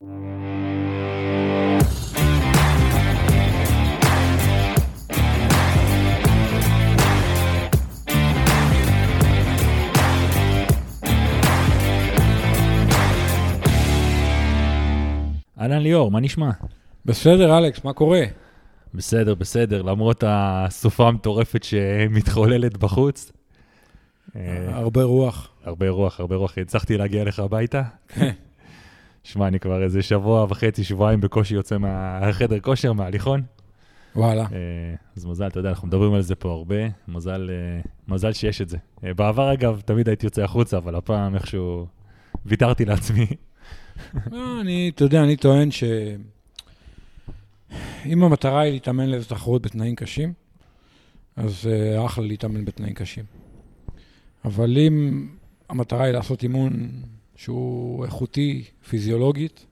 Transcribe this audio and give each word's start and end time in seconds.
אהלן 0.00 0.12
ליאור, 15.82 16.10
מה 16.10 16.20
נשמע? 16.20 16.50
בסדר, 17.04 17.58
אלכס, 17.58 17.84
מה 17.84 17.92
קורה? 17.92 18.22
בסדר, 18.94 19.34
בסדר, 19.34 19.82
למרות 19.82 20.24
הסופה 20.26 21.08
המטורפת 21.08 21.62
שמתחוללת 21.62 22.76
בחוץ. 22.76 23.32
הרבה 24.68 25.02
רוח. 25.02 25.48
הרבה 25.64 25.88
רוח, 25.88 26.20
הרבה 26.20 26.36
רוח. 26.36 26.58
הצלחתי 26.58 26.96
להגיע 26.96 27.22
אליך 27.22 27.38
הביתה? 27.38 27.82
שמע, 29.28 29.48
אני 29.48 29.60
כבר 29.60 29.82
איזה 29.82 30.02
שבוע 30.02 30.46
וחצי, 30.48 30.84
שבועיים 30.84 31.20
בקושי 31.20 31.54
יוצא 31.54 31.78
מהחדר 31.78 32.60
כושר, 32.60 32.92
מההליכון. 32.92 33.42
וואלה. 34.16 34.42
אה, 34.42 34.94
אז 35.16 35.26
מזל, 35.26 35.46
אתה 35.46 35.60
יודע, 35.60 35.68
אנחנו 35.68 35.88
מדברים 35.88 36.14
על 36.14 36.22
זה 36.22 36.34
פה 36.34 36.50
הרבה, 36.50 36.76
מזל, 37.08 37.50
אה, 37.50 37.80
מזל 38.08 38.32
שיש 38.32 38.60
את 38.60 38.68
זה. 38.68 38.76
בעבר, 39.02 39.52
אגב, 39.52 39.80
תמיד 39.84 40.08
הייתי 40.08 40.26
יוצא 40.26 40.42
החוצה, 40.42 40.76
אבל 40.76 40.94
הפעם 40.94 41.34
איכשהו 41.34 41.86
ויתרתי 42.46 42.84
לעצמי. 42.84 43.26
לא, 44.32 44.60
אני, 44.60 44.90
אתה 44.94 45.04
יודע, 45.04 45.22
אני 45.22 45.36
טוען 45.36 45.70
ש... 45.70 45.84
אם 48.06 48.22
המטרה 48.22 48.60
היא 48.60 48.72
להתאמן 48.72 49.08
לאיזו 49.08 49.28
תחרות 49.28 49.62
בתנאים 49.62 49.94
קשים, 49.94 50.32
אז 51.36 51.68
uh, 51.68 52.06
אחלה 52.06 52.26
להתאמן 52.26 52.64
בתנאים 52.64 52.94
קשים. 52.94 53.24
אבל 54.44 54.78
אם 54.78 55.28
המטרה 55.68 56.04
היא 56.04 56.12
לעשות 56.12 56.42
אימון 56.42 56.90
שהוא 57.38 58.04
איכותי, 58.04 58.64
פיזיולוגית, 58.88 59.66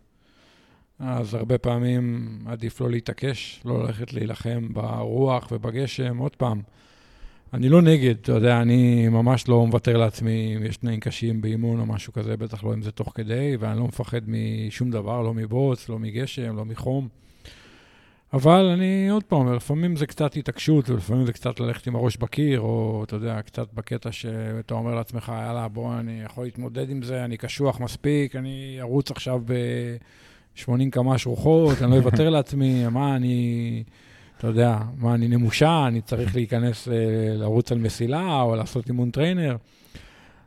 אז 0.98 1.34
הרבה 1.34 1.58
פעמים 1.58 2.28
עדיף 2.46 2.80
לא 2.80 2.90
להתעקש, 2.90 3.60
לא 3.64 3.82
ללכת 3.82 4.12
להילחם 4.12 4.68
ברוח 4.73 5.48
ובגשם. 5.52 6.18
עוד 6.18 6.36
פעם, 6.36 6.60
אני 7.54 7.68
לא 7.68 7.82
נגד, 7.82 8.14
אתה 8.23 8.32
יודע, 8.32 8.62
אני 8.62 9.08
ממש 9.08 9.48
לא 9.48 9.66
מוותר 9.66 9.96
לעצמי 9.96 10.56
אם 10.56 10.62
יש 10.64 10.76
תנאים 10.76 11.00
קשים 11.00 11.40
באימון 11.40 11.80
או 11.80 11.86
משהו 11.86 12.12
כזה, 12.12 12.36
בטח 12.36 12.64
לא 12.64 12.74
אם 12.74 12.82
זה 12.82 12.90
תוך 12.90 13.12
כדי, 13.14 13.56
ואני 13.60 13.78
לא 13.78 13.84
מפחד 13.84 14.20
משום 14.26 14.90
דבר, 14.90 15.23
לא 15.23 15.34
מבוץ, 15.34 15.88
לא 15.88 15.98
מגשם, 15.98 16.56
לא 16.56 16.64
מחום. 16.64 17.08
אבל 18.32 18.65
אני 18.65 19.09
עוד 19.10 19.24
פעם 19.24 19.38
אומר, 19.38 19.55
לפעמים 19.55 19.96
זה 19.96 20.07
קצת 20.07 20.37
התעקשות, 20.37 20.91
ולפעמים 20.91 21.27
זה 21.27 21.32
קצת 21.32 21.60
ללכת 21.60 21.87
עם 21.87 21.96
הראש 21.96 22.16
בקיר, 22.16 22.60
או 22.60 23.05
אתה 23.05 23.16
יודע, 23.16 23.43
קצת 23.43 23.73
בקטע 23.74 24.13
שאתה 24.13 24.74
אומר 24.74 24.95
לעצמך, 24.95 25.32
יאללה, 25.46 25.69
בוא, 25.69 25.95
אני 25.95 26.23
יכול 26.24 26.45
להתמודד 26.45 26.91
עם 26.91 27.02
זה, 27.02 27.24
אני 27.24 27.37
קשוח 27.37 27.80
מספיק, 27.80 28.37
אני 28.37 28.77
ארוץ 28.80 29.10
עכשיו 29.10 29.41
ב-80 29.45 30.91
קמ"ש 30.91 31.27
רוחות, 31.27 31.82
אני 31.82 31.91
לא 31.91 31.97
אוותר 31.97 32.30
לעצמי, 32.37 32.88
מה, 32.88 33.16
אני, 33.16 33.82
אתה 34.38 34.47
יודע, 34.47 34.79
מה, 34.97 35.15
אני 35.15 35.29
נמושה, 35.29 35.85
אני 35.87 36.01
צריך 36.01 36.37
להיכנס, 36.37 36.88
אה, 36.88 36.95
לרוץ 37.35 37.73
על 37.73 37.79
מסילה, 37.79 38.41
או 38.41 38.57
לעשות 38.57 38.88
אימון 38.88 39.10
trainer. 39.10 39.56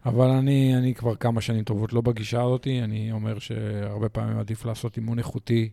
אבל 0.05 0.27
אני, 0.27 0.77
אני 0.77 0.93
כבר 0.93 1.15
כמה 1.15 1.41
שנים 1.41 1.63
טובות 1.63 1.93
לא 1.93 2.01
בגישה 2.01 2.41
הזאת, 2.41 2.67
אני 2.83 3.11
אומר 3.11 3.39
שהרבה 3.39 4.09
פעמים 4.09 4.37
עדיף 4.37 4.65
לעשות 4.65 4.97
אימון 4.97 5.19
איכותי 5.19 5.69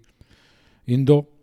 indoor. 0.88 1.35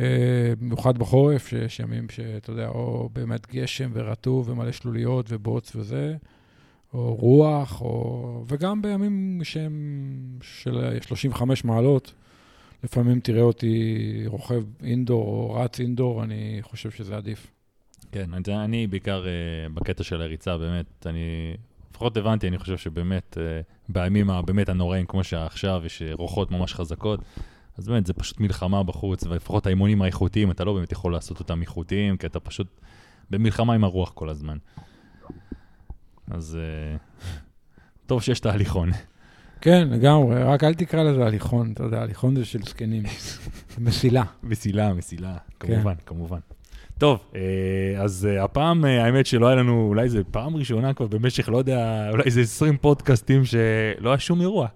אה, 0.00 0.52
במיוחד 0.60 0.98
בחורף, 0.98 1.48
שיש 1.48 1.80
ימים 1.80 2.08
שאתה 2.08 2.50
יודע, 2.50 2.68
או 2.68 3.08
באמת 3.12 3.52
גשם 3.54 3.90
ורטוב 3.92 4.48
ומלא 4.48 4.72
שלוליות 4.72 5.26
ובוץ 5.28 5.76
וזה, 5.76 6.16
או 6.94 7.14
רוח, 7.14 7.80
או... 7.80 8.44
וגם 8.48 8.82
בימים 8.82 9.40
שהם 9.42 10.38
של 10.42 10.98
35 11.00 11.64
מעלות, 11.64 12.12
לפעמים 12.84 13.20
תראה 13.20 13.42
אותי 13.42 14.22
רוכב 14.26 14.62
אינדור 14.82 15.26
או 15.26 15.54
רץ 15.54 15.80
אינדור, 15.80 16.24
אני 16.24 16.58
חושב 16.62 16.90
שזה 16.90 17.16
עדיף. 17.16 17.46
כן, 18.12 18.34
אני, 18.34 18.64
אני 18.64 18.86
בעיקר 18.86 19.24
uh, 19.24 19.72
בקטע 19.74 20.04
של 20.04 20.22
הריצה, 20.22 20.58
באמת, 20.58 21.06
אני 21.06 21.54
לפחות 21.90 22.16
הבנתי, 22.16 22.48
אני 22.48 22.58
חושב 22.58 22.76
שבאמת, 22.76 23.38
uh, 23.40 23.64
בימים 23.88 24.30
הבאמת 24.30 24.68
הנוראים, 24.68 25.06
כמו 25.06 25.24
שעכשיו, 25.24 25.82
יש 25.86 26.02
רוחות 26.12 26.50
ממש 26.50 26.74
חזקות, 26.74 27.20
אז 27.80 27.88
באמת, 27.88 28.06
זה 28.06 28.12
פשוט 28.12 28.40
מלחמה 28.40 28.82
בחוץ, 28.82 29.24
ולפחות 29.24 29.66
האימונים 29.66 30.02
האיכותיים, 30.02 30.50
אתה 30.50 30.64
לא 30.64 30.74
באמת 30.74 30.92
יכול 30.92 31.12
לעשות 31.12 31.40
אותם 31.40 31.60
איכותיים, 31.62 32.16
כי 32.16 32.26
אתה 32.26 32.40
פשוט 32.40 32.66
במלחמה 33.30 33.74
עם 33.74 33.84
הרוח 33.84 34.10
כל 34.14 34.28
הזמן. 34.28 34.56
אז 36.30 36.58
uh, 36.58 37.26
טוב 38.06 38.22
שיש 38.22 38.40
את 38.40 38.46
ההליכון. 38.46 38.90
כן, 39.60 39.88
לגמרי, 39.90 40.42
רק 40.42 40.64
אל 40.64 40.74
תקרא 40.74 41.02
לזה 41.02 41.26
הליכון, 41.26 41.72
אתה 41.72 41.82
יודע, 41.82 42.02
הליכון 42.02 42.36
זה 42.36 42.44
של 42.44 42.62
זקנים. 42.62 43.02
מסילה. 43.78 44.24
מסילה, 44.42 44.94
מסילה, 44.94 45.36
כמובן, 45.60 45.94
כן. 45.94 46.02
כמובן. 46.06 46.38
טוב, 46.98 47.18
אה, 47.34 48.02
אז 48.02 48.28
אה, 48.30 48.44
הפעם, 48.44 48.84
האמת 48.84 49.26
שלא 49.26 49.46
היה 49.46 49.56
לנו, 49.56 49.86
אולי 49.88 50.08
זו 50.08 50.18
פעם 50.30 50.56
ראשונה 50.56 50.94
כבר 50.94 51.06
במשך, 51.06 51.48
לא 51.48 51.58
יודע, 51.58 52.10
אולי 52.10 52.30
זה 52.30 52.40
20 52.40 52.76
פודקאסטים 52.76 53.44
שלא 53.44 54.10
היה 54.10 54.18
שום 54.18 54.40
אירוע. 54.40 54.68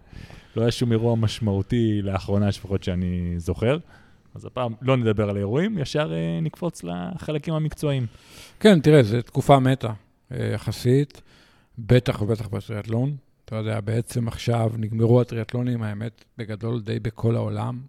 לא 0.57 0.63
היה 0.63 0.71
שום 0.71 0.93
אירוע 0.93 1.17
משמעותי 1.17 2.03
לאחרונה, 2.03 2.49
לפחות 2.49 2.83
שאני 2.83 3.35
זוכר. 3.37 3.79
אז 4.35 4.45
הפעם 4.45 4.73
לא 4.83 4.97
נדבר 4.97 5.31
על 5.31 5.37
האירועים, 5.37 5.79
ישר 5.79 6.13
אה, 6.13 6.41
נקפוץ 6.43 6.85
לחלקים 6.85 7.55
המקצועיים. 7.55 8.07
כן, 8.61 8.81
תראה, 8.81 9.03
זו 9.03 9.23
תקופה 9.23 9.59
מתה 9.59 9.93
אה, 10.33 10.51
יחסית, 10.55 11.23
בטח 11.79 12.23
ובטח 12.23 12.49
בטריאטלון. 12.49 13.17
אתה 13.45 13.57
יודע, 13.57 13.81
בעצם 13.81 14.29
עכשיו 14.29 14.73
נגמרו 14.79 15.21
הטריאטלונים, 15.21 15.83
האמת, 15.83 16.25
בגדול 16.39 16.81
די 16.81 16.99
בכל 17.01 17.37
העולם. 17.37 17.81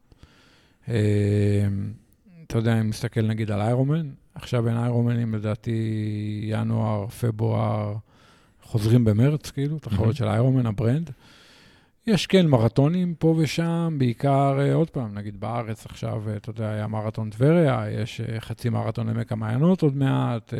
אה, 0.89 0.95
אתה 2.47 2.57
יודע, 2.57 2.81
אם 2.81 2.89
נסתכל 2.89 3.21
נגיד 3.21 3.51
על 3.51 3.61
Ironman, 3.61 4.09
עכשיו 4.35 4.67
אין 4.67 4.77
איירומנים, 4.77 5.35
לדעתי 5.35 6.41
ינואר, 6.43 7.07
פברואר, 7.07 7.95
חוזרים 8.61 9.05
במרץ, 9.05 9.51
כאילו, 9.51 9.79
תחרות 9.79 10.15
של 10.15 10.27
Ironman, 10.27 10.65
ה 10.65 10.72
brand. 10.72 11.11
יש 12.07 12.27
כן 12.27 12.47
מרתונים 12.47 13.15
פה 13.15 13.35
ושם, 13.37 13.95
בעיקר, 13.97 14.59
אה, 14.59 14.73
עוד 14.73 14.89
פעם, 14.89 15.17
נגיד 15.17 15.39
בארץ 15.39 15.85
עכשיו, 15.85 16.29
אה, 16.29 16.35
אתה 16.35 16.49
יודע, 16.49 16.69
היה 16.69 16.87
מרתון 16.87 17.29
טבריה, 17.29 17.85
יש 17.91 18.21
אה, 18.21 18.39
חצי 18.39 18.69
מרתון 18.69 19.09
עמק 19.09 19.31
המעיינות 19.31 19.81
עוד 19.81 19.95
מעט, 19.95 20.53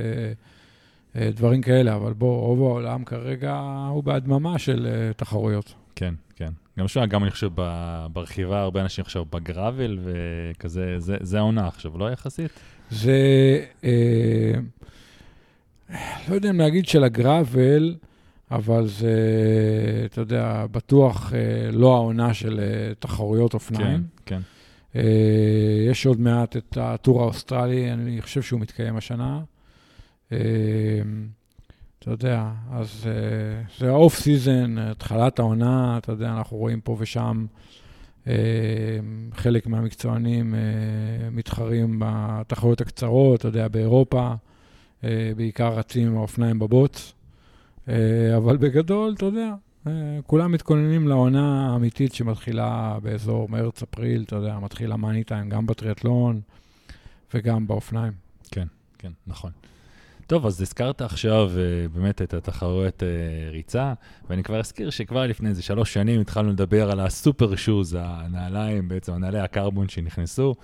דברים 1.17 1.61
כאלה, 1.61 1.95
אבל 1.95 2.13
בוא, 2.13 2.41
רוב 2.41 2.61
העולם 2.61 3.03
כרגע 3.03 3.56
הוא 3.89 4.03
בהדממה 4.03 4.59
של 4.59 5.11
תחרויות. 5.17 5.73
כן, 5.95 6.13
כן. 6.35 6.51
גם 6.79 6.88
שם, 6.88 7.06
גם 7.06 7.23
אני 7.23 7.31
חושב 7.31 7.50
ברכיבה, 8.13 8.62
הרבה 8.62 8.81
אנשים 8.81 9.01
עכשיו 9.01 9.25
ב 9.25 9.35
gravel, 9.35 10.00
וכזה, 10.03 10.95
זה, 11.00 11.17
זה 11.22 11.38
העונה 11.38 11.67
עכשיו, 11.67 11.97
לא 11.97 12.12
יחסית? 12.12 12.51
זה, 12.91 13.19
אה, 13.83 14.53
לא 16.29 16.35
יודע 16.35 16.50
אם 16.50 16.59
להגיד 16.59 16.85
של 16.85 17.03
ה 17.03 17.15
gravel, 17.15 17.96
אבל 18.51 18.88
זה, 18.88 19.17
אתה 20.06 20.22
יודע, 20.22 20.66
בטוח 20.72 21.33
אה, 21.33 21.72
לא 21.72 21.95
העונה 21.95 22.33
של 22.33 22.59
אה, 22.59 22.94
תחרויות 23.00 23.53
אופניים. 23.53 24.03
כן, 24.25 24.35
כן. 24.35 24.41
אה, 24.95 25.85
יש 25.89 26.06
עוד 26.06 26.19
מעט 26.19 26.57
את 26.57 26.78
הטור 26.81 27.22
האוסטרלי, 27.22 27.91
אני 27.94 28.22
חושב 28.22 28.41
שהוא 28.41 28.59
מתקיים 28.59 28.97
השנה. 28.97 29.41
אתה 32.00 32.11
יודע, 32.11 32.51
אז 32.72 33.07
זה 33.79 33.89
ה 33.90 33.96
off 33.96 34.16
season, 34.16 34.78
התחלת 34.77 35.39
העונה, 35.39 35.97
אתה 35.97 36.12
יודע, 36.12 36.33
אנחנו 36.33 36.57
רואים 36.57 36.81
פה 36.81 36.97
ושם 37.00 37.45
חלק 39.33 39.67
מהמקצוענים 39.67 40.56
מתחרים 41.31 42.01
בתחרויות 42.01 42.81
הקצרות, 42.81 43.39
אתה 43.39 43.47
יודע, 43.47 43.67
באירופה, 43.67 44.33
בעיקר 45.35 45.73
רצים 45.73 46.07
עם 46.07 46.17
האופניים 46.17 46.59
בבוץ. 46.59 47.13
אה, 47.90 48.38
אבל 48.38 48.57
בגדול, 48.57 49.13
אתה 49.18 49.25
יודע, 49.25 49.53
אה, 49.88 49.91
כולם 50.28 50.51
מתכוננים 50.51 51.07
לעונה 51.07 51.69
האמיתית 51.72 52.13
שמתחילה 52.13 52.97
באזור 53.03 53.50
מרץ-אפריל, 53.50 54.23
אתה 54.23 54.36
יודע, 54.36 54.60
מתחיל 54.60 54.92
ה 54.92 54.97
money 54.97 55.24
time 55.24 55.50
גם 55.50 55.65
בטריאטלון 55.65 56.42
וגם 57.33 57.68
באופניים. 57.68 58.13
כן, 58.51 58.68
כן, 58.98 59.12
נכון. 59.27 59.51
טוב, 60.27 60.45
אז 60.45 60.62
הזכרת 60.62 61.01
עכשיו 61.01 61.51
uh, 61.54 61.94
באמת 61.94 62.21
את 62.21 62.33
התחרויות 62.33 63.04
ריצה, 63.51 63.94
ואני 64.30 64.44
כבר 64.44 64.60
אזכיר 64.60 64.89
שכבר 64.89 65.27
לפני 65.27 65.50
איזה 65.50 65.63
שלוש 65.63 65.94
שנים 65.94 66.21
התחלנו 66.21 66.50
לדבר 66.50 66.92
על 66.92 67.00
הסופר 67.00 67.56
שוז, 67.56 67.98
הנעליים, 68.00 68.88
בעצם 68.88 69.13
הנעלי 69.13 69.39
הקרבון 69.39 69.89
שנכנסו. 69.89 70.56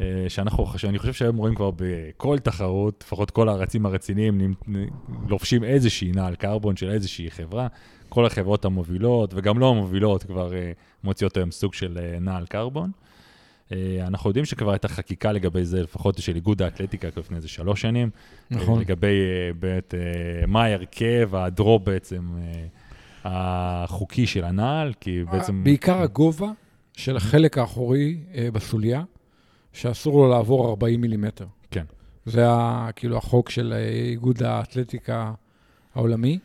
אה, 0.00 0.24
שאנחנו, 0.28 0.66
שאני 0.78 0.98
חושב 0.98 1.12
שהיום 1.12 1.36
רואים 1.36 1.54
כבר 1.54 1.70
בכל 1.76 2.38
תחרות, 2.38 3.04
לפחות 3.06 3.30
כל 3.30 3.48
הרצים 3.48 3.86
הרציניים, 3.86 4.54
לובשים 5.28 5.64
איזושהי 5.64 6.12
נעל 6.12 6.34
קרבון 6.34 6.76
של 6.76 6.90
איזושהי 6.90 7.30
חברה. 7.30 7.66
כל 8.08 8.26
החברות 8.26 8.64
המובילות, 8.64 9.34
וגם 9.34 9.58
לא 9.58 9.68
המובילות, 9.70 10.22
כבר 10.22 10.50
uh, 10.50 10.54
מוציאות 11.04 11.36
היום 11.36 11.50
סוג 11.50 11.74
של 11.74 11.98
uh, 11.98 12.20
נעל 12.20 12.46
קרבון. 12.46 12.90
אנחנו 14.00 14.30
יודעים 14.30 14.44
שכבר 14.44 14.70
הייתה 14.70 14.88
חקיקה 14.88 15.32
לגבי 15.32 15.64
זה, 15.64 15.82
לפחות 15.82 16.18
של 16.18 16.36
איגוד 16.36 16.62
האתלטיקה 16.62 17.08
לפני 17.16 17.36
איזה 17.36 17.48
שלוש 17.48 17.80
שנים. 17.80 18.10
נכון. 18.50 18.80
לגבי 18.80 19.18
באמת, 19.58 19.94
מה 20.46 20.64
ההרכב, 20.64 21.30
הדרופ 21.34 21.82
בעצם, 21.84 22.20
החוקי 23.24 24.26
של 24.26 24.44
הנעל, 24.44 24.92
כי 25.00 25.24
בעצם... 25.32 25.64
בעיקר 25.64 26.02
הגובה 26.02 26.50
של 26.96 27.16
החלק 27.16 27.58
האחורי 27.58 28.16
אה, 28.34 28.48
בסוליה, 28.52 29.02
שאסור 29.72 30.22
לו 30.22 30.30
לעבור 30.30 30.68
40 30.68 31.00
מילימטר. 31.00 31.46
כן. 31.70 31.84
זה 32.26 32.48
ה, 32.48 32.88
כאילו 32.96 33.16
החוק 33.16 33.50
של 33.50 33.72
אה, 33.72 33.88
איגוד 33.88 34.42
האתלטיקה 34.42 35.32
העולמי. 35.94 36.38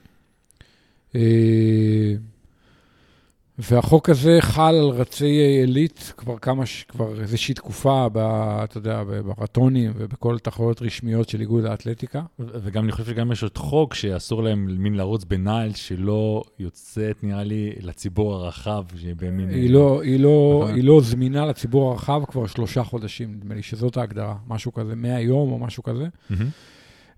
והחוק 3.60 4.10
הזה 4.10 4.38
חל 4.42 4.62
על 4.76 4.90
רצי 4.90 5.26
עילית 5.26 6.14
כבר 6.18 6.38
כמה, 6.38 6.66
ש- 6.66 6.84
כבר 6.84 7.22
איזושהי 7.22 7.54
תקופה, 7.54 8.08
ב, 8.14 8.18
אתה 8.64 8.78
יודע, 8.78 9.04
במרתונים 9.04 9.92
ובכל 9.96 10.40
תחרויות 10.40 10.82
רשמיות 10.82 11.30
של 11.30 11.42
איגוד 11.42 11.66
האתלטיקה. 11.66 12.22
וגם 12.40 12.84
אני 12.84 12.92
חושב 12.92 13.06
שגם 13.06 13.32
יש 13.32 13.44
עוד 13.44 13.58
חוק 13.58 13.94
שאסור 13.94 14.44
להם 14.44 14.66
מין 14.84 14.94
לרוץ 14.96 15.24
בנעל 15.24 15.74
שלא 15.74 16.44
יוצאת, 16.60 17.24
נראה 17.24 17.44
לי, 17.44 17.74
לציבור 17.82 18.34
הרחב, 18.34 18.84
שבמין... 18.96 19.50
היא 19.50 19.70
לא, 19.70 20.02
היא, 20.02 20.20
לא, 20.20 20.60
נכון. 20.64 20.76
היא 20.76 20.84
לא 20.84 21.02
זמינה 21.04 21.46
לציבור 21.46 21.92
הרחב 21.92 22.22
כבר 22.28 22.48
שלושה 22.48 22.84
חודשים, 22.84 23.34
נדמה 23.34 23.56
לי 23.56 23.64
שזאת 23.64 23.98
ההגדרה, 23.98 24.36
משהו 24.48 24.74
כזה, 24.74 24.96
100 24.96 25.20
יום 25.22 25.52
או 25.52 25.60
משהו 25.60 25.84
כזה. 25.84 26.08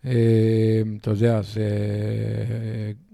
אה, 0.05 0.11
אתה 1.01 1.11
יודע, 1.11 1.41
זה 1.41 1.69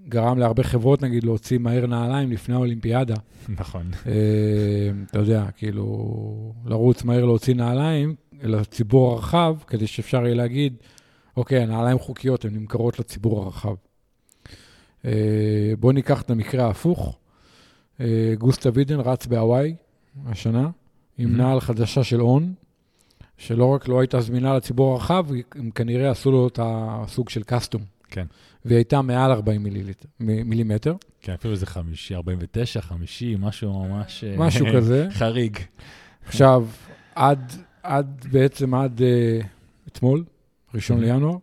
גרם 0.09 0.39
להרבה 0.39 0.63
חברות, 0.63 1.01
נגיד, 1.01 1.23
להוציא 1.23 1.57
מהר 1.57 1.85
נעליים 1.85 2.31
לפני 2.31 2.55
האולימפיאדה. 2.55 3.15
נכון. 3.50 3.91
אה, 4.05 4.11
אתה 5.09 5.19
יודע, 5.19 5.45
כאילו, 5.57 6.53
לרוץ 6.65 7.03
מהר 7.03 7.25
להוציא 7.25 7.55
נעליים 7.55 8.15
לציבור 8.44 9.11
הרחב, 9.11 9.55
כדי 9.67 9.88
שאפשר 9.88 10.25
יהיה 10.25 10.35
להגיד, 10.35 10.73
אוקיי, 11.38 11.59
הנעליים 11.59 12.00
חוקיות, 12.00 12.45
הן 12.45 12.55
נמכרות 12.55 13.00
לציבור 13.00 13.44
הרחב. 13.44 13.75
אה, 15.05 15.73
בואו 15.79 15.91
ניקח 15.91 16.21
את 16.21 16.29
המקרה 16.29 16.65
ההפוך. 16.65 17.17
אה, 18.00 18.33
גוסטה 18.38 18.69
וידן 18.73 19.00
רץ 19.00 19.25
בהוואי 19.25 19.75
השנה, 20.25 20.69
עם. 21.17 21.38
נעל 21.38 21.59
חדשה 21.59 22.03
של 22.03 22.21
און, 22.21 22.53
שלא 23.38 23.65
רק 23.65 23.88
לא 23.88 24.00
הייתה 24.00 24.21
זמינה 24.21 24.57
לציבור 24.57 24.94
הרחב, 24.94 25.25
הם 25.55 25.71
כנראה 25.71 26.11
עשו 26.11 26.31
לו 26.31 26.47
את 26.47 26.59
הסוג 26.61 27.29
של 27.29 27.44
קסטום. 27.44 27.93
כן. 28.13 28.25
והיא 28.65 28.75
הייתה 28.77 29.01
מעל 29.01 29.31
40 29.31 29.63
מיליליטר, 29.63 30.07
מ- 30.19 30.50
מילימטר, 30.50 30.95
כן, 31.21 31.33
אפילו 31.33 31.54
איזה 31.54 31.65
50, 31.65 32.18
49, 32.18 32.81
50, 32.81 33.42
משהו 33.42 33.83
ממש... 33.88 34.24
אה, 34.24 34.36
משהו 34.38 34.65
כזה. 34.75 35.07
חריג. 35.19 35.57
עכשיו, 36.25 36.68
עד, 37.15 37.51
עד 37.83 38.25
בעצם 38.31 38.74
עד 38.74 39.00
uh, 39.01 39.45
אתמול, 39.88 40.24
ראשון 40.74 40.98
Mhm. 40.98 41.01
לינואר, 41.06 41.36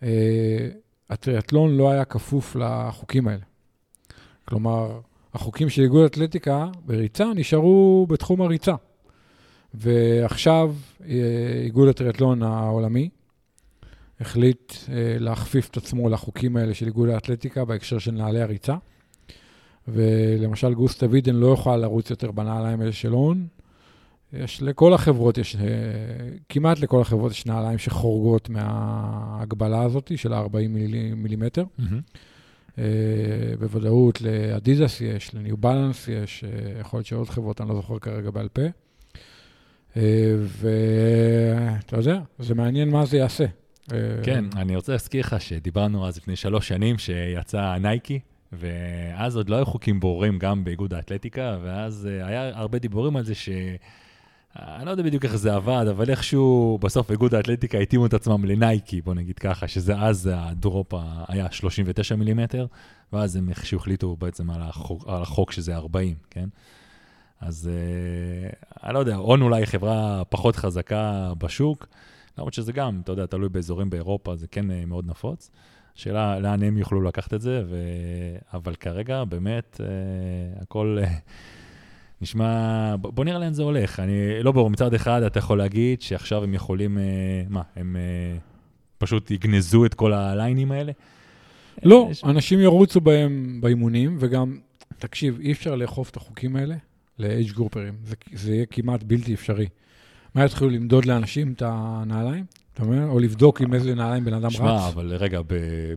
uh, 0.00 0.04
הטריאטלון 1.10 1.76
לא 1.76 1.90
היה 1.90 2.04
כפוף 2.04 2.56
לחוקים 2.56 3.28
האלה. 3.28 3.42
כלומר, 4.44 5.00
החוקים 5.34 5.68
של 5.68 5.82
איגוד 5.82 6.04
אתלטיקה 6.04 6.68
בריצה 6.86 7.24
נשארו 7.34 8.06
בתחום 8.08 8.40
הריצה. 8.42 8.74
ועכשיו 9.74 10.74
אה, 11.08 11.16
איגוד 11.64 11.88
הטריאטלון 11.88 12.42
העולמי 12.42 13.08
החליט 14.20 14.72
אה, 14.88 15.16
להכפיף 15.18 15.68
את 15.70 15.76
עצמו 15.76 16.08
לחוקים 16.08 16.56
האלה 16.56 16.74
של 16.74 16.86
איגוד 16.86 17.08
האתלטיקה 17.08 17.64
בהקשר 17.64 17.98
של 17.98 18.10
נעלי 18.10 18.42
הריצה. 18.42 18.76
ולמשל 19.88 20.74
גוסטה 20.74 21.06
וידן 21.10 21.34
לא 21.34 21.46
יכולה 21.52 21.76
לרוץ 21.76 22.10
יותר 22.10 22.30
בנעליים 22.30 22.80
האלה 22.80 22.92
של 22.92 23.10
הון. 23.10 23.46
יש 24.32 24.62
לכל 24.62 24.94
החברות, 24.94 25.38
יש, 25.38 25.56
אה, 25.56 25.62
כמעט 26.48 26.80
לכל 26.80 27.00
החברות 27.00 27.32
יש 27.32 27.46
נעליים 27.46 27.78
שחורגות 27.78 28.48
מההגבלה 28.48 29.82
הזאת 29.82 30.12
של 30.16 30.32
ה-40 30.32 30.68
מילי, 30.68 31.12
מילימטר. 31.14 31.64
אה, 32.78 33.56
בוודאות 33.58 34.20
לאדידס 34.20 35.00
יש, 35.00 35.34
לניו 35.34 35.56
בלנס 35.56 36.08
יש, 36.08 36.44
אה, 36.44 36.80
יכול 36.80 36.98
להיות 36.98 37.06
שעוד 37.06 37.28
חברות, 37.28 37.60
אני 37.60 37.68
לא 37.68 37.74
זוכר 37.74 37.98
כרגע 37.98 38.30
בעל 38.30 38.48
פה. 38.48 38.62
אה, 39.96 40.34
ואתה 40.40 41.96
יודע, 41.96 42.20
זה 42.38 42.54
מעניין 42.54 42.90
מה 42.90 43.06
זה 43.06 43.16
יעשה. 43.16 43.44
אה, 43.92 43.98
כן, 44.22 44.44
אני 44.56 44.76
רוצה 44.76 44.92
להזכיר 44.92 45.20
לך 45.20 45.40
שדיברנו 45.40 46.06
אז 46.08 46.16
לפני 46.16 46.36
שלוש 46.36 46.68
שנים 46.68 46.98
שיצא 46.98 47.76
נייקי, 47.78 48.20
ואז 48.52 49.36
עוד 49.36 49.48
לא 49.48 49.56
היו 49.56 49.66
חוקים 49.66 50.00
ברורים 50.00 50.38
גם 50.38 50.64
באיגוד 50.64 50.94
האתלטיקה, 50.94 51.58
ואז 51.62 52.08
אה, 52.10 52.26
היה 52.26 52.58
הרבה 52.58 52.78
דיבורים 52.78 53.16
על 53.16 53.24
זה 53.24 53.34
ש... 53.34 53.48
אני 54.56 54.86
לא 54.86 54.90
יודע 54.90 55.02
בדיוק 55.02 55.24
איך 55.24 55.36
זה 55.36 55.54
עבד, 55.54 55.84
אבל 55.90 56.10
איכשהו 56.10 56.78
בסוף 56.82 57.10
איגוד 57.10 57.34
האתלטיקה 57.34 57.78
התאימו 57.78 58.06
את 58.06 58.14
עצמם 58.14 58.44
לנייקי, 58.44 59.00
בוא 59.00 59.14
נגיד 59.14 59.38
ככה, 59.38 59.68
שזה 59.68 59.96
אז 59.98 60.30
הדרופ 60.32 60.94
היה 61.28 61.46
39 61.50 62.16
מילימטר, 62.16 62.66
ואז 63.12 63.36
הם 63.36 63.48
איכשהו 63.48 63.78
החליטו 63.78 64.16
בעצם 64.16 64.50
על 64.50 64.62
החוק, 64.62 65.04
על 65.08 65.22
החוק 65.22 65.52
שזה 65.52 65.76
40, 65.76 66.14
כן? 66.30 66.48
אז 67.40 67.70
אה, 67.72 68.50
אני 68.84 68.94
לא 68.94 68.98
יודע, 68.98 69.16
הון 69.16 69.42
אולי 69.42 69.66
חברה 69.66 70.22
פחות 70.28 70.56
חזקה 70.56 71.32
בשוק, 71.38 71.86
למרות 72.40 72.54
שזה 72.54 72.72
גם, 72.72 73.00
אתה 73.04 73.12
יודע, 73.12 73.26
תלוי 73.26 73.48
באזורים 73.48 73.90
באירופה, 73.90 74.36
זה 74.36 74.46
כן 74.46 74.70
אה, 74.70 74.86
מאוד 74.86 75.06
נפוץ. 75.06 75.50
השאלה 75.96 76.38
לאן 76.40 76.62
הם 76.62 76.78
יוכלו 76.78 77.00
לקחת 77.02 77.34
את 77.34 77.40
זה, 77.40 77.62
ו... 77.66 77.76
אבל 78.54 78.74
כרגע 78.74 79.24
באמת 79.24 79.80
אה, 79.80 79.86
הכל 80.62 80.98
אה, 81.02 81.08
נשמע, 82.22 82.54
בוא 82.96 83.24
נראה 83.24 83.38
לאן 83.38 83.52
זה 83.52 83.62
הולך. 83.62 84.00
אני 84.00 84.12
לא 84.42 84.52
ברור, 84.52 84.70
מצד 84.70 84.94
אחד 84.94 85.22
אתה 85.22 85.38
יכול 85.38 85.58
להגיד 85.58 86.02
שעכשיו 86.02 86.42
הם 86.44 86.54
יכולים, 86.54 86.98
אה, 86.98 87.02
מה, 87.48 87.62
הם 87.76 87.96
אה, 87.96 88.38
פשוט 88.98 89.30
יגנזו 89.30 89.84
את 89.84 89.94
כל 89.94 90.12
הליינים 90.12 90.72
האלה? 90.72 90.92
לא, 91.82 92.08
יש- 92.10 92.24
אנשים 92.24 92.60
ירוצו 92.60 93.00
בהם 93.00 93.58
באימונים, 93.60 94.16
וגם, 94.20 94.58
תקשיב, 94.98 95.38
אי 95.40 95.52
אפשר 95.52 95.74
לאכוף 95.74 96.10
את 96.10 96.16
החוקים 96.16 96.56
האלה 96.56 96.74
לאייג' 97.18 97.52
גרופרים. 97.52 97.94
זה, 98.04 98.14
זה 98.32 98.54
יהיה 98.54 98.66
כמעט 98.66 99.02
בלתי 99.02 99.34
אפשרי. 99.34 99.66
מה 100.34 100.44
יתחילו 100.44 100.70
למדוד 100.70 101.04
לאנשים 101.04 101.52
את 101.52 101.62
הנעליים? 101.66 102.44
אתה 102.74 102.82
אומר? 102.82 103.08
או 103.08 103.18
לבדוק 103.18 103.60
עם 103.60 103.74
איזה 103.74 103.94
נעליים 103.94 104.24
בן 104.24 104.34
אדם 104.34 104.50
שמע, 104.50 104.72
רץ? 104.74 104.92
אבל 104.94 105.14
רגע, 105.14 105.40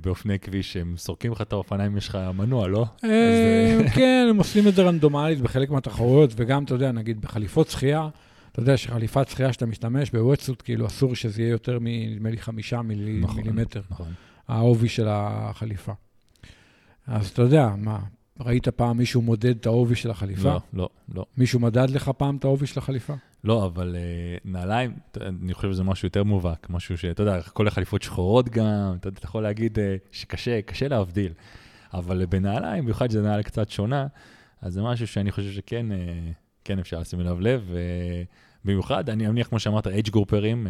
באופני 0.01 0.39
כביש 0.39 0.77
הם 0.77 0.93
סורקים 0.97 1.31
לך 1.31 1.41
את 1.41 1.53
האופניים, 1.53 1.97
יש 1.97 2.07
לך 2.07 2.17
מנוע, 2.35 2.67
לא? 2.67 2.85
אה, 3.03 3.75
אז, 3.79 3.91
כן, 3.95 4.27
הם 4.29 4.37
עושים 4.37 4.67
את 4.67 4.75
זה 4.75 4.83
רנדומלית 4.83 5.41
בחלק 5.41 5.69
מהתחרויות, 5.69 6.33
וגם, 6.35 6.63
אתה 6.63 6.73
יודע, 6.73 6.91
נגיד 6.91 7.21
בחליפות 7.21 7.69
שחייה, 7.69 8.09
אתה 8.51 8.59
יודע 8.61 8.77
שחליפת 8.77 9.29
שחייה 9.29 9.53
שאתה 9.53 9.65
משתמש 9.65 10.11
בוואטסוט, 10.11 10.61
כאילו 10.61 10.85
אסור 10.85 11.15
שזה 11.15 11.41
יהיה 11.41 11.51
יותר 11.51 11.77
מנדמה 11.81 12.29
לי 12.29 12.37
חמישה 12.37 12.81
נכון, 13.21 13.35
מילימטר, 13.35 13.81
נכון. 13.89 14.13
העובי 14.47 14.89
של 14.89 15.07
החליפה. 15.09 15.93
אז 17.07 17.29
אתה 17.29 17.41
יודע, 17.41 17.69
מה, 17.77 17.99
ראית 18.39 18.67
פעם 18.67 18.97
מישהו 18.97 19.21
מודד 19.21 19.57
את 19.59 19.65
העובי 19.65 19.95
של 19.95 20.11
החליפה? 20.11 20.49
לא, 20.49 20.59
לא, 20.73 20.89
לא. 21.13 21.25
מישהו 21.37 21.59
מדד 21.59 21.89
לך 21.89 22.11
פעם 22.17 22.35
את 22.35 22.43
העובי 22.43 22.67
של 22.67 22.79
החליפה? 22.79 23.13
לא, 23.43 23.65
אבל 23.65 23.95
uh, 23.95 24.41
נעליים, 24.45 24.93
אני 25.21 25.53
חושב 25.53 25.71
שזה 25.71 25.83
משהו 25.83 26.05
יותר 26.05 26.23
מובהק, 26.23 26.69
משהו 26.69 26.97
שאתה 26.97 27.23
יודע, 27.23 27.41
כל 27.41 27.67
החליפות 27.67 28.01
שחורות 28.01 28.49
גם, 28.49 28.95
אתה 28.99 29.09
אתה 29.09 29.25
יכול 29.25 29.43
להגיד 29.43 29.77
uh, 29.77 29.81
שקשה, 30.11 30.61
קשה 30.61 30.87
להבדיל. 30.87 31.33
אבל 31.93 32.21
uh, 32.21 32.25
בנעליים, 32.25 32.83
במיוחד 32.83 33.09
שזה 33.09 33.21
נעל 33.21 33.41
קצת 33.41 33.69
שונה, 33.69 34.07
אז 34.61 34.73
זה 34.73 34.81
משהו 34.81 35.07
שאני 35.07 35.31
חושב 35.31 35.51
שכן 35.51 35.85
uh, 35.91 36.33
כן 36.65 36.79
אפשר 36.79 36.99
לשים 36.99 37.19
אליו 37.19 37.41
לב, 37.41 37.73
ובמיוחד, 38.63 39.09
אני 39.09 39.27
מניח, 39.27 39.47
כמו 39.47 39.59
שאמרת, 39.59 39.87
אייג' 39.87 40.09
גרופרים, 40.09 40.67
uh, 40.67 40.69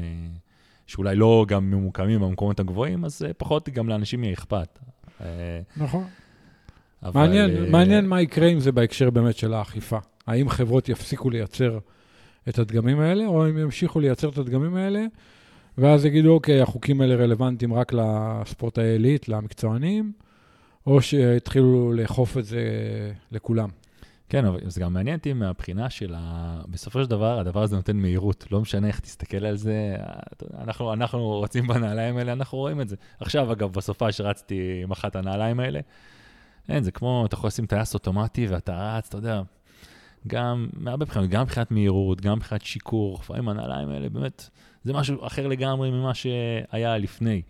שאולי 0.88 1.16
לא 1.16 1.46
גם 1.48 1.72
ממוקמים 1.72 2.22
במקומות 2.22 2.60
הגבוהים, 2.60 3.06
אז 3.06 3.22
uh, 3.22 3.34
פחות 3.34 3.70
גם 3.70 3.90
לאנשים 3.90 4.24
יהיה 4.24 4.34
אכפת. 4.34 4.80
Uh, 5.20 5.24
נכון. 5.78 6.06
אבל, 7.04 7.22
מעניין, 7.22 7.50
אה, 7.50 7.70
מעניין 7.70 8.08
מה 8.08 8.22
יקרה 8.22 8.48
עם 8.48 8.60
זה 8.60 8.72
בהקשר 8.72 9.10
באמת 9.10 9.38
של 9.38 9.54
האכיפה. 9.54 9.98
האם 10.28 10.50
חברות 10.50 10.90
יפסיקו 10.90 11.30
לייצר 11.30 11.80
את 12.50 12.60
הדגמים 12.60 13.00
האלה, 13.00 13.26
או 13.26 13.46
הם 13.46 13.58
ימשיכו 13.58 14.00
לייצר 14.00 14.30
את 14.30 14.38
הדגמים 14.38 14.76
האלה, 14.76 15.06
ואז 15.78 16.06
יגידו, 16.06 16.34
אוקיי, 16.34 16.62
החוקים 16.62 17.02
האלה 17.02 17.16
רלוונטיים 17.16 17.74
רק 17.74 17.94
לספורטאי 17.94 18.84
עילית, 18.84 19.30
למקצוענים, 19.30 20.12
או 20.88 21.02
שיתחילו 21.02 21.94
לאכוף 21.94 22.38
את 22.38 22.46
זה 22.46 22.62
לכולם. 23.32 23.70
כן, 24.30 24.46
אבל 24.46 24.60
זה 24.64 24.82
גם 24.82 24.94
מעניין 24.94 25.18
אותי 25.18 25.34
מהבחינה 25.34 25.90
של 25.90 26.14
ה... 26.18 26.62
בסופו 26.68 27.04
של 27.04 27.10
דבר, 27.10 27.40
הדבר 27.40 27.64
הזה 27.64 27.76
נותן 27.76 27.98
מהירות. 27.98 28.46
לא 28.52 28.62
משנה 28.62 28.88
איך 28.88 29.00
תסתכל 29.00 29.46
על 29.46 29.56
זה, 29.56 29.96
אנחנו, 30.58 30.94
אנחנו 30.94 31.42
רצים 31.42 31.68
בנעליים 31.68 32.18
האלה, 32.18 32.34
אנחנו 32.34 32.58
רואים 32.58 32.82
את 32.82 32.90
זה. 32.90 32.96
עכשיו, 33.20 33.52
אגב, 33.52 33.74
בסופה 33.74 34.12
שרצתי 34.12 34.80
עם 34.84 34.92
אחת 34.92 35.16
הנעליים 35.16 35.60
האלה, 35.60 35.80
אין, 36.70 36.84
זה 36.84 36.92
כמו, 36.92 37.26
אתה 37.26 37.36
יכול 37.36 37.48
לשים 37.48 37.66
טייס 37.66 37.94
אוטומטי 37.94 38.48
ואתה 38.48 38.98
רץ, 38.98 39.08
אתה 39.08 39.18
יודע, 39.18 39.42
גם, 40.28 40.68
מהרבה 40.78 41.06
בחינות, 41.06 41.30
גם 41.30 41.42
מבחינת 41.42 41.72
מהירות, 41.72 42.22
גם 42.22 42.38
מבחינת 42.38 42.62
שיקור, 42.62 43.18
לפעמים 43.22 43.50
הנעליים 43.50 43.90
האלה, 43.90 44.10
באמת, 44.10 44.50
זה 44.84 44.94
משהו 44.94 45.28
אחר 45.28 45.48
לגמרי 45.48 45.92
ממה 45.92 46.14
שהיה 46.14 46.98
לפני. 46.98 47.42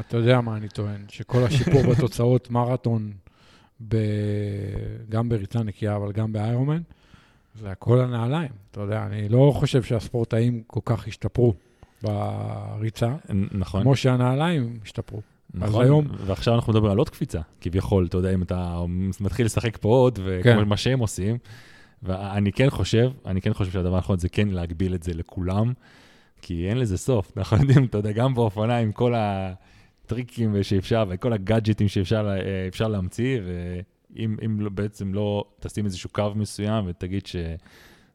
אתה 0.00 0.16
יודע 0.16 0.40
מה 0.40 0.56
אני 0.56 0.68
טוען, 0.68 1.04
שכל 1.08 1.44
השיפור 1.44 1.82
בתוצאות 1.90 2.50
מרתון, 2.50 3.12
ב... 3.88 3.96
גם 5.08 5.28
בריצה 5.28 5.62
נקייה, 5.62 5.96
אבל 5.96 6.12
גם 6.12 6.32
באיירומן, 6.32 6.80
זה 7.54 7.70
הכל 7.70 8.00
הנעליים. 8.00 8.50
אתה 8.70 8.80
יודע, 8.80 9.06
אני 9.06 9.28
לא 9.28 9.52
חושב 9.54 9.82
שהספורטאים 9.82 10.62
כל 10.66 10.80
כך 10.84 11.08
השתפרו 11.08 11.54
בריצה, 12.02 13.14
נכון? 13.52 13.82
כמו 13.82 13.96
שהנעליים 13.96 14.78
השתפרו. 14.84 15.20
נכון, 15.54 15.84
היום- 15.84 16.06
ועכשיו 16.26 16.54
אנחנו 16.54 16.72
מדברים 16.72 16.92
על 16.92 16.98
עוד 16.98 17.10
קפיצה, 17.10 17.40
כביכול, 17.60 18.06
אתה 18.06 18.16
יודע, 18.16 18.34
אם 18.34 18.42
אתה 18.42 18.78
מתחיל 19.20 19.46
לשחק 19.46 19.76
פה 19.76 19.88
עוד, 19.88 20.18
כן. 20.18 20.22
וכמו 20.26 20.66
מה 20.66 20.76
שהם 20.76 20.98
עושים, 20.98 21.38
ואני 22.02 22.52
כן 22.52 22.70
חושב, 22.70 23.10
אני 23.26 23.40
כן 23.40 23.52
חושב 23.54 23.70
שהדבר 23.72 23.94
הנכון 23.94 24.18
זה 24.18 24.28
כן 24.28 24.48
להגביל 24.48 24.94
את 24.94 25.02
זה 25.02 25.14
לכולם, 25.14 25.72
כי 26.42 26.68
אין 26.68 26.78
לזה 26.78 26.98
סוף. 26.98 27.32
אנחנו 27.38 27.56
יודעים, 27.56 27.84
אתה 27.84 27.98
יודע, 27.98 28.12
גם 28.12 28.34
באופניים, 28.34 28.92
כל 28.92 29.14
הטריקים 29.16 30.62
שאפשר 30.62 31.04
וכל 31.08 31.32
הגאדג'טים 31.32 31.88
שאפשר 31.88 32.28
אה, 32.28 32.68
אפשר 32.68 32.88
להמציא, 32.88 33.40
ואם 33.46 34.36
אם 34.44 34.60
לא- 34.60 34.70
בעצם 34.70 35.14
לא 35.14 35.44
תשים 35.60 35.84
איזשהו 35.84 36.10
קו 36.10 36.32
מסוים 36.34 36.84
ותגיד 36.88 37.22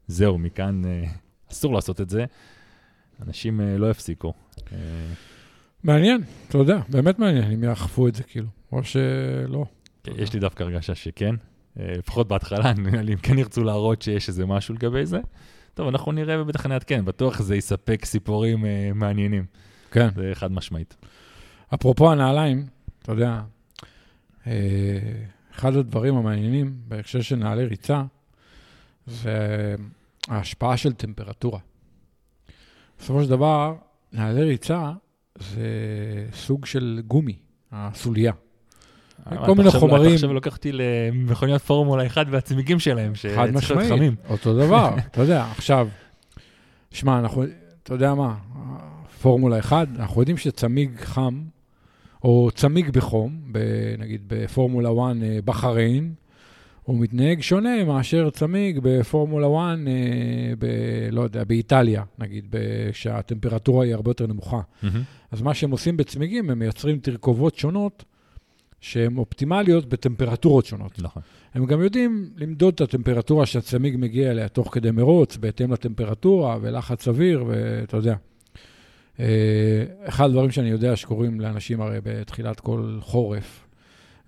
שזהו, 0.08 0.38
מכאן 0.38 0.86
אה, 0.86 1.03
אסור 1.51 1.74
לעשות 1.74 2.01
את 2.01 2.10
זה, 2.10 2.25
אנשים 3.27 3.62
אה, 3.62 3.77
לא 3.77 3.89
יפסיקו. 3.89 4.34
מעניין, 5.84 6.22
אתה 6.50 6.58
יודע, 6.58 6.79
באמת 6.89 7.20
מעניין 7.20 7.51
אם 7.51 7.63
יאכפו 7.63 8.08
את 8.08 8.15
זה, 8.15 8.24
כאילו, 8.24 8.48
או 8.72 8.84
שלא. 8.84 9.65
יש 10.17 10.34
לי 10.34 10.39
דווקא 10.39 10.63
הרגשה 10.63 10.96
שכן, 10.96 11.36
לפחות 11.79 12.27
בהתחלה, 12.27 12.74
נראה 12.77 13.01
לי, 13.01 13.13
אם 13.13 13.17
כן 13.17 13.38
ירצו 13.38 13.63
להראות 13.63 14.01
שיש 14.01 14.29
איזה 14.29 14.46
משהו 14.46 14.74
לגבי 14.74 15.05
זה. 15.05 15.19
טוב, 15.74 15.88
אנחנו 15.88 16.12
נראה 16.12 16.41
ובטח 16.41 16.65
נעדכן, 16.65 17.05
בטוח 17.05 17.41
זה 17.41 17.55
יספק 17.55 18.05
סיפורים 18.05 18.65
אה, 18.65 18.91
מעניינים, 18.96 19.46
כן. 19.91 20.10
זה 20.15 20.31
חד 20.34 20.51
משמעית. 20.51 20.96
אפרופו 21.74 22.12
הנעליים, 22.12 22.65
אתה 23.01 23.12
יודע, 23.12 23.41
אה, 24.48 24.53
אחד 25.55 25.75
הדברים 25.75 26.15
המעניינים 26.15 26.75
בהקשר 26.88 27.22
של 27.22 27.36
נעלי 27.36 27.65
ריצה, 27.65 28.03
זה 29.07 29.75
ההשפעה 30.27 30.77
של 30.77 30.93
טמפרטורה. 30.93 31.60
בסופו 33.00 33.24
של 33.24 33.29
דבר, 33.29 33.75
נעלי 34.13 34.43
ריצה 34.43 34.91
זה 35.39 35.67
סוג 36.34 36.65
של 36.65 37.01
גומי, 37.07 37.39
הסוליה. 37.72 38.34
אבל 39.26 39.46
כל 39.46 39.56
מיני 39.56 39.68
עכשיו- 39.68 39.82
חומרים. 39.82 40.06
אתה 40.06 40.14
עכשיו 40.14 40.34
לוקח 40.34 40.56
אותי 40.56 40.72
למכוניות 40.74 41.62
פורמולה 41.62 42.06
1 42.06 42.26
והצמיגים 42.30 42.80
שלהם, 42.80 43.12
חד 43.12 43.16
שצריך 43.18 43.38
להיות 43.38 43.56
משמעית, 43.56 43.90
חמים. 43.90 44.16
אותו 44.30 44.54
דבר, 44.54 44.96
אתה 45.12 45.22
יודע, 45.22 45.46
עכשיו, 45.52 45.88
שמע, 46.92 47.20
אנחנו, 47.20 47.44
אתה 47.84 47.94
יודע 47.94 48.14
מה, 48.14 48.36
פורמולה 49.22 49.60
1, 49.60 49.88
אנחנו 50.00 50.22
יודעים 50.22 50.38
שצמיג 50.38 50.92
חם, 51.00 51.42
או 52.24 52.50
צמיג 52.56 52.90
בחום, 52.90 53.40
נגיד 53.98 54.22
בפורמולה 54.28 54.90
1 54.90 54.98
אה, 55.24 55.40
בחריין, 55.46 56.14
הוא 56.84 56.98
מתנהג 57.00 57.42
שונה 57.42 57.84
מאשר 57.84 58.30
צמיג 58.30 58.80
בפורמולה 58.84 59.48
1, 59.48 59.54
אה, 59.58 59.74
ב, 60.60 60.66
לא 61.12 61.22
יודע, 61.22 61.44
באיטליה, 61.44 62.04
נגיד, 62.20 62.46
ב- 62.50 62.58
שהטמפרטורה 62.92 63.86
היא 63.86 63.94
הרבה 63.94 64.10
יותר 64.10 64.28
נמוכה. 64.28 64.60
מהמם. 64.84 65.02
אז 65.32 65.42
מה 65.42 65.54
שהם 65.54 65.72
עושים 65.72 65.98
בצמיגים, 65.98 66.50
הם 66.50 66.60
מייצרים 66.60 67.00
תרכובות 67.00 67.56
שונות, 67.56 68.04
שהן 68.81 69.17
אופטימליות 69.17 69.86
בטמפרטורות 69.86 70.65
שונות. 70.65 71.00
נכון. 71.00 71.22
הם 71.53 71.65
גם 71.65 71.81
יודעים 71.81 72.29
למדוד 72.36 72.74
את 72.74 72.81
הטמפרטורה 72.81 73.46
שהצמיג 73.46 73.96
מגיע 73.98 74.31
אליה 74.31 74.48
תוך 74.48 74.74
כדי 74.74 74.91
מרוץ, 74.91 75.38
בהתאם 75.38 75.74
לטמפרטורה 75.74 76.57
ולחץ 76.62 77.03
סביר, 77.03 77.46
ואתה 77.48 77.98
יודע. 77.98 78.15
אה, 79.19 79.25
אחד 80.05 80.25
הדברים 80.25 80.51
שאני 80.51 80.69
יודע 80.69 80.96
שקורים 80.96 81.39
לאנשים 81.39 81.81
הרי 81.81 82.00
בתחילת 82.03 82.60
כל 82.60 82.98
חורף, 83.01 83.67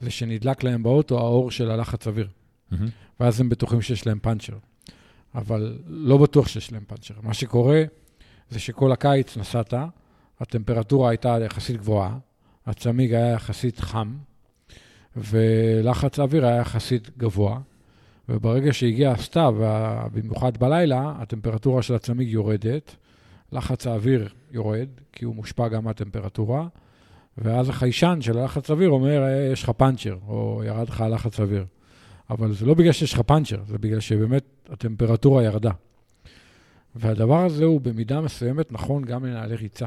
זה 0.02 0.10
שנדלק 0.10 0.64
להם 0.64 0.84
באוטו 0.84 1.20
האור 1.20 1.52
של 1.52 1.72
הלחץ 1.72 2.04
סביר, 2.04 2.28
מהמם. 2.72 2.88
ואז 3.20 3.42
הם 3.42 3.50
בטוחים 3.50 3.82
שיש 3.82 4.08
להם 4.08 4.20
פאנצ'ר. 4.20 4.54
אבל 5.36 5.80
לא 5.88 6.18
בטוח 6.18 6.48
שיש 6.48 6.72
להם 6.72 6.84
פאנצ'ר. 6.88 7.14
מה 7.24 7.34
שקורה 7.34 7.84
זה 8.50 8.60
שכל 8.60 8.92
הקיץ 8.92 9.38
נסעת, 9.38 9.74
הטמפרטורה 10.40 11.10
הייתה 11.10 11.38
יחסית 11.46 11.78
גבוהה, 11.78 12.18
הצמיג 12.66 13.14
היה 13.14 13.32
יחסית 13.32 13.80
חם, 13.80 14.18
ולחץ 15.16 16.20
האוויר 16.20 16.46
היה 16.46 16.56
יחסית 16.56 17.18
גבוה, 17.18 17.60
וברגע 18.30 18.74
שהגיע 18.74 19.12
הסתיו, 19.12 19.56
במיוחד 20.14 20.58
בלילה, 20.58 21.14
הטמפרטורה 21.18 21.82
של 21.82 21.96
הצמיג 21.96 22.28
יורדת, 22.28 22.96
לחץ 23.52 23.88
האוויר 23.88 24.30
יורד, 24.52 24.88
כי 25.12 25.26
הוא 25.26 25.36
מושפע 25.36 25.68
גם 25.68 25.84
מהטמפרטורה, 25.84 26.68
ואז 27.38 27.70
החיישן 27.70 28.18
של 28.22 28.38
הלחץ 28.38 28.70
האוויר 28.70 28.90
אומר, 28.90 29.24
"אה, 29.24 29.50
יש 29.52 29.64
לך 29.64 29.70
פאנצ'ר, 29.70 30.18
או 30.28 30.62
ירד 30.66 30.90
לך 30.90 31.02
הלחץ 31.02 31.40
האוויר. 31.40 31.66
אבל 32.30 32.54
זה 32.54 32.66
לא 32.66 32.74
בגלל 32.74 32.92
שיש 32.92 33.14
לך 33.14 33.20
פאנצ'ר, 33.20 33.60
זה 33.68 33.78
בגלל 33.78 34.00
שבאמת 34.00 34.44
הטמפרטורה 34.70 35.44
ירדה. 35.44 35.72
והדבר 36.96 37.46
הזה 37.46 37.66
הוא 37.66 37.82
במידה 37.82 38.22
מסוימת 38.22 38.72
נכון 38.72 39.06
גם 39.06 39.26
לנעלי 39.26 39.56
ריצה. 39.56 39.86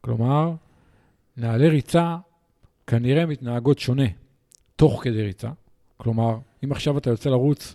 כלומר, 0.00 0.52
נעלי 1.36 1.68
ריצה 1.68 2.16
כנראה 2.86 3.26
מתנהגות 3.26 3.78
שונה 3.78 4.06
תוך 4.80 5.00
כדי 5.04 5.22
ריצה. 5.22 5.48
כלומר, 5.96 6.36
אם 6.64 6.72
עכשיו 6.72 6.98
אתה 6.98 7.10
יוצא 7.10 7.30
לרוץ, 7.30 7.74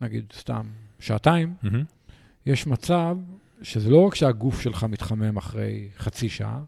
נגיד 0.00 0.24
סתם 0.38 0.62
שעתיים, 1.00 1.54
מהמם. 1.62 1.84
יש 2.46 2.66
מצב 2.66 3.16
שזה 3.62 3.90
לא 3.90 4.06
רק 4.06 4.14
שהגוף 4.14 4.60
שלך 4.60 4.84
מתחמם 4.84 5.36
אחרי 5.36 5.88
חצי 5.98 6.28
שעה, 6.28 6.60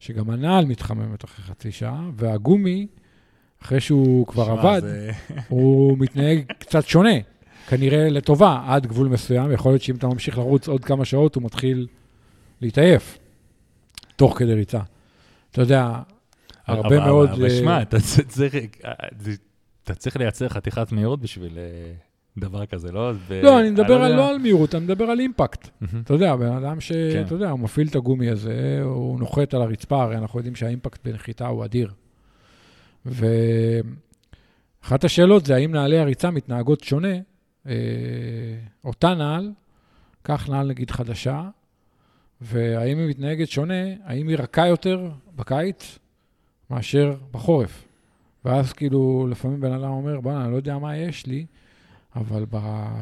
שגם 0.00 0.30
הנעל 0.30 0.64
מתחממת 0.64 1.24
אחרי 1.24 1.44
חצי 1.44 1.72
שעה, 1.72 2.10
והגומי, 2.16 2.86
אחרי 3.62 3.80
שהוא 3.80 4.26
כבר 4.26 4.50
עבד, 4.50 4.80
זה- 4.80 5.10
הוא 5.48 5.98
מתנהג 5.98 6.52
קצת 6.58 6.86
שונה, 6.86 7.14
כנראה 7.68 8.08
לטובה, 8.10 8.62
עד 8.66 8.86
גבול 8.86 9.08
מסוים. 9.08 9.52
יכול 9.52 9.72
להיות 9.72 9.82
שאם 9.82 9.96
אתה 9.96 10.06
ממשיך 10.06 10.38
לרוץ 10.38 10.68
עוד 10.68 10.84
כמה 10.84 11.04
שעות, 11.04 11.34
הוא 11.34 11.42
מתחיל 11.42 11.86
להתעייף, 12.60 13.18
תוך 14.16 14.38
כדי 14.38 14.54
ריצה. 14.54 14.80
אתה 15.50 15.60
יודע, 15.62 15.98
הרבה 16.68 16.88
אבל- 16.96 17.04
מאוד... 17.06 17.30
אבל 17.30 17.44
אה, 17.44 17.50
שמע, 17.50 17.82
אתה 17.82 17.96
צריך- 18.28 18.54
אה, 18.84 18.92
אתה 19.84 19.94
צריך 19.94 20.16
לייצר 20.16 20.48
חתיכת 20.48 20.92
מהירות 20.92 21.20
בשביל 21.20 21.58
אה, 21.58 21.92
דבר 22.38 22.66
כזה, 22.66 22.92
לא? 22.92 23.12
ו- 23.28 23.40
לא, 23.42 23.60
אני 23.60 23.70
מדבר 23.70 23.94
על, 23.94 24.02
יודע. 24.10 24.16
לא 24.16 24.30
על 24.30 24.38
מהירות, 24.38 24.74
אני 24.74 24.84
מדבר 24.84 25.04
על 25.04 25.20
אימפקט. 25.20 25.68
אתה 26.04 26.14
יודע, 26.14 26.36
בן 26.36 26.52
אדם 26.52 26.74
כן. 26.74 26.80
שאתה 26.80 27.34
יודע, 27.34 27.50
הוא 27.50 27.60
מפעיל 27.60 27.88
את 27.88 27.96
הגומי 27.96 28.30
הזה, 28.30 28.80
הוא 28.84 29.18
נוחת 29.20 29.54
על 29.54 29.62
הרצפה, 29.62 30.02
הרי 30.02 30.16
אנחנו 30.16 30.38
יודעים 30.38 30.54
שהאימפקט 30.56 31.06
בנחיתה 31.06 31.46
הוא 31.46 31.64
אדיר. 31.64 31.92
ואחת 34.82 35.04
השאלות 35.04 35.46
זה 35.46 35.54
האם 35.54 35.72
נעלי 35.72 35.98
הריצה 35.98 36.30
מתנהגות 36.30 36.84
שונה. 36.84 37.14
אה, 37.66 37.72
אותה 38.84 39.14
נעל, 39.14 39.50
קח 40.22 40.48
נעל 40.48 40.66
נגיד 40.68 40.90
חדשה, 40.90 41.42
והאם 42.40 42.98
היא 42.98 43.08
מתנהגת 43.08 43.48
שונה, 43.48 43.74
האם 44.04 44.28
היא 44.28 44.36
רכה 44.38 44.66
יותר 44.66 45.08
בקיץ 45.36 45.98
מאשר 46.70 47.14
בחורף. 47.32 47.84
ואז 48.44 48.72
כאילו, 48.72 49.26
לפעמים 49.30 49.60
בן 49.60 49.72
אדם 49.72 49.90
אומר, 49.90 50.20
בוא'נה, 50.20 50.44
אני 50.44 50.52
לא 50.52 50.56
יודע 50.56 50.78
מה 50.78 50.96
יש 50.96 51.26
לי, 51.26 51.46
אבל 52.16 52.44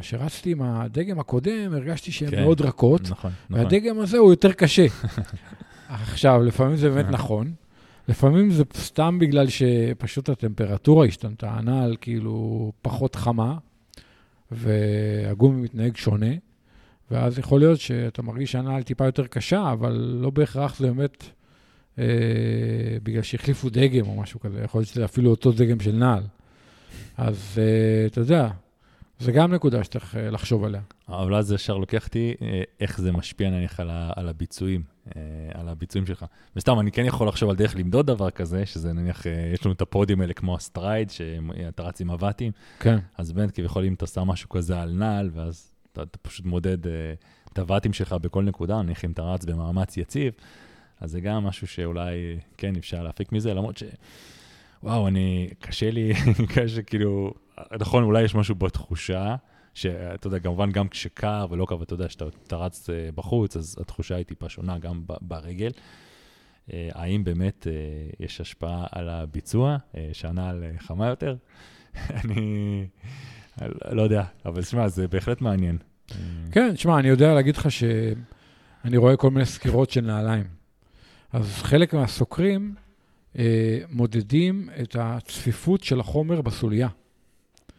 כשרצתי 0.01 0.53
עם 0.53 0.63
הדגם 0.63 1.21
הקודם, 1.21 1.73
הרגשתי 1.73 2.13
שהן 2.13 2.31
כן. 2.31 2.43
מאוד 2.43 2.61
רכות, 2.61 3.01
נכון, 3.11 3.31
נכון. 3.51 3.65
והדגם 3.65 4.01
הזה 4.01 4.19
הוא 4.19 4.33
יותר 4.33 4.53
קשה. 4.53 4.87
עכשיו, 5.89 6.43
לפעמים 6.43 6.77
זה 6.77 6.91
באמת 6.91 7.07
נכון, 7.11 7.53
לפעמים 8.09 8.51
זה 8.51 8.65
סתם 8.75 9.19
בגלל 9.19 9.47
שפשוט 9.49 10.29
הטמפרטורה 10.29 11.07
השתנתה, 11.07 11.51
הנעל 11.51 11.97
כאילו 12.01 12.73
פחות 12.83 13.15
חמה, 13.15 13.59
והגומי 14.51 15.63
מתנהג 15.63 15.97
שונה, 15.97 16.33
ואז 17.11 17.39
יכול 17.39 17.61
להיות 17.61 17.81
שאתה 17.81 18.23
מרגיש 18.23 18.53
שהנעל 18.53 18.83
טיפה 18.83 19.05
יותר 19.05 19.27
קשה, 19.27 19.73
אבל 19.73 19.93
לא 20.21 20.31
בהכרח 20.31 20.79
זה 20.79 20.87
באמת 20.87 21.25
אה, 21.99 22.05
בגלל 23.03 23.23
שהחליפו 23.23 23.71
דגם 23.71 24.07
או 24.07 24.17
משהו 24.17 24.41
כזה, 24.41 24.61
יכול 24.65 24.79
להיות 24.79 24.89
שזה 24.89 25.05
אפילו 25.05 25.31
אותו 25.31 25.53
דגם 25.53 25.81
של 25.81 25.93
נעל. 25.93 26.23
אז 27.17 27.59
אה, 27.59 28.07
אתה 28.07 28.21
יודע, 28.21 28.51
זה 29.19 29.33
גם 29.33 29.55
נקודה 29.55 29.85
שצריך 29.85 30.17
אה, 30.17 30.31
לחשוב 30.31 30.65
עליה. 30.65 30.81
אבל 31.09 31.35
אז 31.35 31.53
ישר 31.53 31.77
לוקח 31.77 32.07
אותי 32.07 32.35
איך 32.81 33.01
זה 33.01 33.13
משפיע 33.13 33.51
נניח 33.51 33.81
על, 33.81 33.91
ה, 33.91 34.11
על 34.17 34.29
הביצועים, 34.29 34.83
אה, 35.17 35.21
על 35.55 35.69
הביצועים 35.69 36.07
שלך. 36.07 36.25
וסתם, 36.57 36.81
אני 36.81 36.93
כן 36.93 37.05
יכול 37.05 37.29
לחשוב 37.29 37.51
על 37.51 37.57
דרך 37.57 37.77
למדוד 37.77 38.07
דבר 38.07 38.31
כזה, 38.31 38.67
שזה 38.67 38.93
נניח, 38.93 39.27
אה, 39.27 39.51
יש 39.55 39.65
לנו 39.67 39.75
את 39.75 39.81
הפודים 39.81 40.21
האלה 40.21 40.35
כמו 40.35 40.57
ה 40.57 40.65
Stryd, 40.65 41.11
שאתה 41.11 41.83
רץ 41.83 42.01
עם 42.01 42.11
הוואטים, 42.11 42.53
כן. 42.81 42.99
אז 43.19 43.33
באמת 43.33 43.51
כביכול 43.51 43.85
אם 43.85 43.95
אתה 43.95 44.07
שם 44.07 44.23
משהו 44.23 44.49
כזה 44.49 44.81
על 44.81 44.93
נעל, 44.93 45.31
ואז 45.35 45.71
אתה, 45.93 46.03
אתה 46.03 46.19
פשוט 46.19 46.47
מודד 46.47 46.87
את 47.53 47.59
הוואטים 47.59 47.93
שלך 47.93 48.13
בכל 48.13 48.43
נקודה, 48.43 48.83
נניח 48.83 49.05
אם 49.05 49.11
אתה 49.11 49.23
רץ 49.23 49.45
במאמץ 49.45 49.97
יציב, 49.97 50.33
אז 51.01 51.11
זה 51.11 51.21
גם 51.21 51.45
משהו 51.45 51.67
שאולי 51.67 52.39
כן 52.57 52.77
אפשר 52.77 53.03
להפיק 53.03 53.33
מזה, 53.33 53.55
למרות 53.55 53.79
ש... 53.79 53.83
וואו, 54.83 55.09
אני, 55.09 55.49
קשה 55.61 55.91
לי, 55.91 56.13
קשה 56.55 56.83
כאילו, 56.83 57.35
נכון, 57.81 58.03
אולי 58.03 58.23
יש 58.23 58.35
משהו 58.35 58.55
בתחושה, 58.55 59.37
שאתה 59.75 60.27
יודע, 60.27 60.39
כמובן 60.39 60.73
גם 60.73 60.89
כשקר 60.89 61.47
ולא 61.51 61.67
קר, 61.69 61.81
ואתה 61.81 61.95
יודע, 61.95 62.09
שאתה 62.09 62.57
רץ 62.57 62.91
אה, 62.91 63.09
בחוץ, 63.15 63.57
אז 63.57 63.77
התחושה 63.81 64.17
היא 64.17 64.25
טיפה 64.25 64.49
שונה 64.49 64.79
גם 64.79 65.03
ברגל. 65.07 65.71
אה, 66.73 66.89
האם 66.93 67.25
באמת 67.25 67.67
אה, 67.67 67.73
יש 68.21 68.41
השפעה 68.41 68.87
על 68.93 69.09
הביצוע, 69.09 69.77
שהנעל 70.13 70.65
אה, 70.65 70.79
חמה 70.79 71.07
יותר? 71.07 71.37
אני 72.25 72.87
לא 73.91 74.03
יודע, 74.03 74.25
אבל 74.47 74.63
שמע, 74.63 74.89
זה 74.89 75.09
בהחלט 75.09 75.41
מעניין. 75.41 75.79
כן, 76.53 76.75
תשמע, 76.75 76.99
אני 76.99 77.09
יודע 77.09 77.35
להגיד 77.35 77.57
לך 77.57 77.71
שאני 77.71 78.97
רואה 78.97 79.17
כל 79.17 79.31
מיני 79.31 79.47
סקירות 79.47 79.91
של 79.91 80.01
נעליים. 80.01 80.56
אז 81.33 81.63
חלק 81.63 81.95
מהסוקרים 81.95 82.75
אה, 83.39 83.79
מודדים 83.91 84.69
את 84.83 84.97
הצפיפות 84.99 85.85
של 85.85 86.01
החומר 86.01 86.41
בסוליה. 86.41 86.89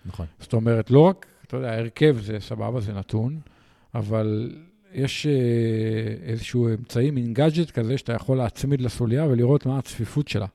נכון. 0.06 0.26
זאת 0.40 0.54
אומרת, 0.54 0.92
לא 0.92 1.00
רק 1.00 1.26
אתה 1.48 1.58
יודע, 1.58 1.74
הרכב 1.74 2.18
זה 2.22 2.38
סבבה, 2.40 2.82
זה 2.82 2.94
נתון, 2.94 3.40
אבל 3.96 4.56
יש 4.94 5.28
אה, 5.28 5.32
איזשהו 6.24 6.68
אמצעי, 6.68 7.12
מין 7.12 7.34
גאדג'ט 7.34 7.72
כזה, 7.72 7.98
שאתה 7.98 8.14
יכול 8.14 8.38
להצמיד 8.38 8.82
לסוליה 8.82 9.26
ולראות 9.26 9.66
מה 9.66 9.78
הצפיפות 9.78 10.28
שלה. 10.28 10.46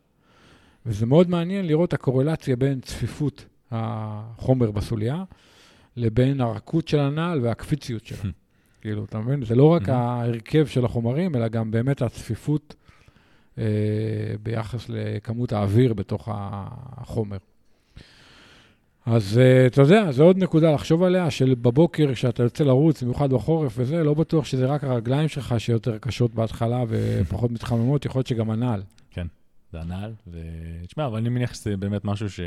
וזה 0.87 1.06
מאוד 1.06 1.30
מעניין 1.30 1.66
לראות 1.66 1.88
את 1.88 1.94
הקורלציה 1.94 2.56
בין 2.56 2.80
צפיפות 2.80 3.44
החומר 3.70 4.70
בסוליה 4.70 5.25
לבין 5.96 6.40
הרכות 6.40 6.88
של 6.88 6.99
הנעל 6.99 7.40
והקפיציות 7.42 8.06
שלה. 8.06 8.30
כאילו, 8.80 9.04
אתה 9.04 9.18
מבין? 9.18 9.44
זה 9.44 9.54
לא 9.54 9.64
רק 9.64 9.88
ההרכב 9.88 10.66
של 10.66 10.84
החומרים, 10.84 11.37
אלא 11.37 11.49
גם 11.49 11.70
באמת 11.70 12.02
הצפיפות 12.02 12.75
ביחס 14.42 14.87
לכמות 14.88 15.52
האוויר 15.52 15.94
בתוך 15.94 16.28
החומר. 16.32 17.37
אז 19.06 19.40
uh, 19.40 19.73
אתה 19.73 19.82
יודע, 19.82 20.12
זו 20.12 20.25
עוד 20.25 20.38
נקודה 20.38 20.73
לחשוב 20.73 21.02
עליה, 21.02 21.30
של 21.30 21.54
בבוקר, 21.54 22.14
כשאתה 22.14 22.42
יוצא 22.42 22.64
לרוץ, 22.64 23.02
במיוחד 23.02 23.30
בחורף 23.30 23.75
וזה, 23.76 24.04
לא 24.04 24.14
בטוח 24.14 24.44
שזה 24.44 24.66
רק 24.66 24.85
הרגליים 24.85 25.28
שלך 25.28 25.54
שיותר 25.59 25.99
קשות 25.99 26.35
בהתחלה 26.35 26.85
ופחות 26.88 27.50
מתחממות, 27.56 28.04
יכול 28.04 28.18
להיות 28.18 28.26
שגם 28.26 28.50
הנעל. 28.50 28.82
כן, 29.11 29.26
זה 29.73 29.80
הנעל, 29.80 30.14
ותשמע, 30.26 31.06
אבל 31.06 31.18
אני 31.18 31.28
מניח 31.28 31.54
שזה 31.54 31.76
באמת 31.76 32.04
משהו 32.04 32.30
ש... 32.30 32.40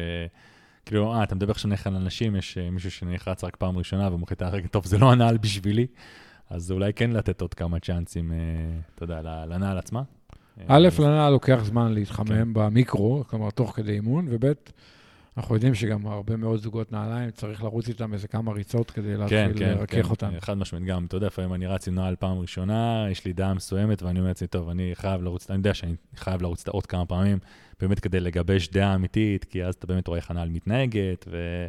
כאילו, 0.85 1.13
אה, 1.13 1.23
אתה 1.23 1.35
מדבר 1.35 1.51
עכשיו 1.51 1.69
נניח 1.69 1.87
על 1.87 1.95
אנשים, 1.95 2.35
יש 2.35 2.57
uh, 2.57 2.71
מישהו 2.71 2.91
שנחרץ 2.91 3.43
רק 3.43 3.55
פעם 3.55 3.77
ראשונה 3.77 4.09
הרגל, 4.39 4.67
טוב, 4.67 4.85
זה 4.85 4.97
לא 4.97 5.11
הנעל 5.11 5.37
בשבילי, 5.37 5.87
אז 6.49 6.71
אולי 6.71 6.93
כן 6.93 7.11
לתת 7.11 7.41
עוד 7.41 7.53
כמה 7.53 7.79
צ'אנסים, 7.79 8.31
אתה 8.95 9.03
יודע, 9.03 9.21
לנעל 9.21 9.77
עצמה. 9.77 10.01
א', 10.67 10.89
לנעל 10.99 11.31
לוקח 11.31 11.59
זמן 11.63 11.93
להתחמם 11.93 12.27
כן. 12.27 12.53
במיקרו, 12.53 13.23
כלומר, 13.27 13.49
תוך 13.51 13.75
כדי 13.75 13.91
אימון, 13.91 14.27
וב', 14.29 14.53
אנחנו 15.37 15.55
יודעים 15.55 15.75
שגם 15.75 16.07
הרבה 16.07 16.35
מאוד 16.35 16.59
זוגות 16.59 16.91
נעליים, 16.91 17.31
צריך 17.31 17.63
לרוץ 17.63 17.87
איתם 17.87 18.13
איזה 18.13 18.27
כמה 18.27 18.51
ריצות 18.51 18.91
כדי 18.91 19.17
להתחיל 19.17 19.53
כן, 19.53 19.59
כן, 19.59 19.69
לרכך 19.69 19.95
כן, 19.95 20.09
אותם. 20.09 20.31
כן, 20.31 20.39
חד 20.39 20.57
משמעית, 20.57 20.85
גם, 20.85 21.05
אתה 21.05 21.17
יודע, 21.17 21.27
לפעמים 21.27 21.53
אני 21.53 21.67
רץ 21.67 21.87
עם 21.87 21.95
נעל 21.95 22.15
פעם 22.15 22.37
ראשונה, 22.37 23.07
יש 23.11 23.25
לי 23.25 23.33
דעה 23.33 23.53
מסוימת, 23.53 24.03
ואני 24.03 24.19
אומר 24.19 24.29
לעצמי, 24.29 24.47
טוב, 24.47 24.69
אני 24.69 24.91
חייב 24.93 25.21
לרוץ, 25.21 25.49
אני 25.49 25.57
יודע 25.57 25.73
שאני 25.73 25.95
חייב 26.15 26.41
לרוץ 26.41 26.61
את 26.61 26.67
עוד 26.67 26.85
כמה 26.85 27.05
פעמים, 27.05 27.37
באמת 27.79 27.99
כדי 27.99 28.19
לגבש 28.19 28.67
דעה 28.67 28.95
אמיתית, 28.95 29.43
כי 29.43 29.63
אז 29.63 29.75
אתה 29.75 29.87
באמת 29.87 30.07
רואה 30.07 30.19
איך 30.19 30.31
הנעל 30.31 30.49
מתנהגת, 30.49 31.25
ו... 31.31 31.67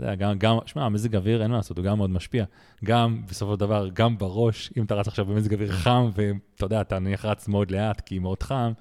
אתה 0.00 0.08
יודע, 0.08 0.14
גם, 0.14 0.38
גם, 0.38 0.58
שמע, 0.66 0.88
מזג 0.88 1.16
אוויר, 1.16 1.42
אין 1.42 1.50
מה 1.50 1.56
לעשות, 1.56 1.78
הוא 1.78 1.84
גם 1.84 1.96
מאוד 1.96 2.10
משפיע. 2.10 2.44
גם, 2.84 3.22
בסופו 3.28 3.54
של 3.54 3.60
דבר, 3.60 3.88
גם 3.92 4.18
בראש, 4.18 4.70
אם 4.76 4.84
אתה 4.84 4.94
רץ 4.94 5.08
עכשיו 5.08 5.24
במזג 5.24 5.54
אוויר 5.54 5.72
חם, 5.72 6.10
ואתה 6.14 6.64
יודע, 6.64 6.80
אתה 6.80 6.98
נניח 6.98 7.24
רץ 7.24 7.48
מאוד 7.48 7.70
לאט, 7.70 8.00
כי 8.00 8.18
מאוד 8.18 8.42
חם, 8.42 8.72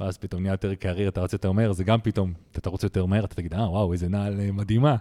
ואז 0.00 0.18
פתאום 0.18 0.42
נהיה 0.42 0.52
יותר 0.52 0.74
קריר, 0.74 1.08
אתה 1.08 1.20
רץ 1.20 1.32
יותר 1.32 1.52
מהר, 1.52 1.72
זה 1.72 1.84
גם 1.84 2.00
פתאום, 2.00 2.32
אתה 2.52 2.60
תרוץ 2.60 2.82
יותר 2.82 3.06
מהר, 3.06 3.24
אתה 3.24 3.34
תגיד, 3.34 3.54
אה, 3.54 3.70
וואו, 3.70 3.92
איזה 3.92 4.08
נעל 4.08 4.40
אה, 4.40 4.52
מדהימה. 4.52 4.96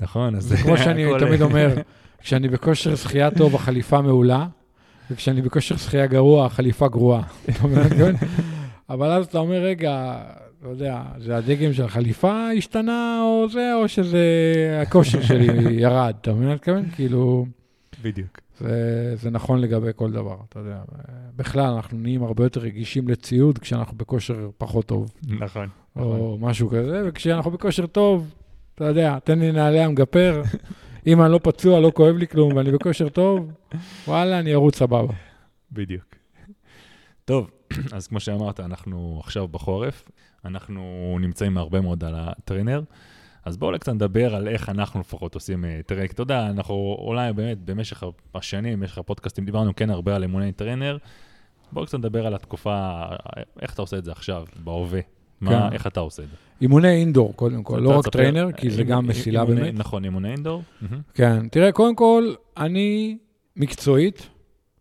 נכון, 0.00 0.34
אז... 0.34 0.44
זה 0.44 0.56
כמו 0.56 0.78
שאני 0.78 1.06
תמיד 1.20 1.42
אומר, 1.42 1.74
כשאני 2.20 2.48
בכושר 2.48 2.96
שחייה 2.96 3.30
טוב, 3.30 3.54
החליפה 3.54 4.00
מעולה, 4.00 4.46
וכשאני 5.10 5.42
בכושר 5.42 5.76
שחייה 5.76 6.06
גרוע, 6.06 6.46
החליפה 6.46 6.88
גרועה. 6.88 7.22
אבל 8.90 9.10
אז 9.10 9.26
אתה 9.26 9.38
אומר, 9.38 9.56
רגע, 9.56 10.22
לא 10.62 10.68
יודע, 10.68 11.02
זה 11.18 11.36
הדגם 11.36 11.72
של 11.72 11.84
החליפה 11.84 12.50
השתנה, 12.58 13.20
או 13.22 13.48
זה, 13.48 13.74
או 13.74 13.88
שזה 13.88 14.24
הכושר 14.82 15.22
שלי 15.22 15.46
ירד, 15.82 16.14
אתה 16.20 16.32
מבין 16.32 16.44
מה 16.44 16.50
אני 16.50 16.54
מתכוון? 16.54 16.90
כאילו... 16.90 17.46
בדיוק. 18.02 18.40
זה, 18.60 19.12
זה 19.16 19.30
נכון 19.30 19.60
לגבי 19.60 19.90
כל 19.96 20.12
דבר, 20.12 20.36
אתה 20.48 20.58
יודע. 20.58 20.82
בכלל, 21.36 21.74
אנחנו 21.74 21.98
נהיים 21.98 22.22
הרבה 22.22 22.44
יותר 22.44 22.60
רגישים 22.60 23.08
לציוד 23.08 23.58
כשאנחנו 23.58 23.96
בכושר 23.96 24.50
פחות 24.58 24.86
טוב. 24.86 25.10
נכון. 25.28 25.68
או 25.96 26.36
נכון. 26.36 26.50
משהו 26.50 26.68
כזה, 26.68 27.02
וכשאנחנו 27.06 27.50
בכושר 27.50 27.86
טוב, 27.86 28.34
אתה 28.74 28.84
יודע, 28.84 29.18
תן 29.18 29.38
לי 29.38 29.52
נעלי 29.52 29.80
המגפר, 29.80 30.42
אם 31.06 31.22
אני 31.22 31.32
לא 31.32 31.40
פצוע, 31.42 31.80
לא 31.80 31.92
כואב 31.94 32.16
לי 32.16 32.28
כלום, 32.28 32.56
ואני 32.56 32.72
בכושר 32.72 33.08
טוב, 33.08 33.50
וואלה, 34.08 34.38
אני 34.38 34.54
ארוץ 34.54 34.76
סבבה. 34.76 35.14
בדיוק. 35.72 36.04
טוב, 37.24 37.50
אז 37.96 38.06
כמו 38.06 38.20
שאמרת, 38.20 38.60
אנחנו 38.60 39.20
עכשיו 39.24 39.48
בחורף, 39.48 40.08
אנחנו 40.46 41.16
נמצאים 41.20 41.58
הרבה 41.58 41.80
מאוד 41.80 42.04
על 42.04 42.14
ה 42.16 42.23
trainer. 42.23 42.82
אז 43.44 43.56
בואו 43.56 43.78
קצת 43.78 43.92
נדבר 43.92 44.34
על 44.34 44.48
איך 44.48 44.68
אנחנו 44.68 45.00
לפחות 45.00 45.34
עושים 45.34 45.64
אה, 45.64 45.80
טרק. 45.86 46.12
אתה 46.12 46.22
יודע, 46.22 46.46
אנחנו 46.46 46.96
אולי 46.98 47.32
באמת 47.32 47.58
במשך 47.58 48.02
השנים, 48.34 48.80
במשך 48.80 48.98
הפודקאסטים, 48.98 49.44
דיברנו 49.44 49.76
כן 49.76 49.90
הרבה 49.90 50.16
על 50.16 50.24
אימוני 50.24 50.52
trainer. 50.52 50.96
בואו 51.72 51.86
קצת 51.86 51.98
נדבר 51.98 52.26
על 52.26 52.34
התקופה, 52.34 53.02
איך 53.62 53.74
אתה 53.74 53.82
עושה 53.82 53.98
את 53.98 54.04
זה 54.04 54.12
עכשיו, 54.12 54.44
בהווה. 54.64 55.00
מה, 55.40 55.50
כן. 55.50 55.72
איך 55.72 55.86
אתה 55.86 56.00
עושה 56.00 56.22
את 56.22 56.28
זה? 56.28 56.36
אימוני 56.60 56.88
indoor, 56.88 57.32
קודם 57.36 57.62
כל, 57.62 57.78
לא 57.78 57.98
רק 57.98 58.08
trainer, 58.08 58.52
כי 58.52 58.70
זה 58.70 58.82
גם 58.84 59.06
מסילה 59.06 59.44
באמת. 59.44 59.74
נכון, 59.74 60.04
אימוני 60.04 60.30
indoor. 60.30 60.62
כן, 61.14 61.48
תראה, 61.48 61.72
קודם 61.72 61.94
כל, 61.94 62.34
אני 62.56 63.18
מקצועית, 63.56 64.28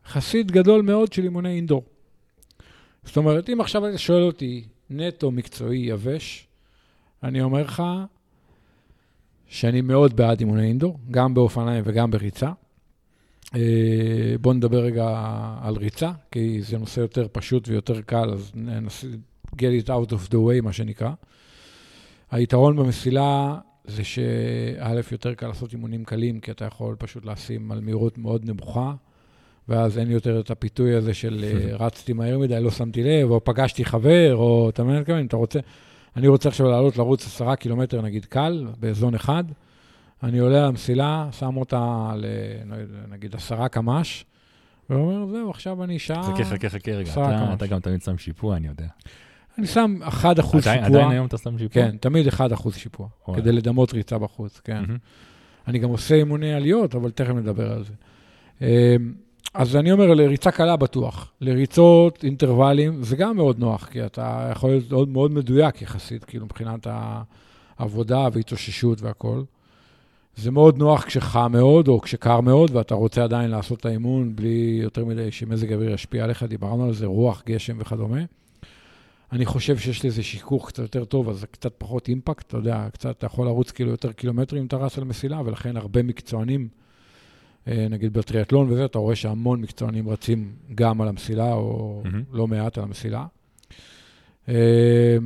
חסיד 0.07 0.51
גדול 0.51 0.81
מאוד 0.81 1.13
של 1.13 1.23
אימוני 1.23 1.55
אינדור. 1.55 1.83
זאת 3.03 3.17
אומרת, 3.17 3.49
אם 3.49 3.61
עכשיו 3.61 3.89
אתה 3.89 3.97
שואל 3.97 4.23
אותי 4.23 4.63
נטו 4.89 5.31
מקצועי 5.31 5.77
יבש, 5.77 6.47
אני 7.23 7.41
אומר 7.41 7.61
לך, 7.61 7.83
שאני 9.47 9.81
מאוד 9.81 10.15
בעד 10.15 10.39
אימוני 10.39 10.67
אינדור, 10.67 10.99
גם 11.11 11.33
באופניים 11.33 11.83
וגם 11.85 12.11
בריצה. 12.11 12.51
אה, 13.55 14.35
בואו 14.41 14.53
נדבר 14.53 14.83
רגע 14.83 15.19
על 15.61 15.75
ריצה, 15.75 16.11
כי 16.31 16.61
זה 16.61 16.77
נושא 16.77 16.99
יותר 16.99 17.27
פשוט 17.31 17.67
ויותר 17.67 18.01
קל, 18.01 18.29
אז 18.29 18.51
get 19.55 19.85
it 19.85 19.87
out 19.87 20.11
of 20.11 20.29
the 20.31 20.35
way, 20.35 20.61
מה 20.63 20.73
שנקרא. 20.73 21.11
היתרון 22.31 22.75
במסילה 22.75 23.57
זה 23.85 24.03
שא', 24.03 25.01
יותר 25.11 25.33
קל 25.33 25.47
לעשות 25.47 25.73
אימונים 25.73 26.05
קלים, 26.05 26.39
כי 26.39 26.51
אתה 26.51 26.65
יכול 26.65 26.95
פשוט 26.99 27.25
לשים 27.25 27.71
על 27.71 27.81
מהירות 27.81 28.17
מאוד 28.17 28.45
נמוכה, 28.45 28.93
ואז 29.69 29.97
אין 29.97 30.11
יותר 30.11 30.39
את 30.39 30.51
הפיתוי 30.51 30.95
הזה 30.95 31.13
של 31.13 31.45
אה, 31.47 31.75
רצתי 31.85 32.13
מהר 32.13 32.37
מדי, 32.37 32.59
לא 32.61 32.71
שמתי 32.71 33.03
לב, 33.03 33.31
או 33.31 33.43
פגשתי 33.43 33.85
חבר, 33.85 34.35
או 34.35 34.69
אתה 34.69 34.83
מבין 34.83 35.03
מה 35.15 35.21
אתה 35.21 35.37
רוצה... 35.37 35.59
אני 36.15 36.27
רוצה 36.27 36.49
עכשיו 36.49 36.67
לעלות 36.67 36.97
לרוץ 36.97 37.25
עשרה 37.25 37.55
קילומטר, 37.55 38.01
נגיד 38.01 38.25
קל, 38.25 38.67
באזון 38.79 39.15
אחד, 39.15 39.43
אני 40.23 40.39
עולה 40.39 40.57
על 40.57 40.65
המסילה, 40.65 41.29
שם 41.31 41.57
אותה 41.57 42.11
לנגיד 42.15 43.35
עשרה 43.35 43.67
קמ"ש, 43.67 44.25
ואומר, 44.89 45.27
זהו, 45.31 45.49
עכשיו 45.49 45.83
אני 45.83 45.99
שעה... 45.99 46.23
חכה, 46.23 46.43
חכה, 46.43 46.69
חכה 46.69 46.91
רגע, 46.91 47.11
אתה, 47.11 47.53
אתה 47.53 47.67
גם 47.67 47.79
תמיד 47.79 48.01
שם 48.01 48.17
שיפוע, 48.17 48.55
אני 48.55 48.67
יודע. 48.67 48.87
אני 49.57 49.67
שם 49.67 49.95
1 50.03 50.39
אחוז 50.39 50.63
שיפוע. 50.63 50.85
עדיין 50.85 51.09
היום 51.09 51.25
אתה 51.25 51.37
שם 51.37 51.57
שיפוע? 51.57 51.83
כן, 51.83 51.97
תמיד 51.97 52.27
1 52.27 52.53
אחוז 52.53 52.75
שיפוע, 52.75 53.07
כדי 53.35 53.51
לדמות 53.51 53.93
ריצה 53.93 54.17
בחוץ, 54.17 54.61
כן. 54.63 54.83
אני 55.67 55.79
גם 55.79 55.89
עושה 55.89 56.15
אימוני 56.15 56.53
עליות, 56.53 56.95
אבל 56.95 57.11
תכף 57.11 57.33
נדבר 57.33 57.71
על 57.71 57.83
זה. 57.83 57.93
אז 59.57 59.75
אני 59.75 59.91
אומר, 59.91 60.13
לריצה 60.13 60.51
קלה 60.51 60.75
בטוח. 60.75 61.31
לריצות, 61.41 62.23
אינטרוולים, 62.23 63.03
זה 63.03 63.15
גם 63.15 63.35
מאוד 63.35 63.59
נוח, 63.59 63.85
כי 63.85 64.05
אתה 64.05 64.49
יכול 64.51 64.69
להיות 64.69 64.91
מאוד, 64.91 65.09
מאוד 65.09 65.31
מדויק 65.31 65.81
יחסית, 65.81 66.23
כאילו, 66.23 66.45
מבחינת 66.45 66.87
העבודה 67.79 68.27
והתאוששות 68.33 69.01
והכול. 69.01 69.45
זה 70.35 70.51
מאוד 70.51 70.77
נוח 70.77 71.03
כשחם 71.03 71.51
מאוד, 71.51 71.87
או 71.87 72.01
כשקר 72.01 72.41
מאוד, 72.41 72.75
ואתה 72.75 72.95
רוצה 72.95 73.23
עדיין 73.23 73.51
לעשות 73.51 73.79
את 73.79 73.85
האימון 73.85 74.35
בלי 74.35 74.79
יותר 74.83 75.05
מדי 75.05 75.31
שמזג 75.31 75.73
אוויר 75.73 75.91
ישפיע 75.91 76.23
עליך, 76.23 76.43
דיברנו 76.43 76.85
על 76.85 76.93
זה, 76.93 77.05
רוח, 77.05 77.43
גשם 77.45 77.77
וכדומה. 77.79 78.21
אני 79.31 79.45
חושב 79.45 79.77
שיש 79.77 80.05
לזה 80.05 80.23
שיכוך 80.23 80.67
קצת 80.67 80.79
יותר 80.79 81.05
טוב, 81.05 81.29
אז 81.29 81.39
זה 81.39 81.47
קצת 81.47 81.73
פחות 81.77 82.07
אימפקט, 82.07 82.47
אתה 82.47 82.57
יודע, 82.57 82.87
קצת, 82.93 83.17
אתה 83.17 83.25
יכול 83.25 83.45
לרוץ 83.45 83.71
כאילו 83.71 83.91
יותר 83.91 84.11
קילומטרים 84.11 84.61
אם 84.61 84.67
אתה 84.67 84.77
רץ 84.77 84.97
על 84.97 85.03
מסילה, 85.03 85.41
ולכן 85.45 85.77
הרבה 85.77 86.03
מקצוענים 86.03 86.67
נגיד 87.67 88.13
בטריאטלון 88.13 88.71
וזה, 88.71 88.85
אתה 88.85 88.99
רואה 88.99 89.15
שהמון 89.15 89.61
מקצוענים 89.61 90.09
רצים 90.09 90.51
גם 90.75 91.01
על 91.01 91.07
המסילה, 91.07 91.53
או 91.53 92.03
mm-hmm. 92.05 92.17
לא 92.31 92.47
מעט 92.47 92.77
על 92.77 92.83
המסילה. 92.83 93.25
אה, 94.49 95.17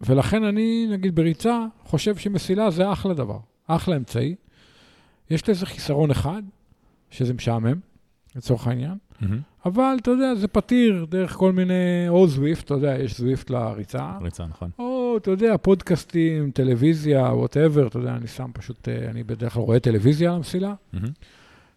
ולכן 0.00 0.44
אני, 0.44 0.86
נגיד 0.90 1.14
בריצה, 1.14 1.66
חושב 1.84 2.16
שמסילה 2.16 2.70
זה 2.70 2.92
אחלה 2.92 3.14
דבר, 3.14 3.38
אחלה 3.66 3.96
אמצעי. 3.96 4.34
יש 5.30 5.48
לזה 5.48 5.66
חיסרון 5.66 6.10
אחד, 6.10 6.42
שזה 7.10 7.34
משעמם, 7.34 7.80
לצורך 8.36 8.66
העניין, 8.66 8.94
mm-hmm. 8.94 9.26
אבל 9.66 9.96
אתה 10.00 10.10
יודע, 10.10 10.34
זה 10.34 10.48
פתיר 10.48 11.06
דרך 11.08 11.32
כל 11.32 11.52
מיני, 11.52 12.08
או 12.08 12.26
Zwift, 12.28 12.64
אתה 12.64 12.74
יודע, 12.74 12.98
יש 12.98 13.18
Zwift 13.18 13.50
לריצה. 13.50 14.18
ריצה, 14.22 14.46
נכון. 14.46 14.70
או, 14.78 15.16
אתה 15.16 15.30
יודע, 15.30 15.56
פודקאסטים, 15.56 16.50
טלוויזיה, 16.50 17.22
whatever, 17.22 17.86
אתה 17.86 17.98
יודע, 17.98 18.16
אני 18.16 18.26
שם 18.26 18.50
פשוט, 18.52 18.88
אה, 18.88 19.10
אני 19.10 19.22
בדרך 19.22 19.52
כלל 19.52 19.62
רואה 19.62 19.80
טלוויזיה 19.80 20.30
על 20.30 20.36
המסילה. 20.36 20.74
Mm-hmm. 20.94 20.98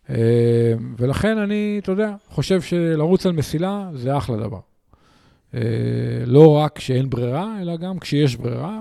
אה, 0.10 0.74
ולכן 0.98 1.38
אני, 1.38 1.80
אתה 1.84 1.92
יודע, 1.92 2.16
חושב 2.30 2.62
שלרוץ 2.62 3.26
על 3.26 3.32
מסילה 3.32 3.90
זה 3.94 4.18
אחלה 4.18 4.38
דבר. 4.38 4.60
אה, 5.54 5.60
לא 6.26 6.58
רק 6.58 6.78
כשאין 6.78 7.10
ברירה, 7.10 7.62
אלא 7.62 7.78
גם 7.78 8.00
כשיש 8.00 8.36
ברירה, 8.36 8.80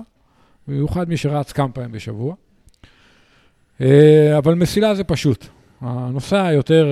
במיוחד 0.67 1.09
מי 1.09 1.17
שרץ 1.17 1.51
כמה 1.51 1.71
פעמים 1.71 1.91
בשבוע. 1.91 2.35
אה, 3.81 4.37
אבל 4.37 4.53
מסילה 4.53 4.95
זה 4.95 5.03
פשוט. 5.03 5.45
הנושא 5.81 6.35
היותר, 6.35 6.87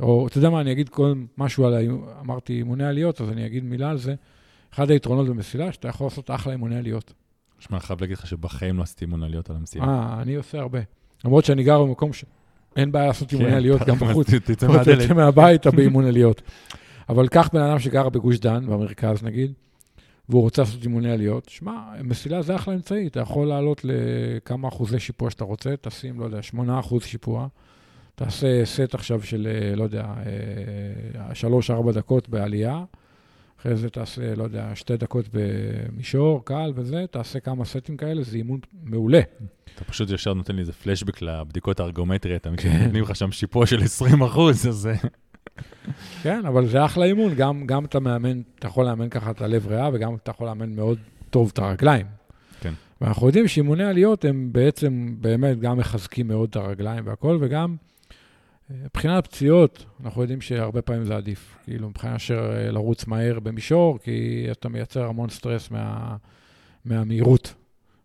או 0.00 0.26
אתה 0.26 0.38
יודע 0.38 0.50
מה, 0.50 0.60
אני 0.60 0.72
אגיד 0.72 0.88
כל 0.88 1.14
משהו 1.38 1.66
על, 1.66 1.74
אמרתי 2.20 2.52
אימוני 2.52 2.84
עליות, 2.84 3.20
אז 3.20 3.30
אני 3.30 3.46
אגיד 3.46 3.64
מילה 3.64 3.90
על 3.90 3.98
זה. 3.98 4.14
אחד 4.74 4.90
היתרונות 4.90 5.28
במסילה, 5.28 5.72
שאתה 5.72 5.88
יכול 5.88 6.06
לעשות 6.06 6.30
אחלה 6.30 6.52
אימוני 6.52 6.76
עליות. 6.76 7.12
שמע, 7.58 7.76
אני 7.76 7.86
חייב 7.86 8.00
להגיד 8.00 8.16
לך 8.16 8.26
שבחיים 8.26 8.78
לא 8.78 8.82
עשיתי 8.82 9.04
אימון 9.04 9.22
עליות 9.22 9.50
על 9.50 9.56
המסילה. 9.56 9.84
אה, 9.84 10.22
אני 10.22 10.34
עושה 10.34 10.58
הרבה. 10.58 10.78
למרות 11.24 11.44
שאני 11.44 11.64
גר 11.64 11.82
במקום 11.82 12.12
שאין 12.78 12.92
בעיה 12.92 13.06
לעשות 13.06 13.32
אימוני 13.32 13.50
כן, 13.50 13.56
עליות 13.56 13.82
גם 13.82 13.96
בחוץ. 13.96 14.26
תצא 14.34 15.14
מהבית, 15.14 15.60
אתה 15.60 15.70
באימון 15.70 16.04
עליות. 16.04 16.42
אבל 17.08 17.28
קח 17.28 17.50
בן 17.52 17.60
אדם 17.60 17.78
שגר 17.78 18.08
בגוש 18.08 18.38
דן, 18.38 18.66
במרכז 18.66 19.22
נגיד, 19.22 19.52
והוא 20.28 20.42
רוצה 20.42 20.62
לעשות 20.62 20.82
אימוני 20.82 21.10
עליות, 21.10 21.48
שמע, 21.48 21.72
מסילה 22.04 22.42
זה 22.42 22.54
אחלה 22.54 22.74
אמצעי, 22.74 23.06
אתה 23.06 23.20
יכול 23.20 23.48
לעלות 23.48 23.80
לכמה 23.84 24.68
אחוזי 24.68 25.00
שיפוע 25.00 25.30
שאתה 25.30 25.44
רוצה, 25.44 25.74
תשים, 25.80 26.20
לא 26.20 26.24
יודע, 26.24 26.42
8 26.42 26.80
אחוז 26.80 27.04
שיפוע, 27.04 27.46
תעשה 28.14 28.64
סט 28.64 28.94
עכשיו 28.94 29.22
של, 29.22 29.48
אה, 29.50 29.76
לא 29.76 29.84
יודע, 29.84 30.06
3-4 31.32 31.92
דקות 31.92 32.28
בעלייה, 32.28 32.84
אחרי 33.60 33.76
זה 33.76 33.90
תעשה, 33.90 34.34
לא 34.34 34.44
יודע, 34.44 34.74
2 34.74 34.98
דקות 34.98 35.28
במישור, 35.32 36.44
קל 36.44 36.72
וזה, 36.74 37.04
תעשה 37.10 37.40
כמה 37.40 37.64
סטים 37.64 37.96
כאלה, 37.96 38.22
זה 38.22 38.36
אימון 38.36 38.60
מעולה. 38.82 39.20
אתה 39.74 39.84
פשוט 39.84 40.10
ישר 40.10 40.34
נותן 40.34 40.54
לי 40.54 40.60
איזה 40.60 40.72
פלשבק 40.72 41.22
לבדיקות 41.22 41.80
הארגומטריה, 41.80 42.36
אתה 42.36 42.50
כן. 42.56 42.82
נותנים 42.84 43.02
לך 43.02 43.16
שם 43.16 43.32
שיפוע 43.32 43.66
של 43.66 43.82
20 43.82 44.22
אחוז, 44.22 44.66
אז. 44.68 44.88
כן, 46.22 46.46
אבל 46.46 46.66
זה 46.66 46.84
אחלה 46.84 47.04
אימון, 47.04 47.34
גם, 47.34 47.66
גם 47.66 47.84
אתה 47.84 48.00
מאמן, 48.00 48.40
אתה 48.58 48.66
יכול 48.66 48.84
לאמן 48.84 49.08
ככה 49.08 49.30
את 49.30 49.40
הלב 49.40 49.66
ריאה, 49.66 49.90
וגם 49.92 50.14
אתה 50.14 50.30
יכול 50.30 50.46
לאמן 50.46 50.76
מאוד 50.76 50.98
טוב 51.30 51.50
את 51.52 51.58
הרגליים. 51.58 52.06
כן. 52.60 52.74
ואנחנו 53.00 53.26
יודעים 53.26 53.48
שאימוני 53.48 53.84
עליות 53.84 54.24
הם 54.24 54.48
בעצם 54.52 55.14
באמת 55.20 55.60
גם 55.60 55.78
מחזקים 55.78 56.28
מאוד 56.28 56.48
את 56.50 56.56
הרגליים 56.56 57.06
והכל, 57.06 57.38
וגם 57.40 57.76
מבחינת 58.70 59.26
פציעות, 59.26 59.84
אנחנו 60.04 60.22
יודעים 60.22 60.40
שהרבה 60.40 60.82
פעמים 60.82 61.04
זה 61.04 61.16
עדיף. 61.16 61.58
כאילו, 61.64 61.88
מבחינת 61.88 62.16
אשר 62.16 62.52
אה, 62.52 62.70
לרוץ 62.70 63.06
מהר 63.06 63.40
במישור, 63.40 63.98
כי 63.98 64.46
אתה 64.50 64.68
מייצר 64.68 65.04
המון 65.04 65.28
סטרס 65.28 65.70
מה, 65.70 66.16
מהמהירות. 66.84 67.54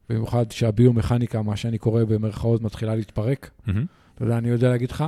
במיוחד 0.09 0.51
שהביומכניקה, 0.51 1.41
מה 1.41 1.55
שאני 1.55 1.77
קורא 1.77 2.03
במרכאות, 2.03 2.61
מתחילה 2.61 2.95
להתפרק. 2.95 3.49
מהמם. 3.67 3.85
אתה 4.15 4.23
יודע, 4.23 4.37
אני 4.37 4.49
יודע 4.49 4.69
להגיד 4.69 4.91
לך 4.91 5.03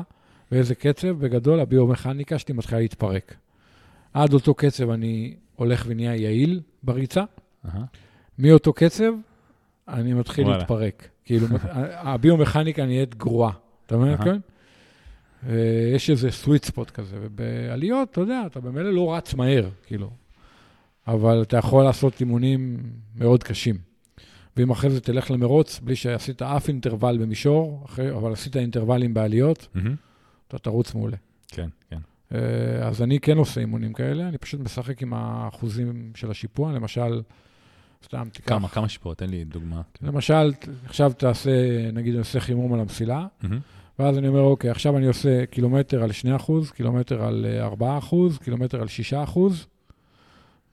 באיזה 0.51 0.75
קצב, 0.75 1.07
בגדול 1.07 1.59
הביומכניקה 1.59 2.39
שלי 2.39 2.53
מתחילה 2.53 2.81
להתפרק. 2.81 3.35
עד 4.13 4.33
אותו 4.33 4.53
קצב 4.53 4.89
אני 4.89 5.35
הולך 5.55 5.85
ונהיה 5.87 6.15
יעיל 6.15 6.61
בריצה, 6.83 7.23
אהה. 7.65 7.83
מאותו 8.39 8.73
קצב 8.73 9.13
אני 9.87 10.13
מתחיל 10.13 10.43
וואלה. 10.45 10.57
להתפרק. 10.57 11.09
כאילו, 11.23 11.47
הביומכניקה 12.13 12.85
נהיית 12.85 13.15
גרועה, 13.15 13.51
אתה 13.85 13.97
מבין? 13.97 14.17
כן? 14.17 14.39
יש 15.95 16.09
איזה 16.09 16.31
סוויט 16.31 16.65
ספוט 16.65 16.91
כזה, 16.91 17.17
ובעליות, 17.21 18.11
אתה 18.11 18.21
יודע, 18.21 18.43
אתה 18.45 18.59
במילא 18.59 18.93
לא 18.93 19.15
רץ 19.15 19.33
מהר, 19.33 19.69
כאילו, 19.85 20.09
אבל 21.07 21.41
אתה 21.41 21.57
יכול 21.57 21.83
לעשות 21.83 22.19
אימונים 22.19 22.77
מאוד 23.15 23.43
קשים. 23.43 23.77
ואם 24.57 24.69
אחרי 24.69 24.89
זה 24.89 25.01
תלך 25.01 25.31
למרוץ, 25.31 25.79
בלי 25.79 25.95
שעשית 25.95 26.41
אף 26.41 26.67
אינטרוול 26.67 27.17
במישור, 27.17 27.83
אחרי, 27.85 28.11
אבל 28.11 28.33
עשית 28.33 28.57
אינטרוולים 28.57 29.13
בעליות, 29.13 29.67
מהמם. 29.75 29.95
אתה 30.47 30.57
תרוץ 30.57 30.93
מעולה. 30.93 31.17
כן, 31.47 31.67
כן. 31.89 31.99
אה, 32.33 32.87
אז 32.87 33.01
אני 33.01 33.19
כן 33.19 33.37
עושה 33.37 33.61
אימונים 33.61 33.93
כאלה, 33.93 34.27
אני 34.27 34.37
פשוט 34.37 34.59
משחק 34.59 35.01
עם 35.01 35.13
האחוזים 35.13 36.11
של 36.15 36.31
השיפוע, 36.31 36.71
למשל, 36.71 37.21
סתם 38.05 38.27
תיקח. 38.31 38.49
כמה, 38.49 38.67
כמה 38.67 38.89
שיפועות? 38.89 39.17
תן 39.17 39.29
לי 39.29 39.43
דוגמה. 39.43 39.81
למשל, 40.01 40.53
עכשיו 40.85 41.13
תעשה, 41.17 41.51
נגיד 41.93 42.13
אני 42.13 42.19
עושה 42.19 42.39
חימום 42.39 42.73
על 42.73 42.79
המסילה, 42.79 43.27
מהמם. 43.41 43.59
ואז 43.99 44.17
אני 44.17 44.27
אומר, 44.27 44.41
אוקיי, 44.41 44.69
עכשיו 44.69 44.97
אני 44.97 45.05
עושה 45.05 45.45
קילומטר 45.45 46.03
על 46.03 46.11
2 46.11 46.37
קילומטר 46.73 47.23
על 47.23 47.45
אה, 47.49 47.65
4 47.65 47.99
קילומטר 48.43 48.81
על 48.81 48.87
6 48.87 49.13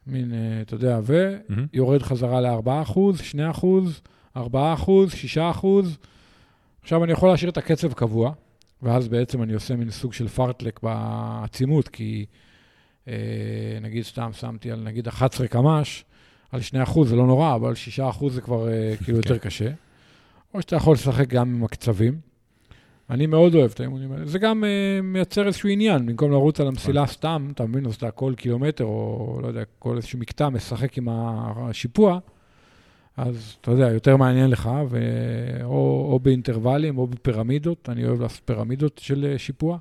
מין, 0.06 0.32
אה, 0.32 0.62
אתה 0.62 0.74
יודע. 0.74 1.00
ויורד 1.72 2.02
חזרה 2.02 2.40
ל-4 2.40 2.92
2 3.22 3.50
4 4.37 4.74
6 5.08 5.38
עכשיו 6.82 7.04
אני 7.04 7.12
יכול 7.12 7.28
להשאיר 7.28 7.50
את 7.50 7.56
הקצב 7.56 7.92
קבוע, 7.92 8.32
ואז 8.82 9.08
בעצם 9.08 9.42
אני 9.42 9.52
עושה 9.52 9.76
מין 9.76 9.90
סוג 9.90 10.12
של 10.12 10.28
פרטלק 10.28 10.80
בעצימות, 10.82 11.88
כי 11.88 12.26
אה, 13.08 13.14
נגיד 13.80 14.04
סתם 14.04 14.30
שמתי 14.32 14.70
על 14.70 14.80
נגיד 14.80 15.08
11 15.08 15.48
קמ"ש, 15.48 16.04
על 16.52 16.61
2 16.61 16.85
זה 17.04 17.16
לא 17.16 17.26
נורא, 17.26 17.54
אבל 17.54 17.68
על 17.68 17.74
6 17.74 18.00
זה 18.30 18.40
כבר 18.40 18.68
אה, 18.68 18.94
כאילו 19.04 19.18
יותר 19.18 19.38
קשה. 19.38 19.70
או 20.54 20.62
שאתה 20.62 20.76
יכול 20.76 20.94
לשחק 20.94 21.28
גם 21.28 21.54
עם 21.54 21.64
הקצבים. 21.64 22.32
אני 23.12 23.27
מאוד 23.27 23.55
אוהב 23.55 23.70
את 23.75 23.81
האימונים 23.81 24.12
האלה. 24.12 24.27
זה 24.27 24.38
גם 24.38 24.64
uh, 24.64 25.03
מייצר 25.03 25.46
איזשהו 25.46 25.68
עניין, 25.68 26.07
במקום 26.07 26.31
לרוץ 26.31 26.61
על 26.61 26.66
המסילה 26.66 27.07
סתם, 27.07 27.48
אתה 27.55 27.66
מבין, 27.66 27.87
אז 27.87 27.94
אתה 27.94 28.11
כל 28.11 28.35
קילומטר, 28.37 28.85
או 28.85 29.38
לא 29.42 29.48
יודע, 29.48 29.62
כל 29.79 29.96
איזשהו 29.96 30.18
מקטע 30.18 30.48
משחק 30.48 30.98
עם 30.98 31.09
השיפוע, 31.11 32.18
אז 33.16 33.57
אתה 33.61 33.70
יודע, 33.70 33.90
יותר 33.92 34.16
מעניין 34.16 34.51
לך, 34.51 34.70
ו... 34.90 34.98
או, 35.62 36.09
או 36.12 36.18
באינטרוולים 36.18 36.98
או 36.98 37.07
בפירמידות, 37.07 37.88
אני 37.88 38.05
אוהב 38.05 38.20
לעשות 38.20 38.42
פירמידות 38.44 39.01
של 39.05 39.25
אה, 39.33 39.38
שיפוע, 39.38 39.79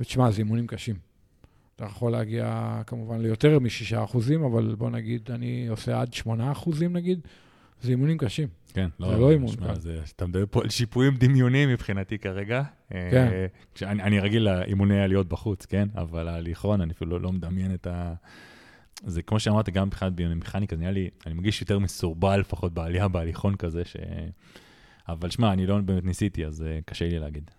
ותשמע, 0.00 0.30
זה 0.30 0.38
אימונים 0.38 0.66
קשים. 0.66 0.96
אתה 1.76 1.84
יכול 1.84 2.12
להגיע 2.12 2.80
כמובן 2.86 3.20
ליותר 3.20 3.58
מ-6 3.58 4.04
אחוזים, 4.04 4.44
אבל 4.44 4.74
בוא 4.78 4.90
נגיד, 4.90 5.30
אני 5.30 5.66
עושה 5.68 6.00
עד 6.00 6.14
8 6.14 6.52
אחוזים 6.52 6.92
נגיד, 6.92 7.20
זה 7.82 7.90
אימונים 7.90 8.18
קשים. 8.18 8.48
כן, 8.74 8.88
זה 8.98 9.16
לא 9.16 9.30
אימון, 9.30 9.56
כן. 9.56 9.74
זה- 9.74 10.00
אתה 10.16 10.26
מדבר 10.26 10.44
פה 10.50 10.62
על 10.62 10.68
שיפועים 10.68 11.14
דמיוניים 11.16 11.68
מבחינתי 11.68 12.18
כרגע. 12.18 12.62
כן. 12.90 13.28
אה, 13.32 13.46
כשאני- 13.74 14.02
אני 14.02 14.20
רגיל 14.20 14.42
לאימוני 14.42 15.00
עליות 15.00 15.28
בחוץ, 15.28 15.66
כן? 15.66 15.88
אבל 15.94 16.28
ההליכון, 16.28 16.80
אני 16.80 16.92
אפילו 16.92 17.10
לא- 17.10 17.20
לא 17.20 17.32
מדמיין 17.32 17.74
את 17.74 17.86
ה... 17.86 18.14
זה 19.06 19.22
כמו 19.22 19.40
שאמרת, 19.40 19.68
גם 19.70 19.86
מבחינת 19.86 20.12
ביומכניקה, 20.12 20.76
זה 20.76 20.80
נראה 20.82 20.92
לי, 20.92 21.08
אני 21.26 21.34
מרגיש 21.34 21.60
יותר 21.60 21.78
מסורבל 21.78 22.40
לפחות 22.40 22.74
בעלייה 22.74 23.08
בהליכון 23.08 23.54
כזה, 23.56 23.84
ש... 23.84 23.96
אבל 25.08 25.30
שמע, 25.30 25.52
אני 25.52 25.66
לא 25.66 25.78
באמת 25.78 26.04
ניסיתי, 26.04 26.46
אז 26.46 26.62
אה, 26.62 26.78
קשה 26.86 27.08
לי 27.08 27.18
להגיד. 27.18 27.50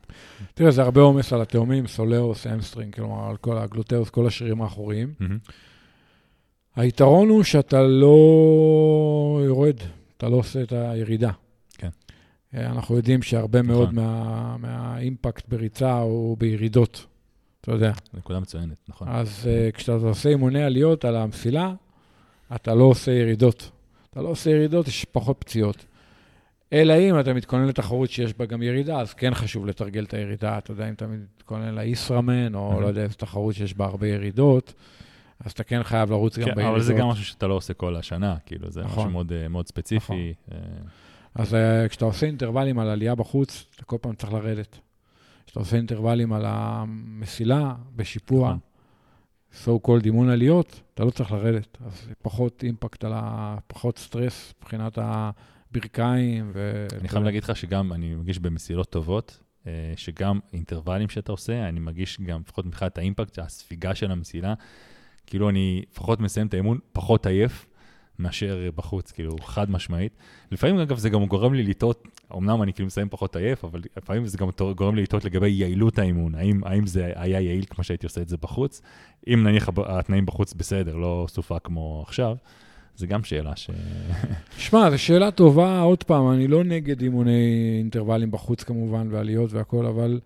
תראה, 0.54 0.72
זה 0.72 0.82
הרבה 0.82 1.02
עומס 1.02 1.34
על 1.34 1.42
התאומים, 1.42 1.88
soleus, 1.88 2.48
hamstring, 2.48 2.96
כלומר, 2.96 3.30
על 3.30 3.38
כל 3.38 3.58
ה 3.58 3.63
gluteus, 3.63 4.10
כל 4.10 4.28
השרירים 4.28 4.62
האחוריים. 4.62 5.14
היתרון 6.76 7.30
הוא 7.30 7.44
שאתה 7.44 7.82
לא 7.84 8.16
יורד, 9.46 9.78
אתה 10.22 10.30
לא 10.30 10.36
עושה 10.36 10.62
את 10.64 10.72
הירידה. 10.72 11.32
כן. 11.78 11.90
אה, 12.56 12.66
אנחנו 12.66 12.96
יודעים 12.96 13.22
שהרבה 13.22 13.62
נכון. 13.62 13.74
מאוד 13.76 13.94
מה, 13.94 14.58
מה 14.58 14.80
impact 14.80 15.48
בריצה 15.48 16.00
הוא 16.00 16.38
בירידות, 16.38 17.06
אתה 17.62 17.72
יודע. 17.72 17.92
נקודה 18.14 18.40
מצוינת, 18.40 18.78
נכון. 18.90 19.08
אז 19.08 19.44
uh, 19.44 19.76
כשאתה 19.76 19.92
עושה 19.92 20.30
אימוני 20.30 20.64
עליות 20.64 21.06
על 21.06 21.16
המסילה, 21.16 21.74
אתה 22.56 22.76
לא 22.76 22.84
עושה 22.84 23.12
ירידות. 23.12 23.72
אתה 24.10 24.22
לא 24.22 24.30
עושה 24.30 24.50
ירידות, 24.50 24.88
יש 24.88 25.06
פחות 25.06 25.38
פציעות. 25.40 25.86
אלא 26.74 26.94
אם 26.94 27.20
אתה 27.20 27.34
מתכונן 27.34 27.66
לתחרות 27.68 28.10
שיש 28.10 28.34
בה 28.34 28.46
גם 28.46 28.62
ירידה, 28.62 29.00
אז 29.00 29.14
כן 29.14 29.34
חשוב 29.34 29.66
לתרגל 29.66 30.04
את 30.04 30.14
הירידה. 30.14 30.58
אתה 30.58 30.72
יודע, 30.72 30.90
אם 30.90 30.94
אתה 30.94 31.08
מתכונן 31.08 31.76
לאיסרמן, 31.76 32.56
או 32.56 32.78
Mhm. 32.78 32.82
לא 32.82 32.88
יודע, 32.88 33.02
איזו 33.04 33.16
תחרות 33.18 33.56
שיש 33.56 33.74
בה 33.74 33.86
הרבה 33.86 34.08
ירידות, 34.08 34.74
אז 35.46 35.52
אתה 35.52 35.64
כן 35.64 35.84
חייב 35.84 36.12
לרוץ 36.12 36.38
גם 36.38 36.46
כן, 36.46 36.56
בירידות. 36.56 36.76
אבל 36.76 36.84
זה 36.84 36.94
גם 36.94 37.08
משהו 37.08 37.26
שאתה 37.26 37.48
לא 37.48 37.54
עושה 37.54 37.74
כל 37.74 37.96
השנה, 37.96 38.36
כאילו, 38.46 38.72
זה 38.72 38.82
נכון. 38.82 39.04
משהו 39.04 39.12
מאוד, 39.12 39.32
אה, 39.32 39.48
מאוד 39.48 39.68
ספציפי. 39.68 40.34
אה, 40.52 40.58
אז 41.36 41.54
uh, 41.54 41.90
כשאתה 41.90 42.06
עושה 42.06 42.26
אינטרוולים 42.26 42.80
על 42.80 42.88
עלייה 42.88 43.16
בחוץ, 43.16 43.66
אתה 43.76 43.84
כל 43.84 43.98
פעם 44.02 44.16
צריך 44.16 44.34
לרדת. 44.34 44.80
כשאתה 45.46 45.60
עושה 45.60 45.78
אינטרוולים 45.78 46.34
על 46.34 46.44
המסילה, 46.46 47.74
בשיפוע, 47.96 48.56
נכון. 49.54 49.80
so 49.82 49.88
called 49.88 50.06
אימון 50.06 50.30
עליות, 50.30 50.82
אתה 50.94 51.04
לא 51.04 51.10
צריך 51.12 51.32
לרדת. 51.32 51.78
אז 51.86 52.08
פחות 52.22 52.64
אימפקט 52.64 53.04
על 53.04 53.12
ה... 53.16 53.58
פחות 53.68 53.98
סטרס 53.98 54.54
מבחינת 54.62 54.98
הברכיים. 55.02 56.52
ו... 56.54 56.88
אני 57.00 57.08
חייב 57.08 57.24
להגיד 57.24 57.44
לך 57.44 57.56
שגם 57.56 57.94
אני 57.94 58.16
מרגיש 58.16 58.40
במסילות 58.40 58.90
טובות, 58.90 59.40
אה, 59.68 59.94
שגם 59.96 60.40
אינטרוולים 60.54 61.10
שאתה 61.10 61.32
עושה, 61.32 61.70
אני 61.70 61.80
מרגיש 61.80 62.22
גם, 62.22 62.42
לפחות 62.42 62.66
מבחינת 62.66 62.98
האימפקט, 62.98 63.40
הספיגה 63.40 63.96
של 63.96 64.12
המסילה, 64.12 64.54
כאילו 65.32 65.50
אני 65.50 65.84
לפחות 65.92 66.20
מסיים 66.20 66.48
את 66.48 66.54
האימון 66.54 66.78
פחות 66.94 67.26
עייף 67.26 67.68
מאשר 68.20 68.70
בחוץ, 68.76 69.12
כאילו, 69.12 69.36
חד 69.42 69.72
משמעית. 69.72 70.12
לפעמים, 70.52 70.80
אגב, 70.80 70.98
זה 70.98 71.10
גם 71.10 71.26
גורם 71.26 71.54
לי 71.54 71.64
לטעות, 71.64 72.08
אמנם 72.38 72.64
אני 72.64 72.74
כאילו 72.74 72.88
מסיים 72.88 73.10
פחות 73.10 73.36
עייף, 73.36 73.66
אבל 73.66 73.82
לפעמים 73.98 74.26
זה 74.26 74.38
גם 74.38 74.50
גורם 74.76 74.96
לי 74.96 75.04
לטעות 75.04 75.26
לגבי 75.26 75.50
יעילות 75.50 76.00
האימון, 76.00 76.36
האם, 76.36 76.62
האם 76.64 76.88
זה 76.88 77.12
היה 77.16 77.42
יעיל 77.42 77.66
כמו 77.70 77.84
שהייתי 77.84 78.06
עושה 78.06 78.22
את 78.22 78.30
זה 78.30 78.38
בחוץ, 78.38 78.82
אם 79.28 79.44
נניח 79.44 79.70
התנאים 79.86 80.26
בחוץ 80.26 80.54
בסדר, 80.54 80.96
לא 80.96 81.26
סופה 81.30 81.60
כמו 81.60 82.04
עכשיו, 82.08 82.36
זה 82.96 83.08
גם 83.08 83.24
שאלה 83.24 83.56
ש... 83.56 83.70
שמע, 84.58 84.90
זו 84.90 85.00
שאלה 85.00 85.32
טובה, 85.32 85.82
עוד 85.82 86.04
פעם, 86.04 86.32
אני 86.32 86.48
לא 86.48 86.64
נגד 86.64 87.02
אימוני 87.02 87.76
אינטרוולים 87.78 88.32
בחוץ 88.32 88.64
כמובן, 88.64 89.08
ועליות 89.12 89.54
והכול, 89.54 89.86
אבל 89.86 90.20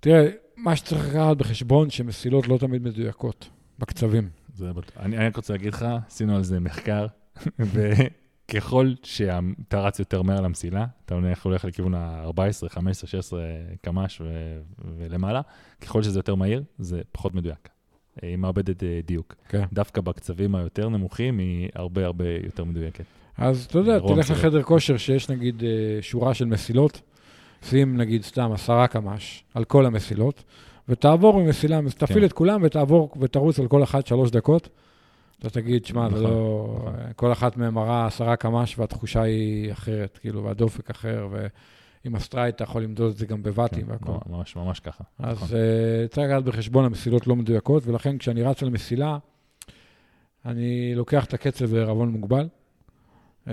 תראה, 0.00 0.28
מה 0.56 0.76
שצריך 0.76 1.08
לקחת 1.08 1.36
בחשבון, 1.36 1.90
שמסילות 1.90 2.48
לא 2.48 2.58
תמיד 2.58 2.82
מדויקות 2.82 3.48
בקצבים. 3.78 4.39
זה 4.54 4.72
בטוח. 4.72 4.96
אני 4.98 5.16
רק 5.16 5.36
רוצה 5.36 5.52
להגיד 5.52 5.74
לך, 5.74 5.86
עשינו 6.06 6.36
על 6.36 6.44
זה 6.44 6.60
מחקר, 6.60 7.06
וככל 7.72 8.92
שאתה 9.02 9.80
רץ 9.80 9.98
יותר 9.98 10.22
מהר 10.22 10.40
למסילה, 10.40 10.86
אתה 11.04 11.14
הולך, 11.44 11.64
לכיוון 11.64 11.94
ה-14, 11.94 12.68
15, 12.68 13.08
16 13.08 13.40
קמ"ש 13.82 14.20
ו- 14.20 14.60
ולמעלה, 14.98 15.40
ככל 15.80 16.02
שזה 16.02 16.18
יותר 16.18 16.34
מהיר, 16.34 16.62
זה 16.78 17.00
פחות 17.12 17.34
מדויק. 17.34 17.68
היא 18.22 18.36
מאבדת 18.36 18.82
אה, 18.82 19.00
דיוק. 19.06 19.34
כן. 19.48 19.64
דווקא 19.72 20.00
בקצבים 20.00 20.54
היותר 20.54 20.88
נמוכים, 20.88 21.38
היא 21.38 21.68
הרבה 21.74 22.06
הרבה 22.06 22.24
יותר 22.44 22.64
מדויקת. 22.64 23.04
אז 23.38 23.64
אתה 23.64 23.78
יודע, 23.78 23.98
תלך. 23.98 24.30
לחדר 24.30 24.62
כושר 24.62 24.96
שיש 24.96 25.28
נגיד 25.28 25.62
אה, 25.64 25.98
שורה 26.00 26.34
של 26.34 26.44
מסילות, 26.44 27.00
שים 27.62 27.96
נגיד 27.96 28.22
סתם 28.22 28.52
עשרה 28.52 28.86
קמ"ש 28.86 29.44
על 29.54 29.64
כל 29.64 29.86
המסילות, 29.86 30.44
ותעבור 30.88 31.42
ממסילה, 31.42 31.80
תפעיל 31.98 32.18
כן. 32.18 32.24
את 32.24 32.32
כולם 32.32 32.60
ותעבור 32.62 33.10
ותרוץ 33.20 33.58
על 33.60 33.68
כל 33.68 33.82
אחת 33.82 34.06
שלוש 34.06 34.30
דקות. 34.30 34.68
אתה 35.38 35.50
תגיד, 35.50 35.84
שמע, 35.84 36.08
זה 36.08 36.14
נכון, 36.14 36.30
לא... 36.30 36.76
נכון. 36.78 37.12
כל 37.16 37.32
אחת 37.32 37.56
מהן 37.56 37.74
מראה 37.74 38.06
עשרה 38.06 38.36
קמ"ש 38.36 38.78
והתחושה 38.78 39.22
היא 39.22 39.72
אחרת, 39.72 40.18
כאילו, 40.18 40.44
והדופק 40.44 40.90
אחר, 40.90 41.28
ועם 41.30 42.14
ה 42.14 42.21
Stryd 42.21 42.56
אתה 42.56 42.64
יכול 42.64 42.82
למדוד 42.82 43.10
את 43.10 43.16
זה 43.16 43.26
גם 43.26 43.42
בוואטים 43.42 43.86
כן, 43.86 43.92
והכל. 43.92 44.12
ממש, 44.26 44.56
ממש 44.56 44.80
ככה. 44.80 45.04
אז 45.18 45.36
נכון. 45.36 45.48
uh, 45.48 46.08
צריך 46.08 46.30
לקחת 46.30 46.44
בחשבון, 46.44 46.84
המסילות 46.84 47.26
לא 47.26 47.36
מדויקות, 47.36 47.86
ולכן 47.86 48.18
כשאני 48.18 48.42
רץ 48.42 48.62
על 48.62 48.70
מסילה, 48.70 49.18
אני 50.46 50.94
לוקח 50.94 51.24
את 51.24 51.34
הקצב 51.34 51.64
בערבון 51.64 52.08
מוגבל, 52.08 52.48
uh, 53.46 53.50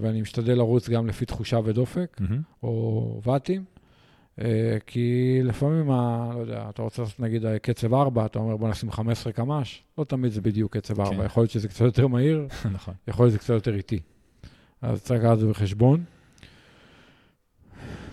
ואני 0.00 0.20
משתדל 0.22 0.58
לרוץ 0.58 0.88
גם 0.88 1.06
לפי 1.06 1.24
תחושה 1.24 1.58
ודופק, 1.64 2.16
mm-hmm. 2.20 2.42
או 2.62 3.20
ואטים, 3.24 3.64
uh, 3.73 3.73
כי 4.86 5.38
לפעמים, 5.44 5.90
ה, 5.90 6.30
לא 6.34 6.40
יודע, 6.40 6.66
אתה 6.68 6.82
רוצה 6.82 7.02
לעשות 7.02 7.20
נגיד 7.20 7.44
קצב 7.62 7.94
4, 7.94 8.26
אתה 8.26 8.38
אומר 8.38 8.56
בוא 8.56 8.68
נשים 8.68 8.90
15 8.90 9.32
קמ"ש, 9.32 9.82
לא 9.98 10.04
תמיד 10.04 10.32
זה 10.32 10.40
בדיוק 10.40 10.76
קצב 10.76 11.00
4, 11.00 11.16
כן. 11.16 11.24
יכול 11.24 11.42
להיות 11.42 11.50
שזה 11.50 11.68
קצת 11.68 11.84
יותר 11.84 12.06
מהיר, 12.06 12.46
נכון. 12.72 12.94
יכול 13.08 13.26
להיות 13.26 13.32
שזה 13.32 13.38
קצת 13.38 13.54
יותר 13.54 13.74
איטי. 13.74 14.00
אז 14.82 15.02
צריך 15.02 15.20
לקחת 15.20 15.32
את 15.34 15.38
זה 15.38 15.46
בחשבון. 15.46 16.04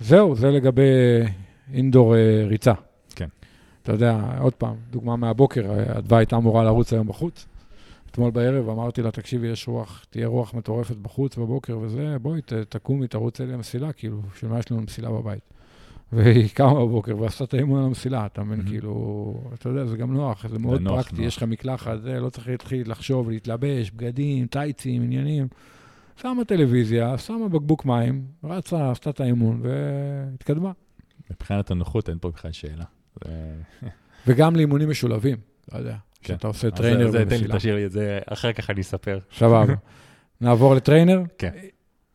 זהו, 0.02 0.36
זה 0.36 0.52
לגבי 0.52 0.92
אינדור 1.74 2.16
אה, 2.16 2.44
ריצה. 2.48 2.74
כן. 3.16 3.28
אתה 3.84 3.92
יודע, 3.92 4.22
עוד 4.40 4.54
פעם, 4.54 4.76
דוגמה 4.92 5.16
מהבוקר, 5.16 5.72
אה, 5.72 5.98
אדווה 5.98 6.18
הייתה 6.18 6.36
אמורה 6.36 6.64
לרוץ 6.64 6.94
היום 6.94 7.08
בחוץ. 7.08 7.46
אתמול 8.12 8.32
בערב 8.32 8.70
אמרתי 8.70 9.02
לה, 9.02 9.12
תקשיבי, 9.12 9.48
יש 9.48 9.68
רוח, 9.68 10.06
תהיה 10.10 10.28
רוח 10.28 10.54
מטורפת 10.54 10.96
בחוץ 10.96 11.38
בבוקר 11.38 11.78
וזה, 11.78 12.18
בואי, 12.22 12.42
תקומי, 12.70 13.08
תרוץ 13.08 13.42
אלי 13.42 13.54
המסילה, 13.54 13.94
כאילו, 13.94 14.22
בשביל 14.36 14.52
מה 14.52 14.60
יש 14.60 14.72
לנו 14.72 14.82
מסילה 14.82 15.10
בבית? 15.10 15.44
והיא 16.14 16.50
קמה 16.54 16.74
בבוקר 16.74 17.18
ועשתה 17.18 17.44
את 17.44 17.54
האימון 17.54 17.80
על 17.80 17.86
המסילה, 17.86 18.26
אתה 18.26 18.44
מבין, 18.44 18.60
Mhm. 18.60 18.70
כאילו, 18.70 19.34
אתה 19.54 19.70
יודע, 19.70 19.86
זה 19.86 19.98
גם 19.98 20.14
נוח, 20.14 20.48
זה 20.48 20.60
מאוד 20.60 20.82
נוח, 20.82 20.96
פרקטי, 20.96 21.16
נוח. 21.16 21.26
יש 21.28 21.38
לך 21.38 21.44
מקלחת, 21.44 22.02
זה, 22.02 22.20
לא 22.20 22.30
צריך 22.30 22.48
להתחיל 22.48 22.92
לחשוב, 22.92 23.30
להתלבש, 23.30 23.92
בגדים, 23.92 24.48
טייצים, 24.48 25.04
עניינים. 25.04 25.48
שמה 26.22 26.46
טלוויזיה, 26.46 27.18
שמה 27.18 27.50
בקבוק 27.50 27.86
מים, 27.86 28.26
רצה, 28.44 28.92
עשתה 28.92 29.10
את 29.10 29.20
האימון 29.20 29.62
והתקדמה. 29.64 30.72
מבחינת 31.32 31.72
הנוחות 31.72 32.10
אין 32.10 32.18
פה 32.22 32.30
בכלל 32.32 32.52
שאלה. 32.52 32.84
וגם 34.28 34.56
לאימונים 34.56 34.90
משולבים, 34.90 35.38
אתה 35.70 35.78
יודע, 35.78 35.92
כן. 35.92 35.98
כשאתה 36.24 36.48
עושה 36.48 36.72
trainer 36.72 37.12
זה, 37.12 37.26
תן 37.30 37.44
לי. 37.44 37.48
תשאיר 37.58 37.76
לי 37.76 37.86
את 37.86 37.92
זה, 37.92 38.20
אחר 38.26 38.54
כך 38.54 38.70
אני 38.70 38.82
אספר. 38.82 39.20
סבבה. 39.38 39.74
נעבור 40.42 40.76
ל 40.76 40.81
trainer? 40.81 41.22
כן. 41.38 41.52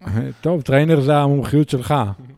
טוב, 0.41 0.63
trainer 0.63 1.01
זה 1.01 1.17
המומחיות 1.17 1.69
שלך. 1.69 1.95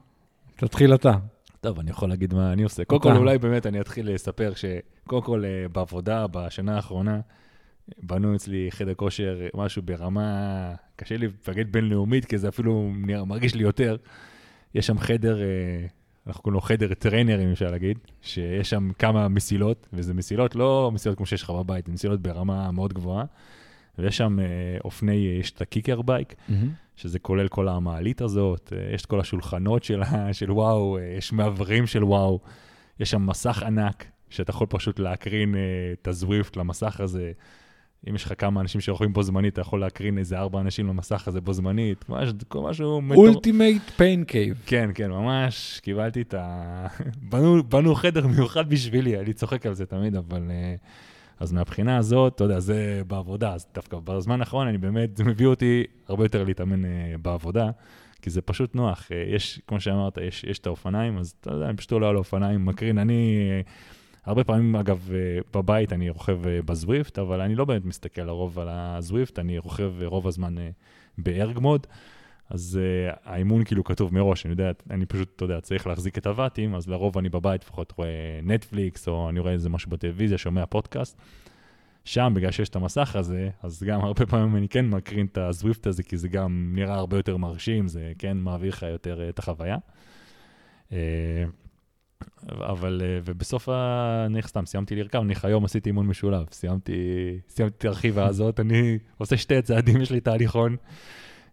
תתחיל 0.56 0.94
אתה. 0.94 1.12
טוב, 1.60 1.78
אני 1.78 1.90
יכול 1.90 2.08
להגיד 2.08 2.34
מה 2.34 2.52
אני 2.52 2.62
עושה. 2.62 2.84
קודם 2.84 3.02
כל. 3.02 3.16
אולי 3.16 3.38
באמת 3.38 3.66
אני 3.66 3.80
אתחיל 3.80 4.14
לספר 4.14 4.52
שקודם 4.54 5.22
כל, 5.22 5.44
אה, 5.44 5.68
בעבודה, 5.68 6.26
בשנה 6.26 6.76
האחרונה, 6.76 7.20
בנו 8.02 8.36
אצלי 8.36 8.68
חדר 8.70 8.94
כושר, 8.94 9.38
אה, 9.40 9.48
משהו 9.54 9.82
ברמה, 9.82 10.74
קשה 10.96 11.16
לי 11.16 11.28
להגיד 11.48 11.72
בינלאומית, 11.72 12.24
כי 12.24 12.38
זה 12.38 12.48
אפילו 12.48 12.90
מרגיש 13.26 13.54
לי 13.54 13.62
יותר. 13.62 13.96
יש 14.74 14.86
שם 14.86 14.98
חדר, 14.98 15.40
אה, 15.40 15.46
אנחנו 16.26 16.42
קוראים 16.42 16.54
לו 16.54 16.60
חדר 16.60 16.94
טריינרים, 16.94 17.52
אפשר 17.52 17.70
להגיד, 17.70 17.98
שיש 18.22 18.70
שם 18.70 18.90
כמה 18.98 19.28
מסילות, 19.28 19.88
וזה 19.92 20.14
מסילות 20.14 20.54
לא 20.54 20.90
מסילות 20.94 21.16
כמו 21.16 21.26
שיש 21.26 21.42
לך 21.42 21.50
בבית, 21.50 21.86
זה 21.86 21.92
מסילות 21.92 22.22
ברמה 22.22 22.70
מאוד 22.70 22.92
גבוהה. 22.92 23.24
ויש 23.98 24.16
שם 24.16 24.40
אה, 24.40 24.44
אופני, 24.84 25.36
יש 25.40 25.50
את 25.50 25.60
הקיקר 25.60 26.02
בייק, 26.02 26.34
שזה 26.96 27.18
כולל 27.18 27.48
כל 27.48 27.68
המעלית 27.68 28.20
הזאת, 28.20 28.72
אה, 28.76 28.94
יש 28.94 29.02
את 29.02 29.06
כל 29.06 29.20
השולחנות 29.20 29.84
של, 29.84 30.02
של 30.32 30.52
וואו, 30.52 30.98
אה, 30.98 31.14
יש 31.18 31.32
מעברים 31.32 31.86
של 31.86 32.04
וואו, 32.04 32.40
יש 33.00 33.10
שם 33.10 33.26
מסך 33.26 33.62
ענק, 33.62 34.04
שאתה 34.30 34.50
יכול 34.50 34.66
פשוט 34.70 34.98
להקרין 34.98 35.54
אה, 35.54 35.60
את 35.92 36.08
ה 36.08 36.16
Zwift 36.16 36.56
למסך 36.56 37.00
הזה. 37.00 37.32
אם 38.08 38.14
יש 38.14 38.24
לך 38.24 38.32
כמה 38.38 38.60
אנשים 38.60 38.80
שרוכבים 38.80 39.12
בו 39.12 39.22
זמנית, 39.22 39.52
אתה 39.52 39.60
יכול 39.60 39.80
להקרין 39.80 40.18
איזה 40.18 40.38
ארבע 40.38 40.60
אנשים 40.60 40.86
למסך 40.86 41.28
הזה 41.28 41.40
בו 41.40 41.52
זמנית, 41.52 42.08
ממש 42.08 42.32
משהו... 42.54 43.02
ultimate 43.10 43.82
pain 43.96 44.24
cave. 44.24 44.62
כן, 44.66 44.90
כן, 44.94 45.10
ממש 45.10 45.80
קיבלתי 45.82 46.20
את 46.22 46.34
ה... 46.34 46.86
בנו, 47.30 47.62
בנו 47.62 47.94
חדר 47.94 48.26
מיוחד 48.26 48.68
בשבילי, 48.68 49.18
אני 49.18 49.32
צוחק 49.32 49.66
על 49.66 49.74
זה 49.74 49.86
תמיד, 49.86 50.16
אבל... 50.16 50.50
אה, 50.50 50.74
אז 51.40 51.52
מהבחינה 51.52 51.96
הזאת, 51.96 52.34
אתה 52.34 52.44
יודע, 52.44 52.60
זה 52.60 53.02
בעבודה, 53.06 53.54
אז 53.54 53.66
דווקא 53.74 53.98
בזמן 54.04 54.40
האחרון 54.40 54.68
אני 54.68 54.78
באמת, 54.78 55.16
זה 55.16 55.24
מביא 55.24 55.46
אותי 55.46 55.84
הרבה 56.08 56.24
יותר 56.24 56.44
להתאמן 56.44 56.84
אה, 56.84 57.14
בעבודה, 57.22 57.70
כי 58.22 58.30
זה 58.30 58.40
פשוט 58.42 58.74
נוח. 58.74 59.08
אה, 59.12 59.24
יש, 59.28 59.60
כמו 59.66 59.80
שאמרת, 59.80 60.18
יש, 60.22 60.44
יש 60.44 60.58
את 60.58 60.66
האופניים, 60.66 61.18
אז 61.18 61.34
אתה 61.40 61.52
יודע, 61.52 61.68
אני 61.68 61.76
פשוט 61.76 61.92
עולה 61.92 62.08
על 62.08 62.14
האופניים, 62.14 62.66
מקרין. 62.66 62.98
אני, 62.98 63.38
אה, 63.50 63.60
הרבה 64.28 64.44
פעמים, 64.44 64.76
אגב, 64.76 65.10
אה, 65.14 65.40
בבית 65.54 65.92
אני 65.92 66.10
רוכב 66.10 66.46
אה, 66.46 66.60
בזוויפט, 66.64 67.18
אבל 67.18 67.40
אני 67.40 67.54
לא 67.54 67.64
באמת 67.64 67.84
מסתכל 67.84 68.22
לרוב 68.22 68.58
על 68.58 68.68
הזוויפט, 68.70 69.38
אני 69.38 69.58
רוכב 69.58 69.92
אה, 70.02 70.06
רוב 70.06 70.26
הזמן 70.26 70.54
בארג 71.18 71.58
מוד. 71.58 71.86
אז 72.50 72.80
uh, 72.80 73.16
האימון 73.24 73.64
כאילו 73.64 73.84
כתוב 73.84 74.14
מראש, 74.14 74.46
אני 74.46 74.52
יודע, 74.52 74.70
אני 74.90 75.06
פשוט, 75.06 75.32
אתה 75.36 75.44
יודע, 75.44 75.60
צריך 75.60 75.86
להחזיק 75.86 76.18
את 76.18 76.26
הוואטים, 76.26 76.74
אז 76.74 76.88
לרוב 76.88 77.18
אני 77.18 77.28
בבית 77.28 77.62
לפחות 77.62 77.92
רואה 77.96 78.40
נטפליקס, 78.42 79.08
או 79.08 79.28
אני 79.28 79.40
רואה 79.40 79.52
איזה 79.52 79.68
משהו 79.68 79.90
בטלוויזיה, 79.90 80.38
שומע 80.38 80.66
פודקאסט. 80.66 81.20
שם, 82.04 82.32
בגלל 82.36 82.50
שיש 82.50 82.68
את 82.68 82.76
המסך 82.76 83.16
הזה, 83.16 83.50
אז 83.62 83.82
גם 83.82 84.00
הרבה 84.00 84.26
פעמים 84.26 84.56
אני 84.56 84.68
כן 84.68 84.88
מקרין 84.88 85.26
את 85.26 85.38
הזוויפט 85.38 85.86
הזה, 85.86 86.02
כי 86.02 86.16
זה 86.16 86.28
גם 86.28 86.72
נראה 86.74 86.94
הרבה 86.94 87.16
יותר 87.16 87.36
מרשים, 87.36 87.88
זה 87.88 88.12
כן 88.18 88.36
מעביר 88.36 88.68
לך 88.72 88.82
יותר 88.82 89.20
uh, 89.26 89.28
את 89.28 89.38
החוויה. 89.38 89.76
Uh, 90.90 90.94
אבל, 92.52 93.02
ובסוף, 93.24 93.68
ה... 93.68 94.24
אני 94.26 94.42
סתם 94.42 94.66
סיימתי 94.66 94.96
לרכב, 94.96 95.18
אני 95.18 95.34
היום 95.42 95.64
עשיתי 95.64 95.88
אימון 95.90 96.06
משולב, 96.06 96.46
סיימתי, 96.52 96.92
סיימתי 97.48 97.74
את 97.78 97.84
הרכיבה 97.84 98.26
הזאת, 98.26 98.60
אני 98.60 98.98
עושה 99.18 99.36
שתי 99.36 99.62
צעדים, 99.62 100.00
יש 100.00 100.10
לי 100.10 100.20
תהליכון. 100.20 100.76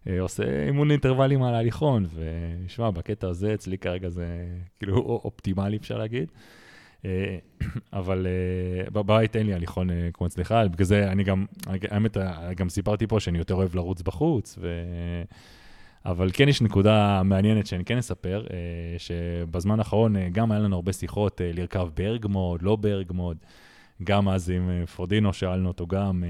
אה, 0.08 0.20
עושה 0.20 0.66
אימון 0.66 0.90
אינטרוולים 0.90 1.42
על 1.42 1.54
ההליכון, 1.54 2.06
ושמע, 2.14 2.90
בקטע 2.90 3.28
הזה 3.28 3.54
אצלי 3.54 3.78
כרגע 3.78 4.08
זה 4.08 4.26
כאילו 4.78 4.96
אופטימלי, 5.24 5.76
אפשר 5.76 5.98
להגיד. 5.98 6.30
אה, 7.04 7.38
אבל 7.92 8.26
אה, 8.26 8.90
בבית 8.90 9.36
אין 9.36 9.46
לי 9.46 9.54
הליכון 9.54 9.88
כמו 10.12 10.26
אצלך, 10.26 10.54
בגלל 10.72 10.84
זה 10.84 11.12
אני 11.12 11.24
גם, 11.24 11.46
האמת, 11.90 12.16
גם 12.56 12.68
סיפרתי 12.68 13.06
פה 13.06 13.20
שאני 13.20 13.38
יותר 13.38 13.54
אוהב 13.54 13.74
לרוץ 13.74 14.02
בחוץ, 14.02 14.58
ו... 14.60 14.82
אבל 16.04 16.30
כן 16.32 16.48
יש 16.48 16.62
נקודה 16.62 17.22
מעניינת 17.24 17.66
שאני 17.66 17.84
כן 17.84 17.98
אספר, 17.98 18.46
שבזמן 18.98 19.78
האחרון 19.78 20.30
גם 20.32 20.52
היה 20.52 20.60
לנו 20.60 20.76
הרבה 20.76 20.92
שיחות 20.92 21.40
לרכב 21.54 21.88
בארג 21.94 22.26
מוד, 22.26 22.62
לא 22.62 22.76
בארג 22.76 23.12
מוד. 23.12 23.36
גם 24.04 24.28
אז 24.28 24.50
עם 24.50 24.70
אה, 24.70 24.86
פורדינו 24.86 25.32
שאלנו 25.32 25.68
אותו 25.68 25.86
גם 25.86 26.24
אה, 26.24 26.28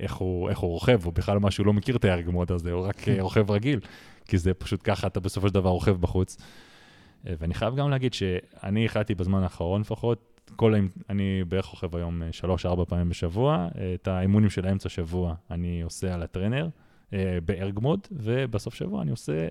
איך 0.00 0.14
הוא, 0.14 0.50
איך 0.50 0.58
הוא 0.58 0.70
רוכב, 0.70 1.00
הוא 1.04 1.12
בכלל 1.12 1.38
מה 1.38 1.50
שהוא 1.50 1.66
לא 1.66 1.72
מכיר 1.72 1.96
את 1.96 2.04
הארג 2.04 2.28
מוד 2.28 2.52
הזה, 2.52 2.72
הוא 2.72 2.86
רק 2.86 3.08
אה, 3.08 3.22
רוכב 3.26 3.50
רגיל, 3.50 3.80
כי 4.28 4.38
זה 4.38 4.54
פשוט 4.54 4.80
ככה, 4.84 5.06
אתה 5.06 5.20
בסופו 5.20 5.48
של 5.48 5.54
דבר 5.54 5.70
רוכב 5.70 5.96
בחוץ. 6.00 6.36
ואני 7.24 7.54
חייב 7.54 7.76
גם 7.76 7.90
להגיד 7.90 8.14
שאני 8.14 8.84
החלטתי 8.86 9.14
בזמן 9.14 9.42
האחרון 9.42 9.80
לפחות, 9.80 10.34
כל 10.56 10.74
האמ... 10.74 10.88
אני 11.10 11.44
בערך 11.48 11.66
רוכב 11.66 11.96
היום 11.96 12.22
אה, 12.22 12.28
שלוש-ארבע 12.32 12.84
פעמים 12.84 13.08
בשבוע, 13.08 13.68
את 13.94 14.08
האימונים 14.08 14.50
של 14.50 14.66
האמצע 14.66 14.88
שבוע 14.88 15.34
אני 15.50 15.82
עושה 15.82 16.14
על 16.14 16.22
הטרנר. 16.22 16.68
אה, 17.12 17.38
ב 17.44 17.53
erg 17.53 17.78
mode, 17.78 18.00
ובסוף 18.12 18.74
שבוע 18.74 19.02
אני 19.02 19.10
עושה 19.10 19.48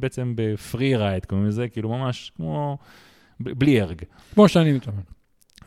בעצם 0.00 0.32
ב 0.36 0.48
free 0.48 0.96
ride, 0.96 1.24
קוראים 1.24 1.46
לזה, 1.46 1.68
כאילו 1.68 1.88
ממש 1.88 2.32
כמו, 2.36 2.78
בלי 3.40 3.82
erg. 3.82 4.02
כמו 4.34 4.48
שאני 4.48 4.72
מתאמן. 4.72 5.02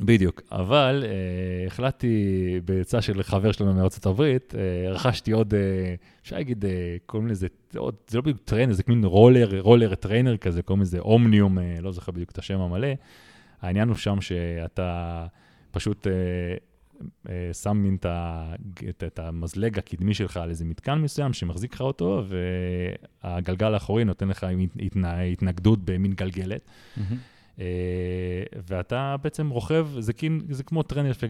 בדיוק, 0.01 0.41
אבל 0.51 1.03
אה, 1.05 1.67
החלטתי 1.67 2.59
בעצה 2.65 3.01
של 3.01 3.23
חבר 3.23 3.51
שלנו 3.51 3.73
מארצות 3.73 4.05
הברית, 4.05 4.53
אה, 4.57 4.91
רכשתי 4.91 5.31
עוד, 5.31 5.53
אה, 5.53 5.95
אפשר 6.21 6.35
להגיד, 6.35 6.65
אה, 6.65 6.95
קוראים 7.05 7.27
לזה, 7.27 7.47
עוד, 7.75 7.95
זה 8.07 8.17
לא 8.17 8.21
בדיוק 8.21 8.37
trainer, 8.45 8.73
זה 8.73 8.83
מין 8.87 9.03
roller, 9.03 9.59
roller 9.59 9.95
trainer 9.95 10.37
כזה, 10.37 10.61
קוראים 10.61 10.81
לזה 10.81 10.99
Omnium, 10.99 11.59
אה, 11.59 11.77
לא 11.81 11.91
זוכר 11.91 12.11
בדיוק 12.11 12.31
את 12.31 12.37
השם 12.37 12.59
המלא. 12.59 12.87
העניין 13.61 13.87
הוא 13.87 13.97
שם 13.97 14.21
שאתה 14.21 15.25
פשוט 15.71 16.07
אה, 16.07 16.13
אה, 17.29 17.53
שם 17.53 17.77
מין 17.77 17.97
את, 17.99 18.05
את, 18.89 19.03
את 19.07 19.19
המזלג 19.19 19.77
הקדמי 19.77 20.13
שלך 20.13 20.37
על 20.37 20.49
איזה 20.49 20.65
מתקן 20.65 20.95
מסוים 20.95 21.33
שמחזיק 21.33 21.73
לך 21.73 21.81
אותו, 21.81 22.23
והגלגל 23.23 23.73
האחורי 23.73 24.03
נותן 24.03 24.27
לך 24.27 24.45
התנ, 24.79 25.05
התנגדות 25.05 25.79
במין 25.85 26.13
גלגלת. 26.13 26.61
אה, 26.97 27.03
ואתה 28.67 29.15
בעצם 29.23 29.49
רוכב, 29.49 29.87
זה, 29.99 30.13
כאילו, 30.13 30.35
זה 30.49 30.63
כמו 30.63 30.83
טרנר, 30.83 31.11
אפשר 31.11 31.27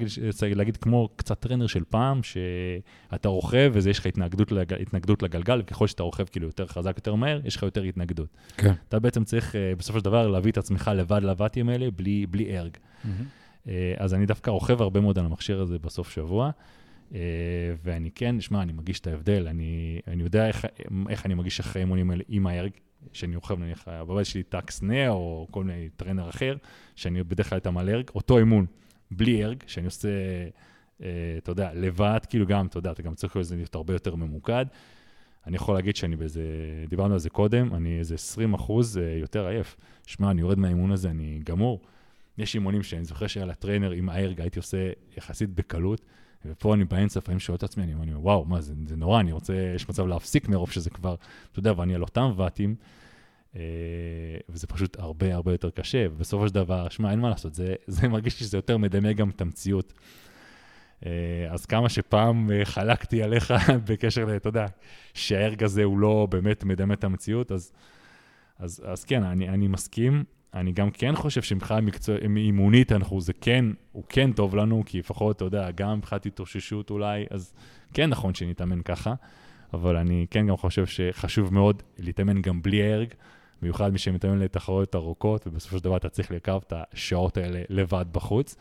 להגיד- 0.56 0.78
כמו 0.78 1.10
קצת 1.16 1.40
טרנר 1.40 1.68
של 1.68 1.84
פעם, 1.90 2.20
שאתה 2.24 3.30
רוכב 3.30 3.72
וזה 3.74 3.90
יש 3.90 4.00
לך 4.00 4.06
התנגדות, 4.06 4.52
לג, 4.52 4.74
התנגדות 4.74 5.24
לגלגל, 5.24 5.60
וככל 5.62 5.88
שאתה 5.88 6.04
רוכב 6.04 6.26
כאילו 6.26 6.48
יותר 6.48 6.68
חזק, 6.68 6.94
יותר 6.98 7.16
מהר, 7.16 7.40
יש 7.46 7.56
לך 7.56 7.63
יותר 7.63 7.84
התנגדות. 7.84 8.28
כן. 8.58 8.74
אתה 8.90 9.00
בעצם 9.00 9.24
צריך 9.24 9.56
אה, 9.56 9.74
בסופו 9.78 10.00
של 10.00 10.06
דבר 10.06 10.28
להביא 10.28 10.52
את 10.52 10.58
עצמך 10.58 10.92
לבד 10.96 11.22
לוואטים 11.24 11.70
האלה, 11.70 11.92
בלי, 11.92 12.26
בלי 12.30 12.58
ארג. 12.58 12.78
אה, 13.68 13.94
אז 13.98 14.13
אני 14.13 14.26
דווקא 14.26 14.50
רוכב 14.50 14.82
הרבה 14.82 15.00
מאוד 15.00 15.20
על 15.20 15.26
המכשיר 15.26 15.62
הזה 15.62 15.80
בסוף 15.80 16.10
שבוע, 16.12 16.52
אה, 17.16 17.20
ואני 17.84 18.12
כן, 18.16 18.42
שמע, 18.42 18.62
אני 18.62 18.74
מרגיש 18.74 19.00
את 19.00 19.08
ההבדל, 19.08 19.48
אני, 19.48 20.00
אני 20.08 20.24
יודע 20.24 20.48
איך, 20.48 20.66
איך 21.10 21.26
אני 21.26 21.34
מרגיש 21.34 21.60
אחרי 21.60 21.82
האימונים 21.82 22.12
האלה 22.12 22.24
עם 22.30 22.48
ה 22.48 22.52
erg, 22.52 22.72
שאני 23.14 23.36
רוכב 23.36 23.60
נניח, 23.60 23.88
בבית 23.88 24.26
שלי 24.26 24.44
Tacx 24.44 24.82
Neo 24.82 25.12
או 25.12 25.48
כל 25.52 25.64
מיני 25.64 25.90
trainer 25.90 26.30
אחר, 26.30 26.56
שאני 26.96 27.24
בדרך 27.24 27.50
כלל 27.50 27.56
איתם 27.56 27.78
על 27.78 27.90
erg, 27.90 28.10
אותו 28.16 28.38
אימון, 28.38 28.66
בלי 29.12 29.44
erg, 29.46 29.63
שאני 29.68 29.86
עושה, 29.86 30.10
אה, 31.04 31.08
אתה 31.38 31.52
יודע, 31.52 31.74
לבד, 31.74 32.20
כאילו 32.30 32.48
גם, 32.48 32.66
אתה 32.68 32.78
יודע, 32.78 32.92
אתה 32.92 33.02
גם 33.02 33.16
צריך 33.16 33.36
להיות 33.36 33.76
הרבה 33.76 33.94
יותר 33.94 34.16
ממוקד. 34.16 34.66
אני 35.48 35.56
יכול 35.56 35.76
להגיד 35.76 35.96
שאני 35.96 36.16
באיזה, 36.16 36.42
דיברנו 36.90 37.14
על 37.14 37.20
זה 37.20 37.30
קודם, 37.30 37.74
אני 37.74 38.00
איזה 38.00 38.16
20 38.16 38.54
אחוז 38.54 38.98
אה, 38.98 39.18
יותר 39.20 39.48
עייף. 39.48 39.76
שמע, 40.08 40.32
אני 40.32 40.42
יורד 40.42 40.60
מהאימון 40.60 40.92
הזה, 40.92 41.10
אני 41.10 41.40
גמור. 41.44 41.82
יש 42.38 42.56
אימונים 42.56 42.84
שאני 42.84 43.06
זוכר 43.06 43.28
שהיה 43.28 43.46
לטריינר 43.46 43.92
עם 43.92 44.10
הארג, 44.10 44.42
הייתי 44.42 44.60
עושה 44.60 44.90
יחסית 45.18 45.50
בקלות, 45.50 46.02
ופה 46.45 46.73
אני 46.73 46.86
באמצע, 46.86 47.19
לפעמים 47.19 47.39
שואל 47.39 47.58
את 47.58 47.63
עצמי, 47.63 47.84
אני 47.84 47.93
אומר, 47.93 48.19
וואו, 48.21 48.45
מה, 48.45 48.62
זה, 48.62 48.73
זה 48.88 48.95
נורא, 48.95 49.19
אני 49.19 49.32
רוצה, 49.32 49.54
יש 49.76 49.89
מצב 49.89 50.08
להפסיק 50.08 50.50
מרוב 50.50 50.71
שזה 50.71 50.89
כבר, 50.89 51.15
אתה 51.52 51.60
יודע, 51.60 51.73
ואני 51.78 51.95
על 51.95 52.02
אותם 52.02 52.32
ואטים, 52.36 52.76
אה, 53.56 53.62
וזה 54.50 54.67
פשוט 54.67 55.00
הרבה 55.00 55.36
הרבה 55.36 55.52
יותר 55.52 55.69
קשה, 55.69 56.06
ובסופו 56.12 56.47
של 56.47 56.54
דבר, 56.54 56.89
שמע, 56.89 57.12
אין 57.12 57.19
מה 57.19 57.30
לעשות, 57.30 57.54
זה, 57.54 57.76
זה 57.88 58.08
מרגיש 58.08 58.39
לי 58.39 58.45
שזה 58.45 58.58
יותר 58.58 58.78
מדמה 58.78 59.13
גם 59.13 59.30
את 59.30 59.41
המציאות. 59.41 59.93
אה, 61.06 61.47
אז 61.50 61.65
כמה 61.65 61.89
שפעם 61.89 62.52
אה, 62.52 62.65
חלקתי 62.65 63.23
עליך 63.23 63.54
בקשר 63.88 64.36
אתה 64.36 64.50
יודע, 64.50 64.65
שהערג 65.13 65.63
הזה 65.63 65.84
הוא 65.84 66.00
לא 66.00 66.28
באמת 66.32 66.63
מדמה 66.63 66.93
את 66.93 67.04
המציאות, 67.04 67.52
אז, 67.52 67.71
אז, 68.60 68.84
אז 68.86 69.04
כן, 69.04 69.23
אני, 69.23 69.50
אני 69.50 69.67
מסכים. 69.67 70.23
אני 70.60 70.72
גם 70.72 70.91
כן 70.91 71.15
חושב 71.15 71.41
שמבחינה 71.41 71.82
מקצוע, 71.82 72.15
אימונית, 72.38 72.91
אנחנו, 72.91 73.22
זה 73.22 73.34
כן, 73.34 73.65
הוא 73.91 74.04
כן 74.10 74.32
טוב 74.32 74.56
לנו, 74.56 74.84
כי 74.86 75.00
לפחות, 75.00 75.36
אתה 75.36 75.46
יודע, 75.46 75.72
גם 75.72 75.98
מבחינת 75.98 76.26
התאוששות 76.26 76.89
אולי, 76.89 77.26
אז 77.30 77.54
כן 77.93 78.10
נכון 78.10 78.34
שנתאמן 78.34 78.82
ככה, 78.82 79.13
אבל 79.74 79.96
אני 79.96 80.26
כן 80.32 80.48
גם 80.48 80.58
חושב 80.58 80.86
שחשוב 80.86 81.54
מאוד 81.54 81.84
להתאמן 82.00 82.41
גם 82.41 82.62
בלי 82.62 82.93
הרג, 82.93 83.13
במיוחד 83.62 83.91
מי 83.93 83.98
שמתאמן 83.98 84.39
לתחרויות 84.39 84.96
ארוכות, 84.96 85.48
ובסופו 85.48 85.78
של 85.78 85.84
דבר 85.84 85.98
אתה 85.98 86.10
צריך 86.10 86.32
לקרב 86.32 86.62
את 86.67 86.74
השעות 86.76 87.38
האלה 87.38 87.62
לבד 87.70 88.06
בחוץ. 88.12 88.56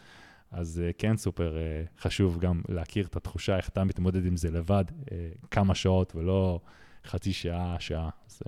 אז 0.50 0.82
uh, 0.84 0.92
כן 0.98 1.16
סופר 1.16 1.56
uh, 1.56 2.02
חשוב 2.02 2.38
גם 2.38 2.62
להכיר 2.68 3.06
את 3.06 3.16
התחושה, 3.16 3.56
איך 3.56 3.68
אתה 3.68 3.84
מתמודד 3.84 4.26
עם 4.26 4.36
זה 4.36 4.50
לבד, 4.50 4.84
uh, 4.90 5.10
כמה 5.50 5.74
שעות 5.74 6.16
ולא 6.16 6.60
חצי 7.04 7.32
שעה, 7.32 7.76
שעה. 7.78 8.08
uh... 8.08 8.46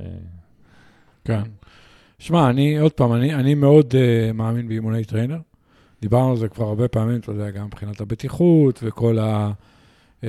כן. 1.25 1.43
שמע, 2.19 2.51
אני, 2.51 2.79
עוד 2.79 2.93
פעם, 2.93 3.13
אני, 3.13 3.35
אני 3.35 3.55
מאוד 3.55 3.93
uh, 3.93 4.33
מאמין 4.33 4.69
באימוני 4.69 5.05
trainer. 5.05 5.39
דיברנו 6.01 6.31
על 6.31 6.37
זה 6.37 6.49
כבר 6.49 6.67
הרבה 6.67 6.89
פעמים, 6.89 7.21
אתה 7.21 7.33
יודע, 7.33 7.51
גם 7.51 7.67
מבחינת 7.67 8.01
הבטיחות 8.01 8.81
וכל 8.83 9.19
ה... 9.19 9.53
uh, 10.21 10.25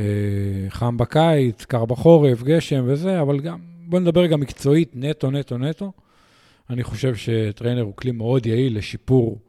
חם 0.69 0.97
בקיץ, 0.97 1.65
קר 1.65 1.85
בחורף, 1.85 2.43
גשם 2.43 2.83
וזה, 2.87 3.21
אבל 3.21 3.39
גם, 3.39 3.59
בוא 3.87 3.99
נדבר 3.99 4.25
גם 4.25 4.39
מקצועית, 4.39 4.91
נטו, 4.95 5.31
נטו, 5.31 5.57
נטו. 5.57 5.91
אני 6.69 6.83
חושב 6.83 7.15
ש 7.15 7.30
trainer 7.30 7.81
הוא 7.81 7.93
כלי 7.95 8.11
מאוד 8.11 8.45
יעיל 8.45 8.77
לשיפור 8.77 9.39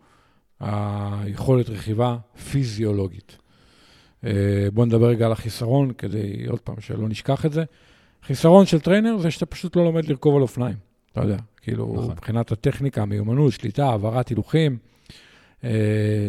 היכולת 0.61 1.71
רכיבה 1.71 2.17
פיזיולוגית. 2.51 3.39
Uh, 4.25 4.27
בוא 4.73 4.87
נדבר 4.87 5.07
רגע 5.07 5.27
על 5.27 5.33
החיסרון, 5.33 5.93
כדי, 5.99 6.47
עוד 6.49 6.61
פעם, 6.61 6.81
שלא 6.81 7.09
נשכח 7.09 7.47
את 7.47 7.53
זה. 7.53 7.65
חיסרון 8.23 8.67
של 8.67 8.81
trainer 8.81 9.19
זה 9.19 9.31
שאתה 9.31 9.47
פשוט 9.47 9.77
לא 9.77 9.85
לומד 9.85 10.05
לרכוב 10.09 10.37
על 10.37 10.43
אופניים, 10.43 10.77
אתה 11.13 11.21
יודע. 11.21 11.37
כאילו, 11.63 11.95
נכון. 11.97 12.11
מבחינת 12.11 12.53
הטכניקה, 12.53 13.05
מיומנות, 13.05 13.53
שליטה, 13.53 13.87
העברת 13.87 14.29
הילוכים. 14.29 14.77
Uh, 15.61 15.65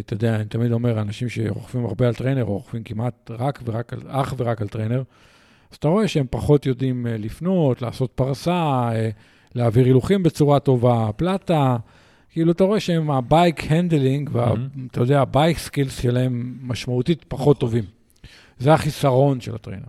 אתה 0.05 0.13
יודע, 0.13 0.35
אני 0.35 0.45
תמיד 0.45 0.71
אומר, 0.71 1.01
אנשים 1.01 1.29
שרוכבים 1.29 1.85
הרבה 1.85 2.07
על 2.07 2.13
trainer, 2.13 2.45
או 2.45 2.53
רוכבים 2.53 2.83
כמעט 2.83 3.31
רק 3.31 3.61
ורק, 3.65 3.93
אך 4.07 4.33
ורק 4.37 4.61
על 4.61 4.67
trainer, 4.67 5.03
אז 5.71 5.77
אתה 5.77 5.87
רואה 5.87 6.07
שהם 6.07 6.25
פחות 6.29 6.65
יודעים 6.65 7.05
uh, 7.05 7.09
לפנות, 7.21 7.81
לעשות 7.81 8.11
פרסה, 8.15 8.89
uh, 8.91 8.95
להעביר 9.55 9.85
הילוכים 9.85 10.23
בצורה 10.23 10.59
טובה, 10.59 11.09
פלטה. 11.15 11.77
כאילו, 12.29 12.51
אתה 12.51 12.63
רואה 12.63 12.79
שהם 12.79 13.11
ה 13.11 13.23
bike 13.23 13.71
handling, 13.71 14.29
ואתה 14.33 15.01
יודע, 15.01 15.21
ה 15.21 15.29
bike 15.29 15.57
skills 15.57 16.01
שלהם 16.01 16.57
משמעותית 16.61 17.25
פחות 17.27 17.59
טובים. 17.59 17.83
זה 18.59 18.73
החיסרון 18.73 19.41
של 19.41 19.55
ה 19.55 19.59
trainer. 19.59 19.87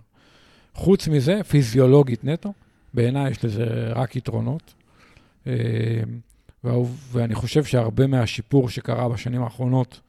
חוץ 0.73 1.07
מזה, 1.07 1.43
פיזיולוגית 1.43 2.23
נטו, 2.23 2.53
בעיניי 2.93 3.31
יש 3.31 3.45
לזה 3.45 3.65
רק 3.95 4.15
יתרונות. 4.15 4.73
אה, 5.47 5.53
ואני 7.11 7.35
חושב 7.35 7.63
שהרבה 7.63 8.07
מהשיפור 8.07 8.69
שקרה 8.69 9.09
בשנים 9.09 9.43
האחרונות 9.43 10.01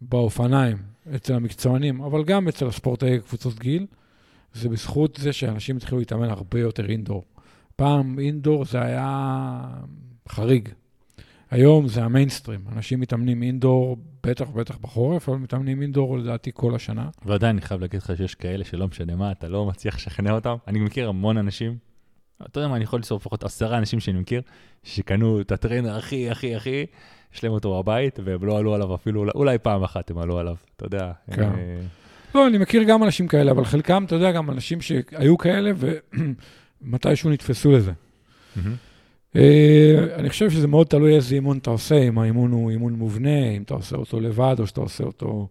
באופניים, 0.00 0.76
אצל 1.14 1.34
המקצוענים, 1.34 2.00
אבל 2.00 2.24
גם 2.24 2.48
אצל 2.48 2.66
הספורטאי 2.66 3.20
קבוצות 3.20 3.58
גיל, 3.58 3.86
זה 4.54 4.68
בזכות 4.68 5.18
זה 5.22 5.32
שאנשים 5.32 5.76
התחילו 5.76 5.98
להתאמן 5.98 6.30
הרבה 6.30 6.60
יותר 6.60 6.90
indoor. 6.90 7.24
פעם 7.76 8.18
אינדור 8.18 8.64
זה 8.64 8.82
היה 8.82 9.60
חריג. 10.28 10.68
היום 11.50 11.88
זה 11.88 12.04
המיינסטרים. 12.04 12.60
אנשים 12.72 13.00
מתאמנים 13.00 13.42
אינדור, 13.42 13.96
בטח 14.26 14.48
ובטח 14.48 14.78
בחורף, 14.78 15.28
אבל 15.28 15.38
מתאמנים 15.38 15.82
אינדור 15.82 16.18
לדעתי 16.18 16.50
כל 16.54 16.74
השנה. 16.74 17.08
ועדיין 17.24 17.56
אני 17.56 17.66
חייב 17.66 17.80
להגיד 17.80 18.00
לך 18.02 18.12
שיש 18.16 18.34
כאלה 18.34 18.64
שלא 18.64 18.88
משנה 18.88 19.16
מה, 19.16 19.32
אתה 19.32 19.48
לא 19.48 19.66
מצליח 19.66 19.96
לשכנע 19.96 20.32
אותם. 20.32 20.56
אני 20.68 20.78
מכיר 20.78 21.08
המון 21.08 21.36
אנשים 21.36 21.76
אתה 22.46 22.58
יודע 22.58 22.68
מה, 22.68 22.76
אני 22.76 22.84
יכול 22.84 23.00
לסור 23.00 23.18
לפחות 23.18 23.44
עשרה 23.44 23.78
אנשים 23.78 24.00
שאני 24.00 24.20
מכיר, 24.20 24.42
שקנו 24.82 25.40
את 25.40 25.52
הטריינר 25.52 25.96
הכי, 25.96 26.30
הכי, 26.30 26.56
הכי, 26.56 26.86
יש 27.34 27.44
להם 27.44 27.52
אותו 27.52 27.82
בבית, 27.82 28.18
והם 28.24 28.44
לא 28.44 28.58
עלו 28.58 28.74
עליו 28.74 28.94
אפילו, 28.94 29.24
אולי 29.34 29.58
פעם 29.58 29.82
אחת 29.82 30.10
הם 30.10 30.18
עלו 30.18 30.38
עליו, 30.38 30.56
אתה 30.76 30.86
יודע. 30.86 31.12
כן. 31.30 31.42
אה... 31.42 31.80
לא, 32.34 32.46
אני 32.46 32.58
מכיר 32.58 32.82
גם 32.82 33.04
אנשים 33.04 33.28
כאלה, 33.28 33.50
אבל 33.50 33.64
חלקם, 33.64 34.04
אתה 34.06 34.14
יודע, 34.14 34.32
גם 34.32 34.50
אנשים 34.50 34.80
שהיו 34.80 35.38
כאלה, 35.38 35.70
ומתישהו 36.82 37.30
נתפסו 37.30 37.72
לזה. 37.72 37.92
אה, 39.36 40.06
אני 40.14 40.28
חושב 40.28 40.50
שזה 40.50 40.68
מאוד 40.68 40.86
תלוי 40.86 41.16
איזה 41.16 41.34
אימון 41.34 41.58
אתה 41.58 41.70
עושה, 41.70 42.02
אם 42.02 42.18
האימון 42.18 42.52
הוא 42.52 42.70
אימון 42.70 42.92
מובנה, 42.92 43.50
אם 43.56 43.62
אתה 43.62 43.74
עושה 43.74 43.96
אותו 43.96 44.20
לבד, 44.20 44.56
או 44.58 44.66
שאתה 44.66 44.80
עושה 44.80 45.04
אותו, 45.04 45.48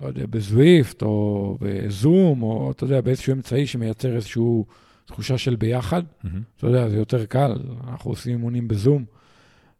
לא 0.00 0.06
יודע, 0.06 0.26
בזוויפט, 0.30 1.02
או 1.02 1.56
בזום, 1.60 2.42
או 2.42 2.70
אתה 2.70 2.84
יודע, 2.84 3.00
באיזשהו 3.00 3.32
אמצעי 3.32 3.66
שמייצר 3.66 4.16
איזשהו... 4.16 4.66
תחושה 5.04 5.38
של 5.38 5.56
ביחד. 5.56 6.02
Mm-hmm. 6.02 6.28
אתה 6.56 6.66
יודע, 6.66 6.88
זה 6.88 6.96
יותר 6.96 7.24
קל, 7.24 7.54
אנחנו 7.90 8.10
עושים 8.10 8.32
אימונים 8.32 8.68
בזום. 8.68 9.04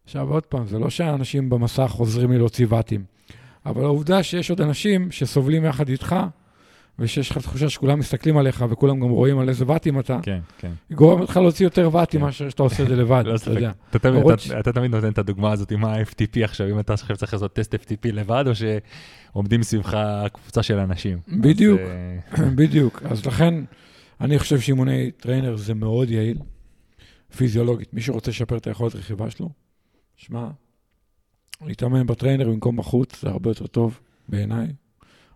עכשיו, 0.05 0.29
עוד 0.29 0.43
פעם, 0.43 0.67
זה 0.67 0.79
לא 0.79 0.89
שהאנשים 0.89 1.49
במסך 1.49 1.91
עוזרים 1.91 2.31
לי 2.31 2.37
להוציא 2.37 2.65
ואטים, 2.69 3.03
אבל 3.65 3.83
העובדה 3.83 4.23
שיש 4.23 4.49
עוד 4.49 4.61
אנשים 4.61 5.11
שסובלים 5.11 5.65
יחד 5.65 5.89
איתך, 5.89 6.15
ושיש 6.99 7.31
לך 7.31 7.37
תחושה 7.37 7.69
שכולם 7.69 7.99
מסתכלים 7.99 8.37
עליך 8.37 8.65
וכולם 8.69 8.99
גם 8.99 9.09
רואים 9.09 9.39
על 9.39 9.49
איזה 9.49 9.65
ואטים 9.67 9.99
אתה, 9.99 10.19
כן, 10.21 10.39
כן. 10.57 10.71
גורם 10.91 11.21
אותך 11.21 11.37
להוציא 11.37 11.65
יותר 11.65 11.89
ואטים 11.93 12.19
כן. 12.19 12.25
מאשר 12.25 12.49
שאתה 12.49 12.63
עושה 12.63 12.83
את 12.83 12.87
זה 12.87 12.95
לבד, 12.95 13.23
לא, 13.27 13.35
אתה 13.35 13.51
יודע. 13.51 13.71
אתה 14.59 14.71
תמיד 14.73 14.95
נותן 14.95 15.09
את 15.09 15.17
הדוגמה 15.17 15.51
הזאת 15.51 15.71
עם 15.71 15.85
ה-FTP 15.85 16.43
עכשיו, 16.43 16.69
אם 16.69 16.79
אתה 16.79 16.93
עכשיו 16.93 17.17
צריך 17.17 17.33
לעשות 17.33 17.53
טסט 17.53 17.75
FTP 17.75 18.11
לבד, 18.11 18.43
או 18.47 18.51
שעומדים 18.55 19.63
סביבך 19.63 19.97
קבוצה 20.33 20.63
של 20.63 20.77
אנשים. 20.77 21.17
בדיוק, 21.27 21.79
אה, 21.79 22.45
בדיוק. 22.55 23.01
אז 23.05 23.25
לכן... 23.25 23.53
אני 24.23 24.39
חושב 24.39 24.59
שאימוני 24.59 25.11
trainer 25.11 25.55
זה 25.55 25.73
מאוד 25.73 26.09
יעיל, 26.09 26.37
פיזיולוגית. 27.37 27.93
מי 27.93 28.01
שרוצה 28.01 28.31
לשפר 28.31 28.57
את 28.57 28.67
היכולת 28.67 28.95
רכיבה 28.95 29.29
שלו, 29.29 29.49
שמע, 30.15 30.47
להתאמן 31.61 32.07
ב 32.07 32.12
trainer 32.12 32.49
במקום 32.49 32.77
בחוץ 32.77 33.21
זה 33.21 33.29
הרבה 33.29 33.49
יותר 33.49 33.67
טוב 33.67 33.99
בעיניי. 34.29 34.67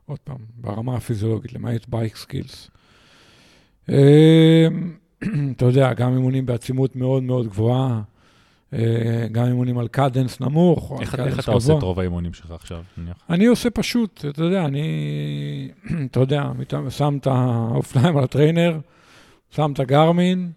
עוד 0.06 0.20
פעם, 0.20 0.38
ברמה 0.56 0.96
הפיזיולוגית, 0.96 1.54
למעט 1.54 1.86
bike 1.88 2.16
skills. 2.16 2.70
אמ, 3.90 3.96
אתה 5.56 5.66
יודע, 5.66 5.94
גם 5.94 6.14
אימונים 6.14 6.46
בעצימות 6.46 6.96
מאוד 6.96 7.24
מאוד 7.24 7.48
גבוהה, 7.48 8.02
גם 9.32 9.46
אימונים 9.46 9.78
על 9.78 9.88
cadence 9.88 10.40
נמוך, 10.40 10.98
איך, 11.02 11.14
על 11.14 11.20
cadence 11.20 11.38
איך 11.38 11.44
אתה 11.44 11.52
עושה 11.52 11.78
את 11.78 11.84
רוב 11.84 12.00
האימונים 12.00 12.34
שלך 12.34 12.52
עכשיו, 12.52 12.84
נניח? 12.98 13.18
אני 13.30 13.46
עושה 13.46 13.70
פשוט, 13.70 14.26
אתה 14.30 14.44
יודע, 14.44 14.66
אני, 14.66 14.82
אתה 16.12 16.20
יודע, 16.20 16.52
שם 16.90 17.18
את 17.22 17.28
האופניים 17.28 18.18
על 18.18 18.24
ה 18.24 18.30
trainer, 18.30 18.80
שם 19.50 19.72
את 19.74 19.80
הגרמין, 19.80 20.52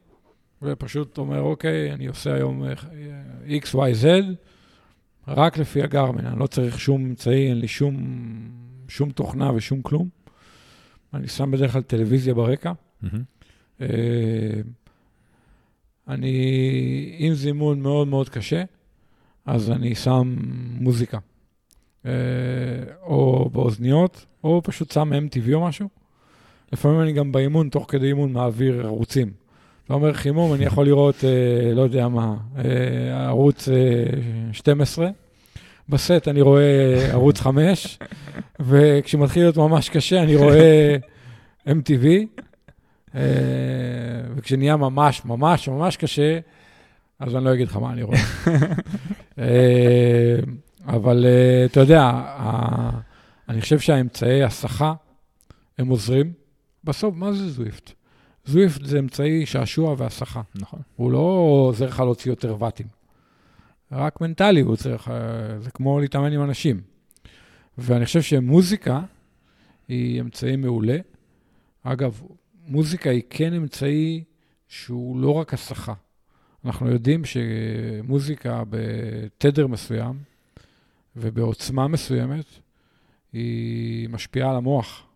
ופשוט 0.62 1.18
אומר, 1.18 1.40
אוקיי, 1.40 1.92
אני 1.92 2.06
עושה 2.06 2.34
היום 2.34 2.64
אה, 2.64 2.72
x, 3.46 3.74
y, 3.74 4.02
z, 4.02 4.06
רק 5.28 5.58
לפי 5.58 5.82
הגרמין, 5.82 6.26
אני 6.26 6.38
לא 6.38 6.46
צריך 6.46 6.80
שום 6.80 7.04
אמצעי, 7.04 7.48
אין 7.48 7.58
לי 7.60 7.68
שום, 7.68 7.96
שום 8.88 9.10
תוכנה 9.10 9.52
ושום 9.52 9.82
כלום. 9.82 10.08
אני 11.14 11.28
שם 11.28 11.50
בדרך 11.50 11.72
כלל 11.72 11.82
טלוויזיה 11.82 12.34
ברקע. 12.34 12.72
Mm-hmm. 13.04 13.80
אני, 16.10 17.16
אם 17.18 17.34
זה 17.34 17.48
אימון 17.48 17.80
מאוד 17.80 18.08
מאוד 18.08 18.28
קשה, 18.28 18.62
אז 19.46 19.70
אני 19.70 19.94
שם 19.94 20.36
מוזיקה. 20.80 21.18
אה, 22.06 22.12
או 23.02 23.50
באוזניות, 23.52 24.26
או 24.44 24.60
פשוט 24.64 24.90
שם 24.90 25.12
MTV 25.12 25.54
או 25.54 25.66
משהו. 25.66 25.88
לפעמים 26.72 27.00
אני 27.00 27.12
גם 27.12 27.32
באימון, 27.32 27.68
תוך 27.68 27.84
כדי 27.88 28.06
אימון, 28.06 28.32
מעביר 28.32 28.86
ערוצים. 28.86 29.30
אתה 29.84 29.94
אומר 29.94 30.12
חימום, 30.12 30.54
אני 30.54 30.64
יכול 30.64 30.86
לראות, 30.86 31.24
אה, 31.24 31.74
לא 31.74 31.82
יודע 31.82 32.08
מה, 32.08 32.36
אה, 32.58 33.26
ערוץ 33.26 33.68
אה, 33.68 33.74
12. 34.52 35.08
בסט 35.88 36.28
אני 36.28 36.40
רואה 36.40 37.06
ערוץ 37.10 37.40
5, 37.40 37.98
וכשמתחיל 38.60 39.42
להיות 39.42 39.56
ממש 39.56 39.88
קשה, 39.88 40.22
אני 40.22 40.36
רואה 40.36 40.96
MTV. 41.68 42.06
אה, 43.14 43.20
וכשנהיה 44.36 44.76
ממש, 44.76 45.24
ממש, 45.24 45.68
ממש 45.68 45.96
קשה, 45.96 46.38
אז 47.18 47.36
אני 47.36 47.44
לא 47.44 47.54
אגיד 47.54 47.68
לך 47.68 47.76
מה 47.76 47.92
אני 47.92 48.02
רואה. 48.02 48.18
אה, 49.38 50.36
אבל 50.86 51.26
אה, 51.26 51.64
אתה 51.64 51.80
יודע, 51.80 52.22
אני 53.48 53.60
חושב 53.60 53.78
שהאמצעי 53.78 54.44
הסחה, 54.44 54.94
הם 55.78 55.88
עוזרים. 55.88 56.32
בסוף, 56.84 57.14
מה 57.16 57.32
זה 57.32 57.50
זוויפט? 57.50 57.90
זוויפט 58.44 58.84
זה 58.84 58.98
אמצעי 58.98 59.46
שעשוע 59.46 59.94
והסחה. 59.98 60.40
נכון. 60.54 60.80
הוא 60.96 61.12
לא 61.12 61.18
עוזר 61.68 61.86
לך 61.86 62.00
להוציא 62.00 62.32
יותר 62.32 62.56
ואטים. 62.58 62.86
רק 63.92 64.20
מנטלי 64.20 64.60
הוא 64.60 64.72
עוזר 64.72 64.94
לך, 64.94 65.12
זה 65.60 65.70
כמו 65.70 66.00
להתאמן 66.00 66.32
עם 66.32 66.42
אנשים. 66.42 66.80
ואני 67.78 68.04
חושב 68.04 68.22
שמוזיקה 68.22 69.00
היא 69.88 70.20
אמצעי 70.20 70.56
מעולה. 70.56 70.96
אגב, 71.82 72.22
מוזיקה 72.70 73.10
היא 73.10 73.22
כן 73.30 73.54
אמצעי 73.54 74.24
שהוא 74.68 75.20
לא 75.20 75.34
רק 75.34 75.54
הסחה. 75.54 75.94
אנחנו 76.64 76.90
יודעים 76.90 77.22
שמוזיקה 77.24 78.62
בתדר 78.70 79.66
מסוים 79.66 80.18
ובעוצמה 81.16 81.88
מסוימת, 81.88 82.44
היא 83.32 84.08
משפיעה 84.08 84.50
על 84.50 84.56
המוח. 84.56 85.06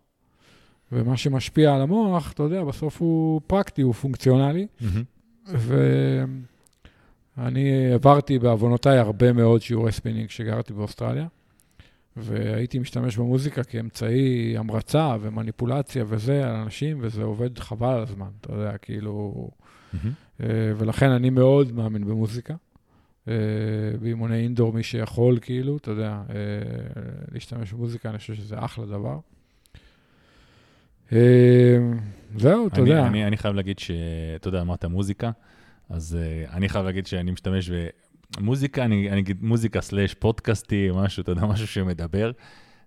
ומה 0.91 1.17
שמשפיע 1.17 1.75
על 1.75 1.81
המוח, 1.81 2.31
אתה 2.31 2.43
יודע, 2.43 2.63
בסוף 2.63 3.01
הוא 3.01 3.41
פרקטי, 3.47 3.81
הוא 3.81 3.93
פונקציונלי. 3.93 4.67
ואני 7.37 7.93
עברתי 7.93 8.39
בעוונותיי 8.39 8.97
הרבה 8.97 9.33
מאוד 9.33 9.61
שיעורי 9.61 9.91
ספינינג 9.91 10.27
כשגרתי 10.27 10.73
באוסטרליה, 10.73 11.27
והייתי 12.17 12.79
משתמש 12.79 13.17
במוזיקה 13.17 13.63
כאמצעי 13.63 14.57
המרצה 14.57 15.15
ומניפולציה 15.21 16.03
וזה 16.07 16.47
על 16.49 16.55
אנשים, 16.55 16.97
וזה 17.01 17.23
עובד 17.23 17.59
חבל 17.59 17.93
על 17.93 18.01
הזמן, 18.01 18.29
אתה 18.41 18.53
יודע, 18.53 18.77
כאילו... 18.77 19.49
אה, 20.43 20.47
ולכן 20.77 21.09
אני 21.09 21.29
מאוד 21.29 21.71
מאמין 21.71 22.05
במוזיקה. 22.05 22.55
אה, 23.27 23.33
באימוני 24.01 24.43
אינדור, 24.43 24.73
מי 24.73 24.83
שיכול, 24.83 25.39
כאילו, 25.41 25.77
אתה 25.77 25.91
יודע, 25.91 26.21
אה, 26.29 26.35
להשתמש 27.31 27.73
במוזיקה, 27.73 28.09
אני 28.09 28.17
חושב 28.17 28.33
שזה 28.33 28.55
אחלה 28.59 28.85
דבר. 28.85 29.19
זהו, 32.37 32.67
אתה 32.67 32.79
יודע. 32.81 33.07
אני, 33.07 33.37
חייב 33.37 33.55
להגיד 33.55 33.79
שאתה 33.79 34.47
יודע, 34.47 34.61
אמרת 34.61 34.85
מוזיקה, 34.85 35.31
אז 35.89 36.17
אני 36.53 36.69
חייב 36.69 36.85
להגיד 36.85 37.07
שאני 37.07 37.31
משתמש 37.31 37.71
במוזיקה, 38.37 38.85
אני, 38.85 39.09
אני 39.09 39.19
אגיד 39.19 39.43
מוזיקה 39.43 39.81
סלאש 39.81 40.13
פודקאסטי, 40.13 40.89
משהו, 40.93 41.21
אתה 41.21 41.31
יודע, 41.31 41.45
משהו 41.53 41.67
שמדבר. 41.67 42.31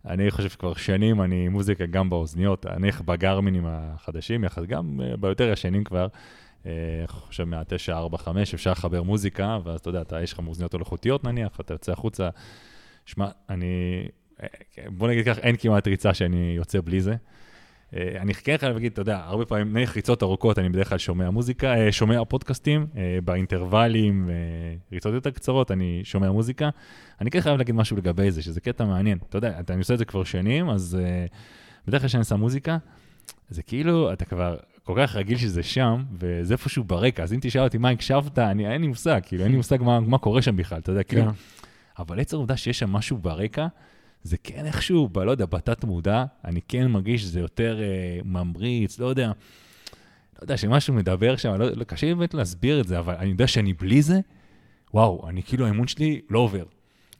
אני 0.06 0.30
חושב 0.30 0.48
שכבר 0.48 0.74
שנים 0.74 1.22
אני 1.22 1.48
מוזיקה 1.48 1.86
גם 1.86 2.10
באוזניות, 2.10 2.66
אני 2.66 2.90
בגרמינים 3.04 3.64
החדשים, 3.66 4.44
יחד 4.44 4.64
גם 4.64 5.00
uh, 5.00 5.16
ביותר 5.16 5.48
ישנים 5.52 5.84
כבר. 5.84 6.06
אני 6.66 7.06
חושב 7.06 7.44
מה-945 7.44 8.28
אפשר 8.54 8.72
לחבר 8.72 9.02
מוזיקה, 9.02 9.58
ואז 9.64 9.80
אתה 9.80 9.88
יודע, 9.88 10.00
אתה, 10.00 10.22
יש 10.22 10.32
לך 10.32 10.40
מאוזניות 10.40 10.74
מלאכותיות 10.74 11.24
נניח, 11.24 11.60
אתה 11.60 11.74
יוצא 11.74 11.92
החוצה. 11.92 12.28
שמע, 13.06 13.28
אני, 13.48 14.04
בוא 14.86 15.08
נגיד 15.08 15.26
כך, 15.26 15.38
אין 15.38 15.56
כמעט 15.56 15.88
ריצה 15.88 16.14
שאני 16.14 16.52
יוצא 16.56 16.78
בלי 16.84 17.00
זה. 17.00 17.14
אה, 17.96 18.20
אני 18.20 18.34
כן 18.34 18.56
חייב 18.56 18.72
להגיד, 18.72 18.92
אתה 18.92 19.00
יודע, 19.00 19.20
הרבה 19.24 19.44
פעמים, 19.44 19.72
נניח 19.72 19.96
ריצות 19.96 20.22
ארוכות, 20.22 20.58
אני 20.58 20.68
בדרך 20.68 20.88
כלל 20.88 20.98
שומע 20.98 21.30
מוזיקה, 21.30 21.74
אה, 21.74 21.92
שומע 21.92 22.24
פודקאסטים, 22.24 22.86
אה, 22.96 23.18
באינטרוולים, 23.24 24.30
ריצות 24.92 25.14
יותר 25.14 25.30
קצרות, 25.30 25.70
אני 25.70 26.00
שומע 26.04 26.30
מוזיקה. 26.30 26.70
אני 27.20 27.30
כן 27.30 27.40
חייב 27.40 27.58
להגיד 27.58 27.74
משהו 27.74 27.96
לגבי 27.96 28.30
זה, 28.30 28.42
שזה 28.42 28.60
קטע 28.60 28.84
מעניין. 28.84 29.18
אתה 29.28 29.38
יודע, 29.38 29.60
אני 29.70 29.78
עושה 29.78 29.94
את 29.94 29.98
זה 29.98 30.04
כבר 30.04 30.24
שנים, 30.24 30.70
אז 30.70 30.98
בדרך 31.88 32.00
כלל 32.00 32.08
כשאני 32.08 32.24
שם 32.24 32.40
מוזיקה, 32.40 32.78
זה 33.50 33.62
כאילו, 33.62 34.12
אתה 34.12 34.24
כבר 34.24 34.56
כל 34.82 34.94
כך 34.96 35.16
רגיל 35.16 35.38
שזה 35.38 35.62
שם, 35.62 36.04
וזה 36.18 36.54
איפשהו 36.54 36.84
ברקע, 36.84 37.22
אז 37.22 37.32
אם 37.32 37.38
תשאל 37.42 37.62
אותי 37.62 37.78
מה 37.78 37.90
הקשבת, 37.90 38.38
אני, 38.38 38.72
אין 38.72 38.80
לי 38.80 38.86
מושג, 38.86 39.20
כאילו, 39.26 39.42
אין 39.44 39.50
לי 39.50 39.56
מושג 39.56 39.82
מה, 39.82 40.00
מה 40.00 40.18
קורה 40.18 40.42
שם 40.42 40.56
בכלל, 40.56 40.78
אתה 40.78 40.90
יודע, 40.90 41.02
כאילו. 41.02 41.24
כן. 41.24 41.30
אבל 41.98 42.20
עצם 42.20 42.36
העובדה 42.36 42.56
שיש 42.56 42.78
שם 42.78 42.90
משהו 42.90 43.18
ברקע, 43.18 43.66
זה 44.22 44.36
כן 44.44 44.66
איכשהו, 44.66 45.08
ב, 45.08 45.18
לא 45.18 45.30
יודע, 45.30 45.46
בתת 45.46 45.84
מודע, 45.84 46.24
אני 46.44 46.60
כן 46.68 46.86
מרגיש 46.86 47.22
שזה 47.22 47.40
יותר 47.40 47.80
אה, 47.82 48.20
ממריץ, 48.24 48.98
לא 48.98 49.06
יודע, 49.06 49.26
לא 49.26 50.42
יודע, 50.42 50.56
שמשהו 50.56 50.94
מדבר 50.94 51.36
שם, 51.36 51.54
לא, 51.54 51.70
לא, 51.70 51.84
קשה 51.84 52.06
לי 52.06 52.14
באמת 52.14 52.34
להסביר 52.34 52.80
את 52.80 52.86
זה, 52.86 52.98
אבל 52.98 53.14
אני 53.14 53.30
יודע 53.30 53.46
שאני 53.46 53.72
בלי 53.72 54.02
זה, 54.02 54.20
וואו, 54.94 55.28
אני 55.28 55.42
כאילו, 55.42 55.66
האמון 55.66 55.86
שלי 55.86 56.20
לא 56.30 56.38
עובר. 56.38 56.64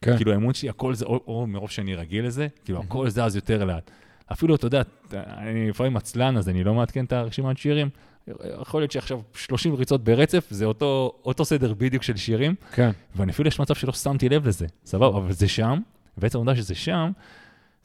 כן. 0.02 0.16
כאילו, 0.16 0.32
האמון 0.32 0.54
שלי, 0.54 0.68
הכל 0.68 0.94
זה, 0.94 1.04
או, 1.04 1.20
או 1.26 1.46
מרוב 1.46 1.70
שאני 1.70 1.94
רגיל 1.94 2.26
לזה, 2.26 2.48
כאילו, 2.64 2.80
הכל 2.80 3.08
זז 3.08 3.36
יותר 3.36 3.64
לאט. 3.64 3.90
אפילו, 4.32 4.54
אתה 4.54 4.66
יודע, 4.66 4.82
אני 5.12 5.70
לפעמים 5.70 5.96
עצלן, 5.96 6.36
אז 6.36 6.48
אני 6.48 6.64
לא 6.64 6.74
מעדכן 6.74 7.04
את 7.04 7.12
הרשימת 7.12 7.58
שירים. 7.58 7.88
יכול 8.62 8.80
להיות 8.80 8.92
שעכשיו 8.92 9.20
30 9.34 9.74
ריצות 9.74 10.04
ברצף, 10.04 10.46
זה 10.50 10.64
אותו, 10.64 11.12
אותו 11.24 11.44
סדר 11.44 11.74
בדיוק 11.74 12.02
של 12.02 12.16
שירים, 12.16 12.54
כן. 12.72 12.90
ואני 13.16 13.32
אפילו 13.32 13.48
יש 13.48 13.60
מצב 13.60 13.74
שלא 13.74 13.92
שמתי 13.92 14.28
לב 14.28 14.48
לזה, 14.48 14.66
סבבה, 14.84 15.18
אבל 15.18 15.32
זה 15.32 15.48
שם, 15.48 15.80
ובעצם 16.18 16.38
העובדה 16.38 16.56
שזה 16.56 16.74
שם, 16.74 17.10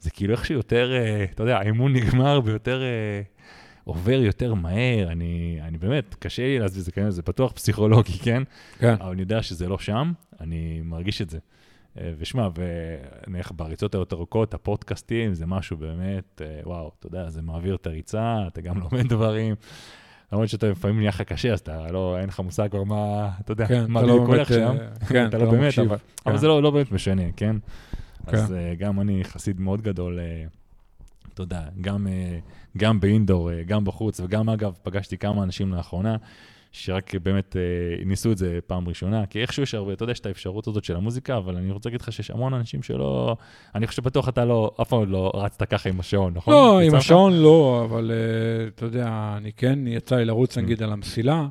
זה 0.00 0.10
כאילו 0.10 0.32
איכשהו 0.32 0.54
יותר, 0.54 0.92
אה, 0.94 1.24
אתה 1.24 1.42
יודע, 1.42 1.58
האמון 1.58 1.92
נגמר 1.92 2.40
ויותר 2.44 2.82
אה, 2.82 3.22
עובר 3.84 4.20
יותר 4.20 4.54
מהר. 4.54 5.12
אני, 5.12 5.58
אני 5.62 5.78
באמת, 5.78 6.14
קשה 6.18 6.42
לי 6.42 6.58
להסביר 6.58 6.80
את 6.80 6.84
זה, 6.84 6.92
כן, 6.92 7.10
זה 7.10 7.22
בטוח 7.22 7.52
פסיכולוגי, 7.52 8.18
כן? 8.18 8.42
כן. 8.78 8.94
אבל 9.00 9.10
אני 9.10 9.20
יודע 9.20 9.42
שזה 9.42 9.68
לא 9.68 9.78
שם, 9.78 10.12
אני 10.40 10.80
מרגיש 10.84 11.22
את 11.22 11.30
זה. 11.30 11.38
אה, 12.00 12.12
ושמע, 12.18 12.48
ונניח 12.54 13.52
בריצות 13.56 13.94
היותר 13.94 14.16
ארוכות, 14.16 14.54
הפודקאסטים, 14.54 15.34
זה 15.34 15.46
משהו 15.46 15.76
באמת, 15.76 16.42
וואו, 16.64 16.90
אתה 16.98 17.06
יודע, 17.06 17.30
זה 17.30 17.42
מעביר 17.42 17.74
את 17.74 17.86
הריצה, 17.86 18.38
אתה 18.46 18.60
גם 18.60 18.78
לומד 18.82 19.08
דברים. 19.08 19.54
למרות 20.32 20.48
שאתה 20.48 20.68
לפעמים 20.68 20.96
נהיה 20.96 21.08
לך 21.08 21.22
קשה, 21.22 21.52
אז 21.52 21.60
אתה 21.60 21.86
לא, 21.92 22.18
אין 22.18 22.28
לך 22.28 22.40
מושג 22.40 22.68
כבר 22.70 22.84
מה, 22.84 23.30
אתה 23.40 23.52
יודע, 23.52 23.66
כן, 23.66 23.84
מה 23.88 24.02
לא 24.02 24.08
בדיוק 24.08 24.28
הולך 24.28 24.50
באמת, 24.50 24.78
שם. 25.00 25.06
כן, 25.06 25.26
אתה 25.28 25.38
לא 25.38 25.50
באמת, 25.50 25.64
מקשיב. 25.64 25.84
אבל, 25.84 25.96
כן. 25.96 26.30
אבל 26.30 26.38
זה 26.38 26.48
לא, 26.48 26.62
לא 26.62 26.70
באמת 26.70 26.92
משנה, 26.92 27.22
כן? 27.36 27.56
כן. 28.30 28.36
אז 28.36 28.50
uh, 28.50 28.78
גם 28.78 29.00
אני 29.00 29.24
חסיד 29.24 29.60
מאוד 29.60 29.82
גדול, 29.82 30.18
uh, 30.18 31.28
אתה 31.34 31.42
יודע, 31.42 31.62
גם, 31.80 32.06
uh, 32.06 32.78
גם 32.78 33.00
באינדור, 33.00 33.50
uh, 33.50 33.52
גם 33.66 33.84
בחוץ, 33.84 34.20
וגם 34.20 34.48
אגב, 34.48 34.72
פגשתי 34.82 35.18
כמה 35.18 35.42
אנשים 35.42 35.74
לאחרונה, 35.74 36.16
שרק 36.72 37.14
באמת 37.14 37.56
uh, 37.56 38.06
ניסו 38.06 38.32
את 38.32 38.38
זה 38.38 38.58
פעם 38.66 38.88
ראשונה, 38.88 39.26
כי 39.26 39.40
איכשהו 39.40 39.62
יש 39.62 39.74
הרבה, 39.74 39.92
אתה 39.92 40.02
יודע, 40.02 40.12
יש 40.12 40.20
את 40.20 40.26
האפשרות 40.26 40.66
הזאת 40.66 40.84
של 40.84 40.96
המוזיקה, 40.96 41.36
אבל 41.36 41.56
אני 41.56 41.72
רוצה 41.72 41.88
להגיד 41.88 42.00
לך 42.00 42.12
שיש 42.12 42.30
המון 42.30 42.54
אנשים 42.54 42.82
שלא, 42.82 43.36
אני 43.74 43.86
חושב 43.86 44.02
שבטוח 44.02 44.28
אתה 44.28 44.44
לא, 44.44 44.70
אף 44.82 44.88
פעם 44.88 45.10
לא 45.12 45.32
רצת 45.34 45.62
ככה 45.62 45.88
עם 45.88 46.00
השעון, 46.00 46.32
נכון? 46.34 46.54
לא, 46.54 46.80
עם? 46.80 46.94
השעון 46.94 47.32
לא, 47.32 47.82
אבל 47.84 48.10
אה, 48.10 48.66
אתה 48.68 48.84
יודע, 48.84 49.34
אני 49.36 49.52
כן, 49.52 49.86
יצא 49.86 50.16
לי 50.16 50.24
לרוץ 50.24 50.58
נגיד 50.58 50.82
על 50.82 50.92
המסילה, 50.92 51.46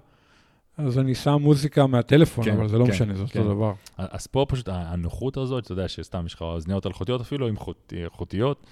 אז 0.77 0.99
אני 0.99 1.15
שם 1.15 1.37
מוזיקה 1.41 1.87
מהטלפון, 1.87 2.45
כן, 2.45 2.53
אבל 2.53 2.67
זה 2.67 2.77
לא 2.77 2.85
כן, 2.85 2.91
משנה, 2.91 3.15
זה 3.15 3.23
כן. 3.29 3.39
אותו 3.39 3.53
דבר. 3.53 3.73
אז 3.97 4.27
פה 4.27 4.45
פשוט 4.49 4.69
הנוחות 4.71 5.37
הזאת, 5.37 5.63
אתה 5.63 5.71
יודע 5.71 5.87
שסתם 5.87 6.25
יש 6.25 6.33
לך 6.33 6.41
אוזניות 6.41 6.85
אלחוטיות 6.85 7.21
אפילו, 7.21 7.47
עם 7.47 7.57
חוט- 7.57 7.93
איכותיות, 8.03 8.65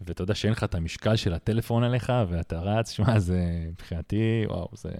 ואתה 0.00 0.22
יודע 0.22 0.34
שאין 0.34 0.52
לך 0.52 0.64
את 0.64 0.74
המשקל 0.74 1.16
של 1.16 1.34
הטלפון 1.34 1.82
עליך, 1.84 2.12
ואתה 2.28 2.60
רץ, 2.60 2.90
שמע, 2.96 3.18
זה 3.18 3.42
מבחינתי, 3.68 4.44
וואו, 4.48 4.68
זה... 4.72 4.90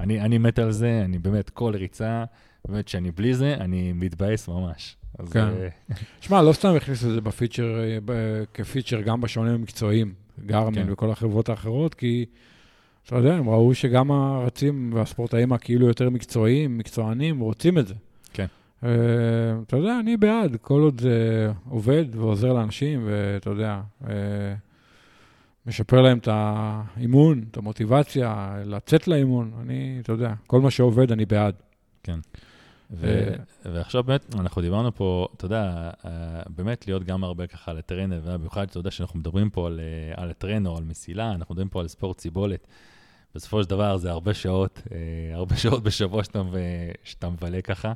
אני, 0.00 0.20
אני 0.20 0.38
מת 0.38 0.58
על 0.58 0.70
זה, 0.72 1.02
אני 1.04 1.18
באמת, 1.18 1.50
כל 1.50 1.72
ריצה, 1.76 2.24
באמת, 2.68 2.88
שאני 2.88 3.10
בלי 3.10 3.34
זה, 3.34 3.54
אני 3.54 3.92
מתבאס 3.92 4.48
ממש. 4.48 4.96
אז, 5.18 5.32
כן. 5.32 5.40
אה, 5.40 5.68
שמע, 6.20 6.42
לא 6.42 6.52
סתם 6.52 6.74
הכניסו 6.76 7.08
את 7.08 7.14
זה 7.14 7.20
בפיצ'ר, 7.20 7.64
אה, 7.80 7.98
כפיצ'ר 8.54 9.00
גם 9.00 9.20
בשעונים 9.20 9.54
המקצועיים, 9.54 10.14
גרמין 10.46 10.86
כן. 10.86 10.92
וכל 10.92 11.10
החברות 11.10 11.48
האחרות, 11.48 11.94
כי 11.94 12.24
אתה 13.06 13.16
יודע, 13.16 13.34
הם 13.34 13.48
ראו 13.48 13.74
שגם 13.74 14.10
הרצים 14.10 14.90
והספורטאים 14.94 15.52
הכאילו 15.52 15.86
יותר 15.86 16.10
מקצועיים, 16.10 16.78
מקצוענים, 16.78 17.40
רוצים 17.40 17.78
את 17.78 17.86
זה. 17.86 17.94
כן. 18.32 18.46
אה, 18.84 18.90
אתה 19.66 19.76
יודע, 19.76 20.00
אני 20.00 20.16
בעד, 20.16 20.56
כל 20.60 20.80
עוד 20.80 21.00
זה 21.00 21.52
עובד 21.68 22.04
ועוזר 22.16 22.52
לאנשים, 22.52 23.02
ואתה 23.06 23.50
יודע, 23.50 23.80
אה, 24.08 24.54
משפר 25.66 26.02
להם 26.02 26.18
את 26.18 26.28
האימון, 26.30 27.44
את 27.50 27.56
המוטיבציה, 27.56 28.56
לצאת 28.64 29.08
לאימון, 29.08 29.52
אני, 29.60 29.98
אתה 30.02 30.12
יודע, 30.12 30.34
כל 30.46 30.60
מה 30.60 30.70
שעובד, 30.70 31.12
אני 31.12 31.24
בעד. 31.24 31.54
ו- 32.90 33.34
ועכשיו 33.64 34.02
באמת, 34.02 34.34
אנחנו 34.34 34.62
דיברנו 34.62 34.94
פה, 34.94 35.26
אתה 35.36 35.44
יודע, 35.44 35.90
אה, 36.04 36.42
באמת 36.56 36.86
להיות 36.86 37.04
גם 37.04 37.24
הרבה 37.24 37.46
ככה 37.46 37.70
על 37.70 37.78
הטרנר, 37.78 38.20
ובמיוחד, 38.24 38.66
אתה 38.70 38.78
יודע, 38.78 38.90
שאנחנו 38.90 39.18
מדברים 39.18 39.50
פה 39.50 39.66
על, 39.66 39.80
אה, 39.80 40.22
על 40.22 40.30
הטרנר 40.30 40.76
על 40.76 40.84
מסילה, 40.84 41.32
אנחנו 41.32 41.54
מדברים 41.54 41.68
פה 41.68 41.80
על 41.80 41.88
ספורט 41.88 42.20
סיבולת. 42.20 42.66
בסופו 43.34 43.62
של 43.62 43.70
דבר 43.70 43.96
זה 43.96 44.10
הרבה 44.10 44.34
שעות, 44.34 44.82
אה, 44.92 45.34
הרבה 45.34 45.56
שעות 45.56 45.82
בשבוע 45.82 46.24
שאתה, 46.24 46.42
שאתה 47.04 47.28
מבלה 47.28 47.62
ככה, 47.62 47.92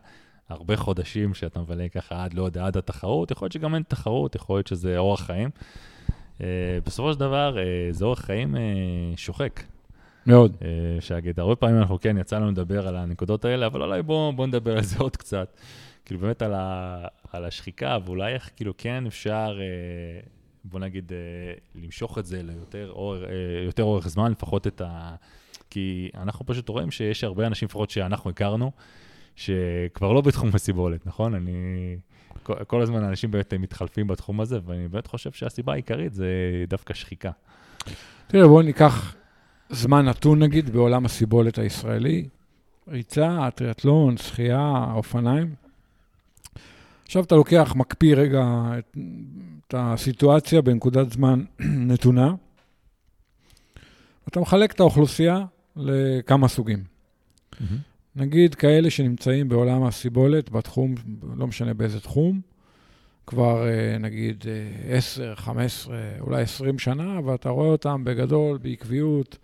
הרבה 0.48 0.76
חודשים 0.76 1.34
שאתה 1.34 1.60
מבלה 1.60 1.88
ככה 1.88 2.24
עד, 2.24 2.34
לא 2.34 2.42
יודע, 2.42 2.66
עד 2.66 2.76
התחרות, 2.76 3.30
יכול 3.30 3.46
להיות 3.46 3.52
שגם 3.52 3.74
אין 3.74 3.82
תחרות, 3.88 4.34
יכול 4.34 4.56
להיות 4.56 4.66
שזה 4.66 4.98
אורח 4.98 5.20
חיים. 5.20 5.50
אה, 6.40 6.46
בסופו 6.86 7.12
של 7.12 7.20
דבר, 7.20 7.58
אה, 7.58 7.64
זה 7.90 8.04
אורח 8.04 8.20
חיים 8.20 8.56
שוחק. 9.16 9.62
מאוד. 10.26 10.56
שאגיד, 11.00 11.40
הרבה 11.40 11.56
פעמים 11.56 11.78
אנחנו 11.78 12.00
כן, 12.00 12.18
יצא 12.18 12.36
לנו 12.38 12.50
לדבר 12.50 12.88
על 12.88 12.96
הנקודות 12.96 13.44
האלה, 13.44 13.66
אבל 13.66 13.82
אולי 13.82 14.02
בואו 14.02 14.32
בוא 14.32 14.46
נדבר 14.46 14.76
על 14.76 14.82
זה 14.82 14.98
עוד 14.98 15.16
קצת. 15.16 15.56
כאילו 16.08 16.20
באמת 16.20 16.42
על, 16.42 16.54
ה, 16.54 17.04
על 17.32 17.44
השחיקה, 17.44 17.98
ואולי 18.04 18.34
איך 18.34 18.50
כאילו 18.56 18.72
כן 18.78 19.06
אפשר, 19.06 19.58
אה, 19.60 20.20
בוא 20.70 20.80
נגיד, 20.80 21.12
אה, 21.12 21.18
למשוך 21.82 22.18
את 22.18 22.26
זה 22.26 22.42
ליותר 22.42 22.90
אור, 22.90 23.16
אה, 23.16 23.30
יותר 23.66 23.82
אורך 23.82 24.08
זמן, 24.08 24.30
לפחות 24.30 24.66
את 24.66 24.80
ה... 24.80 25.14
כי 25.70 26.10
אנחנו 26.14 26.46
פשוט 26.46 26.68
רואים 26.68 26.90
שיש 26.90 27.24
הרבה 27.24 27.46
אנשים, 27.46 27.66
לפחות 27.66 27.90
שאנחנו 27.90 28.30
הכרנו, 28.30 28.72
שכבר 29.36 30.12
לא 30.12 30.20
בתחום 30.20 30.50
הסיבולת, 30.54 31.06
נכון? 31.06 31.34
אני... 31.34 31.96
כל, 32.42 32.64
כל 32.64 32.82
הזמן 32.82 33.04
אנשים 33.04 33.30
באמת 33.30 33.54
מתחלפים 33.54 34.06
בתחום 34.06 34.40
הזה, 34.40 34.58
ואני 34.64 34.88
באמת 34.88 35.06
חושב 35.06 35.32
שהסיבה 35.32 35.72
העיקרית 35.72 36.14
זה 36.14 36.28
דווקא 36.68 36.94
שחיקה. 36.94 37.30
תראה, 38.26 38.46
בואו 38.46 38.62
ניקח 38.62 39.14
זמן 39.70 40.04
נתון, 40.04 40.42
נגיד, 40.42 40.70
בעולם 40.70 41.04
הסיבולת 41.04 41.58
הישראלי. 41.58 42.28
ריצה, 42.88 43.48
טריאטלון, 43.54 44.16
שחייה, 44.16 44.84
אופניים. 44.94 45.54
עכשיו 47.04 47.24
אתה 47.24 47.34
לוקח, 47.34 47.72
מקפיא 47.76 48.16
רגע 48.16 48.44
את, 48.78 48.96
את 49.68 49.74
הסיטואציה 49.78 50.62
בנקודת 50.62 51.12
זמן 51.12 51.44
נתונה, 51.90 52.34
אתה 54.28 54.40
מחלק 54.40 54.72
את 54.72 54.80
האוכלוסייה 54.80 55.44
לכמה 55.76 56.48
סוגים. 56.48 56.84
Mm-hmm. 57.52 57.62
נגיד 58.16 58.54
כאלה 58.54 58.90
שנמצאים 58.90 59.48
בעולם 59.48 59.84
הסיבולת, 59.84 60.50
בתחום, 60.50 60.94
לא 61.36 61.46
משנה 61.46 61.74
באיזה 61.74 62.00
תחום, 62.00 62.40
כבר 63.26 63.68
אה, 63.68 63.98
נגיד 63.98 64.44
10, 64.90 65.30
אה, 65.30 65.36
15, 65.36 65.96
אולי 66.20 66.42
20 66.42 66.78
שנה, 66.78 67.20
ואתה 67.24 67.48
רואה 67.48 67.68
אותם 67.68 68.04
בגדול, 68.04 68.58
בעקביות, 68.58 69.38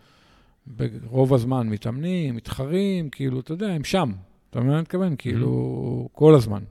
ברוב 0.66 1.34
הזמן 1.34 1.68
מתאמנים, 1.68 2.36
מתחרים, 2.36 3.10
כאילו, 3.10 3.40
אתה 3.40 3.52
יודע, 3.52 3.68
הם 3.68 3.84
שם. 3.84 4.12
אתה 4.50 4.58
מבין 4.58 4.70
מה 4.70 4.76
אני 4.76 4.82
מתכוון? 4.82 5.16
כאילו, 5.18 6.08
כל 6.12 6.34
הזמן. 6.34 6.62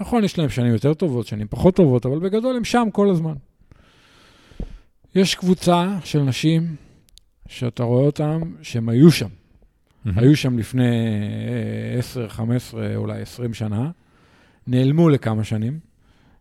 נכון, 0.00 0.24
יש 0.24 0.38
להם 0.38 0.48
שנים 0.48 0.72
יותר 0.72 0.94
טובות, 0.94 1.26
שנים 1.26 1.46
פחות 1.50 1.76
טובות, 1.76 2.06
אבל 2.06 2.18
בגדול 2.18 2.56
הם 2.56 2.64
שם 2.64 2.88
כל 2.92 3.10
הזמן. 3.10 3.34
יש 5.14 5.34
קבוצה 5.34 5.96
של 6.04 6.22
נשים 6.22 6.76
שאתה 7.48 7.82
רואה 7.82 8.04
אותם, 8.04 8.40
שהם 8.62 8.88
היו 8.88 9.10
שם. 9.10 9.26
Mm-hmm. 9.26 10.10
היו 10.16 10.36
שם 10.36 10.58
לפני 10.58 10.84
10, 11.98 12.28
15, 12.28 12.96
אולי 12.96 13.22
20 13.22 13.54
שנה, 13.54 13.90
נעלמו 14.66 15.08
לכמה 15.08 15.44
שנים. 15.44 15.78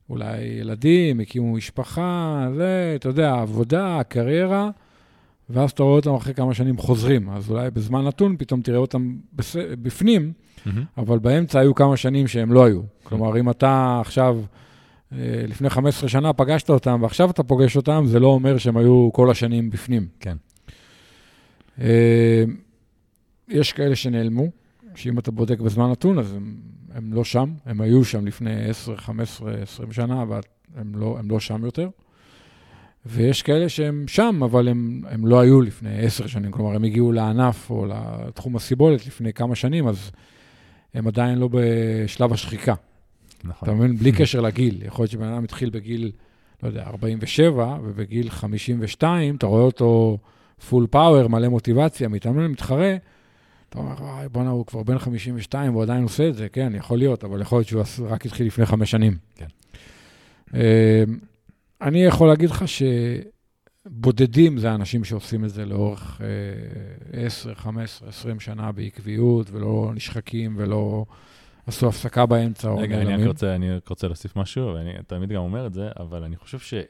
אולי 0.10 0.42
ילדים, 0.42 1.20
הקימו 1.20 1.54
משפחה, 1.54 2.48
זה, 2.56 2.94
אתה 2.96 3.10
יודע, 3.10 3.34
עבודה, 3.34 4.02
קריירה, 4.08 4.70
ואז 5.50 5.72
אתה 5.72 5.84
רואה 5.84 5.96
אותם 5.96 6.14
אחרי 6.14 6.34
כמה 6.34 6.54
שנים 6.54 6.78
חוזרים. 6.78 7.30
אז 7.30 7.50
אולי 7.50 7.72
בזמן 7.72 8.06
נתון 8.06 8.36
פתאום 8.38 8.62
תראה 8.62 8.78
אותם 8.78 9.16
בס... 9.34 9.56
בפנים, 9.82 10.34
mm-hmm. 10.34 10.70
אבל 10.98 11.20
באמצע 11.20 11.60
היו 11.60 11.76
כמה 11.76 11.98
שנים 11.98 12.28
שהם 12.28 12.52
לא 12.52 12.66
היו. 12.66 12.82
כלומר, 13.04 13.40
אם 13.40 13.50
אתה 13.50 13.98
עכשיו, 14.02 14.40
אה, 15.12 15.18
לפני 15.48 15.70
15 15.70 16.10
שנה 16.10 16.34
פגשת 16.34 16.70
אותם, 16.70 17.00
ועכשיו 17.02 17.30
אתה 17.30 17.44
פוגש 17.44 17.76
אותם, 17.78 18.04
זה 18.08 18.20
לא 18.20 18.28
אומר 18.28 18.58
שהם 18.58 18.78
היו 18.78 19.10
כל 19.14 19.32
השנים 19.32 19.70
בפנים. 19.70 20.08
כן. 20.20 20.38
אה, 21.82 22.44
יש 23.48 23.74
כאלה 23.74 23.96
שנעלמו, 23.96 24.48
שאם 24.96 25.20
אתה 25.20 25.32
בודק 25.32 25.60
בזמן 25.60 25.92
נתון, 25.92 26.20
אז 26.20 26.34
הם, 26.34 26.56
הם 26.94 27.14
לא 27.14 27.24
שם, 27.24 27.54
הם 27.66 27.82
היו 27.82 28.06
שם 28.06 28.26
לפני 28.26 28.70
10, 28.70 28.96
15, 28.96 29.54
20 29.62 29.92
שנה, 29.92 30.24
והם 30.28 30.96
לא, 30.96 31.18
לא 31.30 31.40
שם 31.40 31.66
יותר. 31.66 31.90
ויש 33.10 33.42
כאלה 33.42 33.70
שהם 33.70 34.06
שם, 34.08 34.40
אבל 34.44 34.68
הם, 34.68 35.02
הם 35.10 35.28
לא 35.28 35.40
היו 35.40 35.62
לפני 35.62 36.00
עשר 36.00 36.28
שנים, 36.28 36.52
כלומר, 36.52 36.76
הם 36.76 36.84
הגיעו 36.84 37.12
לענף 37.12 37.70
או 37.70 37.86
לתחום 37.86 38.56
הסיבולת 38.56 39.08
לפני 39.08 39.34
כמה 39.34 39.56
שנים, 39.56 39.88
אז 39.88 40.12
הם 40.94 41.08
עדיין 41.08 41.38
לא 41.38 41.50
בשלב 41.52 42.34
השחיקה. 42.34 42.74
נכון. 43.44 43.70
אתה 43.70 43.78
מבין? 43.78 43.96
בלי 43.96 44.12
קשר 44.12 44.42
לגיל. 44.42 44.82
יכול 44.86 45.04
להיות 45.04 45.12
שבן 45.12 45.28
אדם 45.28 45.44
התחיל 45.44 45.70
בגיל, 45.70 46.12
לא 46.64 46.68
יודע, 46.68 46.84
47, 46.84 47.78
ובגיל 47.84 48.30
52, 48.30 49.36
אתה 49.36 49.46
רואה 49.46 49.62
אותו 49.62 50.18
פול 50.70 50.88
פאוור, 50.90 51.28
מלא 51.28 51.48
מוטיבציה, 51.48 52.08
מתאמן, 52.08 52.48
מתחרה, 52.48 52.96
אתה 53.70 53.80
אומר, 53.80 53.96
וואי, 54.00 54.30
בואנה, 54.30 54.50
הוא 54.50 54.66
כבר 54.66 54.84
בן 54.84 54.98
52, 54.98 55.72
והוא 55.72 55.84
עדיין 55.84 56.04
עושה 56.04 56.28
את 56.28 56.36
זה, 56.36 56.50
כן, 56.50 56.74
יכול 56.76 56.98
להיות, 56.98 57.24
אבל 57.24 57.42
יכול 57.42 57.58
להיות 57.58 57.68
שהוא 57.68 58.08
רק 58.10 58.26
התחיל 58.26 58.48
לפני 58.48 58.66
חמש 58.66 58.92
שנים. 58.92 59.18
כן. 59.36 59.48
אני 61.82 62.04
יכול 62.04 62.28
להגיד 62.28 62.50
לך 62.50 62.64
שבודדים 63.88 64.58
זה 64.58 64.72
האנשים 64.72 65.04
שעושים 65.04 65.46
את 65.46 65.50
זה 65.50 65.66
לאורך 65.66 66.22
אה, 67.14 67.26
10, 67.26 67.56
15, 67.56 68.10
20 68.10 68.40
שנה 68.40 68.72
בעקביות, 68.72 69.52
ולא 69.52 69.92
נשחקים 69.96 70.54
ולא 70.58 71.06
עשו 71.68 71.88
הפסקה 71.88 72.26
באמצע. 72.26 72.74
רגע, 72.74 73.02
אני 73.02 73.16
רק 73.16 73.28
רוצה, 73.28 73.56
אני 73.56 73.72
רק 73.72 73.88
רוצה 73.88 74.08
להוסיף 74.08 74.36
משהו, 74.36 74.74
ואני 74.74 74.94
תמיד 75.08 75.30
גם 75.30 75.42
אומר 75.42 75.68
את 75.68 75.74
זה, 75.74 75.90
אבל 76.00 76.24
אני 76.24 76.36
חושב 76.36 76.60
שהם 76.60 76.88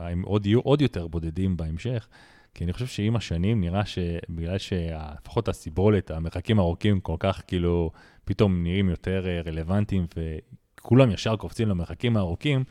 אה, 0.00 0.12
עוד 0.22 0.46
יהיו 0.46 0.60
עוד 0.60 0.82
יותר 0.82 1.06
בודדים 1.06 1.56
בהמשך. 1.56 2.08
כי 2.54 2.64
אני 2.64 2.72
חושב 2.72 2.86
שעם 2.86 3.16
השנים 3.16 3.60
נראה 3.60 3.82
שבגלל 3.86 4.58
שלפחות 4.58 5.48
הסיבולת, 5.48 6.10
המרחקים 6.10 6.58
הארוכים 6.58 7.00
כל 7.00 7.16
כך 7.18 7.42
כאילו 7.46 7.90
פתאום 8.24 8.62
נראים 8.62 8.88
יותר 8.88 9.26
אה, 9.26 9.40
רלוונטיים 9.46 10.06
וכולם 10.16 11.10
ישר 11.10 11.36
קופצים 11.36 11.68
למרחקים 11.68 12.16
הארוכים, 12.16 12.64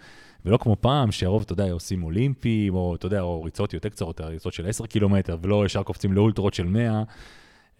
ולא 0.45 0.57
כמו 0.57 0.75
פעם, 0.81 1.11
שהרוב, 1.11 1.41
אתה 1.41 1.53
יודע, 1.53 1.71
עושים 1.71 2.03
אולימפיים, 2.03 2.75
או 2.75 2.95
אתה 2.95 3.05
יודע, 3.05 3.21
או 3.21 3.43
ריצות 3.43 3.73
יותר 3.73 3.89
קצרות, 3.89 4.21
ריצות 4.21 4.53
של 4.53 4.67
10 4.67 4.85
קילומטר, 4.85 5.37
ולא 5.41 5.65
ישר 5.65 5.83
קופצים 5.83 6.13
לאולטרות 6.13 6.53
של 6.53 6.67
100, 6.67 7.03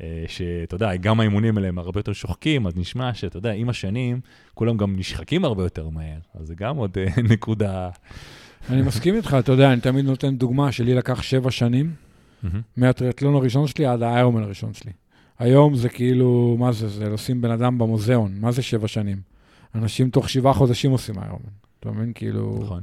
אה, 0.02 0.24
שאתה 0.28 0.76
יודע, 0.76 0.96
גם 0.96 1.20
האימונים 1.20 1.58
האלה 1.58 1.68
הם 1.68 1.78
הרבה 1.78 2.00
יותר 2.00 2.14
שוחקים, 2.14 2.68
אז 2.68 2.74
נשמע 2.76 3.14
שאתה 3.14 3.38
יודע, 3.38 3.52
עם 3.52 3.70
השנים, 3.70 4.20
כולם 4.54 4.78
גם 4.78 4.96
נשחקים 4.98 5.46
הרבה 5.46 5.64
יותר 5.64 5.90
מהר, 5.90 6.20
אז 6.40 6.48
זה 6.48 6.56
גם 6.56 6.78
עוד 6.78 6.98
אה, 6.98 7.22
נקודה. 7.34 7.90
אני 8.70 8.82
מסכים 8.82 9.16
איתך, 9.16 9.38
אתה 9.40 9.52
יודע, 9.52 9.74
אני 9.74 9.82
תמיד 9.82 10.06
נותן 10.06 10.36
דוגמה 10.36 10.72
שלי 10.72 10.94
לקח 10.94 11.22
שבע 11.22 11.52
שנים, 11.52 11.94
מהטריאטלון 12.78 13.36
הראשון 13.36 13.68
שלי 13.68 13.86
עד 13.86 14.04
האיירומן 14.04 14.44
הראשון 14.44 14.74
שלי. 14.74 14.92
היום 15.40 15.76
זה 15.76 15.90
כאילו, 15.90 16.56
מה 16.60 16.72
זה, 16.72 16.90
זה 16.90 17.10
לשים 17.10 17.42
בן 17.42 17.52
אדם 17.52 17.78
במוזיאון, 17.78 18.34
מה 18.40 18.52
זה 18.52 18.62
שבע 18.62 18.88
שנים? 18.88 19.18
אנשים 19.76 20.10
תוך 20.10 20.30
שבעה 20.30 20.54
חודשים 20.54 20.92
עושים 20.92 21.20
איירומן. 21.20 21.63
אתה 21.84 21.92
מבין? 21.92 22.12
כאילו... 22.16 22.60
נכון. 22.64 22.82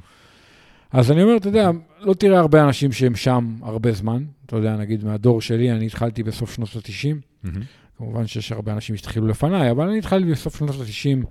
אז 0.93 1.11
אני 1.11 1.23
אומר, 1.23 1.37
אתה 1.37 1.49
יודע, 1.49 1.71
לא 2.01 2.15
תראה 2.15 2.39
הרבה 2.39 2.65
אנשים 2.65 2.93
שהם 2.93 3.15
שם 3.15 3.57
הרבה 3.63 3.93
זמן. 3.93 4.25
אתה 4.47 4.57
יודע, 4.57 4.77
נגיד 4.77 5.05
מהדור 5.05 5.41
שלי, 5.41 5.73
אני 5.73 5.87
התחלתי 5.87 6.23
בסוף 6.23 6.55
שנות 6.55 6.69
ה-90. 6.77 7.47
Mm-hmm. 7.47 7.49
כמובן 7.99 8.27
שיש 8.27 8.53
הרבה 8.53 8.73
אנשים 8.73 8.97
שהתחילו 8.97 9.27
לפניי, 9.27 9.71
אבל 9.71 9.89
אני 9.89 9.99
התחלתי 9.99 10.31
בסוף 10.31 10.59
שנות 10.59 10.71
ה-90 10.71 11.27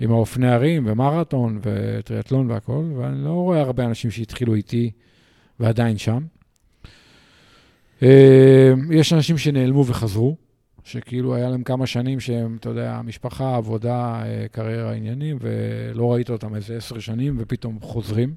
עם 0.00 0.10
האופני 0.10 0.48
הרים 0.48 0.82
ומרתון 0.86 1.60
וטריאטלון 1.62 2.50
והכול, 2.50 2.92
ואני 2.96 3.24
לא 3.24 3.30
רואה 3.30 3.60
הרבה 3.60 3.84
אנשים 3.84 4.10
שהתחילו 4.10 4.54
איתי 4.54 4.90
ועדיין 5.60 5.98
שם. 5.98 6.22
אה, 8.02 8.72
יש 8.90 9.12
אנשים 9.12 9.38
שנעלמו 9.38 9.86
וחזרו. 9.86 10.36
שכאילו 10.84 11.34
היה 11.34 11.48
להם 11.48 11.62
כמה 11.62 11.86
שנים 11.86 12.20
שהם, 12.20 12.56
אתה 12.60 12.68
יודע, 12.68 13.00
משפחה, 13.04 13.56
עבודה, 13.56 14.22
אה, 14.24 14.46
קריירה, 14.52 14.92
עניינים, 14.92 15.36
ולא 15.40 16.12
ראית 16.12 16.30
אותם 16.30 16.54
איזה 16.54 16.76
עשר 16.76 16.98
שנים, 16.98 17.36
ופתאום 17.38 17.78
חוזרים. 17.80 18.34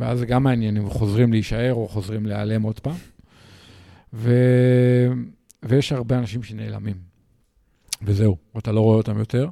ואז 0.00 0.18
זה 0.18 0.26
גם 0.26 0.42
מעניין 0.42 0.76
אם 0.76 0.90
חוזרים 0.90 1.32
להישאר 1.32 1.74
או 1.74 1.88
חוזרים 1.88 2.26
להיעלם 2.26 2.62
עוד 2.62 2.80
פעם. 2.80 2.96
ו... 4.12 4.32
ויש 5.62 5.92
הרבה 5.92 6.18
אנשים 6.18 6.42
שנעלמים. 6.42 6.96
וזהו, 8.02 8.36
אתה 8.58 8.72
לא 8.72 8.80
רואה 8.80 8.96
אותם 8.96 9.18
יותר. 9.18 9.48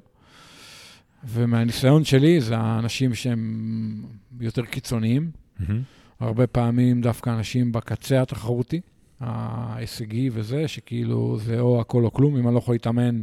ומהניסיון 1.24 2.04
שלי, 2.04 2.40
זה 2.40 2.56
האנשים 2.56 3.14
שהם 3.14 4.02
יותר 4.40 4.64
קיצוניים. 4.64 5.30
Mm-hmm. 5.30 5.72
הרבה 6.20 6.46
פעמים 6.46 7.00
דווקא 7.00 7.30
אנשים 7.30 7.72
בקצה 7.72 8.22
התחרותי. 8.22 8.80
ההישגי 9.20 10.30
וזה, 10.32 10.68
שכאילו 10.68 11.38
זה 11.38 11.60
או 11.60 11.80
הכל 11.80 12.04
או 12.04 12.12
כלום, 12.12 12.36
אם 12.36 12.46
אני 12.46 12.54
לא 12.54 12.58
יכול 12.58 12.74
להתאמן 12.74 13.22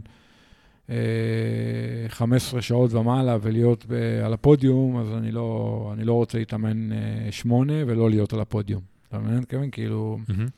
אה, 0.89 0.95
15 2.07 2.61
שעות 2.61 2.93
ומעלה 2.93 3.37
ולהיות 3.41 3.85
על 4.25 4.33
הפודיום, 4.33 4.97
אז 4.97 5.13
אני 5.17 5.31
לא, 5.31 5.89
אני 5.93 6.03
לא 6.03 6.13
רוצה 6.13 6.37
להתאמן 6.37 6.91
אה, 6.91 7.31
8 7.31 7.73
ולא 7.87 8.09
להיות 8.09 8.33
על 8.33 8.39
הפודיום. 8.39 8.81
אתה 9.09 9.19
מבין? 9.19 9.37
מתכוון? 9.37 9.69
כאילו, 9.71 10.17
mm-hmm. 10.29 10.49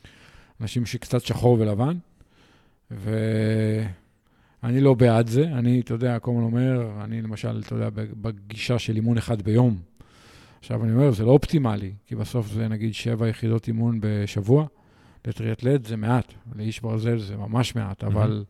אנשים 0.60 0.86
שקצת 0.86 1.20
שחור 1.24 1.56
ולבן, 1.60 1.96
ואני 2.90 4.80
לא 4.80 4.94
בעד 4.94 5.28
זה. 5.28 5.42
אני, 5.42 5.80
אתה 5.80 5.94
יודע, 5.94 6.18
כל 6.18 6.30
הזמן 6.30 6.42
אומר, 6.42 6.90
אני 7.04 7.22
למשל, 7.22 7.62
אתה 7.66 7.74
יודע, 7.74 7.88
בגישה 7.94 8.78
של 8.78 8.96
אימון 8.96 9.18
אחד 9.18 9.42
ביום. 9.42 9.78
עכשיו, 10.58 10.84
אני 10.84 10.92
אומר, 10.92 11.10
זה 11.10 11.24
לא 11.24 11.30
אופטימלי, 11.30 11.92
כי 12.06 12.14
בסוף 12.14 12.52
זה 12.52 12.68
נגיד 12.68 12.94
שבע 12.94 13.28
יחידות 13.28 13.68
אימון 13.68 13.98
בשבוע. 14.02 14.66
לטריאטלט 15.28 15.84
זה 15.84 15.96
מעט, 15.96 16.34
לאיש 16.56 16.80
ברזל 16.80 17.18
זה 17.18 17.36
ממש 17.36 17.76
מעט, 17.76 18.04
אבל 18.04 18.44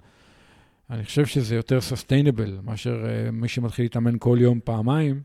אני 0.90 1.04
חושב 1.04 1.26
שזה 1.26 1.54
יותר 1.54 1.80
סוסטיינבל 1.80 2.58
מאשר 2.64 3.04
uh, 3.04 3.30
מי 3.30 3.48
שמתחיל 3.48 3.84
להתאמן 3.84 4.16
כל 4.18 4.38
יום 4.40 4.60
פעמיים, 4.64 5.20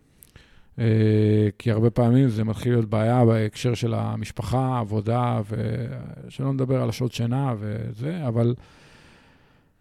uh, 0.76 0.82
כי 1.60 1.72
הרבה 1.72 1.90
פעמים 1.90 2.30
זה 2.30 2.44
מתחיל 2.44 2.74
להיות 2.74 2.90
בעיה 2.90 3.26
בהקשר 3.26 3.74
של 3.74 3.94
המשפחה, 3.94 4.80
עבודה, 4.80 5.42
ושלא 5.50 6.54
נדבר 6.54 6.82
על 6.82 6.90
השעות 6.90 7.12
שינה 7.12 7.54
וזה, 7.60 8.28
אבל... 8.28 8.56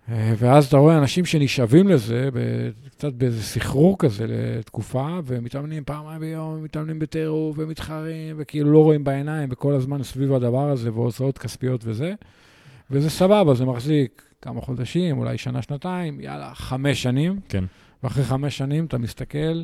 ואז 0.08 0.66
אתה 0.66 0.76
רואה 0.76 0.98
אנשים 0.98 1.24
שנשאבים 1.24 1.88
לזה, 1.88 2.28
קצת 2.90 3.12
באיזה 3.12 3.42
סחרור 3.42 3.98
כזה 3.98 4.26
לתקופה, 4.28 5.18
ומתאמנים 5.24 5.84
פעמיים 5.84 6.20
ביום, 6.20 6.64
מתאמנים 6.64 6.98
בטירוף, 6.98 7.58
ומתחרים, 7.58 8.36
וכאילו 8.38 8.72
לא 8.72 8.78
רואים 8.78 9.04
בעיניים, 9.04 9.48
וכל 9.52 9.74
הזמן 9.74 10.02
סביב 10.02 10.32
הדבר 10.32 10.70
הזה, 10.70 10.92
והוצאות 10.92 11.38
כספיות 11.38 11.80
וזה. 11.84 12.14
וזה 12.90 13.10
סבבה, 13.10 13.54
זה 13.54 13.64
מחזיק 13.64 14.22
כמה 14.42 14.60
חודשים, 14.60 15.18
אולי 15.18 15.38
שנה, 15.38 15.62
שנתיים, 15.62 16.20
יאללה, 16.20 16.54
חמש 16.54 17.02
שנים. 17.02 17.40
כן. 17.48 17.64
ואחרי 18.02 18.24
חמש 18.24 18.58
שנים 18.58 18.84
אתה 18.84 18.98
מסתכל, 18.98 19.62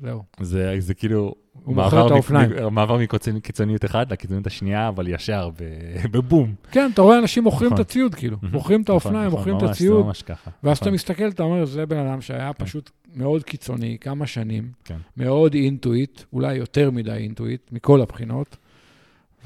זהו. 0.00 0.22
זה, 0.40 0.74
זה 0.78 0.94
כאילו 0.94 1.34
הוא 1.64 1.74
מוכר 1.76 2.06
את 2.06 2.10
האופניים. 2.10 2.50
מעבר 2.70 2.98
מקיצוניות 3.34 3.84
אחת 3.84 4.12
לקיצוניות 4.12 4.46
השנייה, 4.46 4.88
אבל 4.88 5.08
ישר, 5.08 5.50
ב- 5.58 5.62
בבום. 6.16 6.54
כן, 6.70 6.90
אתה 6.94 7.02
רואה 7.02 7.18
אנשים 7.18 7.42
מוכרים 7.44 7.68
את 7.68 7.72
נכון. 7.72 7.80
הציוד, 7.80 8.14
כאילו. 8.14 8.36
מוכרים 8.52 8.80
את 8.82 8.90
נכון, 8.90 8.94
האופניים, 8.94 9.26
נכון, 9.26 9.38
מוכרים 9.38 9.56
את 9.56 9.62
ממש, 9.62 9.70
הציוד, 9.70 10.00
זה 10.00 10.06
ממש 10.06 10.22
ככה. 10.22 10.50
ואז 10.64 10.78
אתה. 10.78 10.90
מסתכל, 10.90 11.28
אתה 11.28 11.42
אומר, 11.42 11.64
זה 11.64 11.86
בן 11.86 12.06
אדם 12.06 12.20
שהיה 12.20 12.52
כן. 12.52 12.64
פשוט 12.64 12.90
מאוד 13.14 13.42
קיצוני, 13.44 13.96
כמה 14.00 14.26
שנים, 14.26 14.72
כן. 14.84 14.96
מאוד 15.16 15.54
אינטואיט, 15.54 16.22
אולי 16.32 16.54
יותר 16.54 16.90
מדי 16.90 17.12
אינטואיט, 17.12 17.72
מכל 17.72 18.00
הבחינות, 18.00 18.56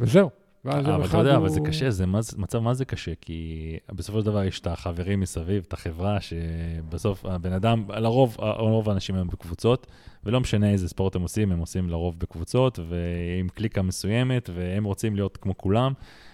וזהו. 0.00 0.30
ואז 0.64 0.86
יום 0.86 0.94
אבל 0.94 1.04
אתה 1.08 1.18
יודע. 1.18 1.36
אבל 1.36 1.48
זה 1.48 1.60
קשה, 1.60 1.90
זה- 1.90 2.06
מצב 2.38 2.58
מה 2.58 2.74
זה 2.74 2.84
קשה, 2.84 3.12
כי 3.20 3.58
בסופו 3.92 4.20
של 4.20 4.26
דבר 4.26 4.44
יש 4.44 4.60
את 4.60 4.66
החברים 4.66 5.20
מסביב, 5.20 5.64
את 5.68 5.72
החברה, 5.72 6.18
שבסוף 6.20 7.24
הבן 7.26 7.52
אדם, 7.52 7.84
לרוב, 7.96 8.36
רוב 8.58 8.90
האנשים 8.90 9.14
הם 9.14 9.26
בקבוצות, 9.26 9.86
ולא 10.26 10.40
משנה 10.40 10.70
איזה 10.70 10.88
ספורט 10.88 11.16
הם 11.16 11.22
עושים, 11.22 11.52
הם 11.52 11.58
עושים 11.58 11.90
לרוב 11.90 12.18
בקבוצות, 12.18 12.78
ועם 12.88 13.48
קליקה 13.48 13.82
מסוימת, 13.82 14.50
והם 14.54 14.84
רוצים 14.84 15.16
להיות 15.16 15.36
כמו 15.36 15.56
כולם, 15.56 15.92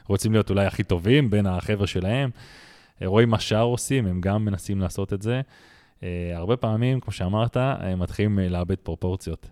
רוצים 0.08 0.32
להיות 0.32 0.50
אולי 0.50 0.66
הכי 0.66 0.82
טובים 0.82 1.30
בין 1.30 1.46
החבר'ה 1.46 1.86
שלהם. 1.86 2.30
רואים 3.04 3.30
מה 3.30 3.40
שאר 3.40 3.62
עושים, 3.62 4.06
הם 4.06 4.20
גם 4.20 4.44
מנסים 4.44 4.80
לעשות 4.80 5.12
את 5.12 5.22
זה. 5.22 5.40
אה, 6.02 6.32
הרבה 6.34 6.56
פעמים, 6.56 7.00
כמו 7.00 7.12
שאמרת, 7.12 7.56
הם 7.56 7.98
מתחילים 7.98 8.38
אה, 8.38 8.48
לאבד 8.48 8.76
פרופורציות. 8.76 9.50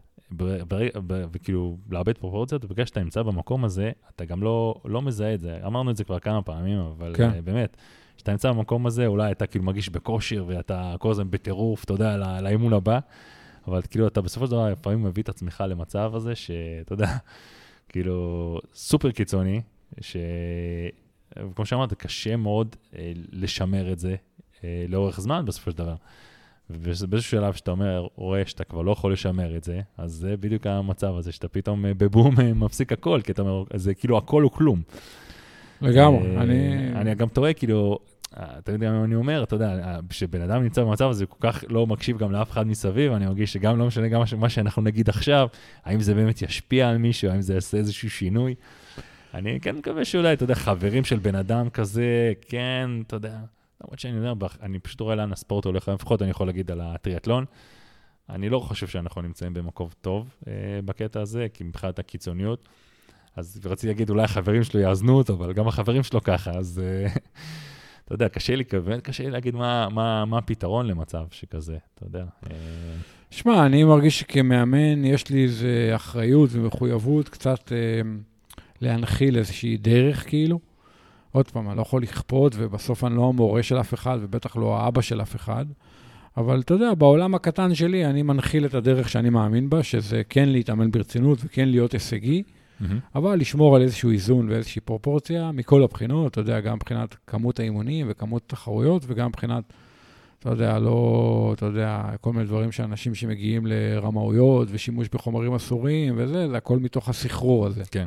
וכאילו, 1.32 1.76
לאבד 1.90 2.18
פרופורציות, 2.18 2.64
ובגלל 2.64 2.86
שאתה 2.86 3.02
נמצא 3.02 3.22
במקום 3.22 3.64
הזה, 3.64 3.90
אתה 4.14 4.24
גם 4.24 4.42
לא, 4.42 4.74
לא 4.84 5.02
מזהה 5.02 5.34
את 5.34 5.40
זה. 5.40 5.58
אמרנו 5.66 5.90
את 5.90 5.96
זה 5.96 6.04
כבר 6.04 6.18
כמה 6.18 6.42
פעמים, 6.42 6.78
אבל 6.78 7.14
כן. 7.16 7.30
כן. 7.32 7.44
באמת, 7.44 7.76
כשאתה 8.16 8.32
נמצא 8.32 8.52
במקום 8.52 8.86
הזה, 8.86 9.06
אולי 9.06 9.32
אתה 9.32 9.46
כאילו 9.46 9.64
מרגיש 9.64 9.88
בכושר, 9.88 10.44
ואתה 10.46 10.94
כל 10.98 11.10
הזמן 11.10 11.30
בטירוף, 11.30 11.84
אתה 11.84 11.92
יודע, 11.92 12.16
לא- 12.16 12.40
לאימון 12.40 12.72
הבא, 12.72 12.98
אבל 13.68 13.82
כאילו, 13.90 14.06
אתה 14.06 14.20
בסופו 14.20 14.46
של 14.46 14.52
דבר 14.52 14.70
לפעמים 14.70 15.02
מביא 15.02 15.22
את 15.22 15.28
עצמך 15.28 15.64
למצב 15.68 16.12
הזה, 16.14 16.34
שאתה 16.34 16.92
יודע, 16.92 17.16
כאילו, 17.88 18.58
סופר 18.74 19.10
קיצוני, 19.10 19.60
ש... 20.00 20.16
כמו 21.54 21.66
שאמרת, 21.66 21.94
קשה 21.94 22.36
מאוד 22.36 22.76
אה, 22.96 23.12
לשמר 23.32 23.92
את 23.92 23.98
זה 23.98 24.16
אה, 24.64 24.84
לאורך 24.88 25.20
זמן 25.20 25.44
בסופו 25.44 25.70
של 25.70 25.78
דבר. 25.78 25.94
ובאיזשהו 26.70 27.30
שלב 27.30 27.54
שאתה 27.54 27.70
אומר, 27.70 28.06
רואה 28.14 28.46
שאתה 28.46 28.64
כבר 28.64 28.82
לא 28.82 28.90
יכול 28.90 29.12
לשמר 29.12 29.56
את 29.56 29.64
זה, 29.64 29.80
אז 29.98 30.12
זה 30.12 30.36
בדיוק 30.36 30.66
המצב 30.66 31.16
הזה, 31.16 31.32
שאתה 31.32 31.48
פתאום 31.48 31.86
אה, 31.86 31.94
בבום 31.94 32.40
אה, 32.40 32.52
מפסיק 32.54 32.92
הכל, 32.92 33.20
כי 33.24 33.32
אתה 33.32 33.42
אומר, 33.42 33.64
זה 33.74 33.94
כאילו 33.94 34.18
הכל 34.18 34.42
הוא 34.42 34.50
כלום. 34.50 34.82
לגמרי, 35.82 36.36
אה, 36.36 36.42
אני... 36.42 36.92
אני 36.94 37.14
גם 37.14 37.28
טועה, 37.28 37.52
כאילו, 37.52 37.98
אתה 38.34 38.72
יודע 38.72 38.92
מה 38.92 39.04
אני 39.04 39.14
אומר, 39.14 39.42
אתה 39.42 39.54
יודע, 39.54 39.78
אה, 39.78 39.98
כשבן 40.08 40.40
אדם 40.40 40.62
נמצא 40.62 40.82
במצב 40.82 41.10
הזה, 41.10 41.24
הוא 41.24 41.30
כל 41.38 41.52
כך 41.52 41.64
לא 41.68 41.86
מקשיב 41.86 42.18
גם 42.18 42.32
לאף 42.32 42.50
אחד 42.50 42.66
מסביב, 42.66 43.12
אני 43.12 43.26
מרגיש 43.26 43.52
שגם 43.52 43.78
לא 43.78 43.86
משנה 43.86 44.08
גם 44.08 44.22
מה 44.38 44.48
שאנחנו 44.48 44.82
נגיד 44.82 45.08
עכשיו, 45.08 45.48
האם 45.84 46.00
זה 46.00 46.14
באמת 46.14 46.42
ישפיע 46.42 46.88
על 46.88 46.98
מישהו, 46.98 47.30
האם 47.30 47.40
זה 47.40 47.54
יעשה 47.54 47.76
איזשהו 47.76 48.10
שינוי. 48.10 48.54
אני 49.34 49.60
כן 49.60 49.76
מקווה 49.76 50.04
שאולי, 50.04 50.32
אתה 50.32 50.44
יודע, 50.44 50.54
חברים 50.54 51.04
של 51.04 51.18
בן 51.18 51.34
אדם 51.34 51.70
כזה, 51.70 52.32
כן, 52.40 52.90
אתה 53.06 53.16
יודע, 53.16 53.38
למרות 53.84 53.98
שאני 53.98 54.16
יודע, 54.16 54.46
אני 54.62 54.78
פשוט 54.78 55.00
רואה 55.00 55.14
לאן 55.14 55.32
הספורט 55.32 55.64
הולך, 55.64 55.88
לפחות 55.88 56.22
אני 56.22 56.30
יכול 56.30 56.46
להגיד 56.46 56.70
על 56.70 56.80
הטריאטלון. 56.80 57.44
אני 58.30 58.48
לא 58.48 58.58
חושב 58.58 58.86
שאנחנו 58.86 59.22
נמצאים 59.22 59.54
במקום 59.54 59.88
טוב 60.00 60.34
אה, 60.48 60.52
בקטע 60.84 61.20
הזה, 61.20 61.46
כי 61.54 61.64
מבחינת 61.64 61.98
הקיצוניות. 61.98 62.68
אז 63.36 63.60
רציתי 63.64 63.86
להגיד, 63.86 64.10
אולי 64.10 64.22
החברים 64.22 64.64
שלו 64.64 64.80
יאזנו 64.80 65.16
אותו, 65.16 65.34
אבל 65.34 65.52
גם 65.52 65.68
החברים 65.68 66.02
שלו 66.02 66.22
ככה, 66.22 66.50
אז 66.50 66.82
אה, 66.84 67.08
אתה 68.08 68.14
יודע, 68.14 68.28
קשה 68.28 68.56
לי, 68.56 68.64
באמת 68.72 69.00
קשה 69.00 69.24
לי 69.24 69.30
להגיד 69.30 69.54
מה, 69.54 69.88
מה, 69.88 70.24
מה 70.24 70.38
הפתרון 70.38 70.86
למצב 70.86 71.24
שכזה, 71.30 71.76
אתה 71.94 72.06
יודע. 72.06 72.24
אה, 72.50 72.56
שמע, 73.30 73.66
אני 73.66 73.84
מרגיש 73.84 74.20
שכמאמן 74.20 75.04
יש 75.04 75.30
לי 75.30 75.42
איזו 75.42 75.66
אחריות 75.94 76.50
ומחויבות 76.52 77.28
קצת 77.28 77.72
אה, 77.72 78.00
להנחיל 78.80 79.36
איזושהי 79.36 79.76
דרך, 79.76 80.28
כאילו. 80.28 80.58
עוד 81.32 81.50
פעם, 81.50 81.68
אני 81.68 81.76
לא 81.76 81.82
יכול 81.82 82.02
לכפות, 82.02 82.52
ובסוף 82.56 83.04
אני 83.04 83.16
לא 83.16 83.28
המורה 83.28 83.62
של 83.62 83.80
אף 83.80 83.94
אחד, 83.94 84.18
ובטח 84.20 84.56
לא 84.56 84.76
האבא 84.76 85.00
של 85.00 85.22
אף 85.22 85.36
אחד. 85.36 85.66
אבל 86.36 86.60
אתה 86.60 86.74
יודע, 86.74 86.94
בעולם 86.94 87.34
הקטן 87.34 87.74
שלי 87.74 88.06
אני 88.06 88.22
מנחיל 88.22 88.66
את 88.66 88.74
הדרך 88.74 89.08
שאני 89.08 89.30
מאמין 89.30 89.70
בה, 89.70 89.82
שזה 89.82 90.22
כן 90.28 90.48
להתאמן 90.48 90.90
ברצינות 90.90 91.38
וכן 91.44 91.68
להיות 91.68 91.92
הישגי, 91.92 92.42
אבל 93.14 93.34
לשמור 93.38 93.76
על 93.76 93.82
איזשהו 93.82 94.10
איזון 94.10 94.48
ואיזושהי 94.50 94.80
פרופורציה 94.80 95.52
מכל 95.52 95.82
הבחינות, 95.82 96.32
אתה 96.32 96.40
יודע, 96.40 96.60
גם 96.60 96.76
מבחינת 96.76 97.16
כמות 97.26 97.60
האימונים 97.60 98.06
וכמות 98.10 98.42
התחרויות, 98.46 99.04
וגם 99.06 99.28
מבחינת, 99.28 99.64
אתה 100.38 100.50
יודע, 100.50 100.78
לא, 100.78 101.52
אתה 101.56 101.66
יודע, 101.66 102.02
כל 102.20 102.32
מיני 102.32 102.44
דברים 102.44 102.72
שאנשים 102.72 103.14
שמגיעים 103.14 103.66
לרמאויות 103.66 104.68
ושימוש 104.70 105.08
בחומרים 105.08 105.54
אסורים 105.54 106.14
וזה, 106.16 106.48
זה 106.48 106.56
הכל 106.56 106.78
מתוך 106.78 107.08
הסחרור 107.08 107.66
הזה. 107.66 107.82
כן. 107.90 108.06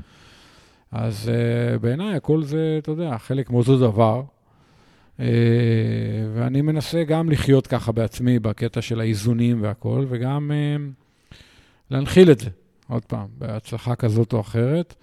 אז 0.91 1.31
uh, 1.31 1.79
בעיניי 1.79 2.15
הכל 2.15 2.43
זה, 2.43 2.75
אתה 2.81 2.91
יודע, 2.91 3.17
חלק 3.17 3.49
מאותו 3.49 3.77
דבר. 3.77 4.23
Uh, 5.17 5.21
ואני 6.33 6.61
מנסה 6.61 7.03
גם 7.03 7.29
לחיות 7.29 7.67
ככה 7.67 7.91
בעצמי, 7.91 8.39
בקטע 8.39 8.81
של 8.81 8.99
האיזונים 8.99 9.61
והכל, 9.61 10.05
וגם 10.09 10.51
uh, 10.51 11.35
להנחיל 11.91 12.31
את 12.31 12.39
זה, 12.39 12.49
עוד 12.91 13.05
פעם, 13.05 13.27
בהצלחה 13.37 13.95
כזאת 13.95 14.33
או 14.33 14.39
אחרת. 14.39 14.95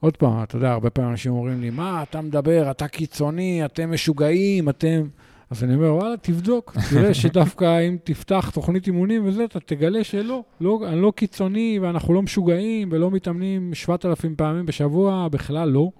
עוד 0.00 0.16
פעם, 0.16 0.42
אתה 0.42 0.56
יודע, 0.56 0.72
הרבה 0.72 0.90
פעמים 0.90 1.10
אנשים 1.10 1.32
אומרים 1.32 1.60
לי, 1.60 1.70
מה, 1.70 2.02
אתה 2.02 2.20
מדבר, 2.20 2.70
אתה 2.70 2.88
קיצוני, 2.88 3.64
אתם 3.64 3.92
משוגעים, 3.92 4.68
אתם... 4.68 5.08
אז 5.50 5.64
אני 5.64 5.74
אומר, 5.74 5.94
וואלה, 5.94 6.16
תבדוק, 6.16 6.76
תראה 6.90 7.14
שדווקא 7.14 7.88
אם 7.88 7.96
תפתח 8.04 8.50
תוכנית 8.54 8.86
אימונים 8.86 9.26
וזה, 9.26 9.44
אתה 9.44 9.60
תגלה 9.60 10.04
שלא, 10.04 10.42
לא, 10.60 10.80
אני 10.86 11.02
לא 11.02 11.12
קיצוני 11.16 11.78
ואנחנו 11.82 12.14
לא 12.14 12.22
משוגעים 12.22 12.88
ולא 12.92 13.10
מתאמנים 13.10 13.74
7,000 13.74 14.36
פעמים 14.36 14.66
בשבוע, 14.66 15.28
בכלל 15.28 15.68
לא. 15.68 15.90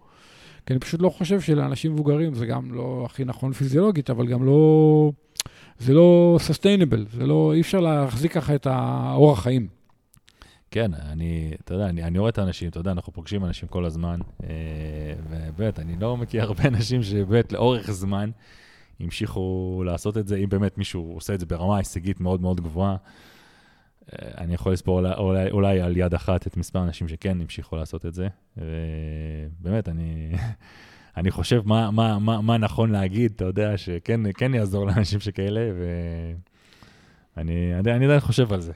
כי 0.67 0.73
אני 0.73 0.81
פשוט 0.81 1.03
לא 1.03 1.09
חושב 1.09 1.41
שלאנשים 1.41 1.93
מבוגרים 1.93 2.35
זה 2.35 2.47
גם 2.47 2.75
לא 2.75 3.03
הכי 3.07 3.25
נכון 3.25 3.53
פיזיולוגית, 3.53 4.11
אבל 4.11 4.27
גם 4.27 4.47
לא... 4.47 5.13
זה 5.79 5.95
לא 5.95 6.37
סוסטיינבל, 6.41 7.07
זה 7.13 7.27
לא... 7.27 7.53
אי 7.55 7.61
אפשר 7.61 7.81
להחזיק 7.81 8.33
ככה 8.33 8.55
את 8.55 8.67
האורח 8.71 9.43
חיים. 9.43 9.78
כן, 10.71 10.95
אני, 10.95 11.53
אתה 11.65 11.75
יודע, 11.75 11.89
אני, 11.89 12.05
אני 12.05 12.19
רואה 12.19 12.31
את 12.31 12.39
האנשים, 12.39 12.69
אתה 12.69 12.81
יודע, 12.81 12.91
אנחנו 12.91 13.13
פוגשים 13.13 13.45
אנשים 13.45 13.69
כל 13.69 13.85
הזמן, 13.85 14.21
אה, 14.43 14.49
ובאמת, 15.31 15.79
אני 15.79 15.97
לא 16.01 16.17
מכיר 16.17 16.43
הרבה 16.43 16.65
אנשים 16.65 17.03
שבאמת 17.03 17.53
לאורך 17.53 17.91
זמן 17.91 18.31
המשיכו 19.01 19.83
לעשות 19.87 20.17
את 20.17 20.29
זה, 20.29 20.37
אם 20.37 20.49
באמת 20.49 20.79
מישהו 20.79 21.13
עושה 21.15 21.35
את 21.35 21.41
זה 21.41 21.47
ברמה 21.47 21.77
הישגית 21.77 22.21
מאוד 22.21 22.41
מאוד 22.41 22.61
גבוהה. 22.61 22.97
אה, 24.13 24.29
אני 24.39 24.55
יכול 24.55 24.73
לספור 24.73 24.99
אולי, 24.99 25.15
אולי, 25.15 25.51
אולי 25.51 25.81
על 25.81 25.97
יד 25.97 26.15
אחת 26.15 26.47
את 26.47 26.57
מספר 26.57 26.79
האנשים 26.79 27.09
שכן 27.09 27.41
המשיכו 27.41 27.77
לעשות 27.77 28.07
את 28.07 28.15
זה. 28.15 28.29
ובאמת, 28.57 29.89
אני, 29.89 30.33
אני 31.17 31.31
חושב 31.31 31.63
מה, 31.65 31.91
מה, 31.91 32.19
מה, 32.19 32.41
מה 32.41 32.59
נכון 32.59 32.91
להגיד, 32.91 33.33
אתה 33.37 33.45
יודע, 33.45 33.77
שכן 33.77 34.21
כן 34.37 34.55
יעזור 34.55 34.87
לאנשים 34.87 35.21
שכאלה, 35.21 35.71
ואני 37.37 37.81
אני, 37.81 38.05
עדיין 38.05 38.21
חושב 38.21 38.53
על 38.53 38.61
זה. 38.61 38.73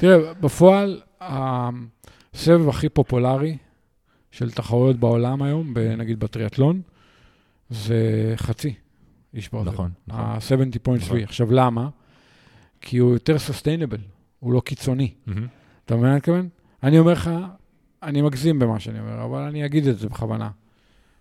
תראה, 0.00 0.34
בפועל, 0.34 1.00
הסבב 1.20 2.68
הכי 2.68 2.88
פופולרי 2.88 3.56
של 4.30 4.50
תחרויות 4.50 4.96
בעולם 4.96 5.42
היום, 5.42 5.74
נגיד 5.98 6.20
בטריאטלון, 6.20 6.80
זה 7.70 8.32
חצי 8.36 8.74
איש 9.34 9.48
ברזל. 9.48 9.70
נכון, 9.70 9.90
נכון. 10.06 10.20
ה-70.3. 10.20 10.90
נכון. 10.96 11.18
עכשיו, 11.18 11.52
למה? 11.52 11.88
כי 12.80 12.98
הוא 12.98 13.12
יותר 13.12 13.38
סוסטיינבל, 13.38 13.98
הוא 14.38 14.52
לא 14.52 14.60
קיצוני. 14.60 15.10
מהמם. 15.26 15.46
אתה 15.84 15.94
מבין 15.94 16.06
מה 16.06 16.10
אני 16.10 16.16
מתכוון? 16.16 16.48
אני 16.82 16.98
אומר 16.98 17.12
לך, 17.12 17.30
אני 18.02 18.22
מגזים 18.22 18.58
במה 18.58 18.80
שאני 18.80 19.00
אומר, 19.00 19.24
אבל 19.24 19.42
אני 19.42 19.64
אגיד 19.64 19.86
את 19.86 19.98
זה 19.98 20.08
בכוונה. 20.08 20.50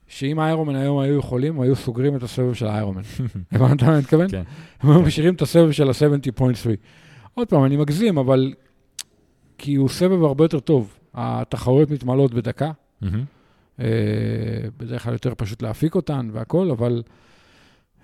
שאם 0.08 0.40
האיירומן 0.40 0.76
היום 0.76 1.00
היו 1.00 1.20
יכולים, 1.20 1.62
היו 1.62 1.76
סוגרים 1.76 2.16
את 2.16 2.24
הסבב 2.24 2.54
של 2.54 2.68
האיירומן. 2.68 3.02
הבנת 3.52 3.84
מה 3.84 3.92
אני 3.92 4.00
מתכוון? 4.00 4.28
כן. 4.30 4.44
הם 4.80 4.92
היו 4.92 5.02
משאירים 5.02 5.34
את 5.34 5.42
הסבב 5.42 5.72
של 5.72 5.90
ה-70.3. 5.90 6.44
עוד 7.34 7.48
פעם, 7.48 7.66
אני 7.66 7.78
מגזים, 7.78 8.18
אבל... 8.18 8.54
כי 9.60 9.76
הוא 9.76 9.90
סבב 9.90 10.24
הרבה 10.24 10.44
יותר 10.44 10.60
טוב. 10.60 10.98
התחרויות 11.14 11.92
מתמלאות 11.92 12.34
בדקה. 12.34 12.72
אה, 13.80 13.86
בדרך 14.78 15.04
כלל 15.04 15.14
יותר 15.14 15.34
פשוט 15.38 15.62
להפיק 15.62 15.96
אותן 15.96 16.30
והכל, 16.34 16.72
אבל 16.72 17.04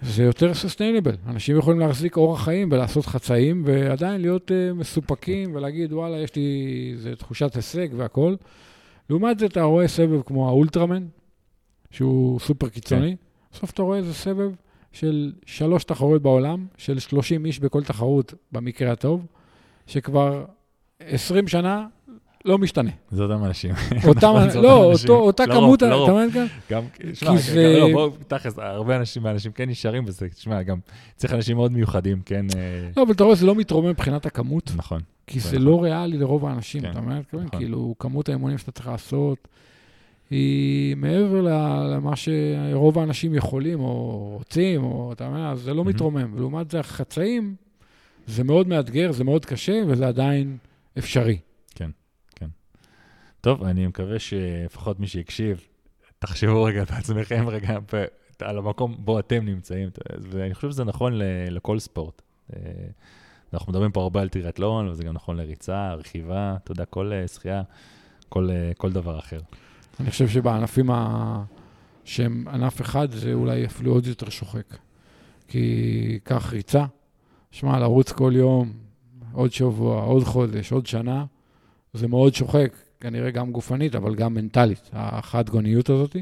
זה 0.01 0.23
יותר 0.23 0.53
סוסטיינבל. 0.53 1.15
אנשים 1.27 1.57
יכולים 1.57 1.79
להחזיק 1.79 2.17
אורח 2.17 2.43
חיים 2.43 2.71
ולעשות 2.71 3.05
חצאים, 3.05 3.63
ועדיין 3.65 4.21
להיות 4.21 4.51
uh, 4.51 4.73
מסופקים 4.73 5.55
ולהגיד, 5.55 5.93
וואלה, 5.93 6.17
יש 6.17 6.35
לי 6.35 6.89
איזה 6.93 7.15
תחושת 7.15 7.55
הישג 7.55 7.87
והכל. 7.95 8.35
לעומת 9.09 9.39
זה, 9.39 9.45
אתה 9.45 9.61
רואה 9.63 9.87
סבב 9.87 10.21
כמו 10.21 10.47
האולטרמן, 10.47 11.03
שהוא 11.91 12.39
סופר 12.39 12.69
קיצוני. 12.69 13.15
בסוף 13.53 13.71
אתה 13.71 13.81
רואה 13.81 13.97
איזה 13.97 14.13
סבב 14.13 14.51
של 14.91 15.33
שלוש 15.45 15.83
תחרויות 15.83 16.21
בעולם, 16.21 16.65
של 16.77 16.99
30 16.99 17.45
איש 17.45 17.59
בכל 17.59 17.83
תחרות, 17.83 18.33
במקרה 18.51 18.91
הטוב, 18.91 19.25
שכבר 19.87 20.45
20 21.07 21.47
שנה 21.47 21.85
לא 22.45 22.57
משתנה. 22.57 22.89
זה 23.11 23.23
אותם 23.23 23.45
אנשים. 23.45 23.71
אותם, 24.07 24.17
נכון, 24.47 24.61
לא, 24.63 24.73
אותם 24.77 24.91
אנשים. 24.91 25.09
אותו- 25.09 25.21
אותה 25.25 25.45
לרוב, 25.45 25.63
כמות, 25.63 25.79
אתה 25.83 25.89
לרוב. 25.89 26.09
מבין 26.11 26.31
כאן? 26.31 26.45
גם, 26.71 26.83
שמע, 27.13 27.37
זה- 27.37 27.77
לא, 27.79 27.87
בואו, 27.93 28.09
תכלס, 28.27 28.59
הרבה 28.59 28.97
אנשים 28.97 29.23
מהאנשים 29.23 29.51
כן 29.51 29.69
נשארים 29.69 30.05
בזה, 30.05 30.29
תשמע, 30.29 30.63
גם 30.63 30.77
צריך 31.15 31.33
אנשים 31.33 31.55
מאוד 31.57 31.71
מיוחדים, 31.71 32.21
כן? 32.25 32.45
אה, 32.55 32.89
לא, 32.97 33.03
אבל 33.03 33.11
אתה 33.11 33.23
רואה, 33.23 33.35
זה 33.35 33.45
לא 33.45 33.55
מתרומם 33.55 33.89
מבחינת 33.89 34.25
הכמות, 34.25 34.71
נכון. 34.75 35.01
כי 35.27 35.39
זה 35.39 35.49
נכון. 35.49 35.61
לא 35.61 35.83
ריאלי 35.83 36.17
לרוב 36.17 36.45
האנשים, 36.45 36.81
כן, 36.81 36.91
אתה 36.91 37.01
מבין? 37.01 37.17
נכון. 37.33 37.59
כאילו, 37.59 37.95
כמות 37.99 38.29
האימונים 38.29 38.57
שאתה 38.57 38.71
צריך 38.71 38.87
לעשות 38.87 39.47
היא 40.29 40.95
מעבר 40.95 41.41
למה 41.41 42.11
שרוב 42.15 42.99
האנשים 42.99 43.35
יכולים 43.35 43.79
או 43.79 44.29
רוצים, 44.37 44.83
או 44.83 45.11
אתה 45.13 45.29
מבין? 45.29 45.41
אז 45.41 45.59
זה 45.59 45.73
לא. 45.73 45.85
מתרומם. 45.85 46.33
ולעומת 46.35 46.71
זה, 46.71 46.79
החצאים, 46.79 47.55
זה 48.27 48.43
מאוד 48.43 48.67
מאתגר, 48.67 49.11
זה 49.11 49.23
מאוד 49.23 49.45
קשה, 49.45 49.81
וזה 49.87 50.07
עדיין 50.07 50.57
אפשרי. 50.97 51.39
טוב, 53.45 53.63
אני 53.63 53.87
מקווה 53.87 54.19
שלפחות 54.19 54.99
מי 54.99 55.07
שהקשיב, 55.07 55.67
תחשבו 56.19 56.63
רגע 56.63 56.83
בעצמכם 56.83 57.47
רגע 57.47 57.77
על 58.41 58.57
המקום 58.57 58.95
בו 58.99 59.19
אתם 59.19 59.45
נמצאים, 59.45 59.89
ואני 60.19 60.53
חושב 60.53 60.71
שזה 60.71 60.83
נכון 60.83 61.13
ל- 61.13 61.23
לכל 61.49 61.79
ספורט. 61.79 62.21
אה, 62.55 62.59
אנחנו 63.53 63.71
מדברים 63.71 63.91
פה 63.91 64.01
הרבה 64.01 64.21
על 64.21 64.29
טריאטלון, 64.29 64.87
וזה 64.87 65.03
גם 65.03 65.13
נכון 65.13 65.37
לריצה, 65.37 65.93
רכיבה, 65.93 66.55
אתה 66.63 66.71
יודע, 66.71 66.85
כל 66.85 67.11
אה, 67.13 67.27
שחייה, 67.27 67.63
כל, 68.29 68.49
אה, 68.49 68.71
כל 68.77 68.91
דבר 68.91 69.19
אחר. 69.19 69.39
אני 69.99 70.11
חושב 70.11 70.27
שבענפים 70.27 70.91
ה... 70.91 71.43
שהם 72.03 72.47
ענף 72.47 72.81
אחד, 72.81 73.11
זה 73.11 73.33
אולי 73.33 73.65
אפילו 73.65 73.91
עוד 73.91 74.07
יותר 74.07 74.29
שוחק. 74.29 74.77
כי 75.47 76.19
קח 76.23 76.53
ריצה, 76.53 76.85
שמע, 77.51 77.79
לרוץ 77.79 78.11
כל 78.11 78.33
יום, 78.35 78.84
עוד 79.35 79.51
שבוע, 79.51 80.01
עוד 80.01 80.23
חודש, 80.23 80.71
עוד 80.71 80.85
שנה, 80.85 81.25
זה 81.93 82.07
מאוד 82.07 82.33
שוחק, 82.33 82.75
כנראה 82.99 83.31
גם 83.31 83.51
גופנית, 83.51 83.95
אבל 83.95 84.15
גם 84.15 84.33
מנטלית, 84.33 84.89
החד 84.93 85.49
גוניות 85.49 85.89
הזאת, 85.89 86.15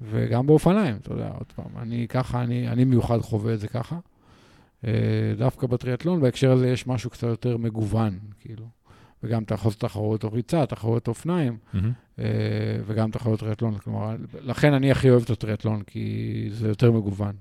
וגם 0.00 0.46
באופניים, 0.46 0.96
אתה 0.96 1.12
יודע, 1.12 1.30
עוד 1.38 1.52
פעם, 1.56 1.82
אני 1.82 2.08
ככה, 2.08 2.42
אני, 2.42 2.68
אני 2.68 2.84
מיוחד 2.84 3.18
חווה 3.20 3.54
את 3.54 3.60
זה 3.60 3.68
ככה. 3.68 3.98
אה, 4.86 4.92
דווקא 5.38 5.66
בטריאטלון, 5.66 6.20
בהקשר 6.20 6.52
הזה 6.52 6.68
יש 6.68 6.86
משהו 6.86 7.10
קצת 7.10 7.26
יותר 7.26 7.56
מגוון, 7.56 8.18
כאילו. 8.40 8.66
וגם 9.22 9.42
אתה 9.42 9.54
יכול 9.54 9.68
לעשות 9.68 9.80
תחרויות 9.80 10.24
או 10.24 10.32
ריצה, 10.32 10.66
תחרויות 10.66 11.08
אופניים. 11.08 11.58
אה, 12.18 12.24
וגם 12.86 13.10
תחרויות 13.10 13.40
טריאטלון. 13.40 13.78
כלומר, 13.78 14.16
לכן 14.40 14.72
אני 14.72 14.90
הכי 14.90 15.10
אוהב 15.10 15.22
את 15.22 15.30
הטריאטלון, 15.30 15.82
כי 15.82 16.48
זה 16.52 16.68
יותר 16.68 16.92
מגוון. 16.92 17.32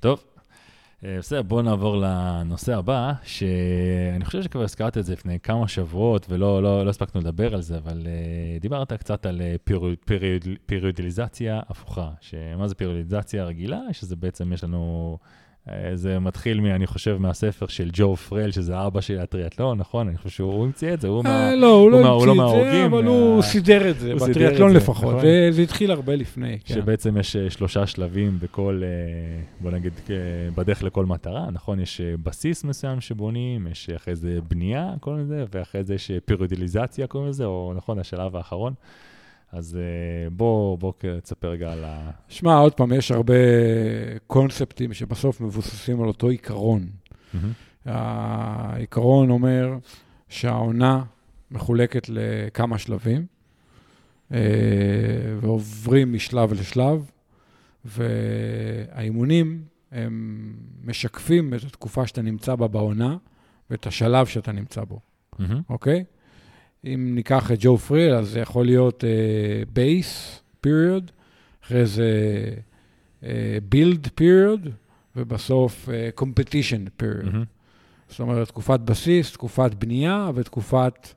טוב, 0.00 0.18
אה, 0.18 0.31
בסדר, 1.04 1.42
בואו 1.42 1.62
נעבור 1.62 1.96
לנושא 1.96 2.76
הבא, 2.76 3.12
שאני 3.22 4.24
חושב 4.24 4.42
שכבר 4.42 4.62
הזכרת 4.62 4.98
את 4.98 5.04
זה 5.04 5.12
לפני 5.12 5.40
כמה 5.40 5.68
שבועות, 5.68 6.26
ולא 6.28 6.62
לא, 6.62 6.84
לא 6.84 6.90
הספקנו 6.90 7.20
לדבר 7.20 7.54
על 7.54 7.60
זה, 7.60 7.78
אבל 7.78 8.06
uh, 8.06 8.60
דיברת 8.60 8.92
קצת 8.92 9.26
על 9.26 9.40
uh, 9.40 9.58
פיריוד, 9.64 9.96
פיריוד, 10.04 10.44
פיריודיליזציה 10.66 11.60
הפוכה. 11.68 12.10
שמה 12.20 12.68
זה 12.68 12.74
פיריודיליזציה 12.74 13.44
רגילה? 13.44 13.80
שזה 13.92 14.16
בעצם 14.16 14.52
יש 14.52 14.64
לנו... 14.64 15.18
אה, 15.70 15.90
זה 15.94 16.18
מתחיל, 16.18 16.60
מ, 16.60 16.66
אני 16.66 16.86
חושב, 16.86 17.16
מהספר 17.20 17.66
של 17.66 17.90
ג'ו 17.92 18.16
פרל, 18.16 18.50
שזה 18.50 18.86
אבא 18.86 19.00
של 19.00 19.18
הטריאטלון, 19.18 19.78
נכון? 19.78 20.08
אני 20.08 20.16
חושב 20.16 20.28
שהוא 20.30 20.64
המציא 20.64 20.94
את 20.94 21.00
זה, 21.00 21.08
הוא 21.08 21.24
מה... 21.24 21.30
אה, 21.50 21.54
לא, 21.56 21.66
הוא 21.74 21.90
מה- 21.90 22.00
לא 22.00 22.08
הוא 22.08 22.26
לא 22.26 22.32
המציא 22.32 22.62
את 22.66 22.72
זה, 22.72 22.86
אבל 22.86 23.04
הוא 23.06 23.42
סידר 23.42 23.90
את 23.90 23.98
זה, 24.00 24.14
בטריאטלון 24.14 24.70
זה, 24.70 24.76
לפחות. 24.76 25.08
נכון. 25.08 25.20
זה- 25.20 25.48
זה 25.50 25.62
התחיל 25.62 25.90
הרבה 25.90 26.14
לפני. 26.16 26.58
כן. 26.64 26.74
שבעצם 26.74 27.16
יש 27.18 27.36
אה, 27.36 27.50
שלושה 27.50 27.86
שלבים 27.86 28.38
בכל, 28.40 28.82
אה, 28.84 28.88
בוא 29.60 29.70
נגיד, 29.70 29.92
אה, 30.10 30.14
בדרך 30.54 30.82
לכל 30.82 31.06
מטרה, 31.06 31.50
נכון? 31.52 31.80
יש 31.80 32.00
אה, 32.00 32.14
בסיס 32.22 32.64
מסוים 32.64 33.00
שבונים, 33.00 33.66
יש 33.66 33.90
אה, 33.90 33.96
אחרי 33.96 34.14
זה 34.14 34.38
בנייה, 34.48 34.92
קוראים 35.00 35.22
לזה, 35.22 35.44
ואחרי 35.54 35.84
זה 35.84 35.94
יש 35.94 36.10
אה, 36.10 36.18
פירודיליזציה, 36.24 37.06
קוראים 37.06 37.30
לזה, 37.30 37.44
או 37.44 37.72
נכון, 37.76 37.98
השלב 37.98 38.36
האחרון. 38.36 38.72
אז 39.52 39.76
אה, 39.76 40.30
בוא, 40.30 40.78
בוא 40.78 40.92
תספר 41.22 41.48
רגע 41.48 41.72
על 41.72 41.84
ה... 41.84 42.10
שמע, 42.28 42.58
עוד 42.58 42.74
פעם, 42.74 42.92
יש 42.92 43.10
הרבה 43.10 43.34
קונספטים 44.26 44.92
שבסוף 44.92 45.40
מבוססים 45.40 46.02
על 46.02 46.08
אותו 46.08 46.28
עיקרון. 46.28 46.86
מהמם. 47.34 47.52
העיקרון 47.84 49.30
אומר 49.30 49.76
שהעונה 50.28 51.04
מחולקת 51.50 52.06
לכמה 52.08 52.78
שלבים, 52.78 53.26
אה, 54.32 54.38
ועוברים 55.40 56.12
משלב 56.12 56.52
לשלב, 56.52 57.10
והאימונים 57.84 59.64
הם 59.92 60.54
משקפים 60.84 61.54
את 61.54 61.64
התקופה 61.64 62.06
שאתה 62.06 62.22
נמצא 62.22 62.54
בה 62.54 62.68
בעונה 62.68 63.16
ואת 63.70 63.86
השלב 63.86 64.26
שאתה 64.26 64.52
נמצא 64.52 64.84
בו. 64.84 65.00
אוקיי? 65.70 66.04
אם 66.84 67.12
ניקח 67.14 67.52
את 67.52 67.58
ג'ו 67.60 67.78
פריל, 67.78 68.14
אז 68.14 68.28
זה 68.28 68.40
יכול 68.40 68.66
להיות 68.66 69.04
בייס, 69.72 70.40
uh, 70.40 70.66
period, 70.66 71.10
אחרי 71.64 71.86
זה 71.86 72.10
uh, 73.20 73.24
build 73.74 74.08
period, 74.20 74.68
ובסוף 75.16 75.88
uh, 75.88 76.22
competition 76.22 77.02
period. 77.02 77.24
מהמם. 77.24 77.44
זאת 78.12 78.20
אומרת, 78.20 78.48
תקופת 78.48 78.80
בסיס, 78.80 79.32
תקופת 79.32 79.74
בנייה 79.74 80.30
ותקופת 80.34 81.08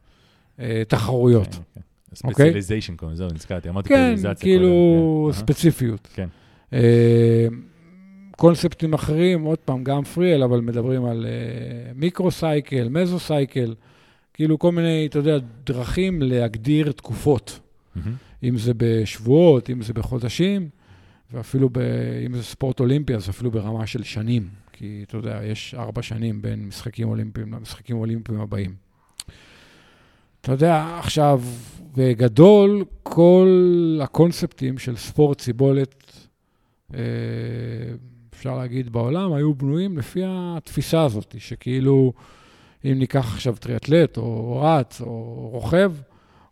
אה, 0.60 0.84
תחרויות. 0.88 1.48
כן, 1.48 1.62
כן. 1.74 2.28
אוקיי? 2.28 2.62
קוראים 2.98 3.14
לזה, 3.14 3.26
נזכרתי, 3.34 3.70
אמרתי 3.70 3.90
כן, 3.90 3.96
פירודיליזציה 3.96 4.36
כאילו 4.36 5.30
כן. 5.32 5.40
ספציפיות. 5.40 6.08
כן. 6.14 6.28
אה, 6.74 7.48
קונספטים 8.38 8.94
אחרים, 8.94 9.44
עוד 9.44 9.58
פעם, 9.58 9.84
גם 9.84 10.04
פריאל, 10.04 10.44
אבל 10.44 10.62
מדברים 10.62 11.06
על 11.06 11.26
מיקרו-סייקל, 11.96 12.90
מזו-סייקל, 12.90 13.74
כאילו 14.36 14.60
כל 14.60 14.72
מיני, 14.72 15.06
אתה 15.06 15.20
יודע, 15.20 15.38
דרכים 15.66 16.22
להגדיר 16.22 16.92
תקופות. 16.92 17.60
מהמם. 17.96 18.16
אם 18.44 18.58
זה 18.58 18.72
בשבועות, 18.78 19.70
אם 19.70 19.82
זה 19.82 19.94
בחודשים, 19.94 20.70
ואפילו 21.34 21.70
ב, 21.72 21.78
אם 22.26 22.36
זה 22.36 22.44
ספורט 22.44 22.80
אולימפי, 22.80 23.16
אז 23.16 23.30
אפילו 23.30 23.52
ברמה 23.52 23.88
של 23.88 24.04
שנים. 24.04 24.48
כי 24.74 25.04
אתה 25.08 25.18
יודע, 25.18 25.40
יש 25.44 25.76
ארבע 25.78 26.02
שנים 26.02 26.42
בין 26.42 26.68
משחקים 26.68 27.10
אולימפיים 27.10 27.54
למשחקים 27.54 27.98
אולימפיים 27.98 28.40
הבאים. 28.40 28.76
אתה 30.42 30.52
יודע, 30.52 30.98
עכשיו, 31.00 31.42
בגדול, 31.98 32.86
כל 33.04 34.00
הקונספטים 34.04 34.78
של 34.78 34.96
ספורט 34.96 35.42
סיבולת, 35.42 36.28
אה, 36.94 37.00
אפשר 38.34 38.58
להגיד, 38.58 38.90
בעולם, 38.90 39.34
היו 39.34 39.54
בנויים 39.54 39.98
לפי 39.98 40.22
התפיסה 40.26 41.04
הזאת, 41.04 41.36
שכאילו, 41.38 42.14
אם 42.92 43.00
ניקח 43.00 43.34
עכשיו 43.34 43.56
טריאטלט, 43.60 44.18
או 44.18 44.62
רץ, 44.62 45.02
או 45.02 45.50
רוכב, 45.54 45.94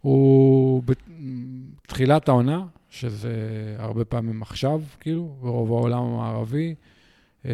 הוא 0.02 0.84
בתחילת 0.86 2.30
העונה, 2.30 2.66
שזה 2.90 3.36
הרבה 3.78 4.06
פעמים 4.06 4.42
עכשיו, 4.42 4.82
כאילו, 5.00 5.36
ברוב 5.42 5.72
העולם 5.72 6.04
המערבי. 6.04 6.76
אה, 7.46 7.52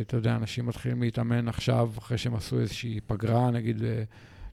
אתה 0.00 0.16
יודע, 0.16 0.36
אנשים 0.36 0.66
מתחילים 0.66 1.02
להתאמן 1.02 1.48
עכשיו, 1.48 1.90
אחרי 1.98 2.18
שהם 2.18 2.34
עשו 2.34 2.60
איזושהי 2.60 3.00
פגרה, 3.06 3.50
נגיד, 3.50 3.84
אה, 3.84 4.02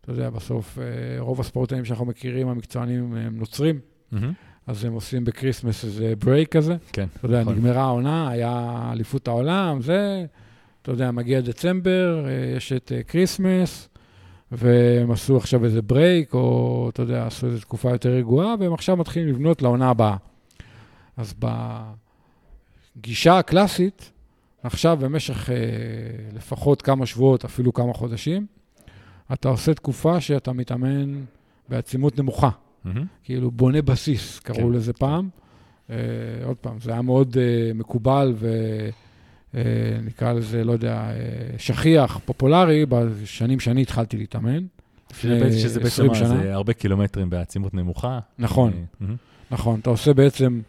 אתה 0.01 0.11
יודע, 0.11 0.29
בסוף 0.29 0.77
אה, 0.79 0.83
רוב 1.19 1.39
הספורטאים 1.39 1.85
שאנחנו 1.85 2.05
מכירים, 2.05 2.47
המקצוענים, 2.47 3.15
הם 3.15 3.37
נוצרים, 3.37 3.79
מהמם. 4.11 4.33
אז 4.67 4.85
הם 4.85 4.93
עושים 4.93 5.25
ב 5.25 5.31
Christmas 5.31 5.85
איזה 5.85 6.13
break 6.25 6.49
כזה. 6.49 6.75
כן. 6.93 7.07
אתה 7.17 7.25
יודע, 7.25 7.41
נכון. 7.41 7.53
נגמרה 7.53 7.81
העונה, 7.81 8.29
היה 8.29 8.89
אליפות 8.93 9.27
העולם, 9.27 9.81
זה, 9.81 10.25
אתה 10.81 10.91
יודע, 10.91 11.11
מגיע 11.11 11.41
דצמבר, 11.41 12.25
אה, 12.25 12.53
יש 12.57 12.73
את 12.73 12.91
אה, 12.95 13.03
Christmas, 13.03 13.89
והם 14.51 15.11
עשו 15.11 15.37
עכשיו 15.37 15.65
איזה 15.65 15.81
break, 15.81 16.33
או 16.33 16.89
אתה 16.93 17.01
יודע, 17.01 17.27
עשו 17.27 17.47
איזו 17.47 17.59
תקופה 17.59 17.91
יותר 17.91 18.09
רגועה, 18.09 18.55
והם 18.59 18.73
עכשיו 18.73 18.97
מתחילים 18.97 19.29
לבנות 19.29 19.61
לעונה 19.61 19.89
הבאה. 19.89 20.15
אז 21.17 21.33
בגישה 22.97 23.39
הקלאסית, 23.39 24.11
עכשיו 24.63 24.97
במשך 25.01 25.49
אה, 25.49 25.55
לפחות 26.33 26.81
כמה 26.81 27.05
שבועות, 27.05 27.45
אפילו 27.45 27.73
כמה 27.73 27.93
חודשים, 27.93 28.45
אתה 29.33 29.49
עושה 29.49 29.73
תקופה 29.73 30.21
שאתה 30.21 30.53
מתאמן 30.53 31.23
בעצימות 31.69 32.19
נמוכה. 32.19 32.49
מהמם. 32.83 33.05
כאילו 33.23 33.51
בונה 33.51 33.81
בסיס, 33.81 34.39
קראו 34.39 34.57
כן. 34.57 34.71
לזה 34.71 34.93
פעם. 34.93 35.29
אה, 35.89 35.95
עוד 36.45 36.57
פעם, 36.57 36.79
זה 36.79 36.91
היה 36.91 37.01
מאוד 37.01 37.37
אה, 37.37 37.71
מקובל 37.73 38.35
ונקרא 39.53 40.33
לזה, 40.33 40.63
לא 40.63 40.71
יודע, 40.71 40.93
אה, 40.93 41.15
שכיח, 41.57 42.19
פופולרי, 42.25 42.85
בשנים 42.89 43.59
שאני 43.59 43.81
התחלתי 43.81 44.17
להתאמן. 44.17 44.63
שזה 45.13 45.39
בעצם- 45.39 45.57
שזה 45.57 45.79
בעצם 45.79 45.87
20 45.87 46.07
מה, 46.07 46.15
שנה. 46.15 46.27
זה 46.27 46.53
הרבה 46.53 46.73
קילומטרים 46.73 47.29
בעצימות 47.29 47.73
נמוכה. 47.73 48.19
נכון, 48.39 48.73
אה. 49.01 49.07
נכון. 49.51 49.79
אתה 49.79 49.89
עושה 49.89 50.13
בעצם 50.13 50.61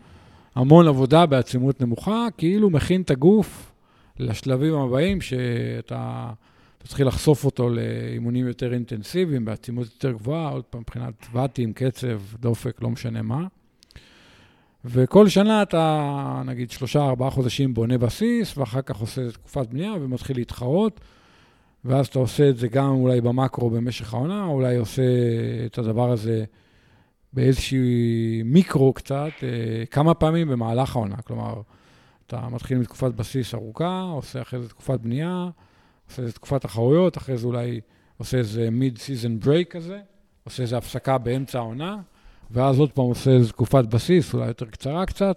המון 0.55 0.89
עבודה 0.89 1.27
בעצימות 1.27 1.81
נמוכה, 1.81 2.27
כאילו 2.39 2.71
מכין 2.71 3.03
את 3.03 3.11
הגוף 3.11 3.73
לשלבים 4.19 4.75
הבאים, 4.75 5.21
שאתה 5.21 6.31
אתה 6.79 6.89
צריך 6.89 7.01
לחשוף 7.01 7.45
אותו 7.45 7.69
לאימונים 7.71 8.47
יותר 8.47 8.73
אינטנסיביים, 8.73 9.45
בעצימות 9.45 9.87
יותר 9.95 10.13
גבוהה, 10.13 10.49
עוד 10.49 10.65
פעם, 10.65 10.81
מבחינת 10.81 11.15
ואטים, 11.33 11.73
קצב, 11.73 12.21
דופק, 12.41 12.83
לא 12.83 12.91
משנה 12.91 13.23
מה. 13.23 13.47
וכל 14.85 15.29
שנה 15.29 15.63
אתה, 15.63 16.43
נגיד, 16.47 16.71
שלושה, 16.71 17.05
ארבעה 17.05 17.31
חודשים 17.31 17.75
בונה 17.75 17.99
בסיס, 17.99 18.59
ואחר 18.59 18.83
כך 18.83 18.97
עושה 18.97 19.31
תקופת 19.31 19.67
בנייה 19.67 19.93
ומתחיל 19.93 20.37
להתחרות. 20.37 21.01
ואז 21.85 22.07
אתה 22.07 22.19
עושה 22.19 22.49
את 22.49 22.57
זה 22.57 22.69
גם 22.69 22.89
אולי 22.89 23.21
במקרו 23.21 23.71
במשך 23.71 24.15
העונה, 24.15 24.45
או 24.45 24.51
אולי 24.53 24.77
עושה 24.77 25.03
את 25.67 25.79
הדבר 25.79 26.11
הזה 26.11 26.45
באיזשהו 27.33 27.79
מיקרו 28.45 28.93
קצת, 28.93 29.31
אה, 29.43 29.87
כמה 29.91 30.15
פעמים 30.15 30.49
במהלך 30.49 30.97
העונה. 30.97 31.17
כלומר, 31.17 31.63
אתה 32.27 32.49
מתחיל 32.49 32.79
מתקופת 32.79 33.15
בסיס 33.15 33.55
ארוכה, 33.55 34.01
עושה 34.01 34.43
אחרי 34.43 34.63
זה 34.63 34.69
תקופת 34.69 35.01
בנייה, 35.01 35.49
עושה 36.09 36.23
איזה 36.23 36.33
תקופת 36.33 36.61
תחרויות, 36.61 37.17
אחרי 37.17 37.37
זה 37.37 37.47
אולי 37.47 37.81
עושה 38.17 38.39
איזה 38.39 38.69
season 38.97 39.39
break 39.39 39.73
כזה, 39.73 40.01
עושה 40.45 40.63
איזה 40.63 40.77
הפסקה 40.77 41.19
באמצע 41.19 41.59
העונה, 41.59 41.97
ואז 42.53 42.79
עוד 42.79 42.93
פעם 42.93 43.05
עושה 43.05 43.31
איזה 43.31 43.53
תקופת 43.53 43.85
בסיס, 43.85 44.35
אולי 44.35 44.47
יותר 44.47 44.67
קצרה 44.67 45.07
קצת, 45.07 45.37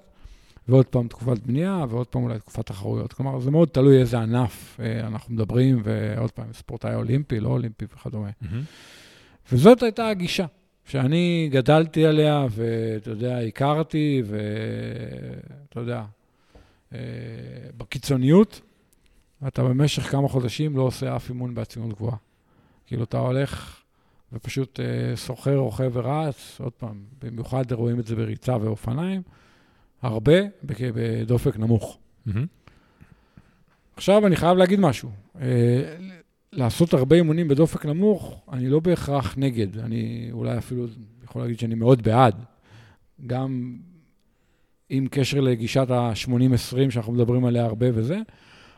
ועוד 0.67 0.85
פעם 0.85 1.07
תקופת 1.07 1.39
בנייה, 1.39 1.85
ועוד 1.89 2.07
פעם 2.07 2.23
אולי 2.23 2.39
תקופת 2.39 2.65
תחרויות. 2.65 3.13
כלומר, 3.13 3.39
זה 3.39 3.51
מאוד 3.51 3.67
תלוי 3.67 3.99
איזה 3.99 4.19
ענף 4.19 4.79
אה, 4.79 5.07
אנחנו 5.07 5.33
מדברים, 5.33 5.81
ועוד 5.83 6.31
פעם, 6.31 6.53
ספורטאי 6.53 6.95
אולימפי, 6.95 7.39
לא 7.39 7.49
אולימפי 7.49 7.85
וכדומה. 7.93 8.29
מהמם. 8.41 8.63
וזאת 9.51 9.83
הייתה 9.83 10.07
הגישה, 10.07 10.45
שאני 10.85 11.49
גדלתי 11.51 12.05
עליה, 12.05 12.45
ואתה 12.49 13.09
יודע, 13.09 13.37
הכרתי, 13.37 14.23
ואתה 14.25 15.79
יודע, 15.79 16.03
אה, 16.93 16.99
בקיצוניות, 17.77 18.61
אתה 19.47 19.63
במשך 19.63 20.03
כמה 20.03 20.27
חודשים 20.27 20.77
לא 20.77 20.81
עושה 20.81 21.15
אף 21.15 21.29
אימון 21.29 21.55
בעצימות 21.55 21.93
גבוהה. 21.93 22.17
כאילו, 22.87 23.03
אתה 23.03 23.17
הולך 23.17 23.81
ופשוט 24.35 24.79
אה, 24.79 25.15
סוחר, 25.15 25.57
רוכב 25.57 25.91
ורץ, 25.93 26.57
עוד 26.59 26.73
פעם, 26.73 27.03
במיוחד 27.21 27.71
רואים 27.71 27.99
את 27.99 28.07
זה 28.07 28.15
בריצה 28.15 28.57
ואופניים, 28.61 29.21
הרבה 30.01 30.35
בדופק 30.63 31.57
נמוך. 31.57 31.97
מהמם. 32.25 32.45
עכשיו 33.95 34.27
אני 34.27 34.35
חייב 34.35 34.57
להגיד 34.57 34.79
משהו. 34.79 35.09
אה, 35.41 35.95
לעשות 36.51 36.93
הרבה 36.93 37.15
אימונים 37.15 37.47
בדופק 37.47 37.85
נמוך, 37.85 38.41
אני 38.51 38.69
לא 38.69 38.79
בהכרח 38.79 39.35
נגד. 39.37 39.77
אני 39.77 40.29
אולי 40.31 40.57
אפילו 40.57 40.85
יכול 41.23 41.41
להגיד 41.41 41.59
שאני 41.59 41.75
מאוד 41.75 42.01
בעד. 42.01 42.35
גם 43.27 43.77
עם 44.89 45.07
קשר 45.11 45.39
לגישת 45.39 45.91
ה-80-20 45.91 46.91
שאנחנו 46.91 47.13
מדברים 47.13 47.45
עליה 47.45 47.65
הרבה 47.65 47.87
וזה, 47.93 48.19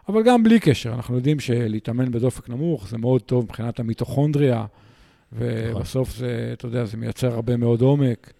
אבל 0.09 0.23
גם 0.23 0.43
בלי 0.43 0.59
קשר. 0.59 0.93
אנחנו 0.93 1.15
יודעים 1.15 1.39
שלהתאמן 1.39 2.11
בדופק 2.11 2.49
נמוך 2.49 2.87
זה 2.89 2.97
מאוד 2.97 3.21
טוב 3.21 3.43
מבחינת 3.43 3.79
המיטוכונדריה, 3.79 4.65
ובסוף 5.33 6.15
זה, 6.15 6.49
אתה 6.53 6.65
יודע, 6.65 6.85
זה 6.85 6.97
מייצר 6.97 7.33
הרבה 7.33 7.57
מאוד 7.57 7.81
עומק. 7.81 8.33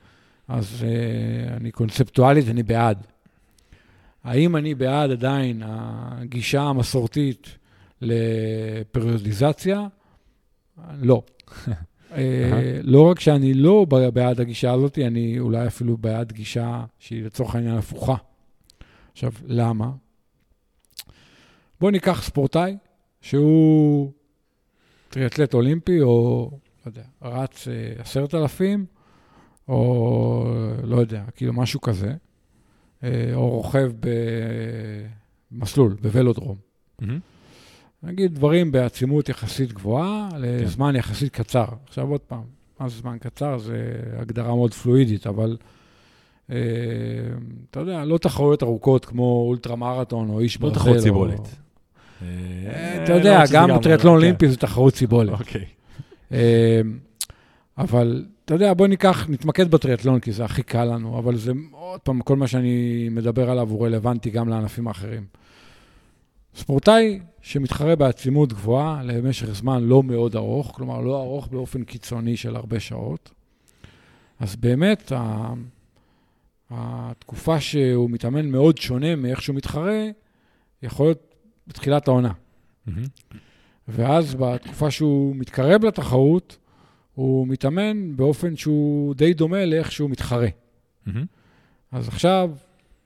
אז 0.47 0.83
אה, 0.83 1.57
אני 1.57 1.71
קונספטואלית, 1.71 2.47
אני 2.49 2.63
בעד. 2.63 3.07
האם 4.23 4.55
אני 4.55 4.75
בעד 4.75 5.11
עדיין 5.11 5.61
הגישה 5.65 6.61
המסורתית 6.61 7.57
לפריודיזציה? 8.01 9.87
לא. 11.01 11.21
אה, 12.11 12.79
לא 12.83 13.01
רק 13.01 13.19
שאני 13.19 13.53
לא 13.53 13.85
בעד 14.13 14.41
הגישה 14.41 14.73
הזאת, 14.73 14.97
אני 14.99 15.39
אולי 15.39 15.67
אפילו 15.67 15.97
בעד 15.97 16.31
גישה 16.31 16.85
שהיא 16.99 17.23
לצורך 17.23 17.55
העניין 17.55 17.77
הפוכה. 17.77 18.15
עכשיו, 19.11 19.31
למה? 19.47 19.91
בואו 21.79 21.91
ניקח 21.91 22.23
ספורטאי 22.23 22.77
שהוא 23.21 24.11
טריאטלט 25.09 25.53
אולימפי, 25.53 26.01
או, 26.01 26.51
לא 26.87 26.91
יודע, 26.91 27.07
רץ 27.21 27.67
אה, 27.67 28.01
עשרת 28.01 28.35
אלפים, 28.35 28.85
או 29.67 30.53
לא 30.83 30.95
יודע, 30.95 31.23
כאילו 31.35 31.53
משהו 31.53 31.81
כזה, 31.81 32.13
אה, 33.03 33.31
או 33.33 33.49
רוכב 33.49 33.91
במסלול, 35.51 35.95
בוולודרום. 36.01 36.55
מהמם. 36.99 37.19
נגיד 38.03 38.35
דברים 38.35 38.71
בעצימות 38.71 39.29
יחסית 39.29 39.73
גבוהה, 39.73 40.29
לזמן 40.39 40.95
יחסית 40.95 41.33
קצר. 41.33 41.65
עכשיו 41.87 42.07
עוד 42.09 42.21
פעם, 42.21 42.43
מה 42.79 42.89
זה 42.89 42.97
זמן 42.97 43.17
קצר? 43.17 43.57
זה 43.57 43.93
הגדרה 44.17 44.55
מאוד 44.55 44.73
פלואידית, 44.73 45.27
אבל 45.27 45.57
אה, 46.51 46.57
אתה 47.71 47.79
יודע, 47.79 48.05
לא 48.05 48.17
תחרויות 48.17 48.63
ארוכות 48.63 49.05
כמו 49.05 49.45
אולטרה 49.47 49.75
מרתון 49.75 50.29
או 50.29 50.39
איש 50.39 50.61
לא 50.61 50.61
ברזל. 50.61 50.75
תחרות 50.79 50.97
או- 50.97 51.01
סיבולת. 51.01 51.55
אה, 52.21 53.03
אתה 53.03 53.13
יודע, 53.13 53.43
גם 53.53 53.69
טריאטלון 53.81 54.15
אולימפי 54.15 54.47
זה 54.49 54.57
תחרות 54.57 54.95
סיבולת. 54.95 55.39
אוקיי. 55.39 55.65
אה, 56.31 56.81
אבל 57.77 58.25
אתה 58.45 58.53
יודע, 58.53 58.73
בוא 58.73 58.87
ניקח, 58.87 59.25
נתמקד 59.29 59.71
בטריאטלון, 59.71 60.19
כי 60.19 60.31
זה 60.31 60.45
הכי 60.45 60.63
קל 60.63 60.83
לנו, 60.83 61.19
אבל 61.19 61.37
זה, 61.37 61.51
עוד 61.71 61.99
פעם, 61.99 62.21
כל 62.21 62.35
מה 62.35 62.47
שאני 62.47 63.07
מדבר 63.11 63.49
עליו 63.49 63.69
הוא 63.69 63.85
רלוונטי 63.85 64.29
גם 64.29 64.49
לענפים 64.49 64.87
האחרים. 64.87 65.25
ספורטאי 66.55 67.19
שמתחרה 67.41 67.95
בעצימות 67.95 68.53
גבוהה 68.53 69.03
למשך 69.03 69.45
זמן 69.45 69.83
לא 69.83 70.03
מאוד 70.03 70.35
ארוך, 70.35 70.71
כלומר 70.75 71.01
לא 71.01 71.21
ארוך 71.21 71.47
באופן 71.47 71.83
קיצוני 71.83 72.37
של 72.37 72.55
הרבה 72.55 72.79
שעות, 72.79 73.31
אז 74.39 74.55
באמת 74.55 75.11
התקופה 76.69 77.59
שהוא 77.59 78.09
מתאמן 78.09 78.45
מאוד 78.45 78.77
שונה 78.77 79.15
מאיך 79.15 79.41
שהוא 79.41 79.55
מתחרה, 79.55 80.03
יכול 80.83 81.05
להיות 81.05 81.35
בתחילת 81.67 82.07
העונה. 82.07 82.31
מהמם. 82.85 83.03
ואז 83.87 84.35
בתקופה 84.35 84.91
שהוא 84.91 85.35
מתקרב 85.35 85.85
לתחרות, 85.85 86.57
הוא 87.13 87.47
מתאמן 87.47 88.15
באופן 88.15 88.55
שהוא 88.55 89.15
די 89.15 89.33
דומה 89.33 89.65
לאיך 89.65 89.91
שהוא 89.91 90.09
מתחרה. 90.09 90.47
מהמם. 91.05 91.25
אז 91.91 92.07
עכשיו, 92.07 92.51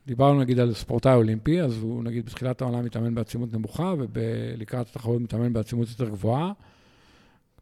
דיברנו 0.08 0.40
נגיד 0.40 0.60
על 0.60 0.74
ספורטאי 0.74 1.14
אולימפי, 1.14 1.62
אז 1.62 1.78
הוא 1.78 2.04
נגיד 2.04 2.26
בתחילת 2.26 2.62
העונה 2.62 2.82
מתאמן 2.82 3.16
בעצימות 3.16 3.54
נמוכה, 3.54 3.94
ולקראת 4.14 4.88
התחרות 4.88 5.22
מתאמן 5.22 5.54
בעצימות 5.54 5.90
יותר 5.90 6.10
גבוהה, 6.10 6.52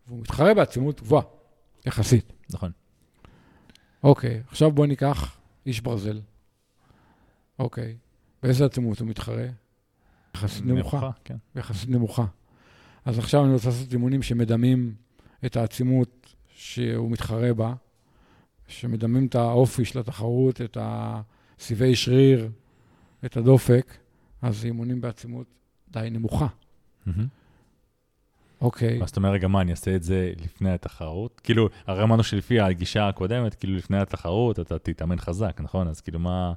והוא 0.08 0.20
מתחרה 0.20 0.54
בעצימות 0.54 1.02
גבוהה, 1.02 1.24
יחסית. 1.86 2.34
נכון. 2.50 2.72
אוקיי, 4.04 4.42
עכשיו 4.48 4.72
בואו 4.72 4.88
ניקח 4.88 5.38
איש 5.66 5.82
ברזל. 5.82 6.20
אוקיי, 7.60 7.96
באיזה 8.44 8.66
עצימות 8.66 9.00
הוא 9.00 9.08
מתחרה? 9.08 9.46
יחסית 10.36 10.66
נמוכה. 10.66 11.10
כן. 11.24 11.36
יחסית 11.56 11.90
נמוכה. 11.90 12.26
אז 13.06 13.20
עכשיו 13.20 13.46
אני 13.46 13.54
רוצה 13.54 13.70
לעשות 13.70 13.94
אימונים 13.94 14.22
שמדמים 14.22 14.94
את 15.46 15.58
העצימות 15.58 16.36
שהוא 16.56 17.12
מתחרה 17.12 17.54
בה, 17.54 17.74
שמדמים 18.68 19.26
את 19.26 19.36
האופי 19.36 19.86
של 19.86 20.00
התחרות, 20.00 20.62
את 20.62 20.78
הסיבי 20.82 21.96
שריר, 21.96 22.50
את 23.26 23.38
הדופק, 23.38 23.98
אז 24.42 24.66
אימונים 24.66 25.02
בעצימות 25.02 25.48
די 25.92 26.08
נמוכה. 26.12 26.48
אוקיי, 28.62 29.04
אז 29.04 29.10
אתה 29.10 29.20
אומר, 29.20 29.32
רגע, 29.32 29.48
מה, 29.48 29.62
אני 29.62 29.72
אעשה 29.72 29.96
את 29.96 30.04
זה 30.04 30.34
לפני 30.44 30.70
התחרות? 30.70 31.42
כאילו, 31.44 31.70
הרי 31.88 32.04
אמרנו 32.04 32.24
שלפי 32.24 32.60
הגישה 32.60 33.08
הקודמת, 33.08 33.56
כאילו 33.56 33.76
לפני 33.76 33.98
התחרות 33.98 34.60
אתה 34.60 34.80
תתאמן 34.80 35.20
חזק, 35.20 35.62
נכון? 35.64 35.88
אז 35.88 36.02
כאילו 36.02 36.20
מה, 36.20 36.54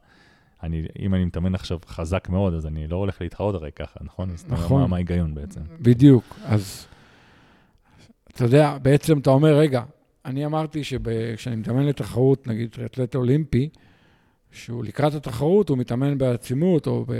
אני, 0.62 0.82
אם 0.98 1.14
אני 1.14 1.24
מתאמן 1.24 1.54
עכשיו 1.54 1.78
חזק 1.86 2.28
מאוד, 2.28 2.54
אז 2.54 2.66
אני 2.66 2.86
לא 2.86 2.96
הולך 2.96 3.20
להתחרות 3.20 3.54
הרי 3.54 3.70
ככה, 3.72 4.00
נכון? 4.02 4.30
אז 4.30 4.44
נכון. 4.48 4.80
מה- 4.80 4.86
מה 4.86 4.96
ההיגיון 4.96 5.34
בעצם? 5.34 5.60
בדיוק. 5.80 6.36
אז 6.44 6.86
אתה 8.34 8.44
יודע, 8.44 8.78
בעצם 8.82 9.18
אתה 9.18 9.30
אומר, 9.30 9.56
רגע, 9.58 9.82
אני 10.24 10.46
אמרתי 10.46 10.84
שכשאני 10.84 11.56
מתאמן 11.56 11.86
לתחרות, 11.86 12.46
נגיד 12.46 12.70
טריאטלט 12.70 13.14
אולימפי, 13.14 13.68
שהוא 14.52 14.84
לקראת 14.84 15.14
התחרות, 15.14 15.68
הוא 15.68 15.78
מתאמן 15.78 16.18
בעצימות 16.18 16.86
או 16.86 17.04
ב- 17.08 17.12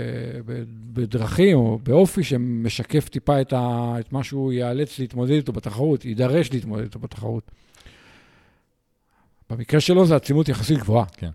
ב- 0.45 0.63
בדרכים 0.93 1.57
או 1.57 1.79
באופי 1.83 2.23
שמשקף 2.23 3.09
טיפה 3.09 3.41
את, 3.41 3.53
ה, 3.53 3.95
את 3.99 4.13
מה 4.13 4.23
שהוא 4.23 4.53
ייאלץ 4.53 4.99
להתמודד 4.99 5.31
איתו 5.31 5.53
בתחרות, 5.53 6.05
יידרש 6.05 6.51
להתמודד 6.53 6.83
איתו 6.83 6.99
בתחרות. 6.99 7.51
במקרה 9.49 9.79
שלו 9.79 10.05
זה 10.05 10.15
עצימות 10.15 10.49
יחסית 10.49 10.77
גבוהה. 10.79 11.05
כן. 11.05 11.29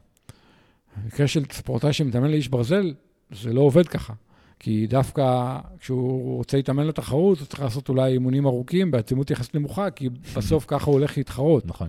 במקרה 1.05 1.27
של 1.27 1.45
ספורטאי 1.53 1.93
שמתאמן 1.93 2.31
לאיש 2.31 2.49
ברזל, 2.49 2.95
זה 3.31 3.53
לא 3.53 3.61
עובד 3.61 3.89
ככה. 3.89 4.13
כי 4.61 4.87
דווקא 4.87 5.57
כשהוא 5.81 6.37
רוצה 6.37 6.57
להתאמן 6.57 6.87
לתחרות, 6.87 7.39
הוא 7.39 7.47
צריך 7.47 7.61
לעשות 7.61 7.89
אולי 7.89 8.13
אימונים 8.13 8.47
ארוכים 8.47 8.91
בעצימות 8.91 9.31
יחסית 9.31 9.55
נמוכה, 9.55 9.91
כי 9.91 10.09
בסוף 10.37 10.65
ככה 10.69 10.87
הוא 10.87 10.93
הולך 10.93 11.17
להתחרות. 11.17 11.67
נכון. 11.67 11.89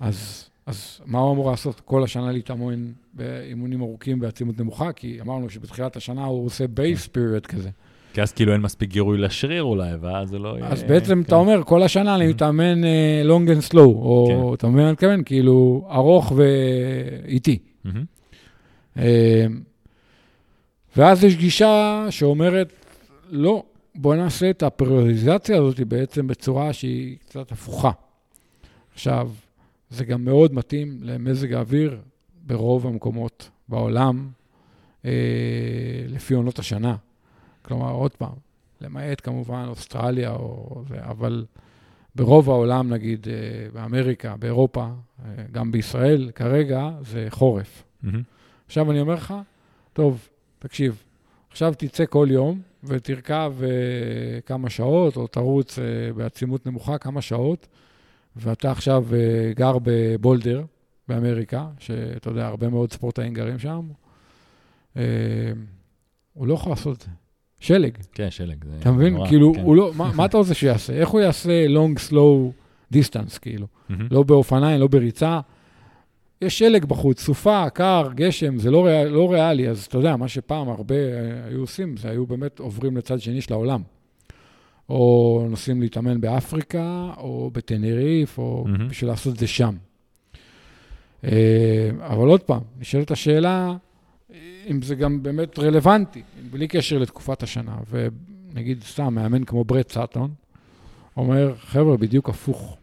אז, 0.00 0.48
אז 0.66 1.00
מה 1.06 1.18
הוא 1.18 1.32
אמור 1.32 1.50
לעשות? 1.50 1.80
כל 1.84 2.04
השנה 2.04 2.32
להתאמן 2.32 2.84
באימונים 3.14 3.82
ארוכים 3.82 4.20
בעצימות 4.20 4.60
נמוכה? 4.60 4.92
כי 4.92 5.20
אמרנו 5.20 5.50
שבתחילת 5.50 5.96
השנה 5.96 6.24
הוא 6.24 6.46
עושה 6.46 6.66
base 6.66 7.06
period 7.06 7.46
כזה. 7.46 7.70
כי 8.12 8.22
אז 8.22 8.32
כאילו 8.32 8.52
אין 8.52 8.60
מספיק 8.60 8.90
גירוי 8.90 9.18
לשריר 9.18 9.62
אולי, 9.62 9.90
ואז 10.00 10.28
זה 10.28 10.38
לא 10.38 10.58
יהיה... 10.58 10.68
אז 10.68 10.82
בעצם 10.82 11.14
כן. 11.14 11.20
אתה 11.20 11.34
אומר, 11.34 11.62
כל 11.64 11.82
השנה 11.82 12.14
אני 12.14 12.28
מתאמן 12.28 12.80
long 13.24 13.50
and 13.50 13.60
slow, 13.60 14.02
או 14.02 14.54
אתה 14.54 14.66
מבין 14.66 14.80
מה 14.80 14.84
אני 14.84 14.92
מתכוון? 14.92 15.22
כאילו, 15.24 15.88
ארוך 15.90 16.32
ואיטי. 16.36 17.58
אה, 18.96 19.46
ואז 20.96 21.24
יש 21.24 21.36
גישה 21.36 22.06
שאומרת, 22.10 22.72
לא, 23.30 23.64
בוא 23.94 24.14
נעשה 24.14 24.50
את 24.50 24.62
הפריוריזציה 24.62 25.56
הזאת 25.56 25.80
בעצם 25.80 26.26
בצורה 26.26 26.72
שהיא 26.72 27.18
קצת 27.18 27.52
הפוכה. 27.52 27.90
עכשיו, 28.92 29.30
זה 29.90 30.04
גם 30.04 30.24
מאוד 30.24 30.54
מתאים 30.54 30.98
למזג 31.02 31.52
האוויר 31.52 32.00
ברוב 32.46 32.86
המקומות 32.86 33.50
בעולם, 33.68 34.28
אה, 35.04 35.10
לפי 36.08 36.34
עונות 36.34 36.58
השנה. 36.58 36.96
כלומר, 37.62 37.90
עוד 37.90 38.10
פעם, 38.10 38.34
למעט 38.80 39.20
כמובן 39.24 39.64
אוסטרליה, 39.68 40.30
או 40.30 40.82
אבל 41.00 41.44
ברוב 42.14 42.50
העולם, 42.50 42.92
נגיד 42.92 43.26
אה, 43.28 43.34
באמריקה, 43.72 44.36
באירופה, 44.36 44.84
אה, 44.84 45.44
גם 45.52 45.72
בישראל, 45.72 46.30
כרגע 46.34 46.90
זה 47.00 47.26
חורף. 47.30 47.82
מהמם. 48.02 48.22
עכשיו 48.66 48.90
אני 48.90 49.00
אומר 49.00 49.14
לך, 49.14 49.34
טוב, 49.92 50.28
תקשיב, 50.58 51.02
עכשיו 51.50 51.74
תצא 51.78 52.04
כל 52.10 52.28
יום 52.30 52.60
ותרכב 52.84 53.54
אה, 53.62 54.40
כמה 54.40 54.70
שעות, 54.70 55.16
או 55.16 55.26
תרוץ 55.26 55.78
בעצימות 56.16 56.66
נמוכה 56.66 56.98
כמה 56.98 57.22
שעות, 57.22 57.66
ואתה 58.36 58.70
עכשיו 58.70 59.06
גר 59.54 59.76
בבולדר, 59.82 60.64
באמריקה, 61.08 61.66
שאתה 61.78 62.30
יודע, 62.30 62.46
הרבה 62.46 62.68
מאוד 62.68 62.92
ספורטאים 62.92 63.34
גרים 63.34 63.58
שם, 63.58 63.88
הוא 66.32 66.46
לא 66.46 66.54
יכול 66.54 66.72
לעשות 66.72 66.96
את 66.96 67.02
זה. 67.02 67.08
שלג, 67.62 67.92
כן, 68.12 68.30
שלג. 68.30 68.64
אתה 68.80 68.90
מבין? 68.92 69.14
נורא, 69.14 69.28
כאילו, 69.28 69.52
כן. 69.54 69.60
הוא 69.60 69.76
לא, 69.76 69.90
מה, 69.96 70.10
מה 70.14 70.24
אתה 70.24 70.36
רוצה 70.36 70.54
שיעשה? 70.54 70.92
איך 70.92 71.08
הוא 71.08 71.20
יעשה 71.20 71.66
long, 71.66 72.10
slow 72.10 72.52
distance, 72.94 73.38
כאילו? 73.40 73.66
מהמם. 73.88 74.08
לא 74.10 74.22
באופניים, 74.22 74.80
לא 74.80 74.86
בריצה. 74.86 75.40
יש 76.42 76.58
שלג 76.58 76.84
בחוץ, 76.84 77.20
סופה, 77.20 77.70
קר, 77.70 78.08
גשם, 78.14 78.58
זה 78.58 78.70
לא, 78.70 78.86
ריאל, 78.86 79.08
לא 79.08 79.32
ריאלי. 79.32 79.68
אז 79.68 79.84
אתה 79.84 79.98
יודע, 79.98 80.16
מה 80.16 80.28
שפעם 80.28 80.68
הרבה 80.68 80.94
אה, 80.94 81.00
היו 81.48 81.60
עושים, 81.60 81.96
זה 81.96 82.10
היו 82.10 82.26
באמת 82.26 82.58
עוברים 82.58 82.96
לצד 82.96 83.20
שני 83.20 83.40
של 83.40 83.52
העולם. 83.52 83.82
או 84.88 85.46
נוסעים 85.50 85.80
להתאמן 85.80 86.20
באפריקה, 86.20 87.10
או 87.16 87.50
בטנריף, 87.52 88.38
או 88.38 88.64
מהמם. 88.66 88.88
בשביל 88.88 89.10
לעשות 89.10 89.34
את 89.34 89.38
זה 89.38 89.46
שם. 89.46 89.74
אה, 91.24 91.90
אבל 92.00 92.28
עוד 92.28 92.40
פעם, 92.40 92.60
נשאלת 92.80 93.10
השאלה, 93.10 93.74
אם 94.70 94.82
זה 94.82 94.94
גם 94.94 95.22
באמת 95.22 95.58
רלוונטי, 95.58 96.22
בלי 96.50 96.68
קשר 96.68 96.98
לתקופת 96.98 97.42
השנה. 97.42 97.76
ונגיד, 97.90 98.82
סתם, 98.84 99.14
מאמן 99.14 99.44
כמו 99.44 99.64
ברד 99.64 99.90
סאטון, 99.90 100.34
אומר, 101.16 101.54
חבר'ה, 101.56 101.96
בדיוק 101.96 102.28
הפוך. 102.28 102.76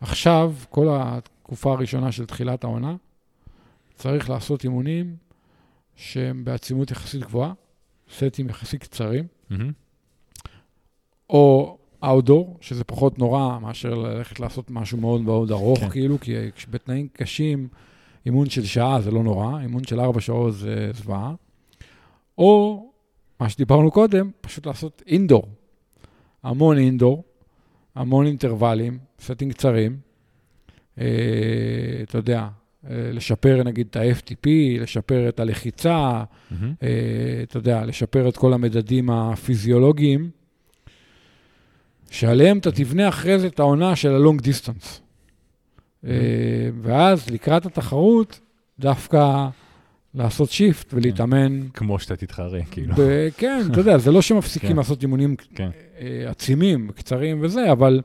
עכשיו, 0.00 0.54
כל 0.70 0.88
התקופה 0.90 1.72
הראשונה 1.72 2.12
של 2.12 2.26
תחילת 2.26 2.64
העונה, 2.64 2.96
צריך 3.94 4.30
לעשות 4.30 4.64
אימונים 4.64 5.16
שהם 5.96 6.44
בעצימות 6.44 6.90
יחסית 6.90 7.20
גבוהה, 7.20 7.52
סטים 8.16 8.48
יחסית 8.48 8.82
קצרים, 8.82 9.24
מהמם. 9.50 9.72
או 11.30 11.78
אאוטדור, 12.04 12.58
שזה 12.60 12.84
פחות 12.84 13.18
נורא 13.18 13.58
מאשר 13.58 13.94
ללכת 13.94 14.40
לעשות 14.40 14.70
משהו 14.70 14.98
מאוד 14.98 15.20
מאוד 15.20 15.50
ארוך. 15.50 15.78
כן. 15.78 15.90
כאילו, 15.90 16.20
כי 16.20 16.34
בתנאים 16.70 17.08
קשים, 17.12 17.68
אימון 18.26 18.50
של 18.50 18.64
שעה 18.64 19.00
זה 19.00 19.10
לא 19.10 19.22
נורא, 19.22 19.60
אימון 19.60 19.84
של 19.84 20.00
ארבע 20.00 20.20
שעות 20.20 20.54
זה 20.54 20.90
זוועה. 20.94 21.34
או, 22.38 22.86
מה 23.40 23.48
שדיברנו 23.48 23.90
קודם, 23.90 24.30
פשוט 24.40 24.66
לעשות 24.66 25.02
אינדור. 25.06 25.48
המון 26.42 26.78
אינדור, 26.78 27.24
המון 27.94 28.26
אינטרוולים, 28.26 28.98
סטים 29.20 29.50
קצרים. 29.50 29.96
אה, 30.98 31.04
אתה 32.02 32.18
יודע, 32.18 32.48
אה, 32.90 33.10
לשפר 33.12 33.62
נגיד 33.64 33.86
את 33.90 33.96
ה-FTP, 33.96 34.48
לשפר 34.80 35.28
את 35.28 35.40
הלחיצה. 35.40 36.24
אה, 36.82 36.88
אתה 37.42 37.56
יודע, 37.56 37.84
לשפר 37.84 38.28
את 38.28 38.36
כל 38.36 38.52
המדדים 38.52 39.10
הפיזיולוגיים, 39.10 40.30
שעליהם 42.10 42.58
אתה 42.58 42.72
תבנה 42.72 43.08
אחרי 43.08 43.38
זה 43.38 43.46
את 43.46 43.60
העונה 43.60 43.96
של 43.96 44.14
ה-long 44.14 44.42
distance. 44.42 45.01
אה, 46.06 46.10
ואז 46.82 47.30
לקראת 47.30 47.66
התחרות, 47.66 48.40
דווקא 48.78 49.48
לעשות 50.14 50.50
שיפט 50.50 50.94
ולהתאמן. 50.94 51.68
כמו 51.74 51.98
שאתה 51.98 52.16
תתחרה, 52.16 52.60
כאילו. 52.70 52.94
כן, 53.36 53.62
אתה 53.70 53.80
יודע, 53.80 53.98
זה 53.98 54.12
לא 54.12 54.22
שמפסיקים 54.22 54.70
כן. 54.70 54.76
לעשות 54.76 55.02
אימונים 55.02 55.36
כן. 55.54 55.70
אה, 56.00 56.30
עצימים, 56.30 56.90
קצרים 56.94 57.38
וזה, 57.42 57.72
אבל 57.72 58.00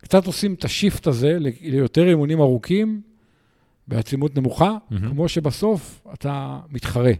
קצת 0.00 0.26
עושים 0.26 0.54
את 0.54 0.64
השיפט 0.64 1.06
הזה 1.06 1.38
ליותר 1.60 2.08
אימונים 2.08 2.40
ארוכים, 2.40 3.00
בעצימות 3.88 4.36
נמוכה. 4.36 4.76
כמו 5.08 5.28
שבסוף 5.28 6.06
אתה 6.14 6.60
מתחרה. 6.70 7.12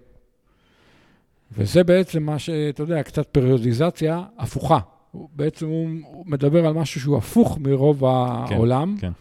וזה 1.52 1.84
בעצם 1.84 2.22
מה 2.22 2.38
שאתה 2.38 2.82
יודע, 2.82 3.02
קצת 3.02 3.26
פריודיזציה 3.26 4.22
הפוכה. 4.38 4.78
בעצם 5.14 5.66
הוא, 5.66 5.88
הוא 6.04 6.24
מדבר 6.26 6.66
על 6.66 6.74
משהו 6.74 7.00
שהוא 7.00 7.16
הפוך 7.16 7.58
מרוב 7.58 8.04
העולם, 8.04 8.96
כן. 9.00 9.12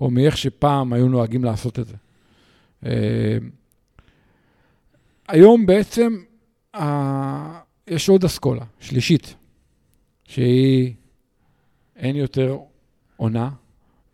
או 0.00 0.10
מאיך 0.10 0.36
שפעם 0.36 0.92
היו 0.92 1.08
נוהגים 1.08 1.44
לעשות 1.44 1.78
את 1.78 1.86
זה. 1.86 1.94
אה, 2.86 3.38
היום 5.28 5.66
בעצם 5.66 6.16
אה, 6.74 7.60
יש 7.86 8.08
עוד 8.08 8.24
אסכולה, 8.24 8.64
שלישית, 8.80 9.34
שהיא 10.24 10.94
אין 11.96 12.16
יותר 12.16 12.58
עונה, 13.16 13.50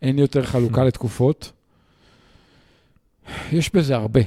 אין 0.01 0.19
יותר 0.19 0.43
חלוקה 0.43 0.83
לתקופות. 0.87 1.51
יש 3.51 3.75
בזה 3.75 3.95
הרבה. 3.95 4.21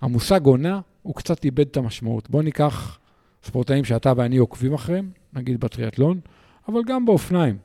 המושג 0.00 0.44
עונה, 0.44 0.80
הוא 1.02 1.14
קצת 1.14 1.44
איבד 1.44 1.66
את 1.66 1.76
המשמעות. 1.76 2.30
בואו 2.30 2.42
ניקח 2.42 2.98
ספורטאים 3.44 3.84
שאתה 3.84 4.12
ואני 4.16 4.36
עוקבים 4.36 4.74
אחריהם, 4.74 5.10
נגיד 5.32 5.60
בטריאטלון, 5.60 6.20
אבל 6.68 6.80
גם 6.86 7.06
באופניים. 7.06 7.58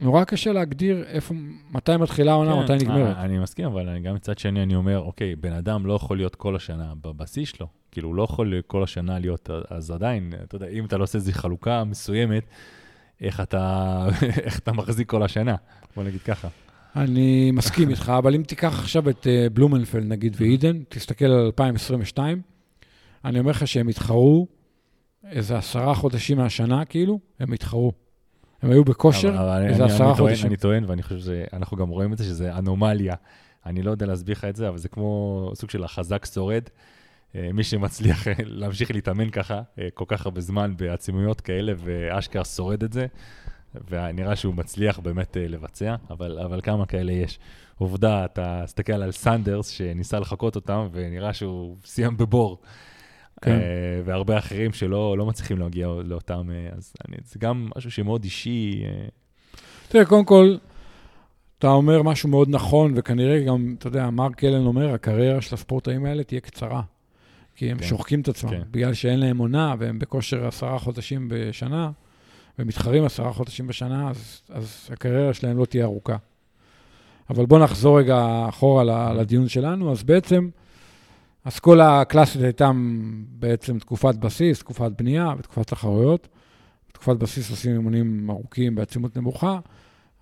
נורא 0.00 0.24
קשה 0.24 0.52
להגדיר 0.52 1.04
איפה, 1.06 1.34
מתי 1.72 1.96
מתחילה 1.96 2.32
העונה, 2.32 2.52
כן, 2.52 2.74
מתי 2.74 2.84
נגמרת. 2.84 3.16
אה, 3.16 3.24
אני 3.24 3.38
מסכים, 3.38 3.66
אבל 3.66 3.88
אני 3.88 4.00
גם 4.00 4.14
מצד 4.14 4.38
שני 4.38 4.62
אני 4.62 4.74
אומר, 4.74 4.98
אוקיי, 4.98 5.36
בן 5.36 5.52
אדם 5.52 5.86
לא 5.86 5.92
יכול 5.92 6.16
להיות 6.16 6.34
כל 6.34 6.56
השנה 6.56 6.92
בבסיס 7.02 7.48
שלו. 7.48 7.66
כאילו, 7.92 8.08
הוא 8.08 8.14
לא 8.14 8.22
יכול 8.22 8.60
כל 8.66 8.82
השנה 8.82 9.18
להיות, 9.18 9.50
אז 9.70 9.90
עדיין, 9.90 10.32
אתה 10.42 10.56
יודע, 10.56 10.66
אם 10.66 10.84
אתה 10.84 10.96
לא 10.96 11.02
עושה 11.02 11.18
איזו 11.18 11.32
חלוקה 11.32 11.84
מסוימת, 11.84 12.44
איך 13.20 13.40
אתה, 13.40 14.06
איך 14.46 14.58
אתה 14.58 14.72
מחזיק 14.72 15.08
כל 15.08 15.22
השנה? 15.22 15.56
בוא 15.96 16.04
נגיד 16.04 16.22
ככה. 16.22 16.48
אני 16.96 17.50
מסכים 17.50 17.90
איתך, 17.90 18.12
אבל 18.18 18.34
אם 18.34 18.42
תיקח 18.42 18.78
עכשיו 18.78 19.10
את 19.10 19.26
אה, 19.26 19.46
בלומנפלד, 19.52 20.04
נגיד, 20.04 20.36
ואידן, 20.40 20.82
תסתכל 20.88 21.24
על 21.24 21.44
2022, 21.46 22.42
אני 23.24 23.38
אומר 23.38 23.50
לך 23.50 23.68
שהם 23.68 23.88
התחרו 23.88 24.46
איזה 25.30 25.58
עשרה 25.58 25.94
חודשים 25.94 26.38
מהשנה, 26.38 26.84
כאילו, 26.84 27.18
הם 27.40 27.52
התחרו. 27.52 27.92
הם 28.62 28.70
היו 28.70 28.84
בכושר 28.84 29.58
איזה 29.68 29.84
עשרה 29.84 30.14
חודשים. 30.14 30.46
אני 30.46 30.56
טוען, 30.56 30.84
ואני 30.86 31.02
חושב 31.02 31.18
שאנחנו 31.18 31.76
גם 31.76 31.88
רואים 31.88 32.12
את 32.12 32.18
זה, 32.18 32.24
שזה 32.24 32.58
אנומליה. 32.58 33.14
אני 33.66 33.82
לא 33.82 33.90
יודע 33.90 34.06
להסביר 34.06 34.32
לך 34.32 34.44
את 34.44 34.56
זה, 34.56 34.68
אבל 34.68 34.78
זה 34.78 34.88
כמו 34.88 35.50
סוג 35.54 35.70
של 35.70 35.84
החזק 35.84 36.26
שורד. 36.34 36.62
אה, 37.36 37.50
מי 37.52 37.64
שמצליח 37.64 38.28
אה, 38.28 38.32
להמשיך 38.44 38.90
להתאמן 38.90 39.30
ככה, 39.30 39.62
אה, 39.78 39.88
כל 39.94 40.04
כך 40.08 40.26
הרבה 40.26 40.40
זמן 40.40 40.74
בעצימויות 40.76 41.40
כאלה, 41.40 41.72
ואשכרה 41.76 42.44
שורד 42.44 42.82
את 42.82 42.92
זה, 42.92 43.06
ונראה 43.88 44.36
שהוא 44.36 44.54
מצליח 44.54 44.98
באמת 44.98 45.36
לבצע, 45.40 45.94
אבל, 46.10 46.38
אבל 46.38 46.60
כמה 46.60 46.86
כאלה 46.86 47.12
יש. 47.12 47.38
עובדה, 47.78 48.24
אתה 48.24 48.60
מסתכל 48.64 48.92
על 48.92 49.12
סנדרס, 49.12 49.68
שניסה 49.68 50.20
לחקות 50.20 50.56
אותם, 50.56 50.88
ונראה 50.92 51.32
שהוא 51.32 51.76
סיים 51.84 52.16
בבור. 52.16 52.58
כן. 53.44 53.50
אה, 53.50 54.00
והרבה 54.04 54.38
אחרים 54.38 54.72
שלא 54.72 55.18
לא 55.18 55.26
מצליחים 55.26 55.58
להגיע 55.58 55.88
לאותם, 56.04 56.50
אה, 56.50 56.68
אז 56.76 56.92
אני, 57.08 57.16
זה 57.24 57.38
גם 57.38 57.68
משהו 57.76 57.90
שמאוד 57.90 58.24
אישי. 58.24 58.82
אה, 58.84 59.06
תראה, 59.88 60.04
קודם 60.04 60.24
כל, 60.24 60.56
אתה 61.58 61.68
אומר 61.68 62.02
משהו 62.02 62.28
מאוד 62.28 62.48
נכון, 62.50 62.92
וכנראה 62.96 63.40
גם, 63.40 63.74
אתה 63.78 63.86
יודע, 63.86 64.10
מרק 64.10 64.44
אלן 64.44 64.66
אומר, 64.66 64.94
הקריירה 64.94 65.40
של 65.40 65.54
הספורטאים 65.54 66.04
האלה 66.04 66.24
תהיה 66.24 66.40
קצרה. 66.40 66.82
כי 67.56 67.70
הם 67.70 67.78
כן. 67.78 67.86
שוחקים 67.86 68.20
את 68.20 68.28
עצמם, 68.28 68.50
כן. 68.50 68.62
בגלל 68.70 68.94
שאין 68.94 69.20
להם 69.20 69.38
עונה, 69.38 69.74
והם 69.78 69.98
בכושר 69.98 70.46
עשרה 70.46 70.78
חודשים 70.78 71.28
בשנה, 71.30 71.90
ומתחרים 72.58 73.04
עשרה 73.04 73.32
חודשים 73.32 73.66
בשנה, 73.66 74.10
אז, 74.10 74.42
אז 74.48 74.88
הקריירה 74.92 75.34
שלהם 75.34 75.58
לא 75.58 75.64
תהיה 75.64 75.84
ארוכה. 75.84 76.16
אבל 77.30 77.46
בואו 77.46 77.64
נחזור 77.64 77.98
רגע 77.98 78.46
אחורה 78.48 79.12
לדיון 79.14 79.48
שלנו. 79.48 79.92
אז 79.92 80.02
בעצם, 80.02 80.48
אסכולה 81.44 82.00
הקלאסית 82.00 82.42
הייתה 82.42 82.70
בעצם 83.28 83.78
תקופת 83.78 84.14
בסיס, 84.14 84.58
תקופת 84.58 84.90
בנייה 84.98 85.34
ותקופת 85.38 85.66
תחרויות. 85.66 86.28
בתקופת 86.88 87.16
בסיס 87.16 87.50
עושים 87.50 87.72
אימונים 87.72 88.30
ארוכים 88.30 88.74
בעצימות 88.74 89.16
נמוכה. 89.16 89.58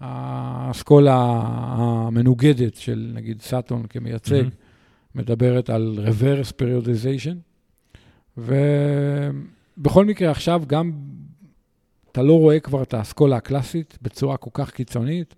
האסכולה 0.01 1.41
המנוגדת 1.45 2.75
של 2.75 3.11
נגיד 3.15 3.43
סאטון 3.43 3.87
כמייצג, 3.87 4.35
מהמם. 4.35 4.51
מדברת 5.15 5.71
על 5.71 5.99
reverse 6.07 6.53
periodization, 6.53 7.37
ובכל 8.37 10.05
מקרה 10.05 10.31
עכשיו 10.31 10.63
גם 10.67 10.93
אתה 12.13 12.23
לא 12.23 12.39
רואה 12.39 12.61
כבר 12.61 12.83
את 12.83 12.95
האסכולה 12.95 13.37
הקלאסית 13.37 13.99
בצורה 14.03 14.37
כל 14.37 14.51
כך 14.55 14.71
קיצונית. 14.71 15.35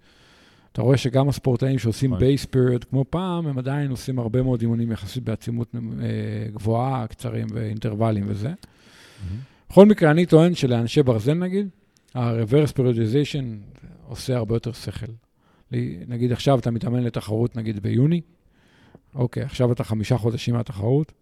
אתה 0.75 0.83
רואה 0.83 0.97
שגם 0.97 1.29
הספורטאים 1.29 1.79
שעושים 1.79 2.15
נכון. 2.15 2.27
base 2.27 2.47
period 2.47 2.85
כמו 2.91 3.05
פעם, 3.11 3.47
הם 3.47 3.59
עדיין 3.59 3.91
עושים 3.91 4.19
הרבה 4.19 4.43
מאוד 4.43 4.61
אימונים 4.61 4.93
יחסית 4.93 5.25
בעצימות 5.25 5.75
אה, 5.75 5.81
גבוהה, 6.53 7.07
קצרים 7.07 7.47
ואינטרוולים 7.53 8.25
וזה. 8.29 8.53
בכל 9.71 9.87
מקרה, 9.87 10.11
אני 10.11 10.27
טוען 10.27 10.55
שלאנשי 10.55 11.03
ברזל 11.03 11.35
נגיד, 11.35 11.69
ה-reverse 12.15 12.73
periodization 12.73 13.75
עושה 14.09 14.37
הרבה 14.37 14.57
יותר 14.57 14.73
שכל. 14.73 15.07
נגיד 16.09 16.33
עכשיו 16.33 16.59
אתה 16.59 16.71
מתאמן 16.71 17.03
לתחרות 17.03 17.57
נגיד 17.57 17.83
ביוני, 17.83 18.21
אוקיי, 19.15 19.43
עכשיו 19.43 19.73
אתה 19.73 19.85
חמישה 19.85 20.19
חודשים 20.19 20.55
מהתחרות, 20.55 21.13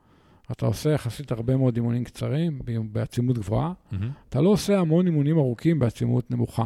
אתה 0.52 0.66
עושה 0.66 0.90
יחסית 0.90 1.32
הרבה 1.32 1.56
מאוד 1.56 1.76
אימונים 1.76 2.04
קצרים 2.04 2.60
בעצימות 2.92 3.38
גבוהה, 3.38 3.72
מהמם. 3.92 4.10
אתה 4.28 4.40
לא 4.40 4.48
עושה 4.48 4.78
המון 4.78 5.06
אימונים 5.06 5.38
ארוכים 5.38 5.78
בעצימות 5.78 6.30
נמוכה. 6.30 6.64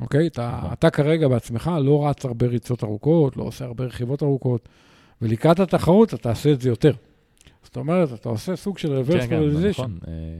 אוקיי? 0.00 0.26
אתה, 0.26 0.56
נכון. 0.58 0.72
אתה 0.72 0.90
כרגע 0.90 1.28
בעצמך 1.28 1.70
לא 1.82 2.08
רץ 2.08 2.24
הרבה 2.24 2.46
ריצות 2.46 2.84
ארוכות, 2.84 3.36
לא 3.36 3.42
עושה 3.42 3.64
הרבה 3.64 3.84
רכיבות 3.84 4.22
ארוכות, 4.22 4.68
ולקראת 5.22 5.60
התחרות 5.60 6.08
אתה 6.08 6.16
תעשה 6.16 6.52
את 6.52 6.60
זה 6.60 6.68
יותר. 6.68 6.92
זאת 7.62 7.76
אומרת, 7.76 8.12
אתה 8.12 8.28
עושה 8.28 8.56
סוג 8.56 8.78
של 8.78 9.02
reverse 9.02 9.12
כן, 9.12 9.28
כן. 9.28 9.68
נכון. 9.70 9.98
אה, 10.08 10.38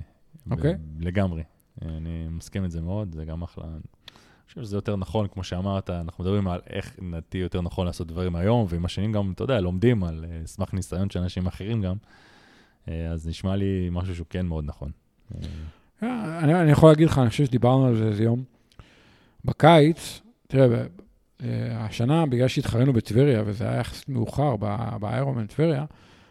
אוקיי. 0.50 0.74
לגמרי. 1.00 1.42
אני 1.82 2.28
מסכים 2.30 2.64
את 2.64 2.70
זה 2.70 2.80
מאוד, 2.80 3.14
זה 3.14 3.24
גם 3.24 3.42
אחלה. 3.42 3.64
אני 3.64 3.80
חושב 4.48 4.62
שזה 4.62 4.76
יותר 4.76 4.96
נכון, 4.96 5.26
כמו 5.28 5.44
שאמרת, 5.44 5.90
אנחנו 5.90 6.24
מדברים 6.24 6.48
על 6.48 6.60
איך 6.70 6.96
נתי 7.02 7.38
יותר 7.38 7.60
נכון 7.60 7.86
לעשות 7.86 8.06
דברים 8.06 8.36
היום, 8.36 8.66
ועם 8.68 8.84
השנים 8.84 9.12
גם, 9.12 9.32
אתה 9.32 9.44
יודע, 9.44 9.60
לומדים 9.60 10.04
על 10.04 10.24
אה, 10.28 10.46
סמך 10.46 10.74
ניסיון 10.74 11.10
של 11.10 11.18
אנשים 11.18 11.46
אחרים 11.46 11.82
גם. 11.82 11.96
אה, 12.88 13.06
אז 13.06 13.28
נשמע 13.28 13.56
לי 13.56 13.88
משהו 13.92 14.14
שהוא 14.14 14.26
כן 14.30 14.46
מאוד 14.46 14.64
נכון. 14.64 14.90
אני, 16.02 16.54
אני 16.54 16.70
יכול 16.70 16.88
להגיד 16.90 17.08
לך, 17.08 17.18
אני 17.18 17.30
חושב 17.30 17.44
שדיברנו 17.44 17.86
על 17.86 17.96
זה 17.96 18.04
איזה 18.04 18.24
יום. 18.24 18.53
בקיץ, 19.44 20.20
תראה, 20.48 20.82
אה, 21.42 21.84
השנה, 21.84 22.26
בגלל 22.26 22.48
שהתחרנו 22.48 22.92
בטבריה, 22.92 23.42
וזה 23.46 23.68
היה 23.68 23.80
יחסית 23.80 24.08
מאוחר 24.08 24.56
באיירומן 25.00 25.46
טבריה, 25.46 25.84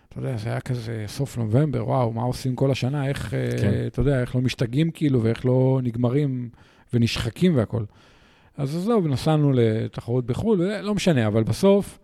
אתה 0.10 0.20
יודע, 0.20 0.38
זה 0.38 0.50
היה 0.50 0.60
כזה 0.60 1.06
סוף 1.08 1.38
נובמבר, 1.38 1.88
וואו, 1.88 2.14
מה 2.14 2.24
עושים 2.24 2.56
כל 2.56 2.72
השנה, 2.72 3.08
איך, 3.08 3.34
אה, 3.34 3.50
כן. 3.62 3.72
אתה 3.88 4.02
יודע, 4.02 4.22
איך 4.22 4.36
לא 4.36 4.42
משתגעים 4.42 4.92
כאילו, 4.92 5.24
ואיך 5.24 5.46
לא 5.46 5.80
נגמרים 5.84 6.50
ונשחקים 6.94 7.58
והכול. 7.58 7.86
אז 8.58 8.76
עזוב, 8.76 9.08
נסענו 9.08 9.52
לתחרות 9.54 10.26
בחו"ל, 10.26 10.62
וזה 10.62 10.82
לא 10.82 10.96
משנה, 10.96 11.28
אבל 11.28 11.44
בסוף, 11.44 12.00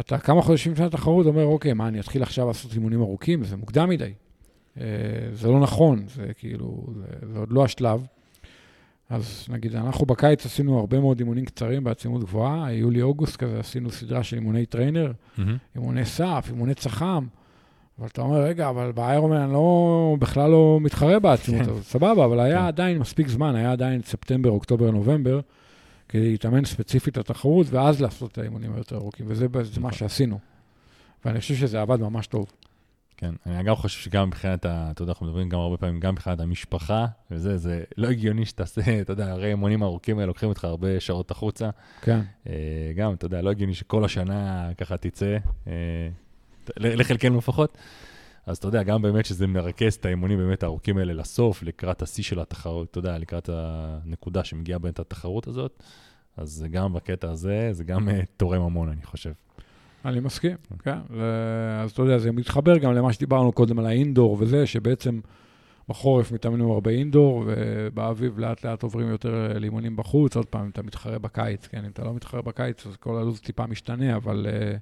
אתה 0.00 0.18
כמה 0.18 0.42
חודשים 0.42 0.72
לפני 0.72 0.86
התחרות 0.86 1.26
אומר, 1.26 1.44
אוקיי, 1.44 1.72
מה, 1.72 1.88
אני 1.88 2.00
אתחיל 2.00 2.22
עכשיו 2.22 2.46
לעשות 2.46 2.74
אימונים 2.74 3.00
ארוכים? 3.00 3.44
זה 3.44 3.56
מוקדם 3.56 3.88
מדי. 3.88 4.12
אה, 4.80 4.84
זה 5.32 5.48
לא 5.48 5.60
נכון, 5.60 6.04
זה 6.08 6.26
כאילו, 6.38 6.86
זה, 6.96 7.26
זה 7.32 7.38
עוד 7.38 7.52
לא 7.52 7.64
השלב. 7.64 8.06
אז 9.10 9.46
נגיד, 9.48 9.76
אנחנו 9.76 10.06
בקיץ 10.06 10.46
עשינו 10.46 10.78
הרבה 10.78 11.00
מאוד 11.00 11.18
אימונים 11.18 11.44
קצרים 11.44 11.84
בעצימות 11.84 12.24
גבוהה, 12.24 12.72
יולי-אוגוסט 12.72 13.36
כזה, 13.36 13.60
עשינו 13.60 13.90
סדרה 13.90 14.22
של 14.22 14.36
אימוני 14.36 14.66
trainer, 14.66 15.12
מהמם. 15.38 15.56
אימוני 15.74 16.04
סף, 16.04 16.46
אימוני 16.48 16.74
צח"מ, 16.74 17.26
אבל 17.98 18.08
אתה 18.08 18.22
אומר, 18.22 18.42
רגע, 18.42 18.68
אבל 18.68 18.92
באיירומן 18.92 19.36
אני 19.36 19.52
לא, 19.52 20.16
בכלל 20.18 20.50
לא 20.50 20.78
מתחרה 20.80 21.18
בעצימות 21.18 21.62
כן. 21.62 21.70
הזאת, 21.70 21.82
סבבה, 21.82 22.24
אבל 22.24 22.40
היה 22.40 22.58
כן. 22.58 22.64
עדיין 22.64 22.98
מספיק 22.98 23.28
זמן, 23.28 23.54
היה 23.54 23.72
עדיין 23.72 24.02
ספטמבר, 24.02 24.50
אוקטובר, 24.50 24.90
נובמבר, 24.90 25.40
כדי 26.08 26.30
להתאמן 26.30 26.64
ספציפית 26.64 27.16
לתחרות, 27.16 27.66
ואז 27.70 28.02
לעשות 28.02 28.32
את 28.32 28.38
האימונים 28.38 28.74
היותר 28.74 28.96
ארוכים, 28.96 29.26
וזה 29.28 29.46
זה 29.62 29.80
מה 29.80 29.88
נכון. 29.88 29.92
שעשינו. 29.92 30.38
ואני 31.24 31.40
חושב 31.40 31.54
שזה 31.54 31.80
עבד 31.80 32.00
ממש 32.00 32.26
טוב. 32.26 32.46
כן, 33.20 33.34
אני 33.46 33.62
גם 33.62 33.76
חושב 33.76 34.00
שגם 34.00 34.26
מבחינת, 34.28 34.64
ה- 34.64 34.88
אתה 34.90 35.02
יודע, 35.02 35.12
אנחנו 35.12 35.26
מדברים 35.26 35.48
גם 35.48 35.58
הרבה 35.60 35.76
פעמים, 35.76 36.00
גם 36.00 36.12
מבחינת 36.12 36.40
המשפחה, 36.40 37.06
וזה, 37.30 37.56
זה 37.56 37.84
לא 37.96 38.08
הגיוני 38.08 38.46
שתעשה, 38.46 38.80
אתה 39.00 39.12
יודע, 39.12 39.30
הרי 39.30 39.46
האימונים 39.46 39.82
הארוכים 39.82 40.16
האלה 40.18 40.26
לוקחים 40.26 40.48
אותך 40.48 40.64
הרבה 40.64 41.00
שעות 41.00 41.30
החוצה. 41.30 41.70
כן. 42.00 42.20
אה, 42.46 42.52
גם, 42.96 43.14
אתה 43.14 43.26
יודע, 43.26 43.42
לא 43.42 43.50
הגיוני 43.50 43.74
שכל 43.74 44.04
השנה 44.04 44.70
ככה 44.78 44.96
תצא, 44.96 45.36
אה, 45.66 45.72
לחלקנו 46.76 47.38
לפחות. 47.38 47.78
אז 48.46 48.56
אתה 48.56 48.68
יודע, 48.68 48.82
גם 48.82 49.02
באמת 49.02 49.24
שזה 49.26 49.46
מרכז 49.46 49.94
את 49.94 50.04
האימונים 50.04 50.38
באמת 50.38 50.62
הארוכים 50.62 50.98
האלה 50.98 51.12
לסוף, 51.12 51.62
לקראת 51.62 52.02
השיא 52.02 52.24
של 52.24 52.40
התחרות, 52.40 52.90
אתה 52.90 52.98
יודע, 52.98 53.18
לקראת 53.18 53.50
הנקודה 53.52 54.44
שמגיעה 54.44 54.78
באמת 54.78 54.98
התחרות 54.98 55.46
הזאת, 55.46 55.82
אז 56.36 56.66
גם 56.70 56.92
בקטע 56.92 57.30
הזה, 57.30 57.68
זה 57.72 57.84
גם 57.84 58.08
אה, 58.08 58.20
תורם 58.36 58.62
המון, 58.62 58.88
אני 58.88 59.02
חושב. 59.02 59.32
אני 60.04 60.20
מסכים, 60.20 60.56
כן. 60.78 60.98
אז 61.82 61.90
אתה 61.90 62.02
יודע, 62.02 62.18
זה 62.18 62.32
מתחבר 62.32 62.78
גם 62.78 62.92
למה 62.92 63.12
שדיברנו 63.12 63.52
קודם 63.52 63.78
על 63.78 63.86
האינדור 63.86 64.36
וזה, 64.40 64.66
שבעצם 64.66 65.20
בחורף 65.90 66.32
מתאמנים 66.32 66.70
הרבה 66.70 66.90
אינדור, 66.90 67.44
ובאביב 67.46 68.38
לאט 68.38 68.64
לאט 68.64 68.82
עוברים 68.82 69.08
יותר 69.08 69.58
לאימונים 69.60 69.96
בחוץ. 69.96 70.36
עוד 70.36 70.46
פעם, 70.46 70.64
אם 70.64 70.70
אתה 70.70 70.82
מתחרה 70.82 71.18
בקיץ, 71.18 71.66
כן, 71.66 71.84
אם 71.84 71.90
אתה 71.90 72.04
לא 72.04 72.14
מתחרה 72.14 72.42
בקיץ, 72.42 72.86
אז 72.86 72.96
כל 72.96 73.16
הלו"ז 73.16 73.40
טיפה 73.40 73.66
משתנה, 73.66 74.16
אבל 74.16 74.46
אה, 74.46 74.76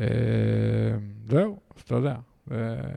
אה, 0.00 0.96
זהו, 1.26 1.58
אז 1.76 1.82
אתה 1.82 1.94
יודע. 1.94 2.16
אה, 2.50 2.56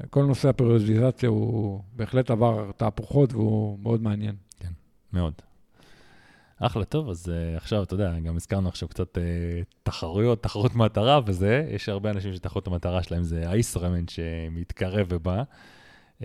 כל 0.10 0.24
נושא 0.26 0.50
הפריודיזציה 0.50 1.30
הוא 1.30 1.82
בהחלט 1.96 2.32
עבר 2.32 2.72
תהפוכות 2.78 3.34
והוא 3.34 3.80
מאוד 3.80 4.02
מעניין. 4.02 4.36
מאוד. 5.14 5.34
אחלה, 6.60 6.86
טוב, 6.86 7.10
אז 7.10 7.26
uh, 7.26 7.58
עכשיו, 7.58 7.84
אתה 7.84 7.94
יודע, 7.94 8.20
גם 8.20 8.36
הזכרנו 8.36 8.70
עכשיו 8.70 8.90
קצת 8.90 9.18
uh, 9.18 9.20
תחרויות, 9.84 10.44
תחרות 10.44 10.76
מטרה 10.76 11.20
וזה, 11.26 11.68
יש 11.70 11.90
הרבה 11.90 12.10
אנשים 12.12 12.34
שתחרות 12.34 12.68
המטרה 12.68 13.04
שלהם 13.04 13.24
זה 13.24 13.50
הישראמן 13.50 14.08
שמתקרב 14.08 15.08
ובא. 15.10 15.44
Uh, 16.20 16.24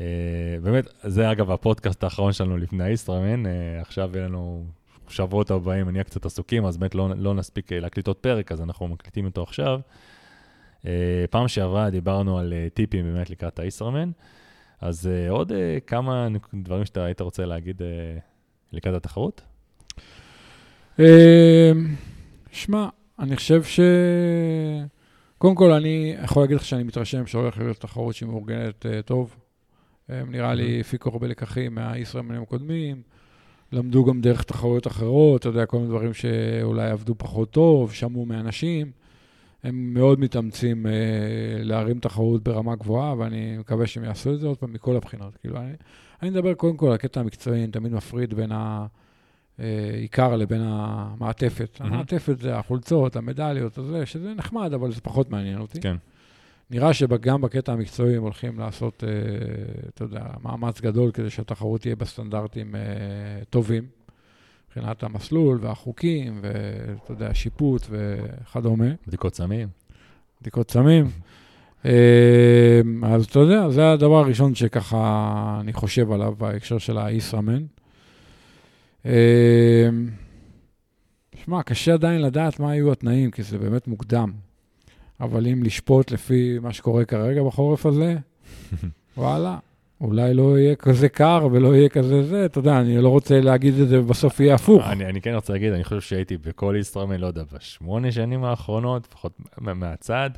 באמת, 0.62 0.84
זה 1.02 1.32
אגב 1.32 1.50
הפודקאסט 1.50 2.04
האחרון 2.04 2.32
שלנו 2.32 2.56
לפני 2.56 2.84
הישראמן, 2.84 3.46
uh, 3.46 3.48
עכשיו 3.80 4.10
יהיה 4.14 4.26
לנו 4.26 4.66
שבועות 5.08 5.50
הבאים, 5.50 5.90
נהיה 5.90 6.04
קצת 6.04 6.26
עסוקים, 6.26 6.64
אז 6.64 6.76
באמת 6.76 6.94
לא, 6.94 7.08
לא 7.16 7.34
נספיק 7.34 7.72
להקליט 7.72 8.06
עוד 8.06 8.16
פרק, 8.16 8.52
אז 8.52 8.60
אנחנו 8.62 8.88
מקליטים 8.88 9.24
אותו 9.24 9.42
עכשיו. 9.42 9.80
Uh, 10.82 10.86
פעם 11.30 11.48
שעברה 11.48 11.90
דיברנו 11.90 12.38
על 12.38 12.52
uh, 12.52 12.74
טיפים 12.74 13.04
באמת 13.04 13.30
לקראת 13.30 13.58
הישראמן, 13.58 14.10
אז 14.80 15.06
uh, 15.06 15.30
עוד 15.30 15.52
uh, 15.52 15.54
כמה 15.86 16.28
דברים 16.54 16.84
שאתה 16.84 17.04
היית 17.04 17.20
רוצה 17.20 17.44
להגיד 17.44 17.80
uh, 17.80 17.84
לקראת 18.72 18.94
התחרות? 18.94 19.42
אה, 21.00 21.72
שמע, 22.50 22.88
אני 23.18 23.36
חושב 23.36 23.62
ש... 23.62 23.80
קודם 25.38 25.54
כל, 25.54 25.72
אני 25.72 26.14
יכול 26.24 26.42
להגיד 26.42 26.56
לך 26.56 26.64
שאני 26.64 26.82
מתרשם 26.82 27.26
שהולך 27.26 27.58
להיות 27.58 27.76
תחרות 27.76 28.14
שהיא 28.14 28.28
מאורגנת 28.28 28.86
אה, 28.86 29.02
טוב. 29.02 29.36
הם 30.08 30.30
נראה 30.30 30.54
לי 30.54 30.80
הפיקו 30.80 31.10
הרבה 31.10 31.26
לקחים 31.26 31.74
מהישראלים 31.74 32.42
הקודמים, 32.42 33.02
למדו 33.72 34.04
גם 34.04 34.20
דרך 34.20 34.42
תחרויות 34.42 34.86
אחרות, 34.86 35.40
אתה 35.40 35.48
יודע, 35.48 35.66
כל 35.66 35.76
מיני 35.76 35.88
דברים 35.88 36.14
שאולי 36.14 36.90
עבדו 36.90 37.14
פחות 37.18 37.50
טוב, 37.50 37.92
שמעו 37.92 38.24
מאנשים. 38.24 38.90
הם 39.62 39.94
מאוד 39.94 40.20
מתאמצים 40.20 40.86
אה, 40.86 40.92
להרים 41.62 41.98
תחרות 42.00 42.42
ברמה 42.42 42.76
גבוהה, 42.76 43.14
ואני 43.18 43.58
מקווה 43.58 43.86
שהם 43.86 44.04
יעשו 44.04 44.34
את 44.34 44.40
זה 44.40 44.46
עוד 44.46 44.58
פעם 44.58 44.72
מכל 44.72 44.96
הבחינות. 44.96 45.36
כאילו, 45.36 45.56
אני, 45.56 45.72
אני 46.22 46.30
מדבר 46.30 46.54
קודם 46.54 46.76
כל 46.76 46.86
על 46.86 46.92
הקטע 46.92 47.20
המקצועי, 47.20 47.64
אני 47.64 47.72
תמיד 47.72 47.92
מפריד 47.92 48.34
בין 48.34 48.52
ה... 48.52 48.86
אה, 49.62 49.94
עיקר 49.94 50.36
לבין 50.36 50.60
המעטפת. 50.64 51.76
מהמם. 51.80 51.92
המעטפת 51.92 52.38
זה 52.38 52.56
החולצות, 52.56 53.16
המדליות, 53.16 53.78
זה, 53.90 54.06
שזה 54.06 54.34
נחמד, 54.34 54.74
אבל 54.74 54.92
זה 54.92 55.00
פחות 55.00 55.30
מעניין 55.30 55.60
אותי. 55.60 55.80
כן. 55.80 55.96
נראה 56.70 56.94
שגם 56.94 57.40
בקטע 57.40 57.72
המקצועי 57.72 58.16
הם 58.16 58.22
הולכים 58.22 58.58
לעשות, 58.58 59.04
אה, 59.04 59.08
אתה 59.88 60.04
יודע, 60.04 60.24
מאמץ 60.42 60.80
גדול 60.80 61.10
כדי 61.10 61.30
שהתחרות 61.30 61.80
תהיה 61.80 61.96
בסטנדרטים 61.96 62.74
אה, 62.74 62.80
טובים, 63.50 63.86
מבחינת 64.66 65.02
המסלול 65.02 65.58
והחוקים, 65.60 66.40
ואתה 66.42 67.12
יודע, 67.12 67.34
שיפוט 67.34 67.86
וכדומה, 67.90 68.86
בדיקות 69.06 69.34
סמים. 69.34 69.68
בדיקות 70.40 70.70
סמים. 70.70 71.06
אז 73.02 73.24
אתה 73.24 73.38
יודע, 73.38 73.70
זה 73.70 73.92
הדבר 73.92 74.18
הראשון 74.18 74.54
שככה 74.54 75.58
אני 75.60 75.72
חושב 75.72 76.12
עליו 76.12 76.34
בהקשר 76.38 76.78
של 76.78 76.98
הישראמן. 76.98 77.62
אה, 79.06 79.88
שמע, 81.44 81.62
קשה 81.62 81.92
עדיין 81.94 82.22
לדעת 82.22 82.60
מה 82.60 82.74
יהיו 82.74 82.92
התנאים, 82.92 83.30
כי 83.30 83.42
זה 83.42 83.58
באמת 83.58 83.88
מוקדם. 83.88 84.32
אבל 85.20 85.46
אם 85.46 85.62
לשפוט 85.62 86.10
לפי 86.10 86.58
מה 86.62 86.72
שקורה 86.72 87.04
כרגע 87.04 87.42
בחורף 87.42 87.86
הזה, 87.86 88.16
וואלה, 89.16 89.58
אולי 90.00 90.34
לא 90.34 90.58
יהיה 90.58 90.76
כזה 90.76 91.08
קר 91.08 91.48
ולא 91.52 91.74
יהיה 91.76 91.88
כזה 91.88 92.22
זה, 92.22 92.44
אתה 92.44 92.58
יודע, 92.58 92.80
אני 92.80 92.98
לא 93.02 93.08
רוצה 93.08 93.40
להגיד 93.40 93.74
את 93.78 93.88
זה 93.88 94.00
ובסוף 94.00 94.40
יהיה 94.40 94.54
הפוך. 94.54 94.84
אני, 94.86 95.06
אני 95.06 95.20
כן 95.20 95.34
רוצה 95.34 95.52
להגיד, 95.52 95.72
אני 95.72 95.84
חושב 95.84 96.00
שהייתי 96.00 96.36
בכל 96.36 96.74
ישראמן, 96.78 97.20
לא 97.20 97.26
יודע, 97.26 97.42
בשמונה 97.52 98.12
שנים 98.12 98.44
האחרונות, 98.44 99.06
לפחות 99.10 99.32
מה- 99.58 99.74
מהצד, 99.74 100.30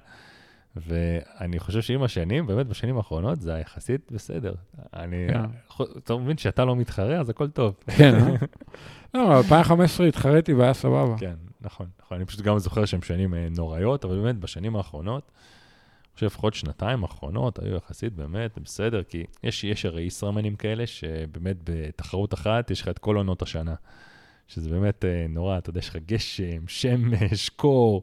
ואני 0.76 1.58
חושב 1.58 1.82
שעם 1.82 2.02
השנים, 2.02 2.46
באמת 2.46 2.66
בשנים 2.66 2.96
האחרונות, 2.96 3.40
זה 3.40 3.52
יחסית 3.52 4.12
בסדר. 4.12 4.54
אני, 4.94 5.26
כן. 5.28 5.84
אתה 5.98 6.16
מבין 6.16 6.36
שאתה 6.38 6.64
לא 6.64 6.76
מתחרה, 6.76 7.20
אז 7.20 7.30
הכל 7.30 7.48
טוב. 7.48 7.74
כן, 7.96 8.14
אה? 8.14 8.34
לא, 9.14 9.38
2015 9.38 10.06
התחרתי 10.06 10.52
והיה 10.52 10.74
סבבה. 10.74 11.18
כן, 11.18 11.34
נכון, 11.60 11.86
נכון. 12.02 12.16
אני 12.16 12.26
פשוט 12.26 12.40
גם 12.40 12.58
זוכר 12.58 12.84
שהן 12.84 13.02
שנים 13.02 13.34
אה, 13.34 13.48
נוראיות, 13.56 14.04
אבל 14.04 14.20
באמת 14.20 14.36
בשנים 14.36 14.76
האחרונות, 14.76 15.30
אני 15.34 16.14
חושב 16.14 16.26
לפחות 16.26 16.54
שנתיים 16.54 17.02
האחרונות 17.02 17.58
היו 17.58 17.76
יחסית 17.76 18.12
באמת 18.12 18.58
בסדר, 18.58 19.02
כי 19.02 19.24
יש, 19.42 19.64
יש 19.64 19.86
הרי 19.86 20.02
ישראמנים 20.02 20.56
כאלה 20.56 20.86
שבאמת 20.86 21.56
בתחרות 21.64 22.34
אחת 22.34 22.70
יש 22.70 22.82
לך 22.82 22.88
את 22.88 22.98
כל 22.98 23.16
עונות 23.16 23.42
השנה. 23.42 23.74
שזה 24.48 24.70
באמת 24.70 25.04
אה, 25.04 25.26
נורא, 25.28 25.58
אתה 25.58 25.70
יודע, 25.70 25.78
יש 25.78 25.88
לך 25.88 25.96
גשם, 26.06 26.68
שמש, 26.68 27.48
קור. 27.48 28.02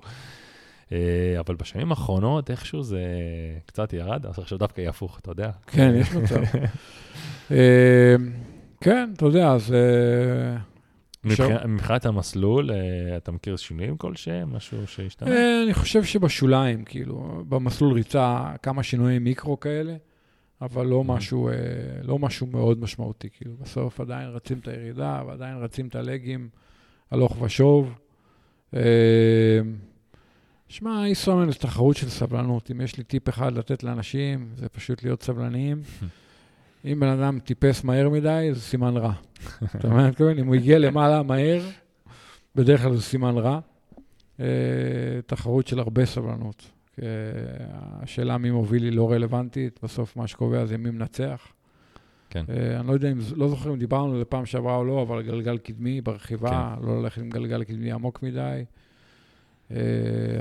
אה, 0.91 0.97
אבל 1.39 1.55
בשנים 1.55 1.89
האחרונות 1.89 2.51
איכשהו 2.51 2.83
זה 2.83 3.01
קצת 3.65 3.93
ירד, 3.93 4.25
אז 4.25 4.39
עכשיו 4.39 4.57
דווקא 4.57 4.81
יהיה 4.81 4.89
הפוך, 4.89 5.19
אתה 5.19 5.31
יודע. 5.31 5.51
כן, 5.67 5.91
יש 5.95 6.11
מצב. 6.13 6.41
אה, 7.51 8.15
כן, 8.81 9.09
אתה 9.17 9.25
יודע, 9.25 9.51
אז 9.51 9.73
אה, 9.73 10.57
מבחינת- 11.23 12.05
המסלול, 12.05 12.69
אתה 13.17 13.31
מכיר 13.31 13.57
שינויים 13.57 13.97
כלשהם? 13.97 14.53
משהו 14.55 14.87
שהשתנה? 14.87 15.63
אני 15.63 15.73
חושב 15.73 16.03
שבשוליים, 16.03 16.83
כאילו, 16.83 17.43
במסלול 17.49 17.93
ריצה 17.93 18.51
כמה 18.63 18.83
שינויי 18.83 19.19
מיקרו 19.19 19.59
כאלה, 19.59 19.95
אבל 20.61 20.85
לא 20.85 21.03
משהו, 21.03 21.47
אה, 21.49 21.53
לא 22.03 22.19
משהו 22.19 22.47
מאוד 22.47 22.79
משמעותי, 22.81 23.27
כאילו, 23.37 23.55
בסוף 23.61 23.99
עדיין 24.01 24.29
רצים 24.29 24.59
את 24.59 24.67
הירידה 24.67 25.23
ועדיין 25.27 25.57
רצים 25.57 25.87
את 25.87 25.95
הלגים 25.95 26.49
הלוך 27.11 27.41
ושוב. 27.41 27.93
שמע, 30.71 31.07
ישראמן 31.07 31.51
זה 31.51 31.57
תחרות 31.57 31.97
של 31.97 32.09
סבלנות. 32.09 32.71
אם 32.71 32.81
יש 32.81 32.97
לי 32.97 33.03
טיפ 33.03 33.29
אחד 33.29 33.57
לתת 33.57 33.83
לאנשים, 33.83 34.49
זה 34.55 34.69
פשוט 34.69 35.03
להיות 35.03 35.23
סבלניים. 35.23 35.81
אם 36.85 36.99
בן 36.99 37.07
אדם 37.07 37.39
טיפס 37.39 37.83
מהר 37.83 38.09
מדי, 38.09 38.49
זה 38.53 38.61
סימן 38.61 38.97
רע. 38.97 39.13
אתה 39.63 39.77
מבין 39.77 39.93
מה 39.93 40.01
אני 40.01 40.09
מתכוון? 40.09 40.39
אם 40.39 40.47
הוא 40.47 40.55
הגיע 40.55 40.79
למעלה 40.79 41.23
מהר, 41.23 41.61
בדרך 42.55 42.81
כלל 42.81 42.95
זה 42.95 43.01
סימן 43.01 43.37
רע. 43.37 43.59
אה, 44.39 44.45
תחרות 45.25 45.67
של 45.67 45.79
הרבה 45.79 46.05
סבלנות. 46.05 46.69
אה, 47.01 47.07
השאלה 48.01 48.37
מי 48.37 48.51
מוביל 48.51 48.83
היא 48.83 48.91
לא 48.91 49.11
רלוונטית, 49.11 49.79
בסוף 49.83 50.17
מה 50.17 50.27
שקובע 50.27 50.65
זה 50.65 50.77
מי 50.77 50.89
מנצח. 50.89 51.47
כן. 52.29 52.43
אה, 52.49 52.79
אני 52.79 52.87
לא 52.87 52.93
יודע 52.93 53.11
אם, 53.11 53.17
לא 53.35 53.47
זוכר 53.47 53.69
אם 53.69 53.79
דיברנו 53.79 54.11
על 54.11 54.19
זה 54.19 54.25
פעם 54.25 54.45
שעברה 54.45 54.75
או 54.75 54.85
לא, 54.85 55.01
אבל 55.01 55.21
גלגל 55.21 55.57
קדמי 55.57 56.01
ברכיבה, 56.01 56.75
כן. 56.79 56.87
לא 56.87 57.01
ללכת 57.01 57.21
עם 57.21 57.29
גלגל 57.29 57.63
קדמי 57.63 57.91
עמוק 57.91 58.23
מדי. 58.23 58.63
אה, 59.75 59.81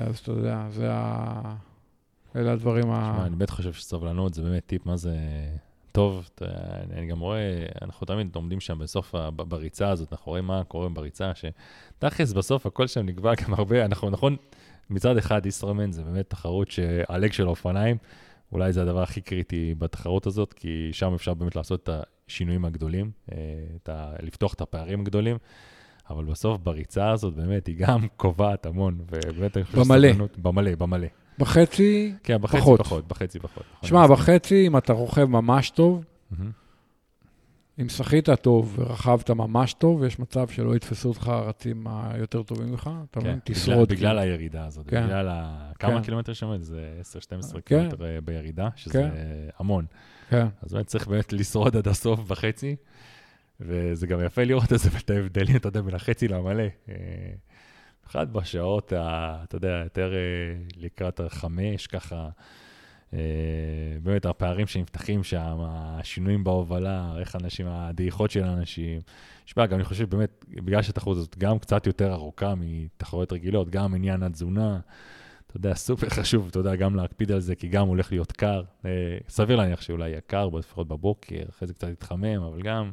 אז 0.09 0.19
אתה 0.19 0.31
יודע, 0.33 0.67
זה 0.71 0.89
ה... 0.93 1.55
אלה 2.37 2.53
הדברים 2.53 2.91
ה... 2.91 3.13
שמע, 3.17 3.27
אני 3.27 3.37
באמת 3.37 3.51
חושב 3.51 3.73
שסבלנות 3.73 4.35
זה 4.35 4.43
באמת 4.43 4.67
טיפ 4.67 4.87
מה 4.87 4.97
זה 4.97 5.17
טוב. 5.93 6.29
אתה 6.35 6.45
אני- 6.97 7.07
גם 7.07 7.21
רואה, 7.21 7.67
אנחנו 7.83 8.07
תמיד 8.07 8.35
עומדים 8.37 8.61
שם 8.61 8.79
בסוף, 8.79 9.15
בריצה 9.37 9.89
הזאת, 9.89 10.13
אנחנו 10.13 10.31
רואים 10.31 10.45
מה 10.45 10.65
קורה 10.65 10.89
בריצה, 10.89 11.33
שתכלס 11.35 12.33
בסוף 12.33 12.67
הכל 12.67 12.87
שם 12.87 13.07
נקבע 13.07 13.33
גם 13.45 13.55
הרבה, 13.55 13.85
אנחנו 13.85 14.11
נכון, 14.11 14.37
מצד 14.91 15.17
אחד 15.17 15.47
ישראמן 15.47 15.93
זה 15.93 16.03
באמת 16.05 16.31
תחרות 16.31 16.71
שהלג 16.71 17.33
של 17.33 17.47
האופניים, 17.47 17.97
אולי 18.53 18.73
זה 18.73 18.83
הדבר 18.83 19.03
הכי 19.03 19.21
קריטי 19.21 19.75
בתחרות 19.79 20.27
הזאת, 20.27 20.53
כי 20.53 20.89
שם 20.93 21.15
אפשר 21.15 21.35
באמת 21.35 21.57
לעשות 21.57 21.83
את 21.83 21.91
השינויים 22.29 22.65
הגדולים, 22.65 23.11
אה, 23.33 23.37
את 23.83 23.89
ה, 23.89 24.13
לפתוח 24.23 24.55
את 24.55 24.61
הפערים 24.61 25.01
הגדולים. 25.01 25.37
אבל 26.11 26.25
בסוף 26.25 26.59
בריצה 26.63 27.11
הזאת 27.11 27.35
באמת 27.35 27.67
היא 27.67 27.77
גם 27.79 28.09
קובעת 28.17 28.67
המון, 28.67 28.99
ובאמת 29.11 29.57
אני 29.57 29.65
חושב 29.65 29.79
במלא. 29.79 30.09
שסבלנות- 30.09 30.39
במלא, 30.39 30.75
במלא. 30.75 31.07
בחצי, 31.39 32.15
כן, 32.23 32.39
בחצי 32.41 32.59
פחות. 32.61 32.81
פחות, 32.81 33.09
בחצי 33.09 33.39
פחות. 33.39 33.63
שמע, 33.83 34.07
בחצי, 34.07 34.67
אם 34.67 34.77
אתה 34.77 34.93
רוכב 34.93 35.25
ממש 35.25 35.71
טוב. 35.71 36.05
אם 37.81 37.89
שחית 37.89 38.29
טוב 38.43 38.77
ורכבת 38.79 39.31
ממש 39.31 39.73
טוב, 39.75 40.05
יש 40.05 40.19
מצב 40.19 40.49
שלא 40.49 40.77
יתפסו 40.77 41.09
אותך 41.09 41.29
הרצים 41.29 41.87
היותר 41.89 42.43
טובים 42.43 42.69
ממך, 42.71 42.91
אתה 43.11 43.21
מבין? 43.21 43.39
כן, 43.45 43.53
תשרוד. 43.53 43.89
בגלל, 43.89 43.97
בגלל 43.97 44.19
כאילו. 44.19 44.21
הירידה 44.33 44.67
הזאת, 44.67 44.87
כן. 44.89 45.05
בגלל 45.07 45.29
ה... 45.29 45.71
כמה 45.79 45.97
כן. 45.99 46.03
קילומטר 46.03 46.33
שם? 46.33 46.57
זה 46.63 47.01
10-12 47.03 47.53
כן. 47.53 47.61
קילומטר 47.65 48.05
אה, 48.05 48.21
בירידה, 48.25 48.69
שזה 48.77 48.93
כן. 48.93 49.11
המון. 49.59 49.85
כן, 50.31 50.47
אז 50.63 50.73
באמת 50.73 50.87
צריך 50.87 51.09
באמת 51.09 51.33
לשרוד 51.33 51.77
עד 51.77 51.89
הסוף 51.89 52.21
בחצי, 52.21 52.77
וזה 53.61 54.07
גם 54.07 54.25
יפה 54.25 54.45
לראות 54.45 54.73
את 54.73 54.79
זה, 54.79 54.89
את 54.99 55.11
ההבדלים, 55.11 55.57
אתה 55.57 55.69
יודע, 55.69 55.81
בין 55.81 55.95
החצי 55.95 56.29
למלא. 56.29 56.63
אה, 56.89 56.95
במיוחד 58.03 58.33
בשעות, 58.33 58.93
ה- 58.93 59.41
אתה 59.45 59.57
יודע, 59.57 59.81
יותר 59.85 60.13
אה, 60.15 60.19
לקראת 60.77 61.21
החמש, 61.21 61.87
ככה, 61.87 62.29
אה, 63.15 63.19
באמת 64.03 64.27
הפערים 64.27 64.67
שנפתחים 64.67 65.23
שם, 65.25 65.59
השינויים 65.61 66.45
בהובלה, 66.45 67.15
איך 67.19 67.37
אנשים, 67.37 67.67
הדעיכות 67.69 68.31
של 68.31 68.45
האנשים. 68.45 69.01
תשמע, 69.45 69.67
גם 69.67 69.75
אני 69.77 69.85
חושב 69.85 70.11
באמת, 70.11 70.45
בגלל 70.49 70.83
שהתחרות 70.83 71.17
הזאת 71.17 71.39
גם 71.39 71.59
קצת 71.59 71.87
יותר 71.87 72.13
ארוכה 72.13 72.55
מתחרויות 72.57 73.33
רגילות, 73.33 73.71
גם 73.71 73.95
עניין 73.95 74.23
התזונה, 74.23 74.81
אתה 75.47 75.57
יודע, 75.57 75.75
סופר 75.75 76.09
חשוב, 76.09 76.47
אתה 76.51 76.59
יודע, 76.59 76.77
גם 76.77 76.97
להקפיד 76.97 77.33
על 77.33 77.41
זה, 77.41 77.55
כי 77.55 77.69
גם 77.69 77.89
הולך 77.89 78.13
להיות 78.13 78.33
קר. 78.33 78.63
אה, 78.85 78.91
סביר 79.29 79.57
להניח 79.57 79.81
שאולי 79.81 80.09
יהיה 80.11 80.21
קר, 80.21 80.49
לפחות 80.49 80.89
בבוקר, 80.89 81.43
אחרי 81.49 81.69
זה 81.69 81.75
קצת 81.75 81.89
יתחמם, 81.89 82.43
אבל 82.43 82.63
גם 82.63 82.91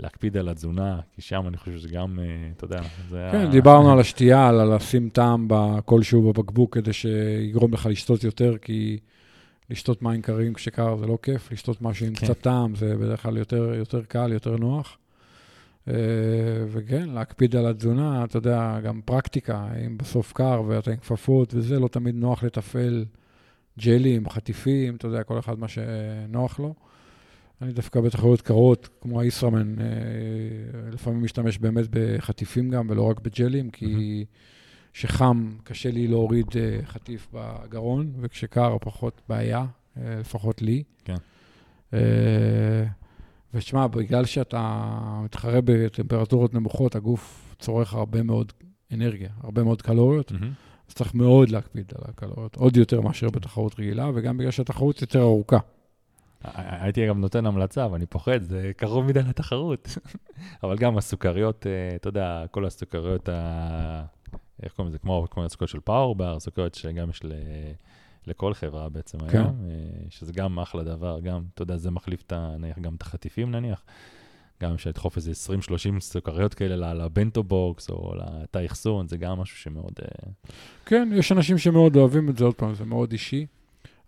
להקפיד 0.00 0.36
על 0.36 0.48
התזונה, 0.48 1.00
כי 1.14 1.22
שם 1.22 1.44
אני 1.48 1.56
חושב 1.56 1.78
שזה 1.78 1.88
גם, 1.88 2.18
אה, 2.18 2.24
אתה 2.56 2.64
יודע, 2.64 2.80
זה 3.08 3.28
כן, 3.32 3.50
דיברנו 3.50 3.92
על 3.92 4.00
השתייה, 4.00 4.48
על 4.48 4.74
לשים 4.74 5.08
טעם 5.08 5.48
כלשהו 5.84 6.32
בבקבוק 6.32 6.74
כדי 6.74 6.92
שיגרום 6.92 7.72
לך 7.72 7.86
לשתות 7.86 8.24
יותר, 8.24 8.58
כי 8.58 8.98
לשתות 9.70 10.02
מים 10.02 10.22
קרים 10.22 10.54
כשקר 10.54 10.96
זה 10.96 11.06
לא 11.06 11.18
כיף, 11.22 11.52
לשתות 11.52 11.82
משהו 11.82 12.06
עם 12.06 12.14
כן. 12.14 12.26
קצת 12.26 12.40
טעם 12.40 12.74
זה 12.74 12.96
בדרך 12.96 13.22
כלל 13.22 13.36
יותר, 13.36 13.74
יותר 13.74 14.02
קל, 14.02 14.32
יותר 14.32 14.56
נוח. 14.56 14.98
אה, 15.88 15.94
וכן, 16.68 17.08
להקפיד 17.08 17.56
על 17.56 17.66
התזונה, 17.66 18.24
אתה 18.24 18.36
יודע, 18.36 18.80
גם 18.84 19.00
פרקטיקה, 19.04 19.68
אם 19.86 19.98
בסוף 19.98 20.32
קר 20.32 20.62
ואתה 20.66 20.90
עם 20.90 20.96
כפפות 20.96 21.54
וזה, 21.54 21.78
לא 21.78 21.88
תמיד 21.88 22.14
נוח 22.14 22.44
לתפעל 22.44 23.04
ג'לים, 23.78 24.28
חטיפים, 24.28 24.96
אתה 24.96 25.06
יודע, 25.06 25.22
כל 25.22 25.38
אחד 25.38 25.58
מה 25.58 25.68
שנוח 25.68 26.60
לו. 26.60 26.74
אני 27.62 27.72
דווקא 27.72 28.00
בתחרויות 28.00 28.40
קרות, 28.40 28.88
כמו 29.00 29.20
הישראמן, 29.20 29.78
אה, 29.80 29.84
לפעמים 30.92 31.22
משתמש 31.22 31.58
באמת 31.58 31.84
בחטיפים 31.90 32.70
גם, 32.70 32.86
ולא 32.90 33.02
רק 33.02 33.20
בג'לים, 33.20 33.70
כי 33.70 34.24
כשחם 34.92 35.52
קשה 35.64 35.90
לי 35.90 36.08
להוריד 36.08 36.46
אה, 36.56 36.78
חטיף 36.84 37.28
בגרון, 37.32 38.12
וכשקר 38.20 38.76
פחות 38.80 39.22
בעיה, 39.28 39.66
אה, 39.96 40.16
לפחות 40.20 40.62
לי. 40.62 40.82
כן. 41.04 41.16
ותשמע, 43.54 43.86
בגלל 43.86 44.24
שאתה 44.24 44.88
מתחרה 45.24 45.60
בטמפרטורות 45.64 46.54
נמוכות, 46.54 46.96
הגוף 46.96 47.54
צורך 47.58 47.94
הרבה 47.94 48.22
מאוד 48.22 48.52
אנרגיה, 48.92 49.30
הרבה 49.40 49.62
מאוד 49.62 49.82
קלוריות. 49.82 50.32
אז 50.88 50.94
צריך 50.94 51.14
מאוד 51.14 51.48
להקפיד 51.48 51.92
על 51.96 52.02
הקלוריות, 52.08 52.56
עוד 52.56 52.76
יותר 52.76 53.00
מאשר 53.00 53.30
בתחרות 53.30 53.80
רגילה, 53.80 54.10
וגם 54.14 54.36
בגלל 54.36 54.50
שהתחרות 54.50 55.00
יותר 55.00 55.20
ארוכה. 55.20 55.58
הייתי 56.44 57.06
גם 57.08 57.20
נותן 57.20 57.46
המלצה, 57.46 57.84
אבל 57.84 57.94
אני 57.94 58.06
פוחד, 58.06 58.42
זה 58.42 58.72
קרוב 58.76 59.04
מדי 59.04 59.22
לתחרות. 59.22 59.88
אבל 60.62 60.78
גם 60.78 60.98
הסוכריות, 60.98 61.66
אה, 61.66 61.96
אתה 61.96 62.08
יודע, 62.08 62.44
כל 62.50 62.64
הסוכריות, 62.66 63.28
ה... 63.28 64.04
איך 64.62 64.72
קוראים 64.72 64.88
לזה? 64.88 64.98
כמו, 64.98 65.26
כמו 65.30 65.44
הסוכריות 65.44 65.70
של 65.70 65.80
פאוור 65.80 66.14
בר, 66.14 66.40
סוכריות 66.40 66.74
שגם 66.74 67.10
יש 67.10 67.24
ל... 67.24 67.32
לכל 68.26 68.54
חברה 68.54 68.88
בעצם 68.88 69.18
כן. 69.18 69.38
היום, 69.38 69.56
אה, 69.70 69.74
שזה 70.10 70.32
גם 70.32 70.58
אחלה 70.58 70.82
דבר, 70.82 71.20
גם, 71.20 71.42
אתה 71.54 71.62
יודע, 71.62 71.76
זה 71.76 71.90
מחליף 71.90 72.22
את. 72.22 72.32
נניח 72.32 72.78
גם 72.78 72.94
את 72.94 73.02
החטיפים 73.02 73.50
נניח. 73.50 73.84
גם 74.62 74.78
שתדחוף 74.78 75.16
איזה 75.16 75.32
20-30 75.96 76.00
סוכריות 76.00 76.54
כאלה 76.54 76.94
ל 76.94 77.02
bento 77.02 77.42
box 77.42 77.90
או 77.90 78.14
לתא 78.14 78.66
אחסון, 78.66 79.08
זה 79.08 79.16
גם 79.16 79.38
משהו 79.38 79.56
שמאוד... 79.56 79.92
אה, 80.02 80.30
כן, 80.86 81.08
יש 81.14 81.32
אנשים 81.32 81.58
שמאוד 81.58 81.96
אוהבים 81.96 82.28
את 82.28 82.36
זה, 82.36 82.44
עוד 82.44 82.54
פעם, 82.54 82.74
זה 82.74 82.84
מאוד 82.84 83.12
אישי. 83.12 83.46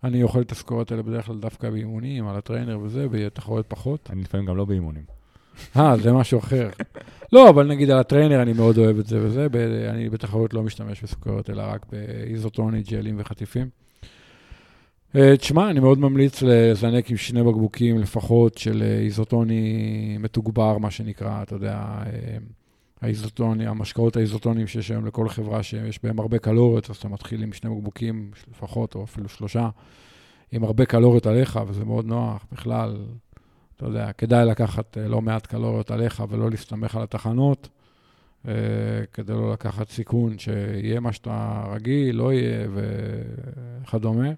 אני 0.05 0.23
אוכל 0.23 0.41
את 0.41 0.51
הסוכריות 0.51 0.91
האלה 0.91 1.03
בדרך 1.03 1.25
כלל 1.25 1.35
דווקא 1.39 1.69
באימונים, 1.69 2.27
על 2.27 2.35
ה 2.35 2.40
trainer 2.40 2.79
וזה, 2.79 3.07
בתחרויות 3.11 3.65
פחות. 3.67 4.09
אני 4.13 4.21
לפעמים 4.21 4.45
גם 4.45 4.57
לא 4.57 4.65
באימונים. 4.65 5.03
אה, 5.77 5.97
זה 5.97 6.13
משהו 6.13 6.39
אחר. 6.39 6.69
לא, 7.33 7.49
אבל 7.49 7.67
נגיד 7.67 7.89
על 7.89 7.99
ה 7.99 8.04
trainer 8.04 8.41
אני 8.41 8.53
מאוד 8.53 8.77
אוהב 8.77 8.99
את 8.99 9.05
זה 9.05 9.25
וזה, 9.25 9.49
ב- 9.49 9.55
אני 9.89 10.09
בתחרויות 10.09 10.53
לא 10.53 10.63
משתמש 10.63 11.03
בסוכריות, 11.03 11.49
אלא 11.49 11.63
רק 11.67 11.85
באיזוטוני, 11.91 12.83
ג'לים 12.83 13.15
וחטיפים. 13.19 13.69
אה, 15.15 15.37
תשמע, 15.37 15.69
אני 15.69 15.79
מאוד 15.79 15.99
ממליץ 15.99 16.41
לזנק 16.41 17.09
עם 17.11 17.17
שני 17.17 17.43
בקבוקים 17.43 17.99
לפחות 17.99 18.57
של 18.57 18.81
אה, 18.81 18.97
איזוטוני 18.99 20.17
מתוגבר, 20.19 20.77
מה 20.77 20.91
שנקרא, 20.91 21.41
אתה 21.41 21.55
יודע, 21.55 21.73
אה, 22.05 22.37
האיזוטוני, 23.01 23.67
המשקאות 23.67 24.15
האיזוטוניים 24.15 24.67
שיש 24.67 24.91
היום 24.91 25.05
לכל 25.05 25.29
חברה 25.29 25.63
שיש 25.63 26.03
בהם 26.03 26.19
הרבה 26.19 26.39
קלוריות, 26.39 26.89
אז 26.89 26.95
אתה 26.95 27.07
מתחיל 27.07 27.43
עם 27.43 27.53
שני 27.53 27.69
בקבוקים 27.69 28.31
לפחות, 28.51 28.95
או 28.95 29.03
אפילו 29.03 29.29
שלושה, 29.29 29.69
עם 30.51 30.63
הרבה 30.63 30.85
קלוריות 30.85 31.25
עליך, 31.25 31.59
וזה 31.67 31.85
מאוד 31.85 32.05
נוח. 32.05 32.45
בכלל, 32.51 32.97
אתה 33.75 33.85
יודע, 33.85 34.11
כדאי 34.11 34.45
לקחת 34.45 34.97
אה, 34.97 35.07
לא 35.07 35.21
מעט 35.21 35.45
קלוריות 35.47 35.91
עליך 35.91 36.23
ולא 36.29 36.49
להסתמך 36.49 36.95
על 36.95 37.03
התחנות, 37.03 37.69
אה, 38.47 38.53
כדי 39.13 39.33
לא 39.33 39.53
לקחת 39.53 39.89
סיכון 39.89 40.39
שיהיה 40.39 40.99
מה 40.99 41.13
שאתה 41.13 41.65
רגיל, 41.75 42.15
לא 42.15 42.33
יהיה 42.33 42.67
וכדומה. 43.83 44.29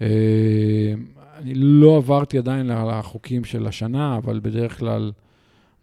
אה, 0.00 0.94
אני 1.38 1.54
לא 1.54 1.96
עברתי 1.96 2.38
עדיין 2.38 2.70
על 2.70 2.90
החוקים 2.90 3.44
של 3.44 3.66
השנה, 3.66 4.16
אבל 4.16 4.40
בדרך 4.42 4.78
כלל 4.78 5.12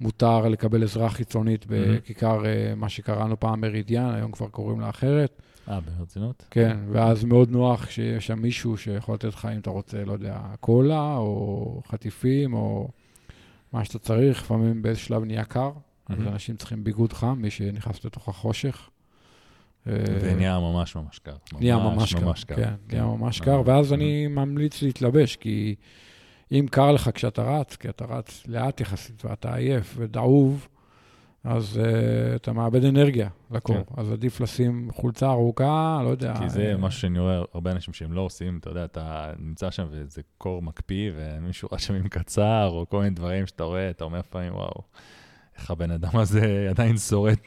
מותר 0.02 0.48
לקבל 0.48 0.84
עזרה 0.84 1.10
חיצונית 1.10 1.66
בכיכר, 1.70 2.46
אה, 2.46 2.74
מה 2.76 2.90
שקראנו 2.90 3.40
פעם 3.40 3.62
מרידיאן, 3.62 4.14
היום 4.16 4.32
כבר 4.32 4.48
קוראים 4.48 4.80
לה 4.80 4.90
אחרת. 4.90 5.42
אה, 5.70 5.80
ברצינות? 5.80 6.46
כן, 6.52 6.78
ואז 6.92 7.24
מאוד 7.24 7.52
נוח 7.52 7.90
שיש 7.90 8.28
שם 8.28 8.40
מישהו 8.40 8.78
שיכול 8.78 9.16
לתת 9.16 9.34
לך, 9.34 9.48
אם 9.54 9.60
אתה 9.60 9.70
רוצה, 9.70 10.06
לא 10.06 10.14
יודע, 10.14 10.40
קולה, 10.60 11.16
או 11.18 11.82
חטיפים, 11.88 12.54
או 12.54 12.90
מה 13.74 13.86
שאתה 13.86 14.00
צריך. 14.00 14.42
לפעמים 14.42 14.82
באיזה 14.82 15.00
שלב 15.00 15.24
נהיה 15.24 15.44
קר, 15.44 15.72
אז. 16.10 16.20
אנשים 16.28 16.56
צריכים 16.56 16.84
ביגוד 16.84 17.14
חם, 17.14 17.38
מי 17.42 17.50
שנכנס 17.50 18.06
לתוך 18.06 18.30
החושך. 18.30 18.90
אה, 19.88 19.94
ונהיה 20.22 20.60
ממש 20.60 20.96
ממש 20.96 21.20
קר. 21.20 21.36
נהיה 21.60 21.78
ממש 21.78 22.14
קר, 22.14 22.26
ממש. 22.26 22.44
כן, 22.44 22.74
נהיה 22.92 23.06
ממש 23.06 23.40
אה, 23.42 23.46
קר, 23.46 23.62
ואז. 23.66 23.94
אני 23.94 24.28
ממליץ 24.28 24.82
להתלבש, 24.82 25.36
כי 25.36 25.76
אם 26.52 26.66
קר 26.72 26.92
לך 26.92 27.10
כשאתה 27.14 27.44
רץ, 27.44 27.76
כי 27.76 27.90
אתה 27.90 28.06
רץ 28.06 28.48
לאט 28.48 28.82
יחסית 28.82 29.26
ואתה 29.26 29.56
עייף 29.56 29.94
ודאוב, 29.98 30.68
אז 31.44 31.80
uh, 31.84 32.36
אתה 32.36 32.54
מאבד 32.54 32.86
אנרגיה 32.86 33.30
לקור. 33.52 33.76
כן. 33.76 34.02
אז 34.02 34.12
עדיף 34.12 34.42
לשים 34.42 34.90
חולצה 34.92 35.30
ארוכה, 35.30 36.02
לא 36.04 36.10
יודע. 36.10 36.34
כי 36.40 36.50
זה 36.50 36.72
אה, 36.72 36.78
משהו 36.78 37.02
שאני 37.02 37.20
רואה 37.20 37.42
הרבה 37.54 37.72
אנשים 37.72 37.94
שהם 37.94 38.14
לא 38.14 38.22
עושים, 38.22 38.58
אתה 38.58 38.70
יודע, 38.70 38.86
אתה 38.86 39.34
נמצא 39.40 39.72
שם 39.72 39.86
וזה 39.90 40.22
קור 40.38 40.62
מקפיא, 40.62 41.12
ומישהו 41.16 41.70
רשם 41.72 41.94
עם 41.94 42.08
קצר, 42.08 42.70
או 42.72 42.86
כל 42.90 42.98
מיני 42.98 43.10
דברים 43.10 43.48
שאתה 43.48 43.64
רואה, 43.64 43.90
אתה 43.90 44.04
אומר 44.04 44.22
פעמים, 44.30 44.54
וואו, 44.54 44.82
איך 45.58 45.72
הבן 45.72 45.92
אדם 45.92 46.18
הזה 46.18 46.42
עדיין 46.70 46.98
שורד. 46.98 47.38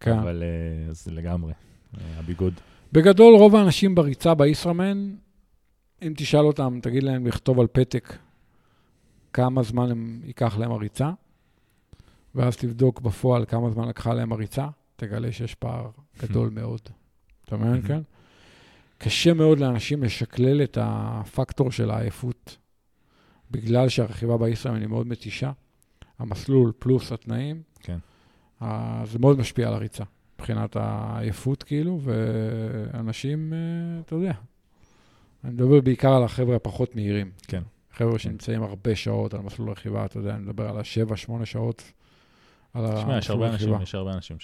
כן. 0.00 0.18
אבל 0.18 0.42
אה, 0.42 0.90
אז 0.90 1.08
לגמרי, 1.10 1.52
אה, 1.94 2.00
הביגוד. 2.18 2.54
בגדול, 2.92 3.34
רוב 3.34 3.56
האנשים 3.56 3.94
בריצה 3.94 4.34
בישראמן, 4.34 5.14
אם 6.02 6.12
תשאל 6.16 6.44
אותם, 6.44 6.78
תגיד 6.82 7.02
להם 7.02 7.26
לכתוב 7.26 7.60
על 7.60 7.66
פתק 7.72 8.16
כמה 9.38 9.62
זמן 9.62 9.90
הם, 9.90 10.20
ייקח 10.24 10.58
להם 10.58 10.70
הריצה, 10.70 11.10
ואז 12.34 12.56
תבדוק 12.56 13.00
בפועל 13.00 13.44
כמה 13.44 13.70
זמן 13.70 13.88
לקחה 13.88 14.14
להם 14.14 14.32
הריצה, 14.32 14.68
תגלה 14.96 15.32
שיש 15.32 15.54
פער 15.54 15.90
גדול 16.22 16.50
מאוד. 16.50 16.80
אתה 17.44 17.56
מבין, 17.56 17.82
כן? 17.82 18.00
קשה 18.98 19.34
מאוד 19.34 19.58
לאנשים 19.58 20.02
לשקלל 20.04 20.62
את 20.62 20.78
הפקטור 20.80 21.72
של 21.72 21.90
העייפות, 21.90 22.56
בגלל 23.50 23.88
שהרכיבה 23.88 24.38
בישראמן 24.38 24.80
היא 24.80 24.88
מאוד 24.88 25.06
מתישה. 25.06 25.52
המסלול 26.18 26.72
פלוס 26.78 27.12
התנאים, 27.12 27.62
כן. 27.80 27.98
זה 29.04 29.18
מאוד 29.18 29.38
משפיע 29.38 29.68
על 29.68 29.74
הריצה, 29.74 30.04
מבחינת 30.34 30.76
העייפות 30.76 31.62
כאילו, 31.62 32.00
ואנשים, 32.02 33.52
אה, 33.52 34.00
אתה 34.00 34.14
יודע, 34.14 34.32
אני 35.44 35.52
מדבר 35.52 35.80
בעיקר 35.80 36.12
על 36.12 36.24
החבר'ה 36.24 36.56
הפחות 36.56 36.96
מהירים. 36.96 37.30
כן. 37.48 37.62
חבר'ה 37.98 38.18
שנמצאים 38.18 38.62
הרבה 38.62 38.96
שעות 38.96 39.34
על 39.34 39.40
מסלול 39.40 39.70
רכיבה, 39.70 40.04
אתה 40.04 40.18
יודע, 40.18 40.34
אני 40.34 40.42
מדבר 40.42 40.68
על 40.68 40.78
השבע, 40.78 41.16
שמונה 41.16 41.46
שעות 41.46 41.92
על 42.74 42.96
תשמע, 42.96 43.14
המסלול 43.14 43.42
אנשים, 43.42 43.68
רכיבה. 43.68 43.82
יש 43.82 43.94
הרבה 43.94 44.12
אנשים 44.12 44.36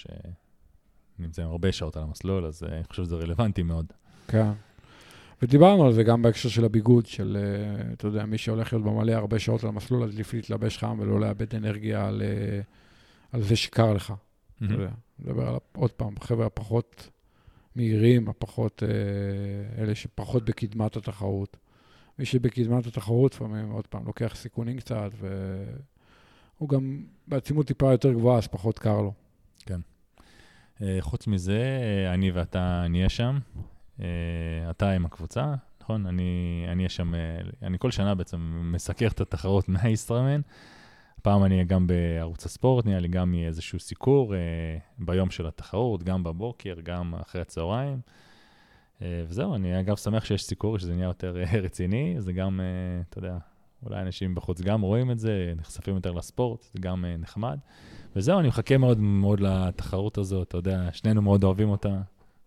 שנמצאים 1.17 1.47
הרבה 1.47 1.71
שעות 1.71 1.97
על 1.97 2.03
המסלול, 2.03 2.45
אז 2.45 2.63
אה, 2.63 2.75
אני 2.75 2.83
חושב 2.83 3.03
שזה 3.03 3.15
רלוונטי 3.15 3.63
מאוד. 3.63 3.85
כן. 4.27 4.51
ודיברנו 5.41 5.85
על 5.85 5.93
זה 5.93 6.03
גם 6.03 6.21
בהקשר 6.21 6.49
של 6.49 6.65
הביגוד, 6.65 7.05
של, 7.05 7.37
אה, 7.39 7.93
אתה 7.93 8.07
יודע, 8.07 8.25
מי 8.25 8.37
שהולך 8.37 8.73
להיות 8.73 8.85
במלא 8.85 9.11
הרבה 9.11 9.39
שעות 9.39 9.63
על 9.63 9.69
המסלול, 9.69 10.03
אז 10.03 10.13
עדיף 10.13 10.33
להתלבש 10.33 10.77
חם 10.77 10.97
ולא 10.99 11.19
לאבד 11.19 11.55
אנרגיה 11.55 12.07
על, 12.07 12.21
אה, 12.21 12.61
על 13.31 13.41
זה 13.41 13.55
שקר 13.55 13.93
לך. 13.93 14.13
אתה 14.57 14.73
יודע, 14.73 14.91
נדבר 15.19 15.47
על, 15.47 15.55
עוד 15.75 15.91
פעם, 15.91 16.13
החבר'ה 16.17 16.45
הפחות 16.45 17.09
מהירים, 17.75 18.29
הפחות, 18.29 18.83
אלה 19.77 19.95
שפחות 19.95 20.45
בקדמת 20.45 20.95
התחרות. 20.95 21.57
מי 22.19 22.25
שבקדמת 22.25 22.85
התחרות 22.85 23.33
לפעמים, 23.33 23.71
עוד 23.71 23.87
פעם, 23.87 24.05
לוקח 24.05 24.35
סיכונים 24.35 24.77
קצת, 24.77 25.11
והוא 26.57 26.69
גם 26.69 27.03
בעצימות 27.27 27.67
טיפה 27.67 27.91
יותר 27.91 28.13
גבוהה, 28.13 28.37
אז 28.37 28.47
פחות 28.47 28.79
קר 28.79 29.01
לו. 29.01 29.13
אה, 30.81 30.97
חוץ 30.99 31.27
מזה, 31.27 31.61
אה, 31.81 32.13
אני 32.13 32.31
ואתה 32.31 32.85
נהיה 32.89 33.09
שם. 33.09 33.39
אה, 33.99 34.05
אתה 34.69 34.91
עם 34.91 35.05
הקבוצה, 35.05 35.53
נכון? 35.81 36.05
אני 36.05 36.65
אהיה 36.77 36.89
שם, 36.89 37.13
אני 37.61 37.77
כל 37.79 37.91
שנה 37.91 38.15
בעצם 38.15 38.61
מסקר 38.73 39.07
את 39.07 39.21
התחרות 39.21 39.69
מהאיסטרמן. 39.69 40.41
הפעם 41.17 41.43
אני 41.43 41.65
גם 41.65 41.87
בערוץ 41.87 42.45
הספורט, 42.45 42.85
נהיה 42.85 42.99
לי 42.99 43.07
גם 43.07 43.33
איזשהו 43.33 43.79
סיקור 43.79 44.33
ביום 44.97 45.29
של 45.29 45.47
התחרות, 45.47 46.03
גם 46.03 46.23
בבוקר, 46.23 46.75
גם 46.83 47.15
אחרי 47.15 47.41
הצהריים. 47.41 47.99
אה, 49.01 49.23
וזהו, 49.27 49.55
אני 49.55 49.79
אגב 49.79 49.95
שמח 49.95 50.25
שיש 50.25 50.43
סיקור, 50.43 50.79
שזה 50.79 50.93
נהיה 50.93 51.05
יותר 51.05 51.37
אה, 51.37 51.59
רציני, 51.59 52.15
זה 52.19 52.33
גם, 52.33 52.59
אה, 52.59 53.01
אתה 53.09 53.17
יודע, 53.17 53.37
אולי 53.85 54.01
אנשים 54.01 54.35
בחוץ 54.35 54.61
גם 54.61 54.81
רואים 54.81 55.11
את 55.11 55.19
זה, 55.19 55.53
נחשפים 55.55 55.95
יותר 55.95 56.11
לספורט, 56.11 56.65
זה 56.73 56.79
גם 56.79 57.05
נחמד. 57.17 57.59
וזהו, 58.15 58.39
אני 58.39 58.47
מחכה 58.47 58.77
מאוד 58.77 58.99
מאוד 58.99 59.39
לתחרות 59.39 60.17
הזאת, 60.17 60.47
אתה 60.47 60.57
יודע, 60.57 60.89
שנינו 60.91 61.21
מאוד 61.21 61.43
אוהבים 61.43 61.69
אותה, 61.69 62.01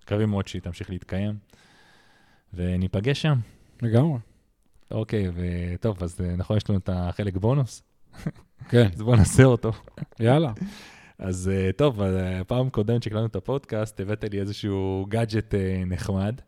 מקווים 0.04 0.30
מאוד 0.30 0.48
שהיא 0.48 0.62
תמשיך 0.62 0.90
להתקיים, 0.90 1.38
וניפגש 2.54 3.22
שם. 3.22 3.38
לגמרי. 3.82 4.18
אוקיי, 4.90 5.30
וטוב, 5.34 6.02
אז 6.02 6.20
נכון, 6.36 6.56
יש 6.56 6.70
לנו 6.70 6.78
את 6.78 6.90
החלק 6.92 7.36
בונוס, 7.36 7.82
כן, 8.68 8.88
אז 8.94 9.02
בואו 9.02 9.16
נעשה 9.16 9.44
אותו. 9.44 9.70
יאללה. 10.20 10.52
אז 11.18 11.50
אה, 11.54 11.70
טוב, 11.72 12.02
אה, 12.02 12.40
הפעם 12.40 12.70
קודמת 12.70 13.02
שהקלטנו 13.02 13.26
את 13.26 13.36
הפודקאסט, 13.36 14.00
הבאת 14.00 14.24
לי 14.32 14.40
איזשהו 14.40 15.06
גאדג'ט 15.08 15.54
אה, 15.54 15.82
נחמד. 15.86 16.40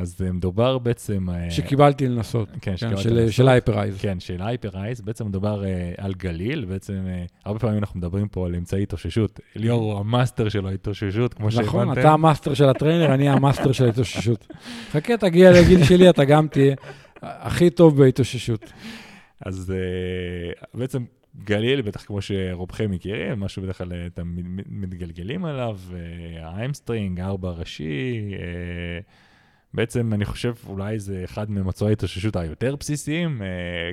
אז 0.00 0.20
מדובר 0.34 0.78
בעצם... 0.78 1.26
שקיבלתי 1.50 2.08
לנסות. 2.08 2.48
כן, 2.50 2.58
כן, 2.60 2.76
שקיבלת 2.76 2.98
של- 2.98 3.14
לנסות. 3.14 3.32
של 3.34 3.48
הייפרייז. 3.48 3.98
כן, 4.00 4.20
של 4.20 4.42
Hyperice, 4.42 5.00
בעצם 5.00 5.26
מדובר 5.26 5.62
על 5.98 6.14
גליל, 6.14 6.64
בעצם 6.64 7.06
הרבה 7.44 7.58
פעמים 7.58 7.78
אנחנו 7.78 7.98
מדברים 7.98 8.28
פה 8.28 8.46
על 8.46 8.54
אמצעי 8.54 8.82
התאוששות. 8.82 9.40
ליאור 9.56 9.92
הוא 9.92 10.00
המאסטר 10.00 10.48
של 10.48 10.66
ההתאוששות, 10.66 11.34
כמו 11.34 11.50
שהבנתם. 11.50 11.68
נכון, 11.68 11.98
אתה 11.98 12.10
המאסטר 12.10 12.54
של 12.54 12.68
ה 12.68 12.73
trainer, 12.73 13.14
אני 13.14 13.28
המאסטר 13.28 13.72
של 13.72 13.84
ההתאוששות. 13.84 14.46
חכה, 14.92 15.16
תגיע 15.16 15.50
לגיל 15.52 15.84
שלי, 15.84 16.10
אתה 16.10 16.24
גם 16.24 16.48
תהיה 16.48 16.74
הכי 17.22 17.70
טוב 17.70 17.98
בהתאוששות. 18.02 18.72
אז 19.46 19.72
בעצם 20.74 21.04
גליל, 21.44 21.82
בטח 21.82 22.02
כמו 22.04 22.22
שרובכם 22.22 22.90
מכירים, 22.90 23.40
משהו 23.40 23.62
בדרך 23.62 23.78
כלל 23.78 23.92
אה, 23.92 24.06
אתם 24.06 24.36
מתגלגלים 24.68 25.44
עליו, 25.44 25.78
אה, 25.94 26.48
hamstring, 26.48 27.20
הארבע 27.20 27.50
ראשי, 27.50 28.20
אה, 28.32 28.98
בעצם 29.74 30.12
אני 30.14 30.24
חושב 30.24 30.54
אולי 30.66 30.98
זה 30.98 31.20
אחד 31.24 31.50
מאמצעי 31.50 31.90
ההתאוששות 31.90 32.36
היותר 32.36 32.76
בסיסיים, 32.76 33.42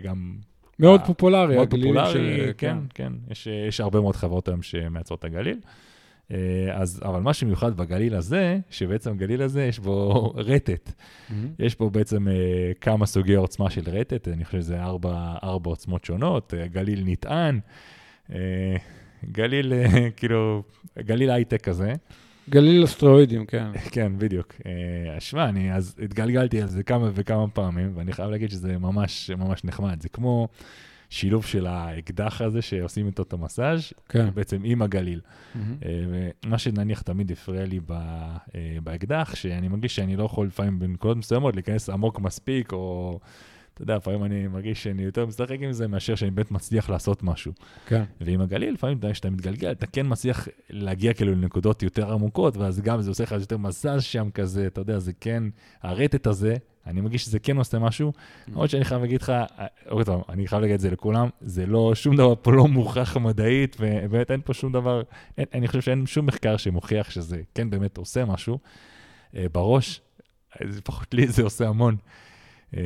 גם 0.03 0.35
מאוד 0.79 1.01
פופולרי, 1.05 1.55
מאוד 1.55 1.69
פופולרי, 1.69 2.13
של- 2.13 2.51
כן, 2.57 2.77
כן, 2.93 3.13
יש, 3.31 3.47
יש 3.67 3.79
הרבה 3.81 4.01
מאוד 4.01 4.15
חברות 4.15 4.47
היום 4.47 4.61
שמייצרות 4.61 5.19
את 5.19 5.25
הגליל. 5.25 5.59
אה, 6.31 6.37
אז, 6.73 7.01
אבל 7.05 7.19
מה 7.19 7.33
שמיוחד 7.33 7.77
בגליל 7.77 8.15
הזה, 8.15 8.59
שבעצם 8.69 9.11
הגליל 9.11 9.41
הזה 9.41 9.65
יש 9.65 9.79
בו 9.79 10.27
רטט. 10.49 10.91
מהמם. 11.29 11.47
יש 11.59 11.75
פה 11.75 11.89
בעצם 11.89 12.27
אה, 12.27 12.71
כמה 12.81 13.05
סוגי 13.05 13.35
עוצמה 13.35 13.69
של 13.69 13.83
רטט, 13.85 14.27
אני 14.27 14.45
חושב 14.45 14.59
שזה 14.59 14.83
ארבע, 14.83 15.35
ארבע 15.43 15.69
עוצמות 15.69 16.05
שונות, 16.05 16.53
אה, 16.53 16.67
גליל 16.67 17.03
נטען, 17.05 17.59
אה, 18.33 18.75
גליל, 19.31 19.73
אה, 19.73 20.07
כאילו, 20.17 20.63
גליל 20.99 21.31
הייטק 21.31 21.61
כזה. 21.61 21.93
גליל 22.49 22.83
אסטרואידים, 22.83 23.45
כן. 23.45 23.67
כן, 23.93 24.11
בדיוק. 24.17 24.53
אה, 24.65 25.19
שמע, 25.19 25.49
אני 25.49 25.73
אז 25.73 25.95
התגלגלתי 26.03 26.61
על 26.61 26.67
זה 26.67 26.83
כמה 26.83 27.09
וכמה 27.13 27.47
פעמים, 27.47 27.91
ואני 27.95 28.13
חייב 28.13 28.29
להגיד 28.29 28.49
שזה 28.49 28.77
ממש 28.77 29.31
ממש 29.37 29.63
נחמד. 29.63 30.01
זה 30.01 30.09
כמו 30.09 30.47
שילוב 31.09 31.45
של 31.45 31.67
האקדח 31.67 32.41
הזה 32.41 32.61
שעושים 32.61 33.07
איתו 33.07 33.23
את 33.23 33.33
המסאז', 33.33 33.93
כן. 34.09 34.29
בעצם 34.33 34.61
עם 34.63 34.81
הגליל. 34.81 35.21
אה, 35.55 35.61
ומה 36.45 36.57
שנניח 36.57 37.01
תמיד 37.01 37.31
הפריע 37.31 37.65
לי 37.65 37.79
ב, 37.79 37.91
אה, 37.91 38.77
באקדח, 38.83 39.35
שאני 39.35 39.67
מרגיש 39.67 39.95
שאני 39.95 40.15
לא 40.15 40.23
יכול 40.23 40.47
לפעמים 40.47 40.79
בנקודות 40.79 41.17
מסוימות 41.17 41.55
להיכנס 41.55 41.89
עמוק 41.89 42.19
מספיק, 42.19 42.73
או 42.73 43.19
אתה 43.77 43.83
יודע, 43.83 43.97
לפעמים 43.97 44.23
אני 44.23 44.47
מרגיש 44.47 44.83
שאני 44.83 45.03
יותר 45.03 45.25
משחק 45.25 45.57
עם 45.61 45.71
זה 45.71 45.87
מאשר 45.87 46.15
שאני 46.15 46.31
באמת 46.31 46.51
מצליח 46.51 46.89
לעשות 46.89 47.23
משהו. 47.23 47.53
כן. 47.85 48.03
ועם 48.21 48.41
הגליל, 48.41 48.73
לפעמים 48.73 48.99
כשאתה 49.11 49.29
מתגלגל, 49.29 49.71
אתה 49.71 49.85
כן 49.85 50.05
מצליח 50.09 50.47
להגיע 50.69 51.13
כאילו 51.13 51.31
לנקודות 51.31 51.83
יותר 51.83 52.13
עמוקות, 52.13 52.57
ואז 52.57 52.81
גם 52.81 53.01
זה 53.01 53.11
עושה 53.11 53.23
לך 53.23 53.31
יותר 53.31 53.57
מזז 53.57 54.03
שם 54.03 54.29
כזה, 54.33 54.67
אתה 54.67 54.81
יודע, 54.81 54.99
זה 54.99 55.11
כן, 55.19 55.43
הרטט 55.81 56.27
הזה, 56.27 56.55
אני 56.87 57.01
מרגיש 57.01 57.23
שזה 57.23 57.39
כן 57.39 57.57
עושה 57.57 57.79
משהו. 57.79 58.13
למרות 58.47 58.69
שאני 58.69 58.85
חייב 58.85 59.01
להגיד 59.01 59.21
לך, 59.21 59.29
אה, 59.29 59.65
עוד 59.89 60.05
פעם, 60.05 60.19
אני 60.29 60.47
חייב 60.47 60.61
להגיד 60.61 60.73
את 60.73 60.79
זה 60.79 60.91
לכולם, 60.91 61.29
זה 61.41 61.65
לא, 61.65 61.95
שום 61.95 62.15
דבר 62.15 62.33
פה 62.41 62.51
לא 62.51 62.67
מוכח 62.67 63.17
מדעית, 63.17 63.77
ובאמת 63.79 64.31
אין 64.31 64.41
פה 64.45 64.53
שום 64.53 64.71
דבר, 64.71 65.01
אין, 65.37 65.45
אני 65.53 65.67
חושב 65.67 65.81
שאין 65.81 66.05
שום 66.05 66.25
מחקר 66.25 66.57
שמוכיח 66.57 67.09
שזה 67.09 67.41
כן 67.55 67.69
באמת 67.69 67.97
עושה 67.97 68.25
משהו. 68.25 68.59
אה, 69.35 69.45
בראש, 69.51 70.01
אה, 70.61 70.67
לפחות 70.67 71.13
לי 71.13 71.27
זה 71.27 71.43
עושה 71.43 71.67
המון. 71.67 71.95
אה, 72.77 72.81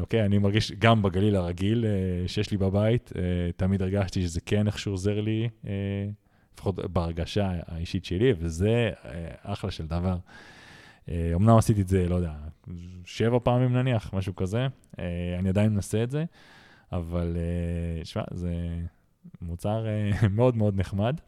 אוקיי, 0.00 0.24
אני 0.24 0.38
מרגיש 0.38 0.72
גם 0.72 1.02
בגליל 1.02 1.36
הרגיל 1.36 1.84
אה, 1.84 2.28
שיש 2.28 2.50
לי 2.50 2.56
בבית, 2.56 3.12
אה, 3.16 3.22
תמיד 3.56 3.82
הרגשתי 3.82 4.22
שזה 4.22 4.40
כן 4.40 4.66
איכשהו 4.66 4.92
עוזר 4.92 5.20
לי, 5.20 5.48
אה, 5.66 5.72
לפחות 6.54 6.74
בהרגשה 6.74 7.52
האישית 7.66 8.04
שלי, 8.04 8.32
וזה 8.38 8.90
אה, 9.04 9.28
אחלה 9.42 9.70
של 9.70 9.86
דבר. 9.86 10.16
אה, 11.10 11.32
אמנם 11.34 11.56
עשיתי 11.56 11.80
את 11.80 11.88
זה, 11.88 12.08
לא 12.08 12.14
יודע, 12.14 12.32
שבע 13.04 13.38
פעמים 13.42 13.72
נניח, 13.72 14.10
משהו 14.14 14.36
כזה, 14.36 14.66
אה, 14.98 15.04
אני 15.38 15.48
עדיין 15.48 15.72
מנסה 15.72 16.02
את 16.02 16.10
זה, 16.10 16.24
אבל 16.92 17.36
אה, 17.36 18.04
שמע, 18.04 18.22
זה 18.30 18.54
מוצר 19.42 19.86
מאוד 20.30 20.56
מאוד 20.56 20.76
נחמד. 20.76 21.20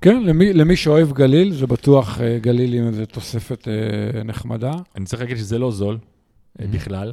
כן, 0.00 0.22
למי, 0.22 0.52
למי 0.52 0.76
שאוהב 0.76 1.12
גליל, 1.12 1.52
זה 1.52 1.66
בטוח 1.66 2.18
גליל 2.40 2.74
עם 2.74 2.86
איזו 2.86 3.06
תוספת 3.06 3.68
נחמדה. 4.24 4.72
אני 4.96 5.04
צריך 5.04 5.22
להגיד 5.22 5.36
שזה 5.36 5.58
לא 5.58 5.70
זול 5.70 5.98
Mhm. 6.58 6.62
בכלל, 6.66 7.12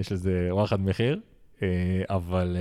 יש 0.00 0.12
לזה 0.12 0.48
וואחד 0.50 0.80
מחיר, 0.80 1.20
אבל 2.10 2.56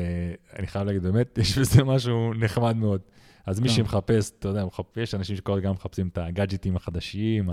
אני 0.59 0.67
חייב 0.67 0.87
להגיד, 0.87 1.03
באמת, 1.03 1.37
יש 1.41 1.57
בזה 1.57 1.83
משהו 1.83 2.33
נחמד 2.33 2.75
מאוד. 2.75 3.01
אז 3.45 3.59
מי 3.59 3.67
כן. 3.67 3.73
שמחפש, 3.73 4.31
אתה 4.39 4.47
יודע, 4.47 4.65
יש 4.97 5.15
אנשים 5.15 5.35
שכל 5.35 5.57
הזמן 5.57 5.71
מחפשים 5.71 6.07
את 6.07 6.17
הגאדג'טים 6.17 6.75
החדשים, 6.75 7.49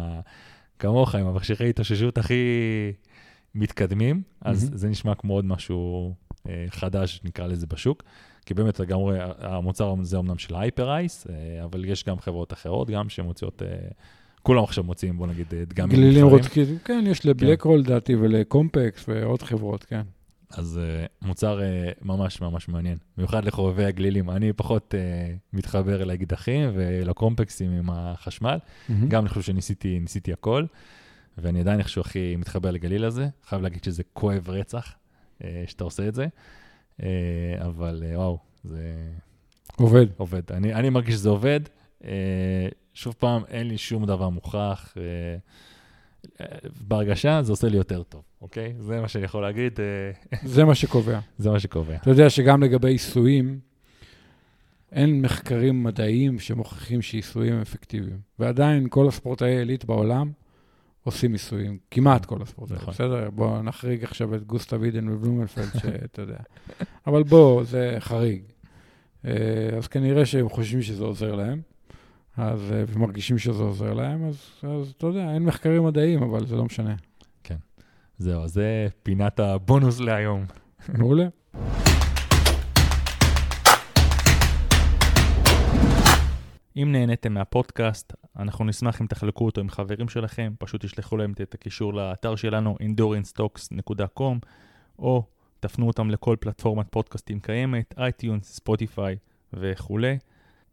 כמוך, 0.78 1.14
עם 1.14 1.26
המכשירי 1.26 1.68
התאוששות 1.70 2.18
הכי 2.18 2.34
מתקדמים, 3.54 4.22
אז 4.40 4.70
Mhm. 4.72 4.76
זה 4.76 4.88
נשמע 4.88 5.14
כמו 5.14 5.34
עוד 5.34 5.44
משהו 5.44 6.14
אה, 6.48 6.64
חדש, 6.70 7.20
נקרא 7.24 7.46
לזה, 7.46 7.66
בשוק. 7.66 8.02
כי 8.46 8.54
באמת 8.54 8.80
לגמרי, 8.80 9.18
המוצר 9.38 9.94
הזה 10.00 10.18
אמנם 10.18 10.38
של 10.38 10.54
הייפר-אייס, 10.56 11.26
אבל 11.64 11.84
יש 11.84 12.04
גם 12.04 12.18
חברות 12.18 12.52
אחרות 12.52 12.90
גם 12.90 13.08
שמוציאות, 13.08 13.62
כולם 14.42 14.64
עכשיו 14.64 14.84
מוציאים, 14.84 15.18
בוא 15.18 15.26
נגיד, 15.26 15.46
דגמים. 15.66 15.96
גלילים 15.96 16.26
רוצים, 16.26 16.78
כן, 16.84 17.04
יש 17.06 17.20
כן. 17.20 17.26
לדעתי 17.78 18.14
ולקומפקס 18.16 19.04
ועוד 19.08 19.42
חברות, 19.42 19.84
כן. 19.84 20.02
אז 20.50 20.80
uh, 20.82 21.26
מוצר 21.26 21.60
uh, 21.60 22.04
ממש 22.04 22.40
ממש 22.40 22.68
מעניין, 22.68 22.98
במיוחד 23.16 23.44
לחובבי 23.44 23.84
הגלילים. 23.84 24.30
אני 24.30 24.52
פחות 24.52 24.94
uh, 24.94 25.56
מתחבר 25.56 26.04
לאקדחים 26.04 26.70
ולקומפקסים 26.74 27.70
עם 27.72 27.90
החשמל. 27.90 28.58
Mm-hmm. 28.58 28.92
גם 29.08 29.22
אני 29.22 29.28
חושב 29.28 29.42
שניסיתי 29.42 30.32
הכל, 30.32 30.64
ואני 31.38 31.60
עדיין 31.60 31.78
איכשהו 31.78 32.00
הכי 32.00 32.36
מתחבר 32.36 32.70
לגליל 32.70 33.04
הזה. 33.04 33.28
חייב 33.44 33.62
להגיד 33.62 33.84
שזה 33.84 34.02
כואב 34.12 34.50
רצח 34.50 34.94
uh, 35.38 35.44
שאתה 35.66 35.84
עושה 35.84 36.08
את 36.08 36.14
זה, 36.14 36.26
uh, 37.00 37.02
אבל 37.60 38.02
uh, 38.12 38.16
וואו, 38.16 38.38
זה... 38.64 38.92
עובד. 39.76 40.06
עובד. 40.16 40.52
אני, 40.52 40.74
אני 40.74 40.90
מרגיש 40.90 41.14
שזה 41.14 41.28
עובד. 41.28 41.60
Uh, 42.02 42.06
שוב 42.94 43.14
פעם, 43.18 43.42
אין 43.48 43.68
לי 43.68 43.78
שום 43.78 44.06
דבר 44.06 44.28
מוכח. 44.28 44.94
Uh, 44.94 45.00
בהרגשה 46.80 47.42
זה 47.42 47.52
עושה 47.52 47.68
לי 47.68 47.76
יותר 47.76 48.02
טוב, 48.02 48.22
אוקיי? 48.42 48.74
זה 48.80 49.00
מה 49.00 49.08
שאני 49.08 49.24
יכול 49.24 49.42
להגיד. 49.42 49.80
אה, 49.80 50.38
זה 50.54 50.64
מה 50.64 50.74
שקובע. 50.74 51.18
זה 51.38 51.50
מה 51.50 51.60
שקובע. 51.60 51.96
אתה 51.96 52.10
יודע 52.10 52.30
שגם 52.30 52.62
לגבי 52.62 52.88
עיסויים, 52.90 53.58
אין 54.92 55.22
מחקרים 55.22 55.82
מדעיים 55.82 56.38
שמוכיחים 56.38 57.02
שעיסויים 57.02 57.54
הם 57.54 57.60
אפקטיביים. 57.60 58.18
ועדיין 58.38 58.86
כל 58.90 59.08
הספורטאי 59.08 59.56
העילית 59.56 59.84
בעולם 59.84 60.30
עושים 61.04 61.32
עיסויים, 61.32 61.78
כמעט 61.90 62.24
כל 62.24 62.42
הספורטאים. 62.42 62.78
נכון. 62.78 62.94
בסדר? 62.94 63.30
בואו 63.30 63.62
נחריג 63.62 64.04
עכשיו 64.04 64.34
את 64.34 64.44
גוסטה 64.44 64.76
וידן 64.80 65.08
ובלומנפלד, 65.08 65.68
שאתה 65.82 66.22
יודע. 66.22 66.38
אבל 67.06 67.22
בוא, 67.22 67.64
זה 67.64 67.96
חריג. 67.98 68.42
אה, 69.24 69.32
אז 69.76 69.88
כנראה 69.88 70.26
שהם 70.26 70.48
חושבים 70.48 70.82
שזה 70.82 71.04
עוזר 71.04 71.34
להם. 71.34 71.60
אז, 72.36 72.72
אה, 72.72 72.84
ומרגישים 72.88 73.38
שזה 73.38 73.62
עוזר 73.62 73.92
להם, 73.92 74.24
אז, 74.24 74.36
אז 74.62 74.94
אתה 74.98 75.06
יודע, 75.06 75.34
אין 75.34 75.44
מחקרים 75.44 75.84
מדעיים, 75.84 76.22
אבל 76.22 76.46
זה 76.46 76.56
לא 76.56 76.64
משנה. 76.64 76.94
כן. 77.44 77.56
זהו, 78.18 78.48
זה 78.48 78.88
פינת 79.02 79.40
הבונוס 79.40 80.00
להיום. 80.00 80.44
מעולה. 80.98 81.28
אם 86.76 86.88
נהניתם 86.92 87.34
מהפודקאסט, 87.34 88.12
אנחנו 88.38 88.64
נשמח 88.64 89.00
אם 89.00 89.06
תחלקו 89.06 89.44
אותו 89.44 89.60
עם 89.60 89.68
חברים 89.68 90.08
שלכם, 90.08 90.52
פשוט 90.58 90.84
תשלחו 90.84 91.16
להם 91.16 91.32
את 91.42 91.54
הקישור 91.54 91.94
לאתר 91.94 92.36
שלנו, 92.36 92.76
endurancetalks.com, 92.82 94.46
או 94.98 95.22
תפנו 95.60 95.86
אותם 95.86 96.10
לכל 96.10 96.36
פלטפורמת 96.40 96.86
פודקאסטים 96.90 97.40
קיימת, 97.40 97.94
iTunes, 97.98 98.56
Spotify 98.56 99.16
וכולי. 99.52 100.18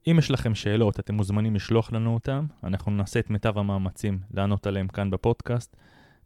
אם 0.08 0.16
יש 0.20 0.32
לכם 0.32 0.56
שאלות, 0.56 1.00
אתם 1.00 1.16
מוזמנים 1.16 1.56
לשלוח 1.56 1.92
לנו 1.92 2.14
אותם, 2.14 2.46
אנחנו 2.64 2.92
נעשה 2.92 3.20
את 3.20 3.30
מיטב 3.30 3.58
המאמצים 3.58 4.20
לענות 4.34 4.68
עליהם 4.68 4.88
כאן 4.88 5.10
בפודקאסט. 5.10 5.76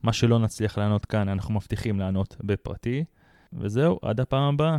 מה 0.04 0.14
שלא 0.14 0.40
נצליח 0.40 0.78
לענות 0.78 1.06
כאן, 1.06 1.30
אנחנו 1.30 1.54
מבטיחים 1.54 2.00
לענות 2.00 2.36
בפרטי. 2.44 3.04
וזהו, 3.54 4.00
עד 4.02 4.20
הפעם 4.20 4.54
הבאה. 4.54 4.78